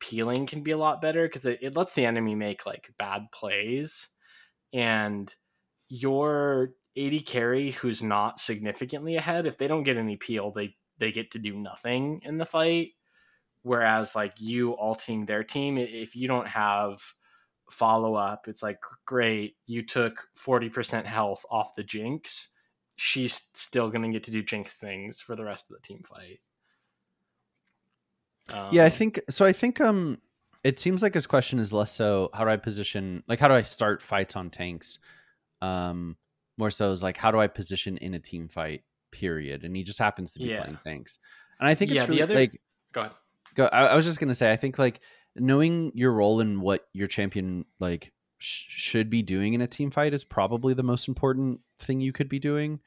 peeling 0.04 0.45
can 0.45 0.62
be 0.62 0.72
a 0.72 0.78
lot 0.78 1.01
better 1.01 1.26
because 1.28 1.45
it, 1.45 1.60
it 1.62 1.78
lets 1.78 1.93
the 1.93 2.06
enemy 2.06 2.36
make 2.36 2.66
like 2.66 2.91
bad 2.99 3.28
plays. 3.32 4.10
And 4.74 5.34
your 5.88 6.72
AD 6.97 7.26
carry 7.26 7.72
who's 7.72 8.04
not 8.04 8.38
significantly 8.38 9.16
ahead 9.16 9.45
if 9.45 9.58
they 9.58 9.68
don't 9.68 9.84
get 9.84 9.97
any 9.97 10.18
peel 10.18 10.51
they 10.51 10.76
they 10.97 11.12
get 11.12 11.32
to 11.32 11.39
do 11.39 11.56
nothing 11.56 12.20
in 12.24 12.38
the 12.38 12.45
fight. 12.45 12.89
Whereas 13.62 14.14
like 14.14 14.34
you 14.39 14.78
ulting 14.78 15.26
their 15.26 15.43
team 15.43 15.78
if 15.78 16.16
you 16.18 16.28
don't 16.28 16.47
have 16.47 16.99
follow 17.72 18.14
up 18.14 18.45
it's 18.47 18.62
like 18.62 18.78
great 19.06 19.56
you 19.66 19.82
took 19.82 20.28
40% 20.38 21.06
health 21.06 21.45
off 21.49 21.74
the 21.76 21.84
jinx 21.84 22.49
she's 22.95 23.49
still 23.53 23.89
going 23.89 24.03
to 24.03 24.09
get 24.09 24.23
to 24.23 24.31
do 24.31 24.43
jinx 24.43 24.73
things 24.73 25.19
for 25.19 25.35
the 25.35 25.43
rest 25.43 25.69
of 25.69 25.75
the 25.75 25.81
team 25.87 26.03
fight 26.07 26.39
yeah, 28.71 28.83
I 28.83 28.89
Um, 28.89 28.91
think 28.91 29.21
so. 29.29 29.45
I 29.45 29.53
think 29.53 29.79
um, 29.79 30.19
it 30.63 30.77
seems 30.79 31.01
like 31.01 31.13
his 31.13 31.25
question 31.25 31.59
is 31.59 31.71
less 31.71 31.91
so 31.93 32.29
how 32.33 32.43
do 32.43 32.49
I 32.49 32.57
position, 32.57 33.23
like 33.27 33.39
how 33.39 33.47
do 33.47 33.53
I 33.53 33.61
start 33.61 34.01
fights 34.01 34.35
on 34.35 34.49
tanks, 34.49 34.99
um, 35.61 36.17
more 36.57 36.69
so 36.69 36.91
is 36.91 37.01
like 37.01 37.15
how 37.17 37.31
do 37.31 37.39
I 37.39 37.47
position 37.47 37.97
in 37.97 38.13
a 38.15 38.19
team 38.19 38.49
fight, 38.49 38.83
period. 39.11 39.63
And 39.63 39.75
he 39.75 39.83
just 39.83 39.97
happens 39.99 40.33
to 40.33 40.39
be 40.39 40.49
Yeah. 40.49 40.61
playing 40.61 40.77
tanks, 40.83 41.19
and 41.59 41.69
I 41.69 41.73
think 41.73 41.91
it's 41.91 42.01
Yeah, 42.03 42.07
really 42.07 42.21
other- 42.21 42.35
like 42.35 42.61
go 42.91 43.01
ahead 43.01 43.13
go. 43.55 43.65
I, 43.67 43.85
I 43.87 43.95
was 43.95 44.03
just 44.05 44.19
gonna 44.19 44.35
say, 44.35 44.51
I 44.51 44.57
think 44.57 44.77
like 44.77 44.99
knowing 45.37 45.91
your 45.95 46.11
role 46.11 46.41
and 46.41 46.61
what 46.61 46.85
your 46.93 47.07
champion 47.07 47.65
like 47.79 48.11
sh- 48.43 48.65
should 48.69 49.09
be 49.09 49.21
doing 49.21 49.53
in 49.53 49.61
a 49.61 49.67
team 49.67 49.91
fight 49.91 50.13
is 50.13 50.23
probably 50.23 50.73
the 50.73 50.83
most 50.83 51.07
important 51.07 51.61
thing 51.79 52.01
you 52.01 52.11
could 52.13 52.29
be 52.29 52.39
doing, 52.39 52.79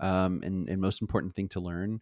um, 0.00 0.40
and 0.44 0.68
and 0.68 0.80
most 0.80 1.02
important 1.02 1.34
thing 1.34 1.48
to 1.50 1.60
learn. 1.60 2.00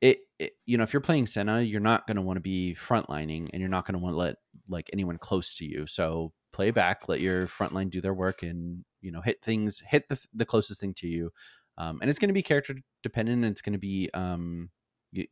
It, 0.00 0.20
it 0.38 0.52
you 0.66 0.76
know 0.78 0.84
if 0.84 0.92
you're 0.92 1.00
playing 1.00 1.26
Senna, 1.26 1.60
you're 1.62 1.80
not 1.80 2.06
going 2.06 2.16
to 2.16 2.22
want 2.22 2.36
to 2.36 2.42
be 2.42 2.76
frontlining, 2.78 3.50
and 3.52 3.60
you're 3.60 3.70
not 3.70 3.86
going 3.86 3.94
to 3.94 3.98
want 4.04 4.14
to 4.14 4.18
let 4.18 4.36
like 4.68 4.90
anyone 4.92 5.18
close 5.18 5.54
to 5.56 5.64
you. 5.66 5.86
So 5.86 6.32
play 6.52 6.70
back, 6.70 7.08
let 7.08 7.20
your 7.20 7.46
frontline 7.46 7.90
do 7.90 8.00
their 8.00 8.14
work, 8.14 8.42
and 8.42 8.84
you 9.00 9.12
know 9.12 9.20
hit 9.22 9.42
things, 9.42 9.80
hit 9.86 10.08
the 10.08 10.18
the 10.34 10.46
closest 10.46 10.80
thing 10.80 10.94
to 10.94 11.08
you. 11.08 11.30
Um, 11.78 11.98
and 12.00 12.08
it's 12.10 12.18
going 12.18 12.28
to 12.28 12.34
be 12.34 12.42
character 12.42 12.76
dependent. 13.02 13.44
And 13.44 13.52
it's 13.52 13.62
going 13.62 13.74
to 13.74 13.78
be 13.78 14.10
um, 14.14 14.70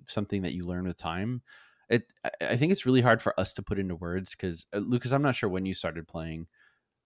something 0.09 0.43
that 0.43 0.55
you 0.55 0.65
learn 0.65 0.86
with 0.86 0.97
time. 0.99 1.43
It 1.89 2.05
I- 2.24 2.31
I 2.53 2.57
think 2.57 2.73
it's 2.73 2.86
really 2.86 3.01
hard 3.03 3.23
for 3.23 3.39
us 3.39 3.53
to 3.55 3.62
put 3.62 3.78
into 3.78 3.97
words 3.97 4.32
because 4.32 4.66
uh, 4.74 4.78
Lucas, 4.78 5.12
I'm 5.12 5.23
not 5.23 5.36
sure 5.36 5.49
when 5.49 5.66
you 5.66 5.74
started 5.74 6.09
playing, 6.09 6.47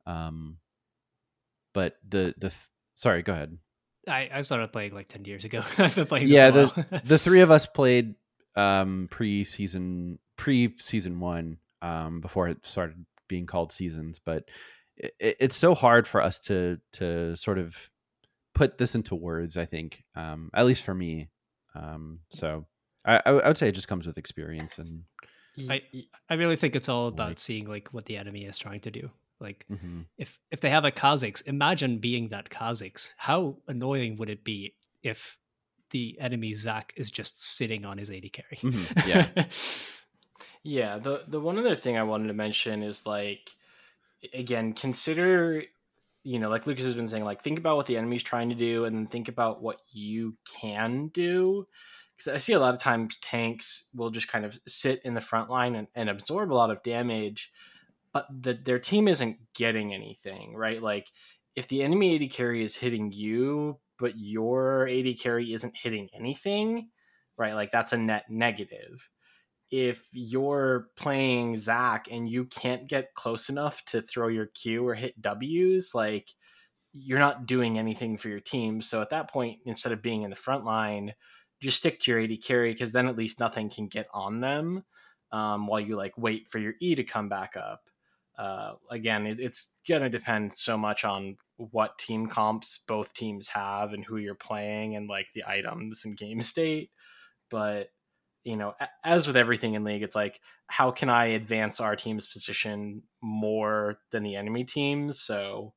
um, 0.09 0.59
but 1.75 1.97
the 2.09 2.35
the 2.39 2.49
th- 2.51 2.67
sorry, 2.95 3.23
go 3.23 3.33
ahead. 3.33 3.57
I, 4.09 4.31
I 4.33 4.41
started 4.41 4.73
playing 4.73 4.95
like 4.95 5.09
10 5.09 5.25
years 5.27 5.45
ago. 5.45 5.63
I've 5.79 5.95
been 5.95 6.07
playing 6.07 6.29
this 6.29 6.35
Yeah, 6.35 6.49
a 6.49 6.67
while. 6.69 6.85
the 7.05 7.19
three 7.27 7.41
of 7.43 7.51
us 7.51 7.67
played 7.67 8.15
um 8.57 9.07
pre-season 9.11 10.19
pre-season 10.37 11.21
one 11.21 11.59
um 11.83 12.21
before 12.21 12.49
it 12.49 12.67
started 12.67 13.05
being 13.29 13.47
called 13.47 13.71
seasons 13.71 14.19
but 14.25 14.49
it, 14.97 15.15
it's 15.21 15.55
so 15.57 15.75
hard 15.75 16.09
for 16.09 16.21
us 16.23 16.41
to 16.41 16.79
to 16.93 17.37
sort 17.37 17.59
of 17.59 17.77
put 18.55 18.79
this 18.79 18.95
into 18.97 19.15
words 19.15 19.57
i 19.57 19.65
think 19.65 20.03
um 20.17 20.51
at 20.55 20.67
least 20.67 20.85
for 20.85 20.95
me 20.95 21.29
Um, 21.77 22.21
so 22.31 22.67
I, 23.05 23.21
I 23.27 23.31
would- 23.33 23.45
I 23.45 23.49
would 23.49 23.59
say 23.59 23.69
it 23.69 23.75
just 23.77 23.87
comes 23.89 24.07
with 24.07 24.19
experience 24.19 24.79
and 24.79 25.05
I 25.71 25.83
I 26.31 26.35
really 26.35 26.57
think 26.57 26.75
it's 26.75 26.89
all 26.89 27.07
about 27.09 27.29
Like- 27.29 27.39
seeing 27.39 27.67
like 27.69 27.89
what 27.93 28.07
the 28.07 28.17
enemy 28.17 28.45
is 28.47 28.59
trying 28.59 28.81
to 28.81 28.91
do. 28.91 29.11
Like 29.41 29.67
mhm. 29.71 30.07
if 30.17 30.39
if 30.51 30.61
they 30.61 30.71
have 30.71 30.85
a 30.85 30.91
Kha'Zix, 30.91 31.47
imagine 31.47 31.99
being 31.99 32.29
that 32.29 32.51
Kha'Zix. 32.51 33.15
How 33.17 33.57
annoying 33.69 34.17
would 34.17 34.31
it 34.31 34.45
be 34.45 34.75
if 35.03 35.39
the 35.91 36.17
enemy 36.21 36.55
Zac 36.55 36.93
is 36.97 37.11
just 37.11 37.43
sitting 37.43 37.85
on 37.85 37.99
his 37.99 38.11
AD 38.11 38.33
carry? 38.33 38.59
Mhm, 38.59 39.07
yeah. 39.07 39.45
Yeah, 40.63 40.99
the 40.99 41.23
the 41.27 41.41
one 41.41 41.59
other 41.59 41.77
thing 41.77 41.97
I 41.97 42.03
wanted 42.03 42.29
to 42.29 42.35
mention 42.35 42.83
is 42.83 43.07
like 43.07 43.51
again, 44.35 44.73
consider 44.73 45.63
you 46.25 46.39
know, 46.39 46.51
like 46.51 46.67
Lucas 46.67 46.85
has 46.85 46.95
been 46.95 47.09
saying, 47.09 47.25
like 47.25 47.43
think 47.43 47.59
about 47.59 47.77
what 47.77 47.87
the 47.87 47.97
enemy's 47.97 48.23
trying 48.23 48.51
to 48.51 48.55
do 48.55 48.85
and 48.85 48.95
then 48.95 49.07
think 49.07 49.29
about 49.29 49.63
what 49.63 49.81
you 49.89 50.35
can 50.61 51.09
do. 51.09 51.67
Because 52.17 52.35
I 52.35 52.39
see 52.39 52.53
a 52.53 52.59
lot 52.59 52.75
of 52.75 52.81
times 52.81 53.17
tanks 53.19 53.87
will 53.95 54.11
just 54.11 54.29
kind 54.29 54.45
of 54.45 54.59
sit 54.67 55.01
in 55.05 55.15
the 55.15 55.21
front 55.21 55.49
line 55.49 55.77
and, 55.77 55.87
and 55.95 56.11
absorb 56.11 56.53
a 56.53 56.55
lot 56.55 56.71
of 56.71 56.83
damage, 56.83 57.53
but 58.13 58.27
the, 58.31 58.55
their 58.55 58.79
team 58.79 59.09
isn't 59.09 59.39
getting 59.55 59.93
anything, 59.93 60.55
right? 60.55 60.83
Like 60.83 61.09
if 61.57 61.69
the 61.69 61.83
enemy 61.83 62.17
AD 62.17 62.31
carry 62.31 62.63
is 62.63 62.77
hitting 62.77 63.13
you, 63.13 63.79
but 63.99 64.15
your 64.17 64.89
AD 64.89 65.19
carry 65.19 65.53
isn't 65.53 65.77
hitting 65.77 66.09
anything, 66.15 66.91
right? 67.37 67.55
Like 67.55 67.71
that's 67.71 67.93
a 67.93 67.99
net 67.99 68.25
negative 68.29 69.09
if 69.71 70.03
you're 70.13 70.89
playing 70.97 71.57
Zac 71.57 72.09
and 72.11 72.29
you 72.29 72.47
can't 72.47 72.89
get 72.89 73.15
close 73.15 73.49
enough 73.49 73.85
to 73.87 74.01
throw 74.01 74.29
your 74.29 74.47
Q 74.47 74.87
or 74.87 74.95
hit 74.95 75.21
W's, 75.21 75.95
like 75.95 76.31
you're 76.95 77.19
not 77.19 77.47
doing 77.47 77.79
anything 77.79 78.17
for 78.17 78.29
your 78.29 78.41
team. 78.41 78.81
So 78.81 79.03
at 79.03 79.11
that 79.11 79.31
point, 79.31 79.59
instead 79.67 79.93
of 79.93 80.03
being 80.03 80.23
in 80.23 80.31
the 80.31 80.37
front 80.37 80.65
line, 80.65 81.15
just 81.61 81.77
stick 81.77 82.01
to 82.01 82.11
your 82.11 82.21
AD 82.21 82.43
carry 82.43 82.73
because 82.73 82.93
then 82.93 83.09
at 83.09 83.17
least 83.17 83.41
nothing 83.41 83.69
can 83.69 83.89
get 83.89 84.07
on 84.15 84.41
them 84.41 84.85
um, 85.33 85.67
while 85.67 85.81
you 85.81 85.97
like 85.97 86.17
wait 86.17 86.49
for 86.49 86.59
your 86.59 86.75
E 86.81 86.95
to 86.95 87.05
come 87.05 87.29
back 87.29 87.55
up. 87.57 87.83
Uh, 88.39 88.75
again, 88.91 89.27
it, 89.27 89.41
it's 89.41 89.75
gonna 89.89 90.09
depend 90.09 90.53
so 90.53 90.77
much 90.77 91.05
on 91.05 91.37
what 91.57 91.99
team 91.99 92.29
comps 92.29 92.79
both 92.87 93.13
teams 93.13 93.49
have 93.49 93.93
and 93.93 94.05
who 94.05 94.17
you're 94.17 94.37
playing 94.37 94.95
and 94.95 95.09
like 95.09 95.27
the 95.35 95.45
items 95.47 96.05
and 96.05 96.17
game 96.17 96.41
state. 96.43 96.91
But 97.51 97.91
you 98.45 98.57
know, 98.57 98.75
as 99.05 99.27
with 99.27 99.37
everything 99.37 99.75
in 99.75 99.85
league, 99.85 100.03
it's 100.03 100.15
like, 100.15 100.41
how 100.69 100.91
can 100.91 101.11
I 101.11 101.27
advance 101.27 101.81
our 101.81 101.97
team's 101.97 102.27
position 102.27 103.03
more 103.21 103.99
than 104.11 104.23
the 104.23 104.37
enemy 104.37 104.65
teams? 104.65 105.21
So, 105.21 105.75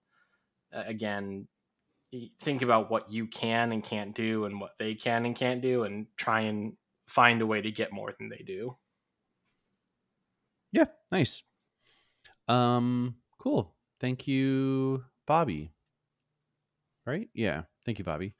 again, 0.71 1.47
think 2.39 2.61
about 2.61 2.89
what 2.89 3.11
you 3.11 3.27
can 3.27 3.71
and 3.71 3.83
can't 3.83 4.15
do 4.15 4.45
and 4.45 4.61
what 4.61 4.71
they 4.79 4.95
can 4.95 5.25
and 5.25 5.35
can't 5.35 5.61
do, 5.61 5.83
and 5.83 6.07
try 6.15 6.41
and 6.41 6.73
find 7.07 7.41
a 7.41 7.45
way 7.45 7.61
to 7.61 7.71
get 7.71 7.91
more 7.91 8.13
than 8.17 8.29
they 8.29 8.43
do. 8.45 8.77
Yeah, 10.71 10.85
nice. 11.11 11.43
Um, 12.47 13.15
cool. 13.39 13.73
Thank 13.99 14.27
you, 14.27 15.03
Bobby. 15.27 15.71
Right? 17.05 17.29
Yeah. 17.33 17.63
Thank 17.85 17.99
you, 17.99 18.05
Bobby. 18.05 18.33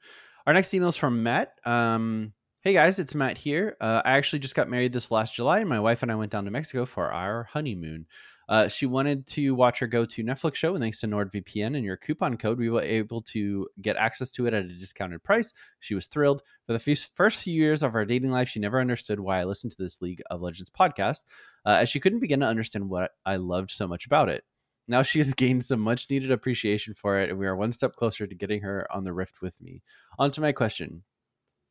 Our 0.46 0.52
next 0.54 0.72
email 0.74 0.88
is 0.88 0.96
from 0.96 1.22
Matt. 1.22 1.54
Um, 1.64 2.32
hey 2.62 2.72
guys, 2.72 2.98
it's 2.98 3.14
Matt 3.14 3.38
here. 3.38 3.76
Uh, 3.80 4.02
I 4.04 4.12
actually 4.12 4.38
just 4.40 4.54
got 4.54 4.68
married 4.68 4.92
this 4.92 5.10
last 5.10 5.34
July, 5.34 5.60
and 5.60 5.68
my 5.68 5.80
wife 5.80 6.02
and 6.02 6.10
I 6.10 6.16
went 6.16 6.32
down 6.32 6.44
to 6.44 6.50
Mexico 6.50 6.86
for 6.86 7.12
our 7.12 7.44
honeymoon. 7.44 8.06
Uh, 8.48 8.68
she 8.68 8.86
wanted 8.86 9.26
to 9.26 9.54
watch 9.54 9.78
her 9.78 9.86
go 9.86 10.04
to 10.04 10.24
Netflix 10.24 10.56
show, 10.56 10.74
and 10.74 10.82
thanks 10.82 11.00
to 11.00 11.06
NordVPN 11.06 11.76
and 11.76 11.84
your 11.84 11.96
coupon 11.96 12.36
code, 12.36 12.58
we 12.58 12.70
were 12.70 12.82
able 12.82 13.22
to 13.22 13.68
get 13.80 13.96
access 13.96 14.30
to 14.32 14.46
it 14.46 14.54
at 14.54 14.64
a 14.64 14.68
discounted 14.68 15.22
price. 15.22 15.52
She 15.80 15.94
was 15.94 16.06
thrilled. 16.06 16.42
For 16.66 16.72
the 16.72 17.08
first 17.14 17.42
few 17.42 17.54
years 17.54 17.82
of 17.82 17.94
our 17.94 18.04
dating 18.04 18.30
life, 18.30 18.48
she 18.48 18.60
never 18.60 18.80
understood 18.80 19.20
why 19.20 19.40
I 19.40 19.44
listened 19.44 19.72
to 19.72 19.82
this 19.82 20.02
League 20.02 20.22
of 20.30 20.42
Legends 20.42 20.70
podcast, 20.70 21.22
uh, 21.64 21.78
as 21.80 21.88
she 21.88 22.00
couldn't 22.00 22.20
begin 22.20 22.40
to 22.40 22.46
understand 22.46 22.88
what 22.88 23.12
I 23.24 23.36
loved 23.36 23.70
so 23.70 23.86
much 23.86 24.06
about 24.06 24.28
it. 24.28 24.44
Now 24.88 25.02
she 25.02 25.18
has 25.18 25.34
gained 25.34 25.64
some 25.64 25.80
much 25.80 26.10
needed 26.10 26.30
appreciation 26.30 26.94
for 26.94 27.18
it, 27.20 27.30
and 27.30 27.38
we 27.38 27.46
are 27.46 27.56
one 27.56 27.72
step 27.72 27.96
closer 27.96 28.26
to 28.26 28.34
getting 28.34 28.62
her 28.62 28.86
on 28.90 29.04
the 29.04 29.12
Rift 29.12 29.40
with 29.40 29.60
me. 29.60 29.82
On 30.18 30.30
to 30.32 30.40
my 30.40 30.52
question. 30.52 31.04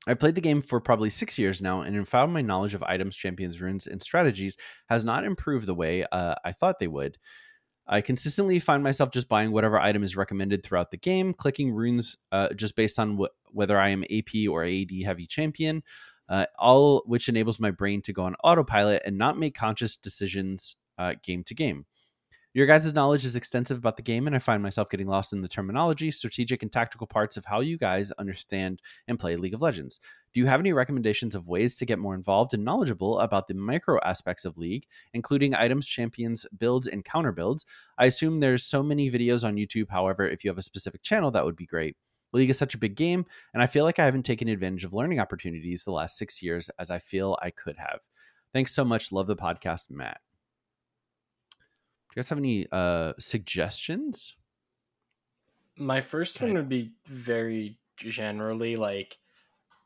I 0.08 0.16
played 0.16 0.36
the 0.36 0.42
game 0.42 0.62
for 0.62 0.80
probably 0.80 1.12
six 1.12 1.38
years 1.38 1.62
now, 1.62 1.82
and 1.82 2.08
found 2.08 2.34
my 2.34 2.42
knowledge 2.42 2.74
of 2.74 2.84
items, 2.84 3.16
champions, 3.16 3.62
runes, 3.62 3.86
and 3.86 4.02
strategies 4.02 4.58
has 4.90 5.06
not 5.06 5.24
improved 5.24 5.68
the 5.68 5.76
way 5.76 6.06
uh, 6.12 6.36
I 6.44 6.52
thought 6.54 6.80
they 6.80 6.88
would. 6.88 7.18
I 7.88 8.02
consistently 8.02 8.60
find 8.60 8.84
myself 8.84 9.12
just 9.12 9.28
buying 9.28 9.52
whatever 9.52 9.80
item 9.80 10.04
is 10.04 10.16
recommended 10.16 10.64
throughout 10.64 10.92
the 10.92 10.98
game, 10.98 11.34
clicking 11.34 11.72
runes 11.72 12.16
uh, 12.32 12.54
just 12.54 12.76
based 12.76 12.98
on 12.98 13.18
wh- 13.18 13.56
whether 13.56 13.78
I 13.78 13.90
am 13.90 14.04
AP 14.06 14.50
or 14.50 14.64
AD 14.64 14.92
heavy 15.04 15.28
champion, 15.28 15.84
uh, 16.30 16.46
all 16.58 17.04
which 17.06 17.28
enables 17.28 17.60
my 17.60 17.72
brain 17.72 18.02
to 18.04 18.14
go 18.14 18.24
on 18.24 18.36
autopilot 18.44 19.04
and 19.06 19.18
not 19.18 19.38
make 19.38 19.56
conscious 19.56 19.98
decisions 19.98 20.76
uh, 20.98 21.16
game 21.24 21.44
to 21.46 21.54
game. 21.54 21.86
Your 22.54 22.66
guys' 22.66 22.94
knowledge 22.94 23.24
is 23.24 23.38
extensive 23.38 23.78
about 23.78 23.96
the 23.96 24.04
game, 24.04 24.28
and 24.28 24.36
I 24.36 24.40
find 24.40 24.62
myself 24.62 24.90
getting 24.90 25.08
lost 25.08 25.32
in 25.32 25.42
the 25.42 25.48
terminology, 25.48 26.12
strategic, 26.12 26.62
and 26.62 26.70
tactical 26.72 27.08
parts 27.08 27.38
of 27.38 27.46
how 27.46 27.62
you 27.62 27.78
guys 27.78 28.12
understand 28.14 28.82
and 29.08 29.18
play 29.18 29.38
League 29.38 29.54
of 29.54 29.62
Legends. 29.62 30.02
Do 30.34 30.42
you 30.42 30.48
have 30.48 30.60
any 30.60 30.74
recommendations 30.74 31.34
of 31.34 31.48
ways 31.48 31.76
to 31.76 31.86
get 31.86 31.98
more 31.98 32.14
involved 32.14 32.54
and 32.54 32.66
knowledgeable 32.66 33.20
about 33.20 33.48
the 33.48 33.54
micro 33.54 34.02
aspects 34.04 34.44
of 34.44 34.58
League, 34.58 34.86
including 35.14 35.56
items, 35.56 35.88
champions, 35.88 36.46
builds, 36.58 36.88
and 36.88 37.06
counter 37.06 37.32
builds? 37.32 37.66
I 37.98 38.08
assume 38.08 38.42
there's 38.42 38.66
so 38.66 38.84
many 38.84 39.10
videos 39.10 39.48
on 39.48 39.56
YouTube. 39.56 39.90
However, 39.90 40.28
if 40.28 40.44
you 40.44 40.50
have 40.50 40.58
a 40.58 40.62
specific 40.64 41.02
channel, 41.02 41.32
that 41.32 41.46
would 41.46 41.56
be 41.56 41.66
great. 41.66 41.96
League 42.34 42.50
is 42.50 42.58
such 42.58 42.74
a 42.74 42.80
big 42.80 42.96
game, 42.96 43.26
and 43.54 43.64
I 43.64 43.68
feel 43.68 43.86
like 43.86 43.98
I 43.98 44.06
haven't 44.06 44.24
taken 44.24 44.50
advantage 44.50 44.84
of 44.84 44.94
learning 44.94 45.22
opportunities 45.22 45.86
the 45.86 45.92
last 45.92 46.18
six 46.18 46.44
years 46.44 46.70
as 46.80 46.92
I 46.92 47.00
feel 47.00 47.38
I 47.42 47.52
could 47.52 47.78
have. 47.78 48.00
Thanks 48.52 48.76
so 48.76 48.84
much. 48.84 49.14
Love 49.14 49.28
the 49.28 49.38
podcast, 49.38 49.90
Matt. 49.90 50.20
Do 52.12 52.16
you 52.20 52.22
guys 52.24 52.30
have 52.30 52.38
any 52.38 52.68
uh, 52.72 53.14
suggestions? 53.20 54.36
My 55.78 56.02
first 56.02 56.42
Okay. 56.42 56.42
one 56.42 56.54
would 56.54 56.70
be 56.70 56.96
very 57.06 57.80
generally 57.98 58.76
like 58.76 59.20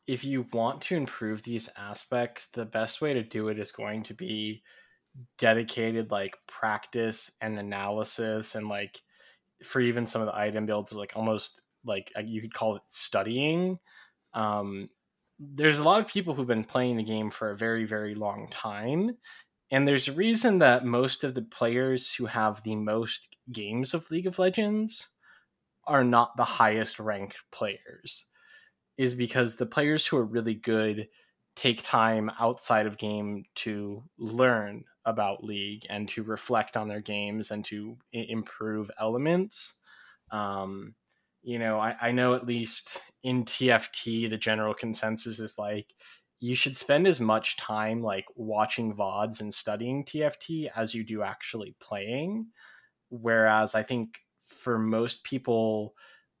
if 0.06 0.24
you 0.24 0.42
want 0.52 0.82
to 0.82 0.96
improve 0.96 1.42
these 1.44 1.70
aspects, 1.76 2.48
the 2.48 2.66
best 2.66 3.00
way 3.00 3.14
to 3.14 3.22
do 3.24 3.48
it 3.48 3.58
is 3.58 3.72
going 3.72 4.02
to 4.04 4.14
be 4.14 4.64
dedicated 5.38 6.10
like 6.10 6.36
practice 6.48 7.30
and 7.40 7.58
analysis 7.58 8.54
and 8.54 8.68
like 8.68 9.02
for 9.64 9.80
even 9.80 10.06
some 10.06 10.22
of 10.22 10.26
the 10.26 10.36
item 10.36 10.66
builds 10.66 10.92
like 10.92 11.12
almost 11.16 11.62
like 11.84 12.12
uh, 12.16 12.20
you 12.20 12.40
could 12.40 12.54
call 12.54 12.76
it 12.76 12.82
studying 12.86 13.78
um 14.34 14.88
there's 15.38 15.78
a 15.78 15.84
lot 15.84 16.00
of 16.00 16.06
people 16.06 16.34
who've 16.34 16.46
been 16.46 16.64
playing 16.64 16.96
the 16.96 17.04
game 17.04 17.30
for 17.30 17.50
a 17.50 17.56
very 17.56 17.84
very 17.84 18.14
long 18.14 18.48
time 18.48 19.16
and 19.70 19.86
there's 19.86 20.08
a 20.08 20.12
reason 20.12 20.58
that 20.58 20.84
most 20.84 21.24
of 21.24 21.34
the 21.34 21.42
players 21.42 22.14
who 22.14 22.26
have 22.26 22.62
the 22.62 22.76
most 22.76 23.36
games 23.52 23.94
of 23.94 24.10
League 24.10 24.26
of 24.26 24.38
Legends 24.38 25.08
are 25.86 26.04
not 26.04 26.36
the 26.36 26.44
highest 26.44 26.98
ranked 26.98 27.38
players 27.52 28.26
is 28.98 29.14
because 29.14 29.56
the 29.56 29.66
players 29.66 30.06
who 30.06 30.16
are 30.16 30.24
really 30.24 30.54
good 30.54 31.08
take 31.54 31.82
time 31.82 32.30
outside 32.38 32.86
of 32.86 32.98
game 32.98 33.44
to 33.54 34.02
learn 34.18 34.84
about 35.04 35.44
league 35.44 35.86
and 35.88 36.08
to 36.08 36.22
reflect 36.22 36.76
on 36.76 36.88
their 36.88 37.00
games 37.00 37.50
and 37.50 37.64
to 37.64 37.96
improve 38.12 38.90
elements. 38.98 39.74
Um, 40.30 40.94
you 41.46 41.60
know 41.60 41.78
I, 41.78 41.94
I 42.02 42.10
know 42.10 42.34
at 42.34 42.44
least 42.44 43.00
in 43.22 43.44
tft 43.44 44.28
the 44.28 44.36
general 44.36 44.74
consensus 44.74 45.38
is 45.38 45.56
like 45.56 45.94
you 46.40 46.54
should 46.54 46.76
spend 46.76 47.06
as 47.06 47.20
much 47.20 47.56
time 47.56 48.02
like 48.02 48.26
watching 48.34 48.94
vods 48.94 49.40
and 49.40 49.52
studying 49.52 50.04
tft 50.04 50.68
as 50.76 50.94
you 50.94 51.04
do 51.04 51.22
actually 51.22 51.74
playing. 51.80 52.46
Whereas 53.08 53.74
i 53.74 53.82
think 53.82 54.18
for 54.46 54.78
most 54.78 55.24
people 55.24 55.94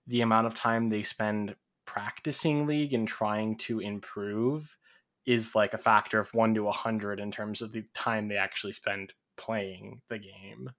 the 0.06 0.20
amount 0.20 0.46
of 0.46 0.54
time 0.54 0.88
they 0.88 1.02
spend 1.02 1.54
practicing 1.86 2.66
league 2.66 2.92
and 2.92 3.08
trying 3.08 3.56
to 3.56 3.80
improve 3.80 4.76
is 5.24 5.54
like 5.54 5.74
a 5.74 5.78
factor 5.78 6.18
of 6.18 6.32
1 6.34 6.54
to 6.54 6.64
100 6.64 7.18
in 7.20 7.30
terms 7.30 7.62
of 7.62 7.72
the 7.72 7.84
time 7.94 8.28
they 8.28 8.36
actually 8.36 8.72
spend 8.72 9.12
playing 9.36 10.00
the 10.08 10.18
game. 10.18 10.70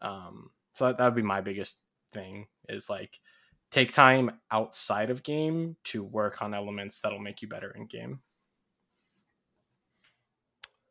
Um, 0.00 0.50
so 0.74 0.86
that, 0.86 0.98
that 0.98 1.04
would 1.04 1.16
be 1.16 1.22
my 1.22 1.40
biggest 1.40 1.80
thing 2.12 2.46
is 2.68 2.88
like 2.88 3.18
take 3.70 3.92
time 3.92 4.30
outside 4.50 5.10
of 5.10 5.22
game 5.22 5.76
to 5.84 6.02
work 6.02 6.42
on 6.42 6.54
elements 6.54 7.00
that'll 7.00 7.18
make 7.18 7.42
you 7.42 7.48
better 7.48 7.70
in 7.72 7.86
game 7.86 8.20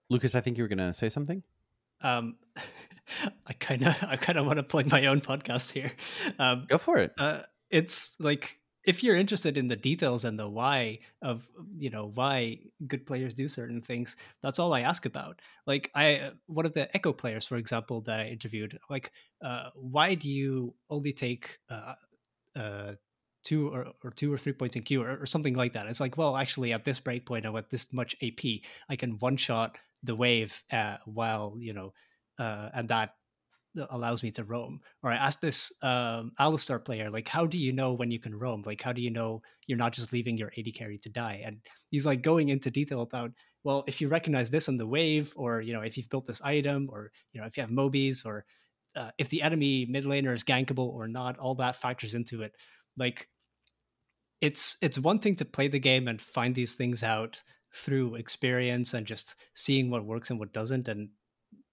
Lucas, 0.10 0.36
I 0.36 0.42
think 0.42 0.58
you 0.58 0.64
were 0.64 0.68
going 0.68 0.80
to 0.80 0.94
say 0.94 1.10
something. 1.10 1.44
Um, 2.02 2.36
I 3.48 3.54
kind 3.54 3.88
of 3.88 3.96
I 4.04 4.16
kind 4.16 4.38
of 4.38 4.46
want 4.46 4.58
to 4.58 4.64
plug 4.64 4.92
my 4.92 5.08
own 5.08 5.20
podcast 5.20 5.72
here. 5.72 5.92
Um, 6.38 6.66
Go 6.68 6.78
for 6.78 6.98
it. 6.98 7.14
uh, 7.18 7.42
it's 7.70 8.16
like 8.20 8.60
if 8.86 9.04
you're 9.04 9.16
interested 9.16 9.58
in 9.58 9.68
the 9.68 9.76
details 9.76 10.26
and 10.26 10.40
the 10.40 10.48
why 10.48 11.00
of 11.22 11.48
you 11.78 11.90
know 11.90 12.12
why 12.14 12.60
good 12.88 13.06
players 13.06 13.34
do 13.34 13.48
certain 13.48 13.82
things 13.82 14.16
that's 14.42 14.58
all 14.58 14.74
i 14.74 14.82
ask 14.82 15.06
about 15.06 15.42
like 15.68 15.92
i 15.96 16.32
one 16.48 16.66
of 16.66 16.74
the 16.74 16.90
Ekko 16.96 17.16
players 17.16 17.46
for 17.46 17.58
example 17.58 18.02
that 18.02 18.20
i 18.20 18.26
interviewed 18.28 18.80
like 18.90 19.12
uh, 19.44 19.70
why 19.76 20.16
do 20.16 20.30
you 20.30 20.74
only 20.90 21.12
take 21.14 21.60
uh, 21.70 21.94
uh, 22.56 22.94
two 23.44 23.70
or, 23.70 23.88
or 24.04 24.12
two 24.12 24.32
or 24.34 24.38
three 24.38 24.54
points 24.54 24.76
in 24.76 24.82
Q 24.82 25.02
or, 25.04 25.22
or 25.22 25.26
something 25.26 25.56
like 25.56 25.74
that. 25.74 25.88
It's 25.88 26.02
like, 26.02 26.18
well, 26.18 26.36
actually, 26.36 26.74
at 26.74 26.84
this 26.84 27.00
breakpoint, 27.00 27.46
I 27.46 27.50
want 27.50 27.70
this 27.70 27.92
much 27.94 28.16
AP. 28.22 28.62
I 28.90 28.96
can 28.98 29.12
one 29.20 29.38
shot 29.38 29.78
the 30.04 30.16
wave 30.16 30.64
uh, 30.72 30.98
while 31.06 31.56
you 31.60 31.74
know, 31.74 31.94
uh, 32.38 32.70
and 32.74 32.90
that 32.90 33.12
allows 33.90 34.24
me 34.24 34.32
to 34.32 34.44
roam. 34.44 34.80
Or 35.04 35.12
I 35.12 35.16
asked 35.16 35.42
this 35.42 35.72
um, 35.82 36.32
Alistar 36.40 36.84
player, 36.84 37.10
like, 37.10 37.28
how 37.28 37.46
do 37.46 37.58
you 37.58 37.72
know 37.72 37.94
when 37.94 38.12
you 38.12 38.20
can 38.20 38.38
roam? 38.38 38.64
Like, 38.66 38.82
how 38.82 38.94
do 38.94 39.02
you 39.02 39.12
know 39.12 39.42
you're 39.68 39.78
not 39.78 39.94
just 39.94 40.12
leaving 40.12 40.38
your 40.38 40.52
AD 40.58 40.74
carry 40.76 40.98
to 41.00 41.10
die? 41.10 41.42
And 41.46 41.60
he's 41.90 42.06
like 42.06 42.22
going 42.22 42.50
into 42.50 42.72
detail 42.72 43.02
about, 43.02 43.32
well, 43.64 43.84
if 43.88 44.02
you 44.02 44.08
recognize 44.08 44.50
this 44.50 44.70
on 44.70 44.78
the 44.78 44.88
wave, 44.88 45.34
or 45.36 45.62
you 45.62 45.74
know, 45.74 45.82
if 45.82 45.98
you've 45.98 46.10
built 46.10 46.28
this 46.28 46.42
item, 46.42 46.90
or 46.92 47.12
you 47.34 47.42
know, 47.42 47.48
if 47.48 47.58
you 47.58 47.62
have 47.62 47.70
Mobies, 47.70 48.26
or 48.26 48.46
uh, 48.96 49.12
if 49.18 49.30
the 49.30 49.42
enemy 49.42 49.86
mid 49.90 50.06
laner 50.06 50.34
is 50.34 50.44
gankable 50.44 50.90
or 50.90 51.08
not, 51.08 51.38
all 51.38 51.56
that 51.56 51.76
factors 51.76 52.14
into 52.14 52.42
it. 52.42 52.56
Like, 52.98 53.28
it's 54.42 54.78
it's 54.82 54.98
one 54.98 55.20
thing 55.20 55.36
to 55.36 55.46
play 55.46 55.68
the 55.68 55.80
game 55.80 56.08
and 56.08 56.22
find 56.22 56.56
these 56.56 56.74
things 56.74 57.04
out 57.04 57.44
through 57.74 58.16
experience 58.16 58.94
and 58.94 59.06
just 59.06 59.36
seeing 59.54 59.90
what 59.90 60.06
works 60.06 60.30
and 60.30 60.40
what 60.40 60.54
doesn't, 60.54 60.88
and 60.88 61.10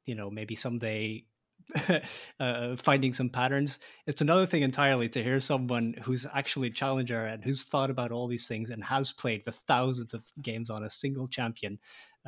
you 0.05 0.15
know, 0.15 0.31
maybe 0.31 0.55
someday 0.55 1.25
uh, 2.41 2.77
finding 2.77 3.13
some 3.13 3.29
patterns. 3.29 3.79
It's 4.07 4.21
another 4.21 4.47
thing 4.47 4.63
entirely 4.63 5.09
to 5.11 5.23
hear 5.23 5.41
someone 5.41 5.95
who's 6.03 6.27
actually 6.33 6.69
a 6.69 6.73
challenger 6.73 7.25
and 7.25 7.43
who's 7.43 7.65
thought 7.65 7.91
about 7.91 8.13
all 8.13 8.29
these 8.29 8.47
things 8.47 8.71
and 8.71 8.85
has 8.85 9.13
played 9.13 9.45
the 9.45 9.53
thousands 9.53 10.15
of 10.15 10.25
games 10.43 10.71
on 10.71 10.85
a 10.85 10.91
single 10.91 11.27
champion 11.27 11.79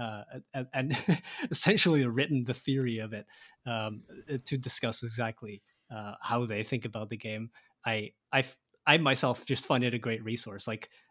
uh, 0.01 0.23
and, 0.55 0.67
and 0.75 1.23
essentially 1.51 2.05
written 2.07 2.45
the 2.45 2.55
theory 2.55 2.99
of 2.99 3.13
it 3.13 3.27
um, 3.67 4.03
to 4.45 4.57
discuss 4.57 5.03
exactly 5.03 5.63
uh, 5.95 6.15
how 6.21 6.47
they 6.47 6.63
think 6.63 6.85
about 6.85 7.09
the 7.09 7.17
game. 7.17 7.51
I, 7.85 8.13
I, 8.33 8.45
I 8.87 8.99
myself 8.99 9.45
just 9.45 9.67
find 9.67 9.85
it 9.85 9.95
a 9.95 9.99
great 9.99 10.25
resource. 10.25 10.67
Like, 10.67 10.89
uh, 10.89 11.08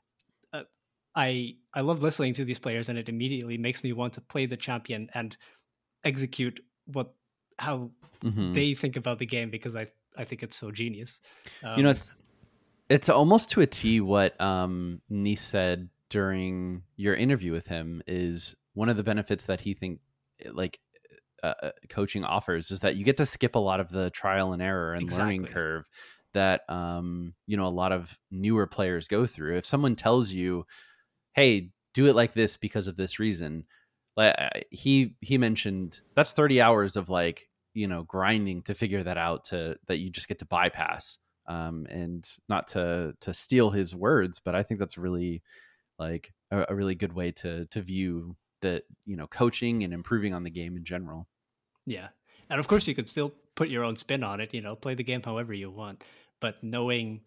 I, 1.18 1.56
I 1.74 1.82
love 1.82 2.04
listening 2.04 2.34
to 2.36 2.46
these 2.46 2.60
players, 2.60 2.90
and 2.90 2.98
it 2.98 3.10
immediately 3.10 3.58
makes 3.58 3.84
me 3.84 3.92
want 3.92 4.14
to 4.14 4.22
play 4.22 4.46
the 4.46 4.56
champion 4.56 5.10
and 5.16 5.36
execute 6.04 6.62
what 6.86 7.14
how 7.60 7.90
Mhm. 8.24 8.54
they 8.54 8.76
think 8.76 8.96
about 8.96 9.18
the 9.20 9.26
game 9.26 9.50
because 9.50 9.76
I 9.76 9.88
I 10.16 10.24
think 10.26 10.44
it's 10.44 10.56
so 10.56 10.72
genius. 10.72 11.20
Um, 11.64 11.78
you 11.78 11.84
know 11.84 11.90
it's 11.90 12.14
it's 12.90 13.10
almost 13.10 13.50
to 13.52 13.62
a 13.62 13.68
t 13.68 14.00
what 14.00 14.40
um 14.40 15.02
Neace 15.12 15.40
said 15.40 15.90
during 16.10 16.84
your 16.96 17.16
interview 17.16 17.52
with 17.52 17.68
him 17.68 18.02
is 18.08 18.56
one 18.76 18.90
of 18.90 18.96
the 18.96 19.04
benefits 19.04 19.46
that 19.46 19.62
he 19.62 19.74
think 19.74 20.00
like 20.52 20.80
uh, 21.44 21.54
uh, 21.64 21.72
coaching 21.90 22.24
offers 22.24 22.72
is 22.72 22.80
that 22.82 22.96
you 22.96 23.04
get 23.04 23.18
to 23.18 23.26
skip 23.26 23.56
a 23.56 23.60
lot 23.60 23.80
of 23.80 23.90
the 23.90 24.10
trial 24.12 24.54
and 24.54 24.62
error 24.62 24.94
and 24.94 25.12
learning 25.12 25.46
curve 25.46 25.90
that 26.34 26.62
um 26.70 27.34
you 27.48 27.58
know 27.58 27.66
a 27.66 27.70
lot 27.70 27.92
of 27.92 28.18
newer 28.32 28.68
players 28.68 29.08
go 29.08 29.26
through 29.26 29.58
if 29.58 29.66
someone 29.66 29.96
tells 29.96 30.32
you 30.32 30.66
hey 31.38 31.70
do 31.94 32.08
it 32.08 32.16
like 32.16 32.34
this 32.34 32.58
because 32.58 32.88
of 32.88 32.98
this 32.98 33.20
reason 33.20 33.64
like 34.18 34.36
he 34.72 35.16
he 35.22 35.38
mentioned 35.38 36.02
that's 36.16 36.34
30 36.34 36.60
hours 36.60 36.98
of 36.98 37.08
like 37.08 37.48
you 37.74 37.88
know 37.88 38.04
grinding 38.04 38.62
to 38.64 38.74
figure 38.74 39.04
that 39.04 39.18
out 39.18 39.46
to 39.46 39.78
that 39.88 40.00
you 40.00 40.10
just 40.10 40.28
get 40.28 40.40
to 40.40 40.46
bypass 40.46 41.18
um 41.48 41.88
and 41.90 42.28
not 42.50 42.68
to 42.68 43.14
to 43.22 43.34
steal 43.34 43.70
his 43.70 43.96
words 43.96 44.42
but 44.44 44.56
i 44.56 44.62
think 44.62 44.80
that's 44.82 44.98
really 44.98 45.42
like 45.98 46.34
a, 46.52 46.66
a 46.68 46.76
really 46.76 46.96
good 46.96 47.14
way 47.14 47.32
to 47.32 47.66
to 47.68 47.82
view 47.82 48.36
the 48.62 48.84
you 49.06 49.16
know 49.16 49.28
coaching 49.28 49.84
and 49.84 49.94
improving 49.94 50.34
on 50.34 50.44
the 50.44 50.50
game 50.50 50.76
in 50.76 50.84
general 50.84 51.28
yeah, 51.88 52.10
and 52.50 52.60
of 52.60 52.68
course 52.68 52.86
you 52.86 52.94
could 52.94 53.10
still 53.10 53.34
put 53.56 53.70
your 53.70 53.84
own 53.84 53.96
spin 53.96 54.24
on 54.24 54.42
it. 54.42 54.54
You 54.54 54.62
know, 54.62 54.76
play 54.76 54.94
the 54.94 55.04
game 55.04 55.24
however 55.24 55.54
you 55.54 55.72
want, 55.72 56.04
but 56.40 56.62
knowing 56.62 57.22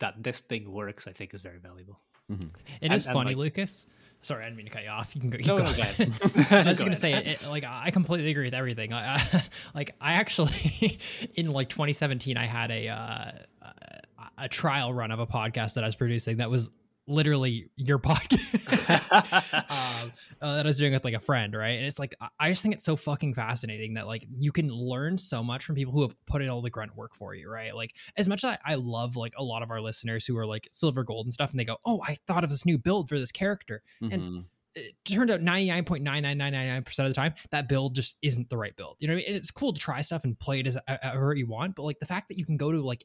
that 0.00 0.14
this 0.22 0.40
thing 0.40 0.72
works, 0.72 1.06
I 1.06 1.12
think, 1.12 1.34
is 1.34 1.42
very 1.42 1.58
valuable. 1.58 2.00
It 2.28 2.36
is 2.40 2.42
And- 2.82 2.92
and, 2.92 3.04
funny, 3.04 3.28
like- 3.30 3.36
Lucas. 3.36 3.86
Sorry, 4.20 4.42
I 4.42 4.46
didn't 4.46 4.56
mean 4.56 4.66
to 4.66 4.72
cut 4.72 4.82
you 4.82 4.88
off. 4.90 5.14
You 5.14 5.20
can 5.20 5.30
go. 5.30 5.38
keep 5.38 5.46
No, 5.46 5.58
no, 5.58 5.62
going. 5.62 5.76
go 5.76 5.82
ahead. 5.82 6.12
I 6.66 6.68
was 6.70 6.78
Go 6.78 6.84
gonna 6.86 6.96
say, 6.96 7.12
it, 7.14 7.46
like, 7.48 7.62
I 7.64 7.92
completely 7.92 8.32
agree 8.32 8.46
with 8.46 8.54
everything. 8.54 8.92
I, 8.92 9.14
I, 9.14 9.42
like, 9.76 9.94
I 10.00 10.14
actually, 10.14 10.98
in 11.36 11.50
like 11.50 11.68
2017, 11.68 12.36
I 12.36 12.44
had 12.44 12.72
a 12.72 12.88
uh, 12.88 13.30
a- 13.62 14.42
a 14.44 14.48
trial 14.48 14.92
run 14.92 15.10
of 15.12 15.20
a 15.20 15.26
podcast 15.26 15.74
that 15.74 15.84
I 15.84 15.86
was 15.86 15.94
producing 15.96 16.38
that 16.38 16.50
was 16.50 16.68
literally 17.08 17.70
your 17.76 17.98
podcast 17.98 19.54
um, 19.54 20.12
uh, 20.40 20.56
that 20.56 20.66
I 20.66 20.68
was 20.68 20.78
doing 20.78 20.92
with 20.92 21.04
like 21.04 21.14
a 21.14 21.20
friend, 21.20 21.54
right? 21.54 21.70
And 21.78 21.86
it's 21.86 21.98
like 21.98 22.14
I- 22.38 22.48
just 22.50 22.62
think 22.62 22.74
it's 22.74 22.84
so 22.84 22.94
fucking 22.96 23.34
fascinating 23.34 23.94
that 23.94 24.06
like 24.06 24.26
you 24.36 24.52
can 24.52 24.68
learn 24.68 25.18
so 25.18 25.42
much 25.42 25.64
from 25.64 25.74
people 25.74 25.92
who 25.92 26.02
have 26.02 26.14
put 26.26 26.42
in 26.42 26.48
all 26.48 26.62
the 26.62 26.70
grunt 26.70 26.94
work 26.96 27.14
for 27.14 27.34
you, 27.34 27.50
right? 27.50 27.74
Like 27.74 27.94
as 28.16 28.28
much 28.28 28.44
as 28.44 28.50
I, 28.50 28.58
I 28.72 28.74
love 28.76 29.16
like 29.16 29.32
a 29.36 29.42
lot 29.42 29.62
of 29.62 29.70
our 29.70 29.80
listeners 29.80 30.26
who 30.26 30.36
are 30.38 30.46
like 30.46 30.68
silver 30.70 31.02
gold 31.02 31.26
and 31.26 31.32
stuff, 31.32 31.50
and 31.50 31.58
they 31.58 31.64
go, 31.64 31.78
"Oh, 31.84 32.00
I 32.06 32.16
thought 32.26 32.44
of 32.44 32.50
this 32.50 32.64
new 32.66 32.78
build 32.78 33.08
for 33.08 33.18
this 33.18 33.32
character," 33.32 33.82
And- 34.00 34.12
Mhm. 34.12 34.44
it 34.74 34.94
turns 35.04 35.30
out 35.30 35.40
99.99999% 35.40 36.98
of 36.98 37.08
the 37.08 37.14
time 37.14 37.34
that 37.50 37.68
build 37.68 37.94
just 37.94 38.16
isn't 38.22 38.48
the 38.50 38.56
right 38.56 38.76
build 38.76 38.96
you 39.00 39.08
know 39.08 39.14
what 39.14 39.24
I 39.24 39.26
mean? 39.28 39.36
it's 39.36 39.50
cool 39.50 39.72
to 39.72 39.80
try 39.80 40.00
stuff 40.02 40.24
and 40.24 40.38
play 40.38 40.60
it 40.60 40.66
as 40.66 40.76
however 40.86 41.34
you 41.34 41.46
want 41.46 41.74
but 41.74 41.82
like 41.84 41.98
the 41.98 42.06
fact 42.06 42.28
that 42.28 42.38
you 42.38 42.44
can 42.44 42.56
go 42.56 42.70
to 42.70 42.80
like 42.80 43.04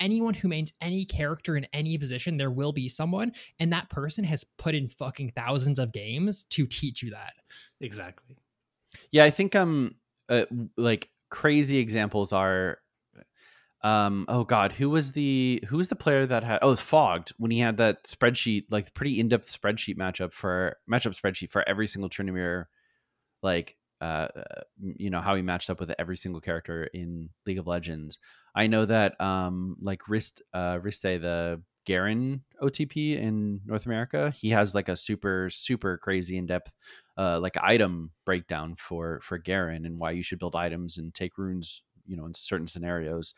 anyone 0.00 0.34
who 0.34 0.48
mains 0.48 0.72
any 0.80 1.04
character 1.04 1.56
in 1.56 1.66
any 1.72 1.96
position 1.98 2.36
there 2.36 2.50
will 2.50 2.72
be 2.72 2.88
someone 2.88 3.32
and 3.58 3.72
that 3.72 3.88
person 3.90 4.24
has 4.24 4.44
put 4.58 4.74
in 4.74 4.88
fucking 4.88 5.30
thousands 5.36 5.78
of 5.78 5.92
games 5.92 6.44
to 6.44 6.66
teach 6.66 7.02
you 7.02 7.10
that 7.10 7.34
exactly. 7.80 8.36
Yeah, 9.10 9.24
I 9.24 9.30
think 9.30 9.54
um 9.54 9.94
uh, 10.28 10.46
like 10.76 11.10
crazy 11.30 11.78
examples 11.78 12.32
are 12.32 12.78
um 13.82 14.24
oh 14.28 14.44
god, 14.44 14.72
who 14.72 14.90
was 14.90 15.12
the 15.12 15.62
who 15.68 15.76
was 15.76 15.88
the 15.88 15.96
player 15.96 16.26
that 16.26 16.42
had 16.42 16.58
oh 16.62 16.68
it 16.68 16.70
was 16.70 16.80
Fogged 16.80 17.32
when 17.38 17.50
he 17.50 17.58
had 17.58 17.76
that 17.76 18.04
spreadsheet 18.04 18.64
like 18.70 18.94
pretty 18.94 19.20
in-depth 19.20 19.48
spreadsheet 19.48 19.96
matchup 19.96 20.32
for 20.32 20.78
matchup 20.90 21.18
spreadsheet 21.20 21.50
for 21.50 21.68
every 21.68 21.86
single 21.86 22.08
Tryndamere 22.08 22.64
like 23.42 23.76
uh 24.04 24.28
you 25.00 25.10
know 25.10 25.20
how 25.20 25.34
he 25.34 25.42
matched 25.42 25.70
up 25.70 25.80
with 25.80 25.92
every 25.98 26.16
single 26.16 26.40
character 26.40 26.84
in 26.92 27.30
League 27.46 27.58
of 27.58 27.66
Legends. 27.66 28.18
I 28.54 28.66
know 28.66 28.84
that 28.86 29.20
um 29.20 29.76
like 29.80 30.08
Rist 30.08 30.42
uh 30.52 30.76
Riste 30.86 31.20
the 31.20 31.62
Garen 31.86 32.42
OTP 32.62 33.18
in 33.18 33.60
North 33.66 33.86
America, 33.86 34.30
he 34.30 34.50
has 34.50 34.74
like 34.74 34.88
a 34.88 34.96
super 34.96 35.50
super 35.50 35.98
crazy 35.98 36.36
in-depth 36.38 36.72
uh, 37.16 37.38
like 37.38 37.56
item 37.62 38.10
breakdown 38.24 38.74
for 38.76 39.20
for 39.22 39.38
Garen 39.38 39.84
and 39.86 39.98
why 39.98 40.10
you 40.12 40.22
should 40.22 40.38
build 40.38 40.56
items 40.56 40.98
and 40.98 41.14
take 41.14 41.38
runes, 41.38 41.82
you 42.06 42.16
know, 42.16 42.26
in 42.26 42.34
certain 42.34 42.66
scenarios. 42.66 43.34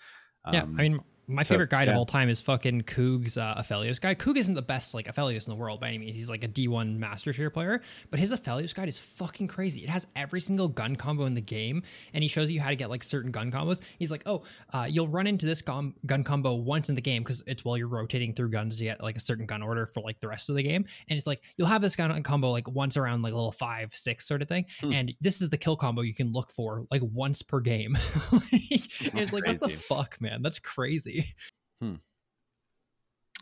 yeah 0.53 0.63
Um, 0.63 0.77
i 0.79 0.83
mean 0.83 1.01
my 1.29 1.43
so, 1.43 1.55
favorite 1.55 1.71
guide 1.71 1.89
of 1.89 1.97
all 1.97 2.07
time 2.07 2.29
is 2.29 2.41
fucking 2.41 2.83
Koog's 2.83 3.37
uh, 3.37 3.55
Aphelios 3.59 4.01
guide. 4.01 4.19
Koog 4.19 4.37
isn't 4.37 4.55
the 4.55 4.63
best 4.63 4.95
like 4.95 5.07
Aphelios 5.07 5.47
in 5.49 5.53
the 5.53 5.61
world 5.61 5.81
by 5.81 5.89
any 5.89 5.99
means. 5.99 6.17
He's 6.17 6.31
like 6.31 6.45
a 6.45 6.49
D1 6.49 6.99
master 6.99 7.33
tier 7.33 7.51
player, 7.51 7.81
but 8.11 8.21
his 8.21 8.33
Aphelios 8.33 8.75
guide 8.75 8.89
is 8.89 9.01
fucking 9.01 9.49
crazy. 9.49 9.83
It 9.83 9.89
has 9.89 10.07
every 10.15 10.41
single 10.41 10.69
gun 10.69 10.97
combo 10.97 11.25
in 11.25 11.35
the 11.35 11.41
game, 11.41 11.83
and 12.15 12.23
he 12.23 12.29
shows 12.29 12.51
you 12.51 12.61
how 12.61 12.69
to 12.69 12.77
get 12.77 12.91
like 12.91 13.03
certain 13.03 13.31
gun 13.31 13.51
combos. 13.51 13.81
He's 13.99 14.11
like, 14.11 14.23
oh, 14.27 14.43
uh, 14.73 14.87
you'll 14.89 15.09
run 15.09 15.27
into 15.27 15.47
this 15.47 15.63
com- 15.63 15.95
gun 16.07 16.23
combo 16.23 16.55
once 16.55 16.89
in 16.89 16.95
the 16.95 17.01
game 17.01 17.23
because 17.23 17.43
it's 17.47 17.65
while 17.65 17.77
you're 17.77 17.89
rotating 17.89 18.33
through 18.33 18.51
guns 18.51 18.77
to 18.79 18.85
get 18.85 19.03
like 19.03 19.17
a 19.17 19.21
certain 19.21 19.47
gun 19.47 19.63
order 19.63 19.87
for 19.87 20.01
like 20.01 20.21
the 20.21 20.29
rest 20.29 20.49
of 20.49 20.57
the 20.57 20.63
game. 20.63 20.85
And 21.09 21.17
it's 21.17 21.27
like 21.27 21.43
you'll 21.57 21.69
have 21.69 21.83
this 21.83 21.97
gun 21.97 22.23
combo 22.23 22.51
like 22.51 22.69
once 22.69 22.97
around 22.97 23.23
like 23.23 23.33
level 23.33 23.53
five, 23.53 23.95
six 23.95 24.27
sort 24.27 24.43
of 24.43 24.49
thing, 24.49 24.67
Hmm. 24.81 24.93
and 24.93 25.15
this 25.21 25.41
is 25.41 25.49
the 25.51 25.59
kill 25.59 25.77
combo 25.77 26.03
you 26.03 26.15
can 26.15 26.33
look 26.33 26.51
for 26.51 26.85
like 26.91 27.03
once 27.03 27.43
per 27.43 27.61
game. 27.61 27.97
Like, 28.33 29.15
it's 29.15 29.33
like, 29.33 29.47
what 29.47 29.61
the 29.61 29.69
fuck, 29.71 30.21
man? 30.21 30.43
That's 30.43 30.59
crazy. 30.59 31.16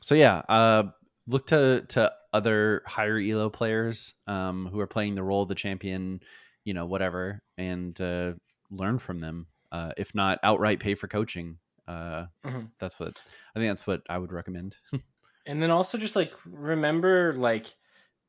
So 0.03 0.15
yeah, 0.15 0.43
uh, 0.49 0.85
look 1.27 1.47
to 1.49 1.85
to 1.89 2.13
other 2.33 2.83
higher 2.87 3.19
elo 3.19 3.49
players 3.49 4.15
um, 4.27 4.67
who 4.67 4.81
are 4.81 4.87
playing 4.87 5.15
the 5.15 5.23
role 5.23 5.43
of 5.43 5.49
the 5.49 5.55
champion, 5.55 6.21
you 6.65 6.75
know, 6.75 6.87
whatever, 6.87 7.43
and 7.57 7.99
uh, 8.01 8.35
learn 8.71 8.99
from 8.99 9.21
them. 9.21 9.47
Uh, 9.73 9.93
if 9.97 10.15
not 10.15 10.39
outright 10.43 10.79
pay 10.79 10.95
for 10.95 11.09
coaching, 11.09 11.59
uh, 11.89 12.27
Mhm. 12.45 12.71
that's 12.79 13.01
what 13.01 13.21
I 13.57 13.61
think. 13.61 13.71
That's 13.71 13.87
what 13.87 14.03
I 14.09 14.19
would 14.19 14.33
recommend. 14.33 14.77
and 15.47 15.63
then 15.63 15.71
also 15.71 15.99
just 15.99 16.17
like 16.17 16.33
remember 16.45 17.33
like 17.35 17.75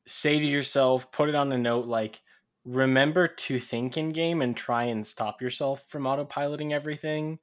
say 0.06 0.38
to 0.38 0.46
yourself 0.46 1.10
put 1.12 1.28
it 1.28 1.34
on 1.34 1.52
a 1.52 1.58
note 1.58 1.86
like 1.86 2.20
remember 2.64 3.28
to 3.28 3.58
think 3.58 3.96
in 3.96 4.12
game 4.12 4.42
and 4.42 4.56
try 4.56 4.84
and 4.84 5.06
stop 5.06 5.40
yourself 5.40 5.86
from 5.88 6.04
autopiloting 6.04 6.72
everything 6.72 7.38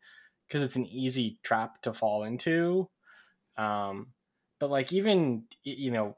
because 0.47 0.63
it's 0.63 0.75
an 0.75 0.85
easy 0.87 1.39
trap 1.43 1.81
to 1.83 1.93
fall 1.93 2.23
into. 2.23 2.89
Um 3.57 4.07
but 4.59 4.69
like 4.69 4.93
even 4.93 5.43
you 5.63 5.91
know 5.91 6.15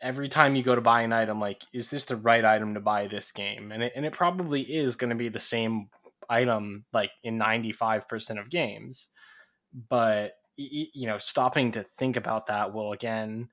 every 0.00 0.28
time 0.28 0.54
you 0.54 0.62
go 0.62 0.74
to 0.74 0.80
buy 0.80 1.02
an 1.02 1.12
item 1.12 1.40
like 1.40 1.64
is 1.72 1.90
this 1.90 2.04
the 2.04 2.16
right 2.16 2.44
item 2.44 2.74
to 2.74 2.80
buy 2.80 3.06
this 3.06 3.32
game? 3.32 3.72
And 3.72 3.82
it, 3.82 3.92
and 3.96 4.04
it 4.04 4.12
probably 4.12 4.62
is 4.62 4.96
going 4.96 5.10
to 5.10 5.16
be 5.16 5.28
the 5.28 5.40
same 5.40 5.88
item 6.28 6.84
like 6.92 7.10
in 7.22 7.38
95% 7.38 8.40
of 8.40 8.50
games. 8.50 9.08
But 9.88 10.34
you 10.56 11.06
know 11.06 11.18
stopping 11.18 11.72
to 11.72 11.82
think 11.82 12.16
about 12.16 12.46
that 12.46 12.72
will 12.72 12.92
again 12.92 13.48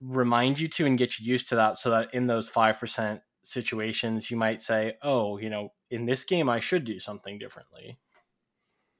remind 0.00 0.58
you 0.58 0.68
to 0.68 0.84
and 0.84 0.98
get 0.98 1.18
you 1.18 1.26
used 1.26 1.48
to 1.48 1.56
that 1.56 1.78
so 1.78 1.90
that 1.90 2.12
in 2.12 2.26
those 2.26 2.50
5% 2.50 3.20
situations 3.44 4.30
you 4.30 4.36
might 4.36 4.60
say 4.60 4.94
oh 5.02 5.38
you 5.38 5.50
know 5.50 5.72
in 5.90 6.06
this 6.06 6.24
game 6.24 6.48
i 6.48 6.60
should 6.60 6.84
do 6.84 7.00
something 7.00 7.38
differently 7.38 7.98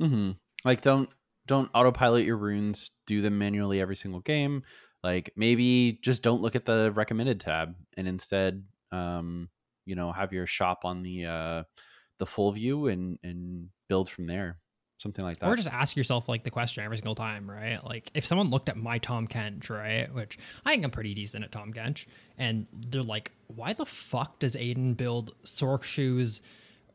hmm 0.01 0.33
Like 0.65 0.81
don't 0.81 1.09
don't 1.47 1.71
autopilot 1.75 2.25
your 2.25 2.37
runes. 2.37 2.91
Do 3.07 3.21
them 3.21 3.39
manually 3.39 3.81
every 3.81 3.97
single 3.97 4.21
game. 4.21 4.63
Like 5.03 5.33
maybe 5.37 5.99
just 6.03 6.23
don't 6.23 6.43
look 6.43 6.55
at 6.55 6.65
the 6.65 6.93
recommended 6.95 7.41
tab 7.41 7.75
and 7.97 8.07
instead, 8.07 8.65
um, 8.93 9.49
you 9.85 9.97
know, 9.97 10.13
have 10.13 10.33
your 10.33 10.47
shop 10.47 10.85
on 10.85 11.03
the 11.03 11.27
uh, 11.27 11.63
the 12.19 12.27
full 12.27 12.53
view 12.53 12.87
and 12.87 13.19
and 13.23 13.69
build 13.89 14.09
from 14.09 14.27
there. 14.27 14.59
Something 14.99 15.25
like 15.25 15.41
that. 15.41 15.49
Or 15.49 15.57
just 15.57 15.69
ask 15.69 15.97
yourself 15.97 16.29
like 16.29 16.45
the 16.45 16.51
question 16.53 16.85
every 16.85 16.97
single 16.97 17.17
time, 17.17 17.51
right? 17.51 17.85
Like 17.85 18.13
if 18.15 18.25
someone 18.25 18.51
looked 18.51 18.69
at 18.69 18.77
my 18.77 18.99
Tahm 18.99 19.27
Kench, 19.27 19.69
right, 19.69 20.13
which 20.15 20.39
I 20.65 20.71
think 20.71 20.85
I'm 20.85 20.93
pretty 20.93 21.13
decent 21.13 21.43
at 21.43 21.51
Tahm 21.51 21.73
Kench, 21.73 22.07
and 22.39 22.69
they're 22.73 23.03
like, 23.03 23.33
why 23.49 23.73
the 23.73 23.85
fuck 23.85 24.39
does 24.39 24.55
Aiden 24.55 24.97
build 24.97 25.35
Sorc 25.45 25.83
Shoes 25.83 26.41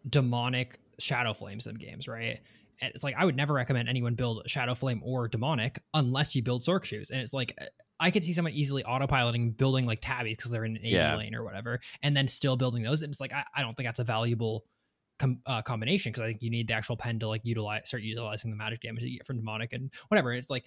demonic 0.09 0.79
Shadow 0.99 1.33
flames 1.33 1.67
in 1.67 1.75
games, 1.75 2.07
right? 2.07 2.39
And 2.81 2.91
it's 2.93 3.03
like 3.03 3.15
I 3.17 3.25
would 3.25 3.35
never 3.35 3.53
recommend 3.53 3.89
anyone 3.89 4.15
build 4.15 4.43
Shadow 4.47 4.75
Flame 4.75 5.01
or 5.03 5.27
demonic 5.27 5.79
unless 5.93 6.35
you 6.35 6.43
build 6.43 6.61
Sorc 6.61 6.83
Shoes. 6.85 7.09
And 7.09 7.19
it's 7.21 7.33
like 7.33 7.57
I 7.99 8.11
could 8.11 8.23
see 8.23 8.33
someone 8.33 8.53
easily 8.53 8.83
autopiloting 8.83 9.57
building 9.57 9.85
like 9.87 10.01
tabis 10.01 10.31
because 10.37 10.51
they're 10.51 10.65
in 10.65 10.77
an 10.77 10.85
AD 10.85 10.91
Yeah. 10.91 11.15
lane 11.17 11.33
or 11.33 11.43
whatever, 11.43 11.79
and 12.03 12.15
then 12.15 12.27
still 12.27 12.55
building 12.57 12.83
those. 12.83 13.01
And 13.03 13.11
it's 13.11 13.19
like 13.21 13.33
I, 13.33 13.43
I 13.55 13.61
don't 13.61 13.73
think 13.73 13.87
that's 13.87 13.99
a 13.99 14.03
valuable 14.03 14.65
com- 15.17 15.39
uh, 15.47 15.61
combination 15.63 16.11
because 16.11 16.21
I 16.21 16.27
think 16.27 16.43
you 16.43 16.51
need 16.51 16.67
the 16.67 16.73
actual 16.75 16.95
pen 16.97 17.17
to 17.19 17.27
like 17.27 17.41
utilize 17.43 17.87
start 17.87 18.03
utilizing 18.03 18.51
the 18.51 18.57
magic 18.57 18.81
damage 18.81 19.01
that 19.01 19.09
you 19.09 19.17
get 19.17 19.25
from 19.25 19.37
demonic 19.37 19.73
and 19.73 19.91
whatever. 20.09 20.31
It's 20.33 20.49
like 20.51 20.65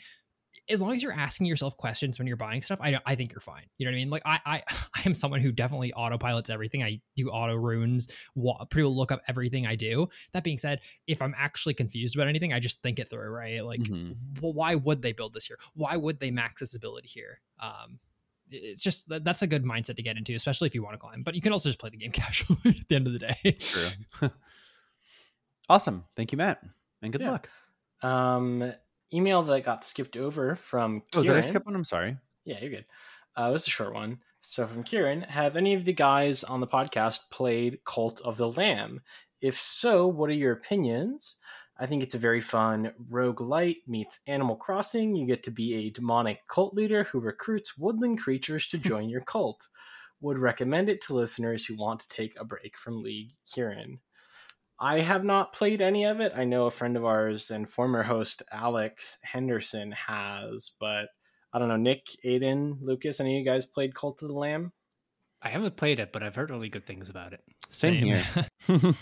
as 0.69 0.81
long 0.83 0.93
as 0.95 1.03
you're 1.03 1.13
asking 1.13 1.47
yourself 1.47 1.77
questions 1.77 2.19
when 2.19 2.27
you're 2.27 2.37
buying 2.37 2.61
stuff, 2.63 2.81
I 2.81 2.99
I 3.07 3.15
think 3.15 3.33
you're 3.33 3.41
fine. 3.41 3.65
You 3.79 3.87
know 3.87 3.91
what 3.93 3.97
I 3.97 3.99
mean? 4.01 4.11
Like 4.11 4.23
I 4.25 4.39
I, 4.47 4.63
I 4.97 5.03
am 5.07 5.15
someone 5.15 5.41
who 5.41 5.53
definitely 5.53 5.93
autopilots 5.97 6.51
everything. 6.51 6.83
I 6.83 7.01
do 7.17 7.29
auto 7.31 7.55
runes. 7.57 8.09
Wa- 8.35 8.65
people 8.67 8.95
look 8.97 9.13
up 9.13 9.21
everything 9.29 9.67
I 9.67 9.77
do. 9.77 10.09
That 10.33 10.45
being 10.45 10.59
said, 10.59 10.81
if 11.07 11.23
I'm 11.23 11.35
actually 11.37 11.75
confused 11.75 12.17
about 12.17 12.29
anything, 12.29 12.53
I 12.53 12.61
just 12.61 12.83
think 12.83 12.99
it 12.99 13.09
through. 13.11 13.29
Right? 13.31 13.65
Like, 13.65 13.81
Mhm. 13.81 14.17
well, 14.41 14.53
why 14.53 14.75
would 14.75 15.03
they 15.03 15.13
build 15.13 15.35
this 15.35 15.47
here? 15.47 15.59
Why 15.75 15.97
would 15.97 16.21
they 16.21 16.31
max 16.31 16.61
this 16.61 16.75
ability 16.75 17.09
here? 17.09 17.41
Um, 17.59 17.99
it's 18.53 18.83
just 18.83 19.09
that, 19.09 19.23
that's 19.23 19.43
a 19.43 19.47
good 19.47 19.63
mindset 19.65 19.95
to 19.97 20.03
get 20.03 20.17
into, 20.17 20.35
especially 20.35 20.67
if 20.67 20.75
you 20.75 20.83
want 20.83 20.95
to 20.95 20.99
climb. 20.99 21.23
But 21.23 21.37
you 21.37 21.41
can 21.41 21.53
also 21.53 21.69
just 21.69 21.79
play 21.79 21.91
the 21.91 21.97
game 21.97 22.11
casually 22.13 22.59
at 22.81 22.89
the 22.89 22.97
end 22.97 23.07
of 23.07 23.13
the 23.13 23.21
day. 23.21 23.55
True. 23.59 24.31
awesome. 25.69 26.05
Thank 26.17 26.33
you, 26.33 26.39
Matt, 26.39 26.61
and 27.03 27.13
good 27.13 27.21
Yeah. 27.23 27.31
luck. 27.31 27.49
Um, 28.03 28.73
email 29.13 29.43
that 29.43 29.65
got 29.65 29.85
skipped 29.85 30.17
over 30.17 30.55
from 30.57 31.03
Oh, 31.15 31.23
did 31.23 31.31
I 31.31 31.33
Kieran. 31.35 31.43
skip 31.43 31.67
one? 31.67 31.75
I'm 31.75 31.85
sorry. 31.85 32.17
Yeah, 32.45 32.59
you're 32.61 32.71
good. 32.71 32.87
Uh, 33.39 33.49
it 33.49 33.53
was 33.53 33.67
a 33.67 33.71
short 33.71 33.95
one. 33.95 34.19
So 34.41 34.67
from 34.67 34.83
Kieran, 34.83 35.23
have 35.23 35.57
any 35.57 35.75
of 35.75 35.85
the 35.85 35.93
guys 35.93 36.43
on 36.45 36.61
the 36.61 36.67
podcast 36.67 37.21
played 37.31 37.81
Cult 37.85 38.21
of 38.23 38.37
the 38.37 38.49
Lamb? 38.51 39.03
If 39.41 39.59
so, 39.59 40.07
what 40.07 40.31
are 40.31 40.35
your 40.35 40.53
opinions? 40.53 41.37
I 41.79 41.87
think 41.87 42.03
it's 42.03 42.15
a 42.15 42.19
very 42.19 42.41
fun 42.41 42.93
roguelite 43.11 43.79
meets 43.87 44.21
Animal 44.27 44.57
Crossing. 44.57 45.15
You 45.17 45.27
get 45.27 45.43
to 45.45 45.51
be 45.51 45.75
a 45.75 45.91
demonic 45.91 46.41
cult 46.49 46.75
leader 46.75 47.05
who 47.05 47.21
recruits 47.21 47.79
woodland 47.79 48.21
creatures 48.21 48.67
to 48.69 48.79
join 48.79 49.09
your 49.09 49.23
cult. 49.23 49.69
Would 50.21 50.39
recommend 50.39 50.91
it 50.91 51.01
to 51.03 51.15
listeners 51.15 51.65
who 51.65 51.77
want 51.77 52.01
to 52.01 52.09
take 52.09 52.39
a 52.39 52.45
break 52.45 52.77
from 52.77 53.03
League. 53.03 53.33
Kieran. 53.51 54.01
I 54.81 55.01
have 55.01 55.25
not 55.25 55.53
played 55.53 55.83
any 55.83 56.05
of 56.05 56.21
it. 56.21 56.33
I 56.35 56.45
know 56.45 56.65
a 56.65 56.71
friend 56.71 56.97
of 56.97 57.05
ours 57.05 57.51
and 57.51 57.69
former 57.69 58.03
host 58.03 58.43
Alex 58.51 59.19
Henderson 59.23 59.93
has, 59.93 60.71
but 60.81 61.09
I 61.53 61.59
don't 61.59 61.69
know. 61.69 61.77
Nick, 61.77 62.07
Aiden, 62.25 62.79
Lucas, 62.81 63.21
any 63.21 63.37
of 63.37 63.39
you 63.41 63.45
guys 63.45 63.67
played 63.67 63.95
Cult 63.95 64.23
of 64.23 64.29
the 64.29 64.35
Lamb? 64.35 64.73
I 65.43 65.51
haven't 65.51 65.77
played 65.77 65.99
it, 65.99 66.13
but 66.13 66.23
I've 66.23 66.35
heard 66.35 66.51
really 66.51 66.71
good 66.71 66.87
things 66.87 67.11
about 67.11 67.35
it. 67.35 67.43
Same 67.69 67.95
here. 67.95 68.25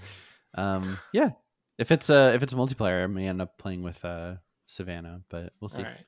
um, 0.54 0.98
yeah. 1.12 1.30
If 1.78 1.90
it's 1.90 2.10
a 2.10 2.34
if 2.34 2.42
it's 2.42 2.52
a 2.52 2.56
multiplayer, 2.56 3.02
I 3.02 3.06
may 3.06 3.26
end 3.26 3.40
up 3.40 3.56
playing 3.56 3.82
with 3.82 4.04
uh, 4.04 4.34
Savannah, 4.66 5.22
but 5.30 5.54
we'll 5.60 5.70
see. 5.70 5.82
All 5.82 5.88
right. 5.88 6.04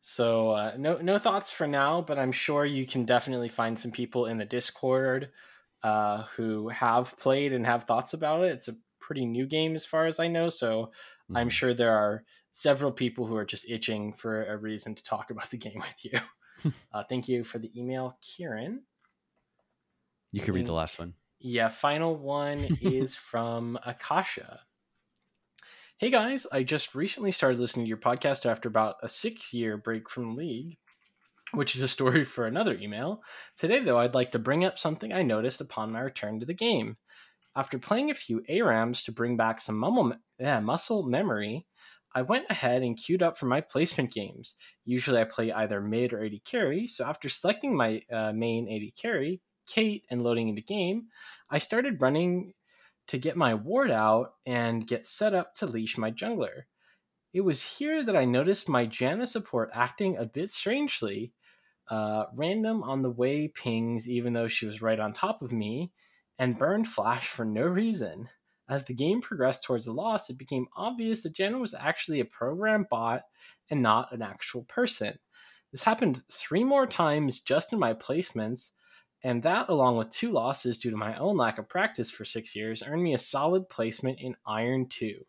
So 0.00 0.50
uh, 0.50 0.72
no 0.78 0.98
no 0.98 1.18
thoughts 1.18 1.50
for 1.50 1.66
now, 1.66 2.00
but 2.00 2.18
I'm 2.18 2.32
sure 2.32 2.64
you 2.64 2.86
can 2.86 3.04
definitely 3.04 3.48
find 3.48 3.78
some 3.78 3.90
people 3.90 4.26
in 4.26 4.38
the 4.38 4.44
Discord 4.44 5.30
uh, 5.84 6.24
who 6.36 6.68
have 6.70 7.16
played 7.18 7.52
and 7.52 7.66
have 7.66 7.84
thoughts 7.84 8.14
about 8.14 8.44
it. 8.44 8.52
It's 8.52 8.68
a 8.68 8.76
pretty 9.00 9.26
new 9.26 9.46
game 9.46 9.76
as 9.76 9.86
far 9.86 10.06
as 10.06 10.20
I 10.20 10.28
know, 10.28 10.50
so 10.50 10.92
I'm 11.34 11.48
Mhm. 11.48 11.52
sure 11.52 11.74
there 11.74 11.92
are 11.96 12.24
several 12.52 12.92
people 12.92 13.26
who 13.26 13.36
are 13.36 13.46
just 13.46 13.70
itching 13.70 14.14
for 14.14 14.46
a 14.46 14.56
reason 14.58 14.94
to 14.96 15.04
talk 15.04 15.30
about 15.30 15.50
the 15.50 15.58
game 15.58 15.80
with 15.80 16.04
you. 16.04 16.20
uh, 16.92 17.04
thank 17.08 17.28
you 17.28 17.44
for 17.44 17.58
the 17.60 17.72
email, 17.78 18.18
Kieran. 18.22 18.84
you 20.32 20.40
can 20.40 20.54
read 20.54 20.66
the 20.66 20.72
last 20.72 20.98
one. 20.98 21.14
Yeah, 21.40 21.68
final 21.68 22.16
one 22.16 22.70
is 22.80 23.14
from 23.30 23.78
Akasha. 23.86 24.60
Hey 25.98 26.10
guys, 26.10 26.46
I 26.52 26.64
just 26.64 26.94
recently 26.94 27.30
started 27.30 27.60
listening 27.60 27.86
to 27.86 27.88
your 27.88 27.98
podcast 27.98 28.46
after 28.46 28.68
about 28.68 28.96
a 29.02 29.08
six 29.08 29.54
year 29.54 29.76
break 29.76 30.10
from 30.10 30.30
the 30.34 30.42
league, 30.42 30.78
which 31.52 31.74
is 31.76 31.82
a 31.82 31.88
story 31.88 32.24
for 32.24 32.46
another 32.46 32.74
email. 32.74 33.22
Today, 33.56 33.82
though, 33.82 33.98
I'd 33.98 34.14
like 34.14 34.32
to 34.32 34.38
bring 34.38 34.64
up 34.64 34.78
something 34.78 35.12
I 35.12 35.22
noticed 35.22 35.60
upon 35.60 35.92
my 35.92 36.00
return 36.00 36.40
to 36.40 36.46
the 36.46 36.54
game. 36.54 36.96
After 37.56 37.78
playing 37.78 38.10
a 38.10 38.14
few 38.14 38.42
ARAMs 38.48 39.04
to 39.04 39.12
bring 39.12 39.36
back 39.36 39.60
some 39.60 39.78
mumble, 39.78 40.14
yeah, 40.38 40.60
muscle 40.60 41.04
memory, 41.04 41.66
I 42.14 42.22
went 42.22 42.46
ahead 42.48 42.82
and 42.82 42.96
queued 42.96 43.22
up 43.22 43.36
for 43.36 43.46
my 43.46 43.60
placement 43.60 44.12
games. 44.12 44.54
Usually 44.84 45.20
I 45.20 45.24
play 45.24 45.52
either 45.52 45.80
mid 45.80 46.12
or 46.12 46.24
AD 46.24 46.44
carry, 46.44 46.86
so 46.86 47.04
after 47.04 47.28
selecting 47.28 47.76
my 47.76 48.02
uh, 48.10 48.32
main 48.32 48.68
AD 48.68 48.96
carry, 49.00 49.40
Cait, 49.66 50.04
and 50.10 50.22
loading 50.22 50.48
into 50.48 50.62
game, 50.62 51.06
I 51.50 51.58
started 51.58 52.00
running 52.00 52.52
to 53.08 53.18
get 53.18 53.36
my 53.36 53.54
ward 53.54 53.90
out 53.90 54.34
and 54.46 54.86
get 54.86 55.06
set 55.06 55.34
up 55.34 55.54
to 55.56 55.66
leash 55.66 55.98
my 55.98 56.10
jungler. 56.10 56.62
It 57.34 57.40
was 57.40 57.64
here 57.64 58.04
that 58.04 58.14
I 58.14 58.24
noticed 58.24 58.68
my 58.68 58.86
Janna 58.86 59.26
support 59.26 59.68
acting 59.74 60.16
a 60.16 60.24
bit 60.24 60.52
strangely. 60.52 61.32
Uh, 61.90 62.26
random 62.32 62.84
on 62.84 63.02
the 63.02 63.10
way 63.10 63.48
pings, 63.48 64.08
even 64.08 64.32
though 64.32 64.46
she 64.46 64.66
was 64.66 64.80
right 64.80 65.00
on 65.00 65.12
top 65.12 65.42
of 65.42 65.50
me, 65.50 65.90
and 66.38 66.56
burned 66.56 66.86
flash 66.86 67.26
for 67.26 67.44
no 67.44 67.64
reason. 67.64 68.28
As 68.68 68.84
the 68.84 68.94
game 68.94 69.20
progressed 69.20 69.64
towards 69.64 69.84
the 69.84 69.92
loss, 69.92 70.30
it 70.30 70.38
became 70.38 70.68
obvious 70.76 71.22
that 71.22 71.34
Janna 71.34 71.60
was 71.60 71.74
actually 71.74 72.20
a 72.20 72.24
program 72.24 72.86
bot 72.88 73.22
and 73.68 73.82
not 73.82 74.12
an 74.12 74.22
actual 74.22 74.62
person. 74.62 75.18
This 75.72 75.82
happened 75.82 76.22
three 76.30 76.62
more 76.62 76.86
times 76.86 77.40
just 77.40 77.72
in 77.72 77.80
my 77.80 77.94
placements, 77.94 78.70
and 79.24 79.42
that, 79.42 79.68
along 79.68 79.96
with 79.96 80.08
two 80.10 80.30
losses 80.30 80.78
due 80.78 80.92
to 80.92 80.96
my 80.96 81.16
own 81.16 81.36
lack 81.36 81.58
of 81.58 81.68
practice 81.68 82.12
for 82.12 82.24
six 82.24 82.54
years, 82.54 82.84
earned 82.84 83.02
me 83.02 83.12
a 83.12 83.18
solid 83.18 83.68
placement 83.68 84.20
in 84.20 84.36
Iron 84.46 84.86
2. 84.88 85.26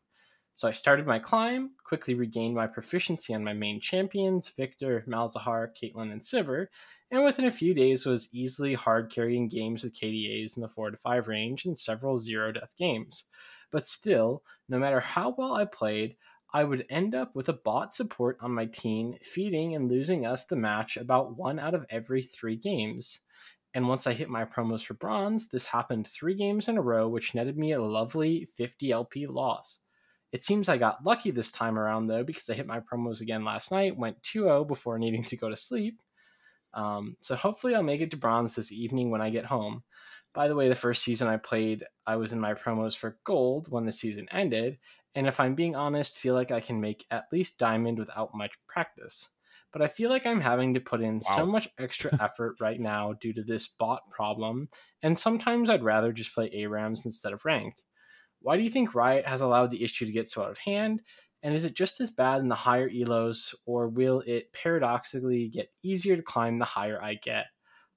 So 0.55 0.69
I 0.69 0.71
started 0.71 1.05
my 1.05 1.19
climb, 1.19 1.71
quickly 1.83 2.13
regained 2.13 2.55
my 2.55 2.65
proficiency 2.65 3.35
on 3.35 3.43
my 3.43 3.51
main 3.51 3.81
champions 3.81 4.47
Viktor, 4.55 5.03
Malzahar, 5.05 5.67
Caitlyn, 5.75 6.13
and 6.13 6.21
Sivir, 6.21 6.67
and 7.11 7.25
within 7.25 7.43
a 7.43 7.51
few 7.51 7.73
days 7.73 8.05
was 8.05 8.33
easily 8.33 8.73
hard 8.73 9.11
carrying 9.11 9.49
games 9.49 9.83
with 9.83 9.99
KDAs 9.99 10.55
in 10.55 10.61
the 10.61 10.69
4 10.69 10.91
to 10.91 10.97
5 10.97 11.27
range 11.27 11.65
and 11.65 11.77
several 11.77 12.17
zero 12.17 12.53
death 12.53 12.73
games. 12.77 13.25
But 13.69 13.85
still, 13.85 14.43
no 14.69 14.79
matter 14.79 15.01
how 15.01 15.35
well 15.37 15.55
I 15.55 15.65
played, 15.65 16.15
I 16.53 16.63
would 16.63 16.85
end 16.89 17.13
up 17.13 17.35
with 17.35 17.49
a 17.49 17.53
bot 17.53 17.93
support 17.93 18.37
on 18.39 18.53
my 18.53 18.65
team 18.65 19.17
feeding 19.21 19.75
and 19.75 19.91
losing 19.91 20.25
us 20.25 20.45
the 20.45 20.55
match 20.55 20.95
about 20.95 21.35
one 21.35 21.59
out 21.59 21.73
of 21.73 21.85
every 21.89 22.21
three 22.21 22.55
games. 22.55 23.19
And 23.73 23.89
once 23.89 24.07
I 24.07 24.13
hit 24.13 24.29
my 24.29 24.45
promos 24.45 24.85
for 24.85 24.93
bronze, 24.93 25.49
this 25.49 25.65
happened 25.65 26.07
three 26.07 26.33
games 26.33 26.69
in 26.69 26.77
a 26.77 26.81
row, 26.81 27.09
which 27.09 27.35
netted 27.35 27.57
me 27.57 27.73
a 27.73 27.81
lovely 27.81 28.47
50 28.55 28.89
LP 28.91 29.27
loss. 29.27 29.81
It 30.31 30.43
seems 30.43 30.67
I 30.67 30.77
got 30.77 31.05
lucky 31.05 31.31
this 31.31 31.49
time 31.49 31.79
around, 31.79 32.07
though, 32.07 32.23
because 32.23 32.49
I 32.49 32.53
hit 32.53 32.67
my 32.67 32.79
promos 32.79 33.21
again 33.21 33.45
last 33.45 33.71
night, 33.71 33.97
went 33.97 34.21
2 34.23 34.43
0 34.43 34.65
before 34.65 34.99
needing 34.99 35.23
to 35.23 35.37
go 35.37 35.49
to 35.49 35.55
sleep. 35.55 36.01
Um, 36.73 37.15
so 37.21 37.35
hopefully 37.35 37.73
I'll 37.73 37.83
make 37.83 38.01
it 38.01 38.11
to 38.11 38.17
bronze 38.17 38.53
this 38.53 38.71
evening 38.71 39.09
when 39.09 39.21
I 39.21 39.29
get 39.29 39.45
home. 39.45 39.83
By 40.33 40.49
the 40.49 40.55
way, 40.55 40.67
the 40.67 40.75
first 40.75 41.03
season 41.03 41.29
I 41.29 41.37
played, 41.37 41.85
I 42.05 42.17
was 42.17 42.33
in 42.33 42.41
my 42.41 42.53
promos 42.53 42.97
for 42.97 43.17
gold 43.23 43.67
when 43.69 43.85
the 43.85 43.93
season 43.93 44.27
ended, 44.31 44.77
and 45.15 45.27
if 45.27 45.39
I'm 45.39 45.55
being 45.55 45.77
honest, 45.77 46.19
feel 46.19 46.35
like 46.35 46.51
I 46.51 46.59
can 46.59 46.81
make 46.81 47.05
at 47.09 47.27
least 47.31 47.57
diamond 47.57 47.97
without 47.97 48.35
much 48.35 48.53
practice. 48.67 49.29
But 49.71 49.81
I 49.81 49.87
feel 49.87 50.09
like 50.09 50.25
I'm 50.25 50.41
having 50.41 50.73
to 50.73 50.81
put 50.81 51.01
in 51.01 51.21
so 51.21 51.45
much 51.45 51.69
extra 51.79 52.11
effort 52.21 52.57
right 52.59 52.79
now 52.79 53.13
due 53.13 53.33
to 53.33 53.43
this 53.43 53.67
bot 53.67 54.01
problem, 54.11 54.67
and 55.01 55.17
sometimes 55.17 55.69
I'd 55.69 55.83
rather 55.83 56.11
just 56.11 56.33
play 56.33 56.49
ARAMs 56.49 57.05
instead 57.05 57.31
of 57.31 57.45
ranked. 57.45 57.83
Why 58.45 58.57
do 58.57 58.61
you 58.61 58.69
think 58.69 58.93
Riot 58.93 59.25
has 59.25 59.41
allowed 59.41 59.71
the 59.71 59.83
issue 59.83 60.05
to 60.05 60.11
get 60.11 60.27
so 60.27 60.43
out 60.43 60.51
of 60.51 60.59
hand? 60.59 61.01
And 61.41 61.55
is 61.55 61.65
it 61.65 61.73
just 61.73 61.99
as 61.99 62.11
bad 62.11 62.41
in 62.41 62.47
the 62.47 62.53
higher 62.53 62.87
elos, 62.87 63.55
or 63.65 63.87
will 63.87 64.21
it 64.27 64.53
paradoxically 64.53 65.47
get 65.47 65.71
easier 65.81 66.15
to 66.15 66.21
climb 66.21 66.59
the 66.59 66.65
higher 66.65 67.01
I 67.01 67.15
get? 67.15 67.47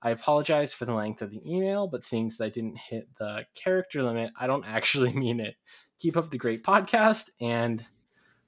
I 0.00 0.08
apologize 0.08 0.72
for 0.72 0.86
the 0.86 0.94
length 0.94 1.20
of 1.20 1.32
the 1.32 1.42
email, 1.46 1.86
but 1.86 2.02
seeing 2.02 2.28
that 2.38 2.46
I 2.46 2.48
didn't 2.48 2.78
hit 2.78 3.10
the 3.18 3.44
character 3.54 4.02
limit, 4.02 4.32
I 4.40 4.46
don't 4.46 4.64
actually 4.66 5.12
mean 5.12 5.38
it. 5.38 5.56
Keep 5.98 6.16
up 6.16 6.30
the 6.30 6.38
great 6.38 6.64
podcast 6.64 7.28
and 7.42 7.84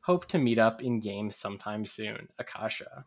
hope 0.01 0.25
to 0.29 0.39
meet 0.39 0.59
up 0.59 0.83
in 0.83 1.01
games 1.01 1.37
sometime 1.37 1.85
soon. 1.85 2.29
Akasha. 2.39 3.05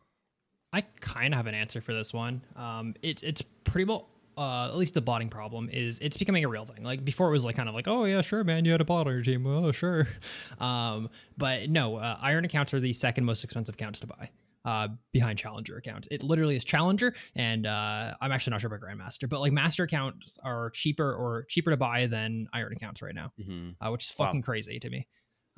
I 0.71 0.81
kind 0.99 1.33
of 1.33 1.37
have 1.37 1.47
an 1.47 1.55
answer 1.55 1.81
for 1.81 1.95
this 1.95 2.13
one. 2.13 2.43
Um, 2.55 2.93
it's 3.01 3.23
it's 3.23 3.41
pretty 3.63 3.85
well 3.85 4.07
uh, 4.37 4.65
at 4.71 4.77
least 4.77 4.93
the 4.93 5.01
botting 5.01 5.29
problem 5.29 5.69
is 5.69 5.99
it's 5.99 6.17
becoming 6.17 6.43
a 6.43 6.47
real 6.49 6.65
thing. 6.65 6.83
Like 6.83 7.03
before, 7.05 7.29
it 7.29 7.31
was 7.31 7.45
like 7.45 7.55
kind 7.55 7.69
of 7.69 7.75
like, 7.75 7.87
oh 7.87 8.05
yeah, 8.05 8.21
sure, 8.21 8.43
man, 8.43 8.65
you 8.65 8.71
had 8.71 8.81
a 8.81 8.85
bot 8.85 9.07
on 9.07 9.13
your 9.13 9.21
team. 9.23 9.45
Oh 9.47 9.71
sure, 9.71 10.07
um, 10.59 11.09
but 11.37 11.69
no, 11.69 11.97
uh, 11.97 12.17
iron 12.21 12.45
accounts 12.45 12.73
are 12.73 12.79
the 12.79 12.93
second 12.93 13.25
most 13.25 13.43
expensive 13.43 13.75
accounts 13.75 13.99
to 14.01 14.07
buy. 14.07 14.29
Uh, 14.65 14.87
behind 15.11 15.37
challenger 15.37 15.75
accounts, 15.75 16.07
it 16.09 16.23
literally 16.23 16.55
is 16.55 16.63
challenger, 16.63 17.13
and 17.35 17.67
uh, 17.67 18.13
I'm 18.21 18.31
actually 18.31 18.51
not 18.51 18.61
sure 18.61 18.73
about 18.73 18.79
grandmaster, 18.87 19.27
but 19.27 19.41
like 19.41 19.51
master 19.51 19.83
accounts 19.83 20.39
are 20.41 20.69
cheaper 20.69 21.13
or 21.13 21.43
cheaper 21.49 21.71
to 21.71 21.75
buy 21.77 22.07
than 22.07 22.47
iron 22.53 22.71
accounts 22.71 23.01
right 23.01 23.13
now, 23.13 23.33
Mhm. 23.37 23.75
uh, 23.81 23.89
which 23.91 24.05
is 24.05 24.13
Wow. 24.17 24.27
fucking 24.27 24.41
crazy 24.41 24.79
to 24.79 24.89
me. 24.89 25.05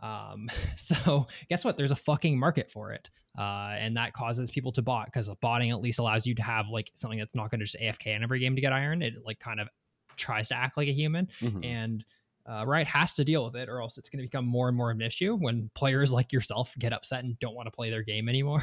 Um, 0.03 0.47
so 0.75 1.27
guess 1.49 1.63
what? 1.65 1.77
There's 1.77 1.91
a 1.91 1.95
fucking 1.95 2.37
market 2.37 2.69
for 2.71 2.91
it. 2.91 3.09
Uh, 3.37 3.75
and 3.77 3.97
that 3.97 4.13
causes 4.13 4.49
people 4.51 4.71
to 4.73 4.81
bot 4.81 5.05
because 5.07 5.29
botting 5.41 5.69
at 5.71 5.81
least 5.81 5.99
allows 5.99 6.25
you 6.25 6.35
to 6.35 6.43
have 6.43 6.69
like 6.69 6.89
something 6.95 7.19
that's 7.19 7.35
not 7.35 7.51
going 7.51 7.59
to 7.59 7.65
just 7.65 7.77
AFK 7.81 8.15
in 8.15 8.23
every 8.23 8.39
game 8.39 8.55
to 8.55 8.61
get 8.61 8.71
iron. 8.73 9.01
It 9.01 9.15
like 9.25 9.39
kind 9.39 9.59
of 9.59 9.67
tries 10.15 10.47
to 10.49 10.55
act 10.55 10.77
like 10.77 10.87
a 10.87 10.93
human 10.93 11.27
Mhm. 11.41 11.65
and 11.65 12.05
uh, 12.47 12.63
Riot 12.65 12.87
has 12.87 13.15
to 13.15 13.23
deal 13.25 13.43
with 13.43 13.55
it, 13.55 13.67
or 13.69 13.81
else 13.81 13.97
it's 13.97 14.07
going 14.07 14.19
to 14.19 14.23
become 14.23 14.45
more 14.45 14.67
and 14.67 14.77
more 14.77 14.91
of 14.91 14.97
an 14.97 15.01
issue 15.01 15.35
when 15.35 15.69
players 15.73 16.13
like 16.13 16.31
yourself 16.31 16.75
get 16.77 16.93
upset 16.93 17.23
and 17.23 17.39
don't 17.39 17.55
want 17.55 17.65
to 17.65 17.71
play 17.71 17.89
their 17.89 18.03
game 18.03 18.29
anymore. 18.29 18.61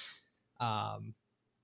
um, 0.60 1.14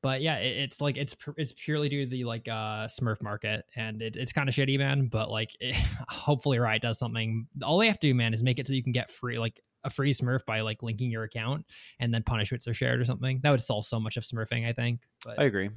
but 0.02 0.20
yeah, 0.20 0.36
it, 0.36 0.56
it's 0.56 0.80
like 0.80 0.96
it's 0.96 1.16
it's 1.36 1.52
purely 1.52 1.88
due 1.88 2.04
to 2.04 2.10
the 2.10 2.24
like 2.24 2.46
uh, 2.48 2.86
Smurf 2.86 3.22
market, 3.22 3.64
and 3.76 4.00
it, 4.00 4.16
it's 4.16 4.32
kind 4.32 4.48
of 4.48 4.54
shitty, 4.54 4.78
man. 4.78 5.08
But 5.08 5.30
like, 5.30 5.56
it, 5.60 5.74
hopefully, 6.08 6.58
Riot 6.58 6.82
does 6.82 6.98
something. 6.98 7.46
All 7.62 7.78
they 7.78 7.88
have 7.88 7.98
to 8.00 8.08
do, 8.08 8.14
man, 8.14 8.34
is 8.34 8.42
make 8.42 8.58
it 8.58 8.66
so 8.66 8.74
you 8.74 8.82
can 8.82 8.92
get 8.92 9.10
free 9.10 9.38
like 9.38 9.60
a 9.84 9.90
free 9.90 10.12
Smurf 10.12 10.44
by 10.46 10.60
like 10.60 10.82
linking 10.82 11.10
your 11.10 11.24
account, 11.24 11.66
and 11.98 12.12
then 12.14 12.22
punishments 12.22 12.68
are 12.68 12.74
shared 12.74 13.00
or 13.00 13.04
something. 13.04 13.40
That 13.42 13.50
would 13.50 13.60
solve 13.60 13.86
so 13.86 13.98
much 13.98 14.16
of 14.16 14.22
Smurfing, 14.22 14.66
I 14.68 14.72
think. 14.72 15.00
But 15.24 15.40
I 15.40 15.44
agree. 15.44 15.70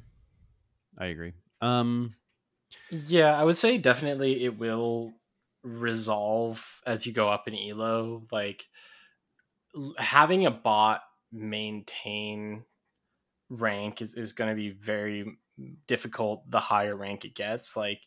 I 0.98 1.06
agree. 1.06 1.32
Um, 1.60 2.14
Yeah, 2.90 3.34
I 3.34 3.44
would 3.44 3.56
say 3.56 3.78
definitely 3.78 4.44
it 4.44 4.58
will 4.58 5.12
resolve 5.64 6.80
as 6.86 7.06
you 7.06 7.12
go 7.12 7.28
up 7.28 7.48
in 7.48 7.56
elo. 7.56 8.24
Like 8.30 8.66
having 9.96 10.46
a 10.46 10.50
bot 10.50 11.02
maintain 11.32 12.64
rank 13.52 14.00
is, 14.00 14.14
is 14.14 14.32
going 14.32 14.50
to 14.50 14.56
be 14.56 14.70
very 14.70 15.38
difficult 15.86 16.50
the 16.50 16.60
higher 16.60 16.96
rank 16.96 17.24
it 17.24 17.34
gets. 17.34 17.76
Like 17.76 18.00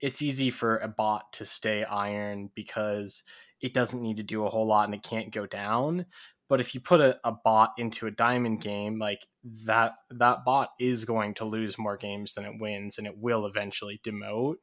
it's 0.00 0.22
easy 0.22 0.50
for 0.50 0.78
a 0.78 0.88
bot 0.88 1.32
to 1.34 1.44
stay 1.44 1.84
iron 1.84 2.50
because 2.54 3.22
it 3.60 3.72
doesn't 3.72 4.02
need 4.02 4.16
to 4.16 4.22
do 4.22 4.44
a 4.44 4.50
whole 4.50 4.66
lot 4.66 4.86
and 4.86 4.94
it 4.94 5.02
can't 5.02 5.32
go 5.32 5.46
down. 5.46 6.06
But 6.48 6.60
if 6.60 6.74
you 6.74 6.80
put 6.80 7.00
a, 7.00 7.18
a 7.24 7.32
bot 7.32 7.72
into 7.78 8.06
a 8.06 8.10
diamond 8.10 8.60
game, 8.60 8.98
like 8.98 9.26
that 9.64 9.92
that 10.10 10.44
bot 10.44 10.70
is 10.78 11.04
going 11.04 11.34
to 11.34 11.44
lose 11.44 11.78
more 11.78 11.96
games 11.96 12.34
than 12.34 12.44
it 12.44 12.60
wins 12.60 12.98
and 12.98 13.06
it 13.06 13.16
will 13.16 13.46
eventually 13.46 14.00
demote. 14.04 14.56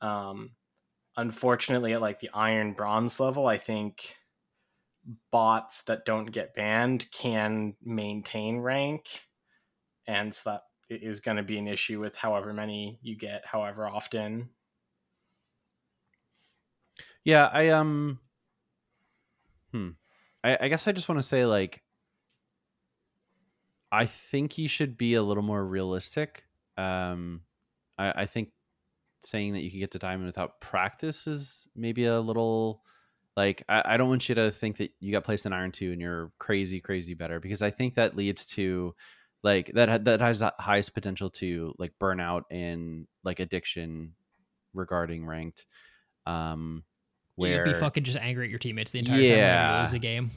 Um 0.00 0.52
unfortunately 1.16 1.92
at 1.92 2.00
like 2.00 2.20
the 2.20 2.30
iron 2.32 2.72
bronze 2.72 3.20
level, 3.20 3.46
I 3.46 3.58
think 3.58 4.16
bots 5.30 5.82
that 5.84 6.04
don't 6.04 6.32
get 6.32 6.54
banned 6.54 7.06
can 7.12 7.74
maintain 7.82 8.58
rank. 8.58 9.02
And 10.06 10.34
so 10.34 10.50
that 10.50 10.62
is 10.88 11.20
going 11.20 11.36
to 11.36 11.42
be 11.42 11.58
an 11.58 11.68
issue 11.68 12.00
with 12.00 12.16
however 12.16 12.52
many 12.52 12.98
you 13.02 13.16
get, 13.16 13.46
however 13.46 13.86
often. 13.86 14.50
yeah, 17.24 17.48
I 17.52 17.68
um, 17.68 18.18
hmm, 19.70 19.90
I, 20.42 20.58
I 20.62 20.68
guess 20.68 20.86
I 20.88 20.92
just 20.92 21.08
want 21.08 21.18
to 21.18 21.22
say 21.22 21.46
like, 21.46 21.82
I 23.90 24.06
think 24.06 24.58
you 24.58 24.68
should 24.68 24.96
be 24.96 25.14
a 25.14 25.22
little 25.22 25.42
more 25.42 25.64
realistic. 25.64 26.44
Um, 26.76 27.42
I, 27.98 28.22
I 28.22 28.26
think 28.26 28.50
saying 29.20 29.52
that 29.52 29.62
you 29.62 29.70
can 29.70 29.80
get 29.80 29.92
to 29.92 29.98
diamond 29.98 30.26
without 30.26 30.60
practice 30.60 31.26
is 31.26 31.68
maybe 31.76 32.06
a 32.06 32.20
little 32.20 32.82
like 33.36 33.62
I, 33.68 33.82
I 33.84 33.96
don't 33.96 34.08
want 34.08 34.28
you 34.28 34.34
to 34.34 34.50
think 34.50 34.78
that 34.78 34.92
you 35.00 35.12
got 35.12 35.24
placed 35.24 35.46
in 35.46 35.52
iron 35.52 35.72
two 35.72 35.92
and 35.92 36.00
you're 36.00 36.32
crazy 36.38 36.80
crazy 36.80 37.14
better 37.14 37.38
because 37.38 37.62
I 37.62 37.70
think 37.70 37.94
that 37.94 38.16
leads 38.16 38.46
to 38.48 38.94
like 39.42 39.72
that 39.74 39.88
ha- 39.88 39.98
that 39.98 40.20
has 40.20 40.40
the 40.40 40.54
highest 40.58 40.94
potential 40.94 41.30
to 41.30 41.74
like 41.78 41.92
burnout 42.00 42.42
and 42.50 43.06
like 43.24 43.40
addiction 43.40 44.14
regarding 44.74 45.26
ranked. 45.26 45.66
Um, 46.26 46.84
you'd 47.56 47.64
be 47.64 47.74
fucking 47.74 48.04
just 48.04 48.18
angry 48.18 48.44
at 48.44 48.50
your 48.50 48.58
teammates 48.58 48.90
the 48.92 49.00
entire 49.00 49.16
time 49.16 49.38
when 49.68 49.74
you 49.74 49.80
lose 49.80 49.92
a 49.94 49.98
game. 49.98 50.30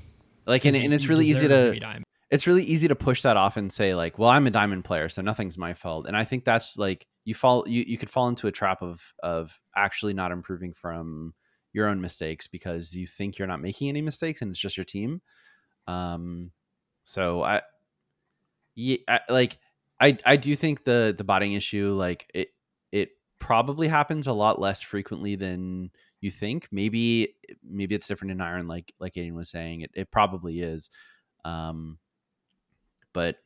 like 0.48 0.65
and, 0.65 0.76
and 0.76 0.94
it's 0.94 1.07
really 1.07 1.26
easy 1.26 1.48
to 1.48 1.72
it's 2.32 2.48
really 2.48 2.64
easy 2.64 2.88
to 2.88 2.95
push 2.95 3.22
that 3.22 3.38
off 3.38 3.57
and 3.57 3.72
say 3.72 3.94
like 3.94 4.18
well 4.18 4.30
i'm 4.30 4.48
a 4.48 4.52
diamond 4.52 4.84
player 4.84 5.10
so 5.10 5.22
nothing's 5.22 5.57
my 5.57 5.73
fault 5.73 6.07
and 6.07 6.18
i 6.18 6.23
think 6.23 6.44
that's 6.44 6.77
like 6.77 7.06
you 7.23 7.34
fall 7.36 7.64
you, 7.68 7.84
you 7.88 7.98
could 7.98 8.10
fall 8.10 8.27
into 8.27 8.48
a 8.48 8.52
trap 8.52 8.82
of 8.82 9.14
of 9.22 9.60
actually 9.76 10.14
not 10.14 10.32
improving 10.32 10.73
from 10.73 11.34
your 11.73 11.88
own 11.88 12.02
mistakes 12.02 12.48
because 12.48 12.95
you 12.95 13.06
think 13.06 13.38
you're 13.38 13.48
not 13.48 13.61
making 13.61 13.90
any 13.90 14.02
mistakes 14.02 14.41
and 14.41 14.49
it's 14.52 14.60
just 14.60 14.77
your 14.77 14.86
team 14.86 15.22
um 15.88 16.52
so 17.03 17.44
i 17.44 17.61
yeah 18.76 18.97
I, 19.07 19.19
like 19.30 19.57
i 19.99 20.18
i 20.26 20.35
do 20.35 20.56
think 20.56 20.84
the 20.84 21.14
the 21.18 21.23
botting 21.23 21.53
issue 21.53 21.93
like 21.93 22.30
it 22.34 22.49
it 22.91 23.10
probably 23.39 23.88
happens 23.88 24.27
a 24.27 24.34
lot 24.34 24.60
less 24.60 24.81
frequently 24.81 25.35
than 25.35 25.91
you 26.26 26.31
think. 26.31 26.68
Maybe 26.72 27.35
maybe 27.64 27.95
it's 27.95 28.07
different 28.07 28.31
in 28.31 28.41
iron 28.41 28.68
like 28.68 28.93
like 28.99 29.14
Aiden 29.14 29.34
was 29.34 29.49
saying 29.49 29.81
it, 29.81 29.91
it 29.93 30.11
probably 30.11 30.60
is. 30.60 30.89
Um 31.45 31.99
but 33.14 33.38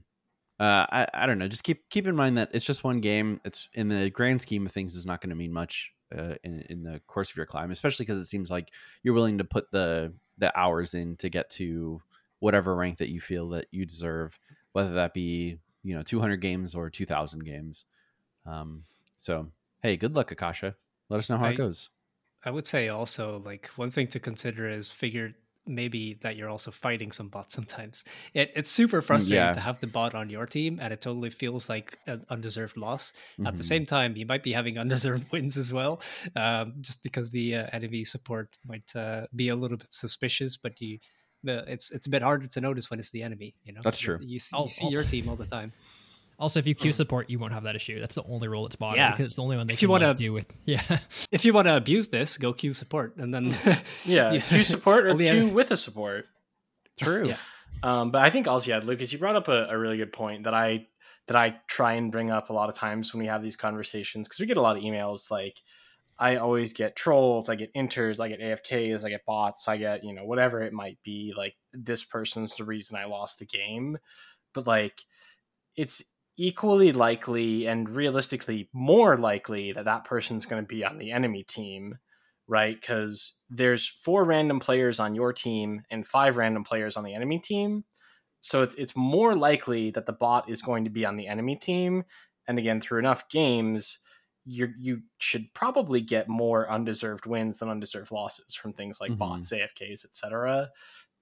uh 0.60 0.88
I, 0.90 1.08
I 1.14 1.26
don't 1.28 1.38
know 1.38 1.48
just 1.48 1.64
keep 1.64 1.90
keep 1.90 2.08
in 2.08 2.16
mind 2.16 2.38
that 2.38 2.50
it's 2.54 2.66
just 2.66 2.84
one 2.84 3.02
game. 3.02 3.42
It's 3.46 3.70
in 3.74 3.90
the 3.90 4.10
grand 4.10 4.42
scheme 4.42 4.66
of 4.66 4.72
things 4.72 4.96
is 4.96 5.06
not 5.06 5.22
going 5.22 5.30
to 5.30 5.36
mean 5.36 5.54
much 5.54 5.92
uh, 6.18 6.36
in, 6.44 6.66
in 6.70 6.84
the 6.84 7.00
course 7.06 7.30
of 7.30 7.38
your 7.38 7.46
climb 7.46 7.70
especially 7.70 8.04
because 8.04 8.18
it 8.18 8.26
seems 8.26 8.50
like 8.50 8.72
you're 9.04 9.14
willing 9.14 9.38
to 9.38 9.44
put 9.44 9.70
the 9.70 10.12
the 10.40 10.58
hours 10.58 10.96
in 10.96 11.16
to 11.18 11.30
get 11.30 11.52
to 11.52 12.02
whatever 12.40 12.76
rank 12.76 12.98
that 12.98 13.12
you 13.12 13.22
feel 13.22 13.50
that 13.50 13.68
you 13.70 13.86
deserve 13.86 14.40
whether 14.74 14.94
that 14.94 15.14
be 15.14 15.60
you 15.84 15.96
know 15.96 16.04
200 16.04 16.38
games 16.38 16.76
or 16.76 16.90
2000 16.90 17.46
games 17.46 17.86
um 18.46 18.86
so 19.18 19.52
hey 19.84 19.98
good 19.98 20.16
luck 20.16 20.32
akasha 20.32 20.76
let 21.10 21.18
us 21.20 21.30
know 21.30 21.38
how 21.38 21.48
I- 21.48 21.50
it 21.50 21.56
goes 21.56 21.90
I 22.44 22.52
would 22.52 22.68
say 22.68 22.90
also 22.90 23.40
like 23.40 23.68
one 23.78 23.92
thing 23.92 24.08
to 24.10 24.20
consider 24.20 24.70
is 24.70 24.92
figure 24.92 25.36
maybe 25.68 26.16
that 26.24 26.38
you're 26.38 26.50
also 26.50 26.72
fighting 26.72 27.12
some 27.12 27.30
bots 27.30 27.54
sometimes. 27.56 28.06
It, 28.34 28.52
it's 28.56 28.72
super 28.72 29.02
frustrating 29.02 29.50
yeah. 29.50 29.54
to 29.54 29.62
have 29.62 29.80
the 29.82 29.88
bot 29.88 30.16
on 30.16 30.30
your 30.30 30.46
team 30.48 30.80
and 30.82 30.94
it 30.94 31.02
totally 31.02 31.32
feels 31.32 31.70
like 31.70 32.00
an 32.08 32.26
undeserved 32.30 32.78
loss. 32.78 33.14
At 33.46 33.58
the 33.58 33.64
Mhm. 33.64 33.66
same 33.66 33.86
time, 33.86 34.18
you 34.18 34.26
might 34.26 34.44
be 34.44 34.54
having 34.54 34.78
undeserved 34.80 35.32
wins 35.32 35.58
as 35.58 35.74
well, 35.74 36.02
um, 36.36 36.76
just 36.82 37.04
because 37.04 37.32
the 37.32 37.56
uh, 37.56 37.68
enemy 37.74 38.06
support 38.06 38.58
might 38.66 38.96
uh, 38.96 39.28
be 39.36 39.50
a 39.50 39.56
little 39.58 39.78
bit 39.78 39.94
suspicious. 39.94 40.58
But 40.58 40.82
you, 40.82 41.00
the 41.44 41.64
it's 41.72 41.92
it's 41.92 42.08
a 42.08 42.10
bit 42.10 42.22
harder 42.22 42.48
to 42.48 42.62
notice 42.62 42.90
when 42.90 43.00
it's 43.00 43.12
the 43.12 43.24
enemy. 43.24 43.56
You 43.64 43.74
know, 43.74 43.82
That's 43.84 44.00
true. 44.00 44.18
You 44.22 44.40
see, 44.40 44.58
you 44.58 44.70
see 44.70 44.88
your 44.90 45.04
team 45.04 45.30
all 45.30 45.36
the 45.36 45.46
time. 45.46 45.72
Also, 46.38 46.58
if 46.60 46.66
you 46.68 46.74
queue 46.74 46.94
support, 46.94 47.30
you 47.30 47.38
won't 47.38 47.52
have 47.52 47.64
that 47.64 47.76
issue. 47.76 48.00
That's 48.00 48.16
the 48.16 48.24
only 48.24 48.48
rule 48.48 48.66
it's 48.66 48.78
bought 48.78 48.96
Yeah. 48.96 49.12
because 49.12 49.26
it's 49.26 49.36
the 49.36 49.42
only 49.44 49.58
one 49.58 49.68
they 49.68 49.74
If 49.74 49.80
can 49.80 49.90
you 49.90 49.94
like, 49.94 50.02
wanna- 50.04 50.14
do 50.14 50.32
with. 50.32 50.48
Yeah, 50.66 50.82
If 51.32 51.44
you 51.44 51.52
want 51.52 51.68
to 51.68 51.76
abuse 51.76 52.08
this, 52.08 52.38
go 52.38 52.54
queue 52.54 52.72
support, 52.72 53.18
and 53.18 53.34
then 53.34 53.50
Yeah, 54.06 54.32
Yeah. 54.32 54.40
queue 54.40 54.64
support 54.64 55.06
or 55.06 55.12
All 55.12 55.18
the 55.18 55.30
queue 55.30 55.48
en- 55.48 55.54
with 55.54 55.72
a 55.72 55.76
support. 55.78 56.28
true 57.00 57.28
Yeah. 57.30 57.38
Um, 57.84 58.12
but 58.12 58.22
I 58.22 58.30
think 58.30 58.48
also, 58.48 58.72
yeah, 58.72 58.80
Lucas, 58.84 59.12
you 59.12 59.20
brought 59.20 59.36
up 59.36 59.48
a, 59.50 59.68
a 59.70 59.78
really 59.78 59.98
good 59.98 60.12
point 60.14 60.44
that 60.46 60.54
I 60.54 60.88
that 61.28 61.36
I 61.36 61.58
try 61.68 61.94
and 61.94 62.12
bring 62.12 62.32
up 62.32 62.50
a 62.50 62.54
lot 62.54 62.70
of 62.70 62.76
times 62.76 63.14
when 63.14 63.20
we 63.22 63.28
have 63.28 63.44
these 63.44 63.56
conversations 63.56 64.28
because 64.28 64.40
we 64.40 64.46
get 64.48 64.58
a 64.58 64.62
lot 64.62 64.76
of 64.78 64.84
emails 64.84 65.30
like 65.30 65.62
I 66.20 66.36
always 66.36 66.74
get 66.74 66.96
trolls, 66.96 67.50
I 67.50 67.56
get 67.56 67.74
inters, 67.74 68.20
I 68.20 68.28
get 68.28 68.42
AFKs, 68.42 69.06
I 69.06 69.10
get 69.10 69.26
bots, 69.26 69.68
I 69.68 69.78
get 69.78 70.04
you 70.04 70.14
know 70.14 70.26
whatever 70.26 70.62
it 70.62 70.74
might 70.74 71.00
be. 71.04 71.34
Like 71.36 71.56
this 71.74 72.04
person's 72.04 72.56
the 72.58 72.66
reason 72.66 72.98
I 72.98 73.06
lost 73.06 73.40
the 73.40 73.46
game, 73.46 73.98
but 74.54 74.68
like 74.68 75.02
it's 75.76 76.04
equally 76.38 76.92
likely 76.92 77.68
and 77.68 77.90
realistically 77.90 78.70
more 78.74 79.18
likely 79.18 79.74
that 79.74 79.86
that 79.86 80.06
person's 80.06 80.46
going 80.46 80.64
to 80.64 80.68
be 80.68 80.86
on 80.86 80.98
the 80.98 81.12
enemy 81.12 81.44
team 81.44 81.96
right? 82.50 82.82
Because 82.82 83.36
there's 83.50 83.88
four 83.88 84.26
random 84.26 84.60
players 84.60 85.00
on 85.00 85.16
your 85.16 85.32
team 85.32 85.84
and 85.92 86.06
five 86.06 86.36
random 86.36 86.64
players 86.64 86.98
on 86.98 87.04
the 87.04 87.14
enemy 87.14 87.40
team. 87.40 87.86
So 88.42 88.64
it's 88.64 88.76
it's 88.76 88.96
more 88.96 89.36
likely 89.36 89.92
that 89.92 90.08
the 90.08 90.14
bot 90.14 90.50
is 90.50 90.62
going 90.62 90.84
to 90.86 90.90
be 90.90 91.06
on 91.06 91.16
the 91.16 91.28
enemy 91.28 91.56
team. 91.56 92.04
And 92.48 92.58
again, 92.58 92.82
through 92.82 93.00
enough 93.00 93.30
games, 93.30 94.00
you 94.50 94.74
you 94.80 95.02
should 95.20 95.54
probably 95.54 96.02
get 96.02 96.28
more 96.28 96.70
undeserved 96.70 97.26
wins 97.26 97.60
than 97.60 97.70
undeserved 97.70 98.12
losses 98.12 98.56
from 98.56 98.74
things 98.74 99.00
like 99.00 99.12
Mhm. 99.12 99.18
bots, 99.20 99.52
AFKs, 99.52 100.04
etc. 100.06 100.70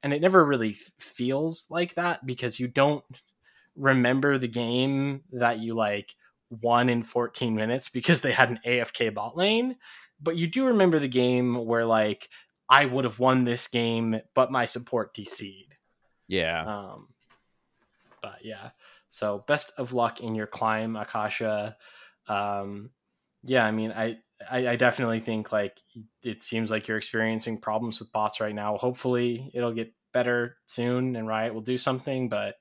And 0.04 0.14
it 0.14 0.22
never 0.22 0.46
really 0.46 0.72
f- 0.72 0.92
feels 1.00 1.66
like 1.70 1.96
that 1.96 2.26
because 2.26 2.60
you 2.60 2.68
don't 2.68 3.04
remember 3.76 4.38
the 4.38 4.48
game 4.48 5.24
that 5.32 5.60
you 5.60 5.74
like 5.76 6.16
won 6.50 6.90
in 6.90 7.04
14 7.04 7.54
minutes 7.56 7.90
because 7.90 8.22
they 8.22 8.32
had 8.32 8.50
an 8.50 8.60
AFK 8.66 9.10
bot 9.14 9.36
lane 9.36 9.76
but 10.22 10.36
you 10.36 10.48
do 10.48 10.66
remember 10.68 10.98
the 10.98 11.08
game 11.08 11.54
where 11.66 11.86
like 11.86 12.30
I 12.70 12.86
would 12.86 13.04
have 13.06 13.20
won 13.20 13.44
this 13.46 13.68
game, 13.68 14.20
but 14.34 14.52
my 14.52 14.66
support 14.66 15.14
DC'd. 15.14 15.76
yeah 16.28 16.64
Um, 16.66 17.10
but 18.22 18.40
yeah, 18.44 18.72
so 19.10 19.44
best 19.48 19.72
of 19.78 19.94
luck 19.94 20.22
in 20.22 20.34
your 20.36 20.48
climb, 20.48 20.96
Akasha. 20.96 21.78
Um, 22.28 22.90
yeah, 23.48 23.66
I 23.66 23.72
mean, 23.72 23.92
I, 23.92 24.18
I 24.50 24.68
I 24.70 24.76
definitely 24.76 25.20
think 25.20 25.52
like 25.52 25.78
it 26.24 26.44
seems 26.44 26.70
like 26.70 26.88
you're 26.88 26.98
experiencing 26.98 27.60
problems 27.60 28.00
with 28.00 28.12
bots 28.12 28.40
right 28.40 28.54
now. 28.54 28.78
Hopefully, 28.78 29.50
it'll 29.54 29.74
get 29.74 29.94
better 30.14 30.58
soon, 30.68 31.16
and 31.16 31.28
Riot 31.28 31.54
will 31.54 31.62
do 31.62 31.78
something. 31.78 32.30
But 32.30 32.56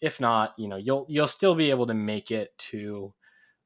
if 0.00 0.20
not, 0.20 0.54
you 0.56 0.68
know, 0.68 0.76
you'll 0.76 1.06
you'll 1.08 1.26
still 1.26 1.54
be 1.54 1.70
able 1.70 1.86
to 1.88 1.94
make 1.94 2.30
it 2.30 2.56
to 2.70 3.12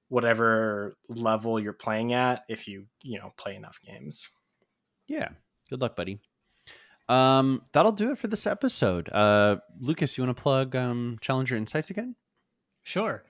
whatever 0.09 0.97
level 1.09 1.59
you're 1.59 1.73
playing 1.73 2.13
at 2.13 2.45
if 2.49 2.69
you 2.69 2.87
you 3.03 3.19
know 3.19 3.33
play 3.37 3.55
enough 3.55 3.79
games. 3.85 4.29
Yeah. 5.09 5.29
Good 5.69 5.81
luck, 5.81 5.97
buddy. 5.97 6.21
Um, 7.09 7.63
that'll 7.73 7.93
do 7.93 8.11
it 8.13 8.19
for 8.19 8.29
this 8.29 8.47
episode. 8.47 9.09
Uh, 9.13 9.57
Lucas, 9.81 10.17
you 10.17 10.25
want 10.25 10.37
to 10.37 10.43
plug 10.43 10.75
um, 10.75 11.19
Challenger 11.21 11.57
Insights 11.57 11.91
again? 11.91 12.17
Sure. 12.83 13.25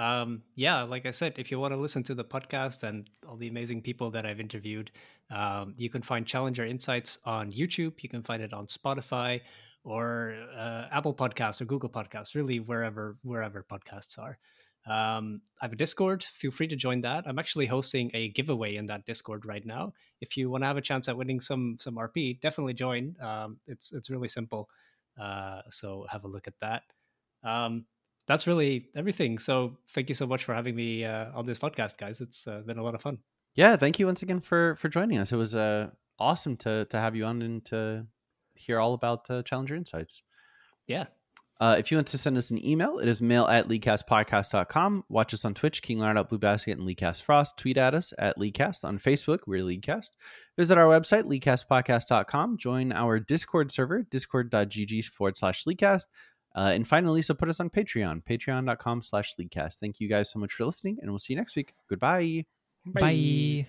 Um, 0.00 0.42
yeah, 0.54 0.82
like 0.82 1.04
I 1.04 1.10
said, 1.10 1.34
if 1.36 1.50
you 1.50 1.60
want 1.60 1.74
to 1.74 1.76
listen 1.76 2.02
to 2.04 2.14
the 2.14 2.24
podcast 2.24 2.84
and 2.84 3.10
all 3.28 3.36
the 3.36 3.48
amazing 3.48 3.82
people 3.82 4.10
that 4.12 4.24
I've 4.24 4.40
interviewed, 4.40 4.90
um, 5.30 5.74
you 5.76 5.90
can 5.90 6.00
find 6.00 6.26
Challenger 6.26 6.64
Insights 6.64 7.18
on 7.26 7.52
YouTube. 7.52 8.02
You 8.02 8.08
can 8.08 8.22
find 8.22 8.42
it 8.42 8.54
on 8.54 8.66
Spotify 8.66 9.42
or 9.84 10.36
uh, 10.56 10.86
Apple 10.90 11.12
Podcasts 11.12 11.60
or 11.60 11.66
Google 11.66 11.90
Podcasts, 11.90 12.34
really 12.34 12.60
wherever 12.60 13.18
wherever 13.22 13.62
podcasts 13.62 14.18
are. 14.18 14.38
Um, 14.86 15.42
I 15.60 15.66
have 15.66 15.74
a 15.74 15.76
Discord. 15.76 16.24
Feel 16.24 16.50
free 16.50 16.68
to 16.68 16.76
join 16.76 17.02
that. 17.02 17.24
I'm 17.26 17.38
actually 17.38 17.66
hosting 17.66 18.10
a 18.14 18.30
giveaway 18.30 18.76
in 18.76 18.86
that 18.86 19.04
Discord 19.04 19.44
right 19.44 19.66
now. 19.66 19.92
If 20.22 20.34
you 20.34 20.48
want 20.48 20.62
to 20.62 20.68
have 20.68 20.78
a 20.78 20.82
chance 20.82 21.08
at 21.10 21.16
winning 21.18 21.40
some 21.40 21.76
some 21.78 21.96
RP, 21.96 22.40
definitely 22.40 22.72
join. 22.72 23.16
Um, 23.20 23.58
it's 23.66 23.92
it's 23.92 24.08
really 24.08 24.28
simple. 24.28 24.70
Uh, 25.20 25.60
so 25.68 26.06
have 26.08 26.24
a 26.24 26.28
look 26.28 26.48
at 26.48 26.58
that. 26.62 26.84
Um, 27.44 27.84
that's 28.30 28.46
really 28.46 28.86
everything. 28.94 29.40
So 29.40 29.76
thank 29.88 30.08
you 30.08 30.14
so 30.14 30.24
much 30.24 30.44
for 30.44 30.54
having 30.54 30.76
me 30.76 31.04
uh, 31.04 31.32
on 31.34 31.46
this 31.46 31.58
podcast, 31.58 31.98
guys. 31.98 32.20
It's 32.20 32.46
uh, 32.46 32.60
been 32.60 32.78
a 32.78 32.82
lot 32.82 32.94
of 32.94 33.02
fun. 33.02 33.18
Yeah, 33.56 33.74
thank 33.74 33.98
you 33.98 34.06
once 34.06 34.22
again 34.22 34.40
for 34.40 34.76
for 34.76 34.88
joining 34.88 35.18
us. 35.18 35.32
It 35.32 35.36
was 35.36 35.56
uh, 35.56 35.90
awesome 36.16 36.56
to 36.58 36.84
to 36.84 37.00
have 37.00 37.16
you 37.16 37.24
on 37.24 37.42
and 37.42 37.64
to 37.66 38.06
hear 38.54 38.78
all 38.78 38.94
about 38.94 39.28
uh, 39.28 39.42
Challenger 39.42 39.74
Insights. 39.74 40.22
Yeah. 40.86 41.06
Uh, 41.60 41.76
if 41.78 41.90
you 41.90 41.96
want 41.98 42.06
to 42.06 42.16
send 42.16 42.38
us 42.38 42.50
an 42.50 42.64
email, 42.64 42.98
it 42.98 43.08
is 43.08 43.20
mail 43.20 43.46
at 43.46 43.68
leaguecastpodcast.com. 43.68 45.04
Watch 45.10 45.34
us 45.34 45.44
on 45.44 45.52
Twitch, 45.52 45.82
King 45.82 45.98
Leonard 45.98 46.28
Blue 46.28 46.38
Basket, 46.38 46.78
and 46.78 46.88
Leaguecast 46.88 47.22
Frost. 47.22 47.58
Tweet 47.58 47.76
at 47.76 47.94
us 47.94 48.14
at 48.18 48.38
Leaguecast. 48.38 48.82
On 48.82 48.98
Facebook, 48.98 49.40
we're 49.46 49.62
Leaguecast. 49.62 50.08
Visit 50.56 50.78
our 50.78 50.86
website, 50.86 51.24
leaguecastpodcast.com. 51.24 52.56
Join 52.56 52.92
our 52.92 53.20
Discord 53.20 53.70
server, 53.70 54.02
discord.gg 54.04 55.04
forward 55.04 55.36
slash 55.36 55.64
Leaguecast. 55.64 56.06
Uh, 56.54 56.72
and 56.74 56.86
finally, 56.86 57.22
so 57.22 57.34
put 57.34 57.48
us 57.48 57.60
on 57.60 57.70
Patreon, 57.70 58.22
patreon.com 58.24 59.02
slash 59.02 59.34
Leaguecast. 59.36 59.76
Thank 59.78 60.00
you 60.00 60.08
guys 60.08 60.30
so 60.30 60.38
much 60.38 60.52
for 60.52 60.64
listening, 60.64 60.98
and 61.00 61.10
we'll 61.10 61.18
see 61.18 61.32
you 61.32 61.38
next 61.38 61.54
week. 61.56 61.74
Goodbye. 61.88 62.46
Bye. 62.86 63.66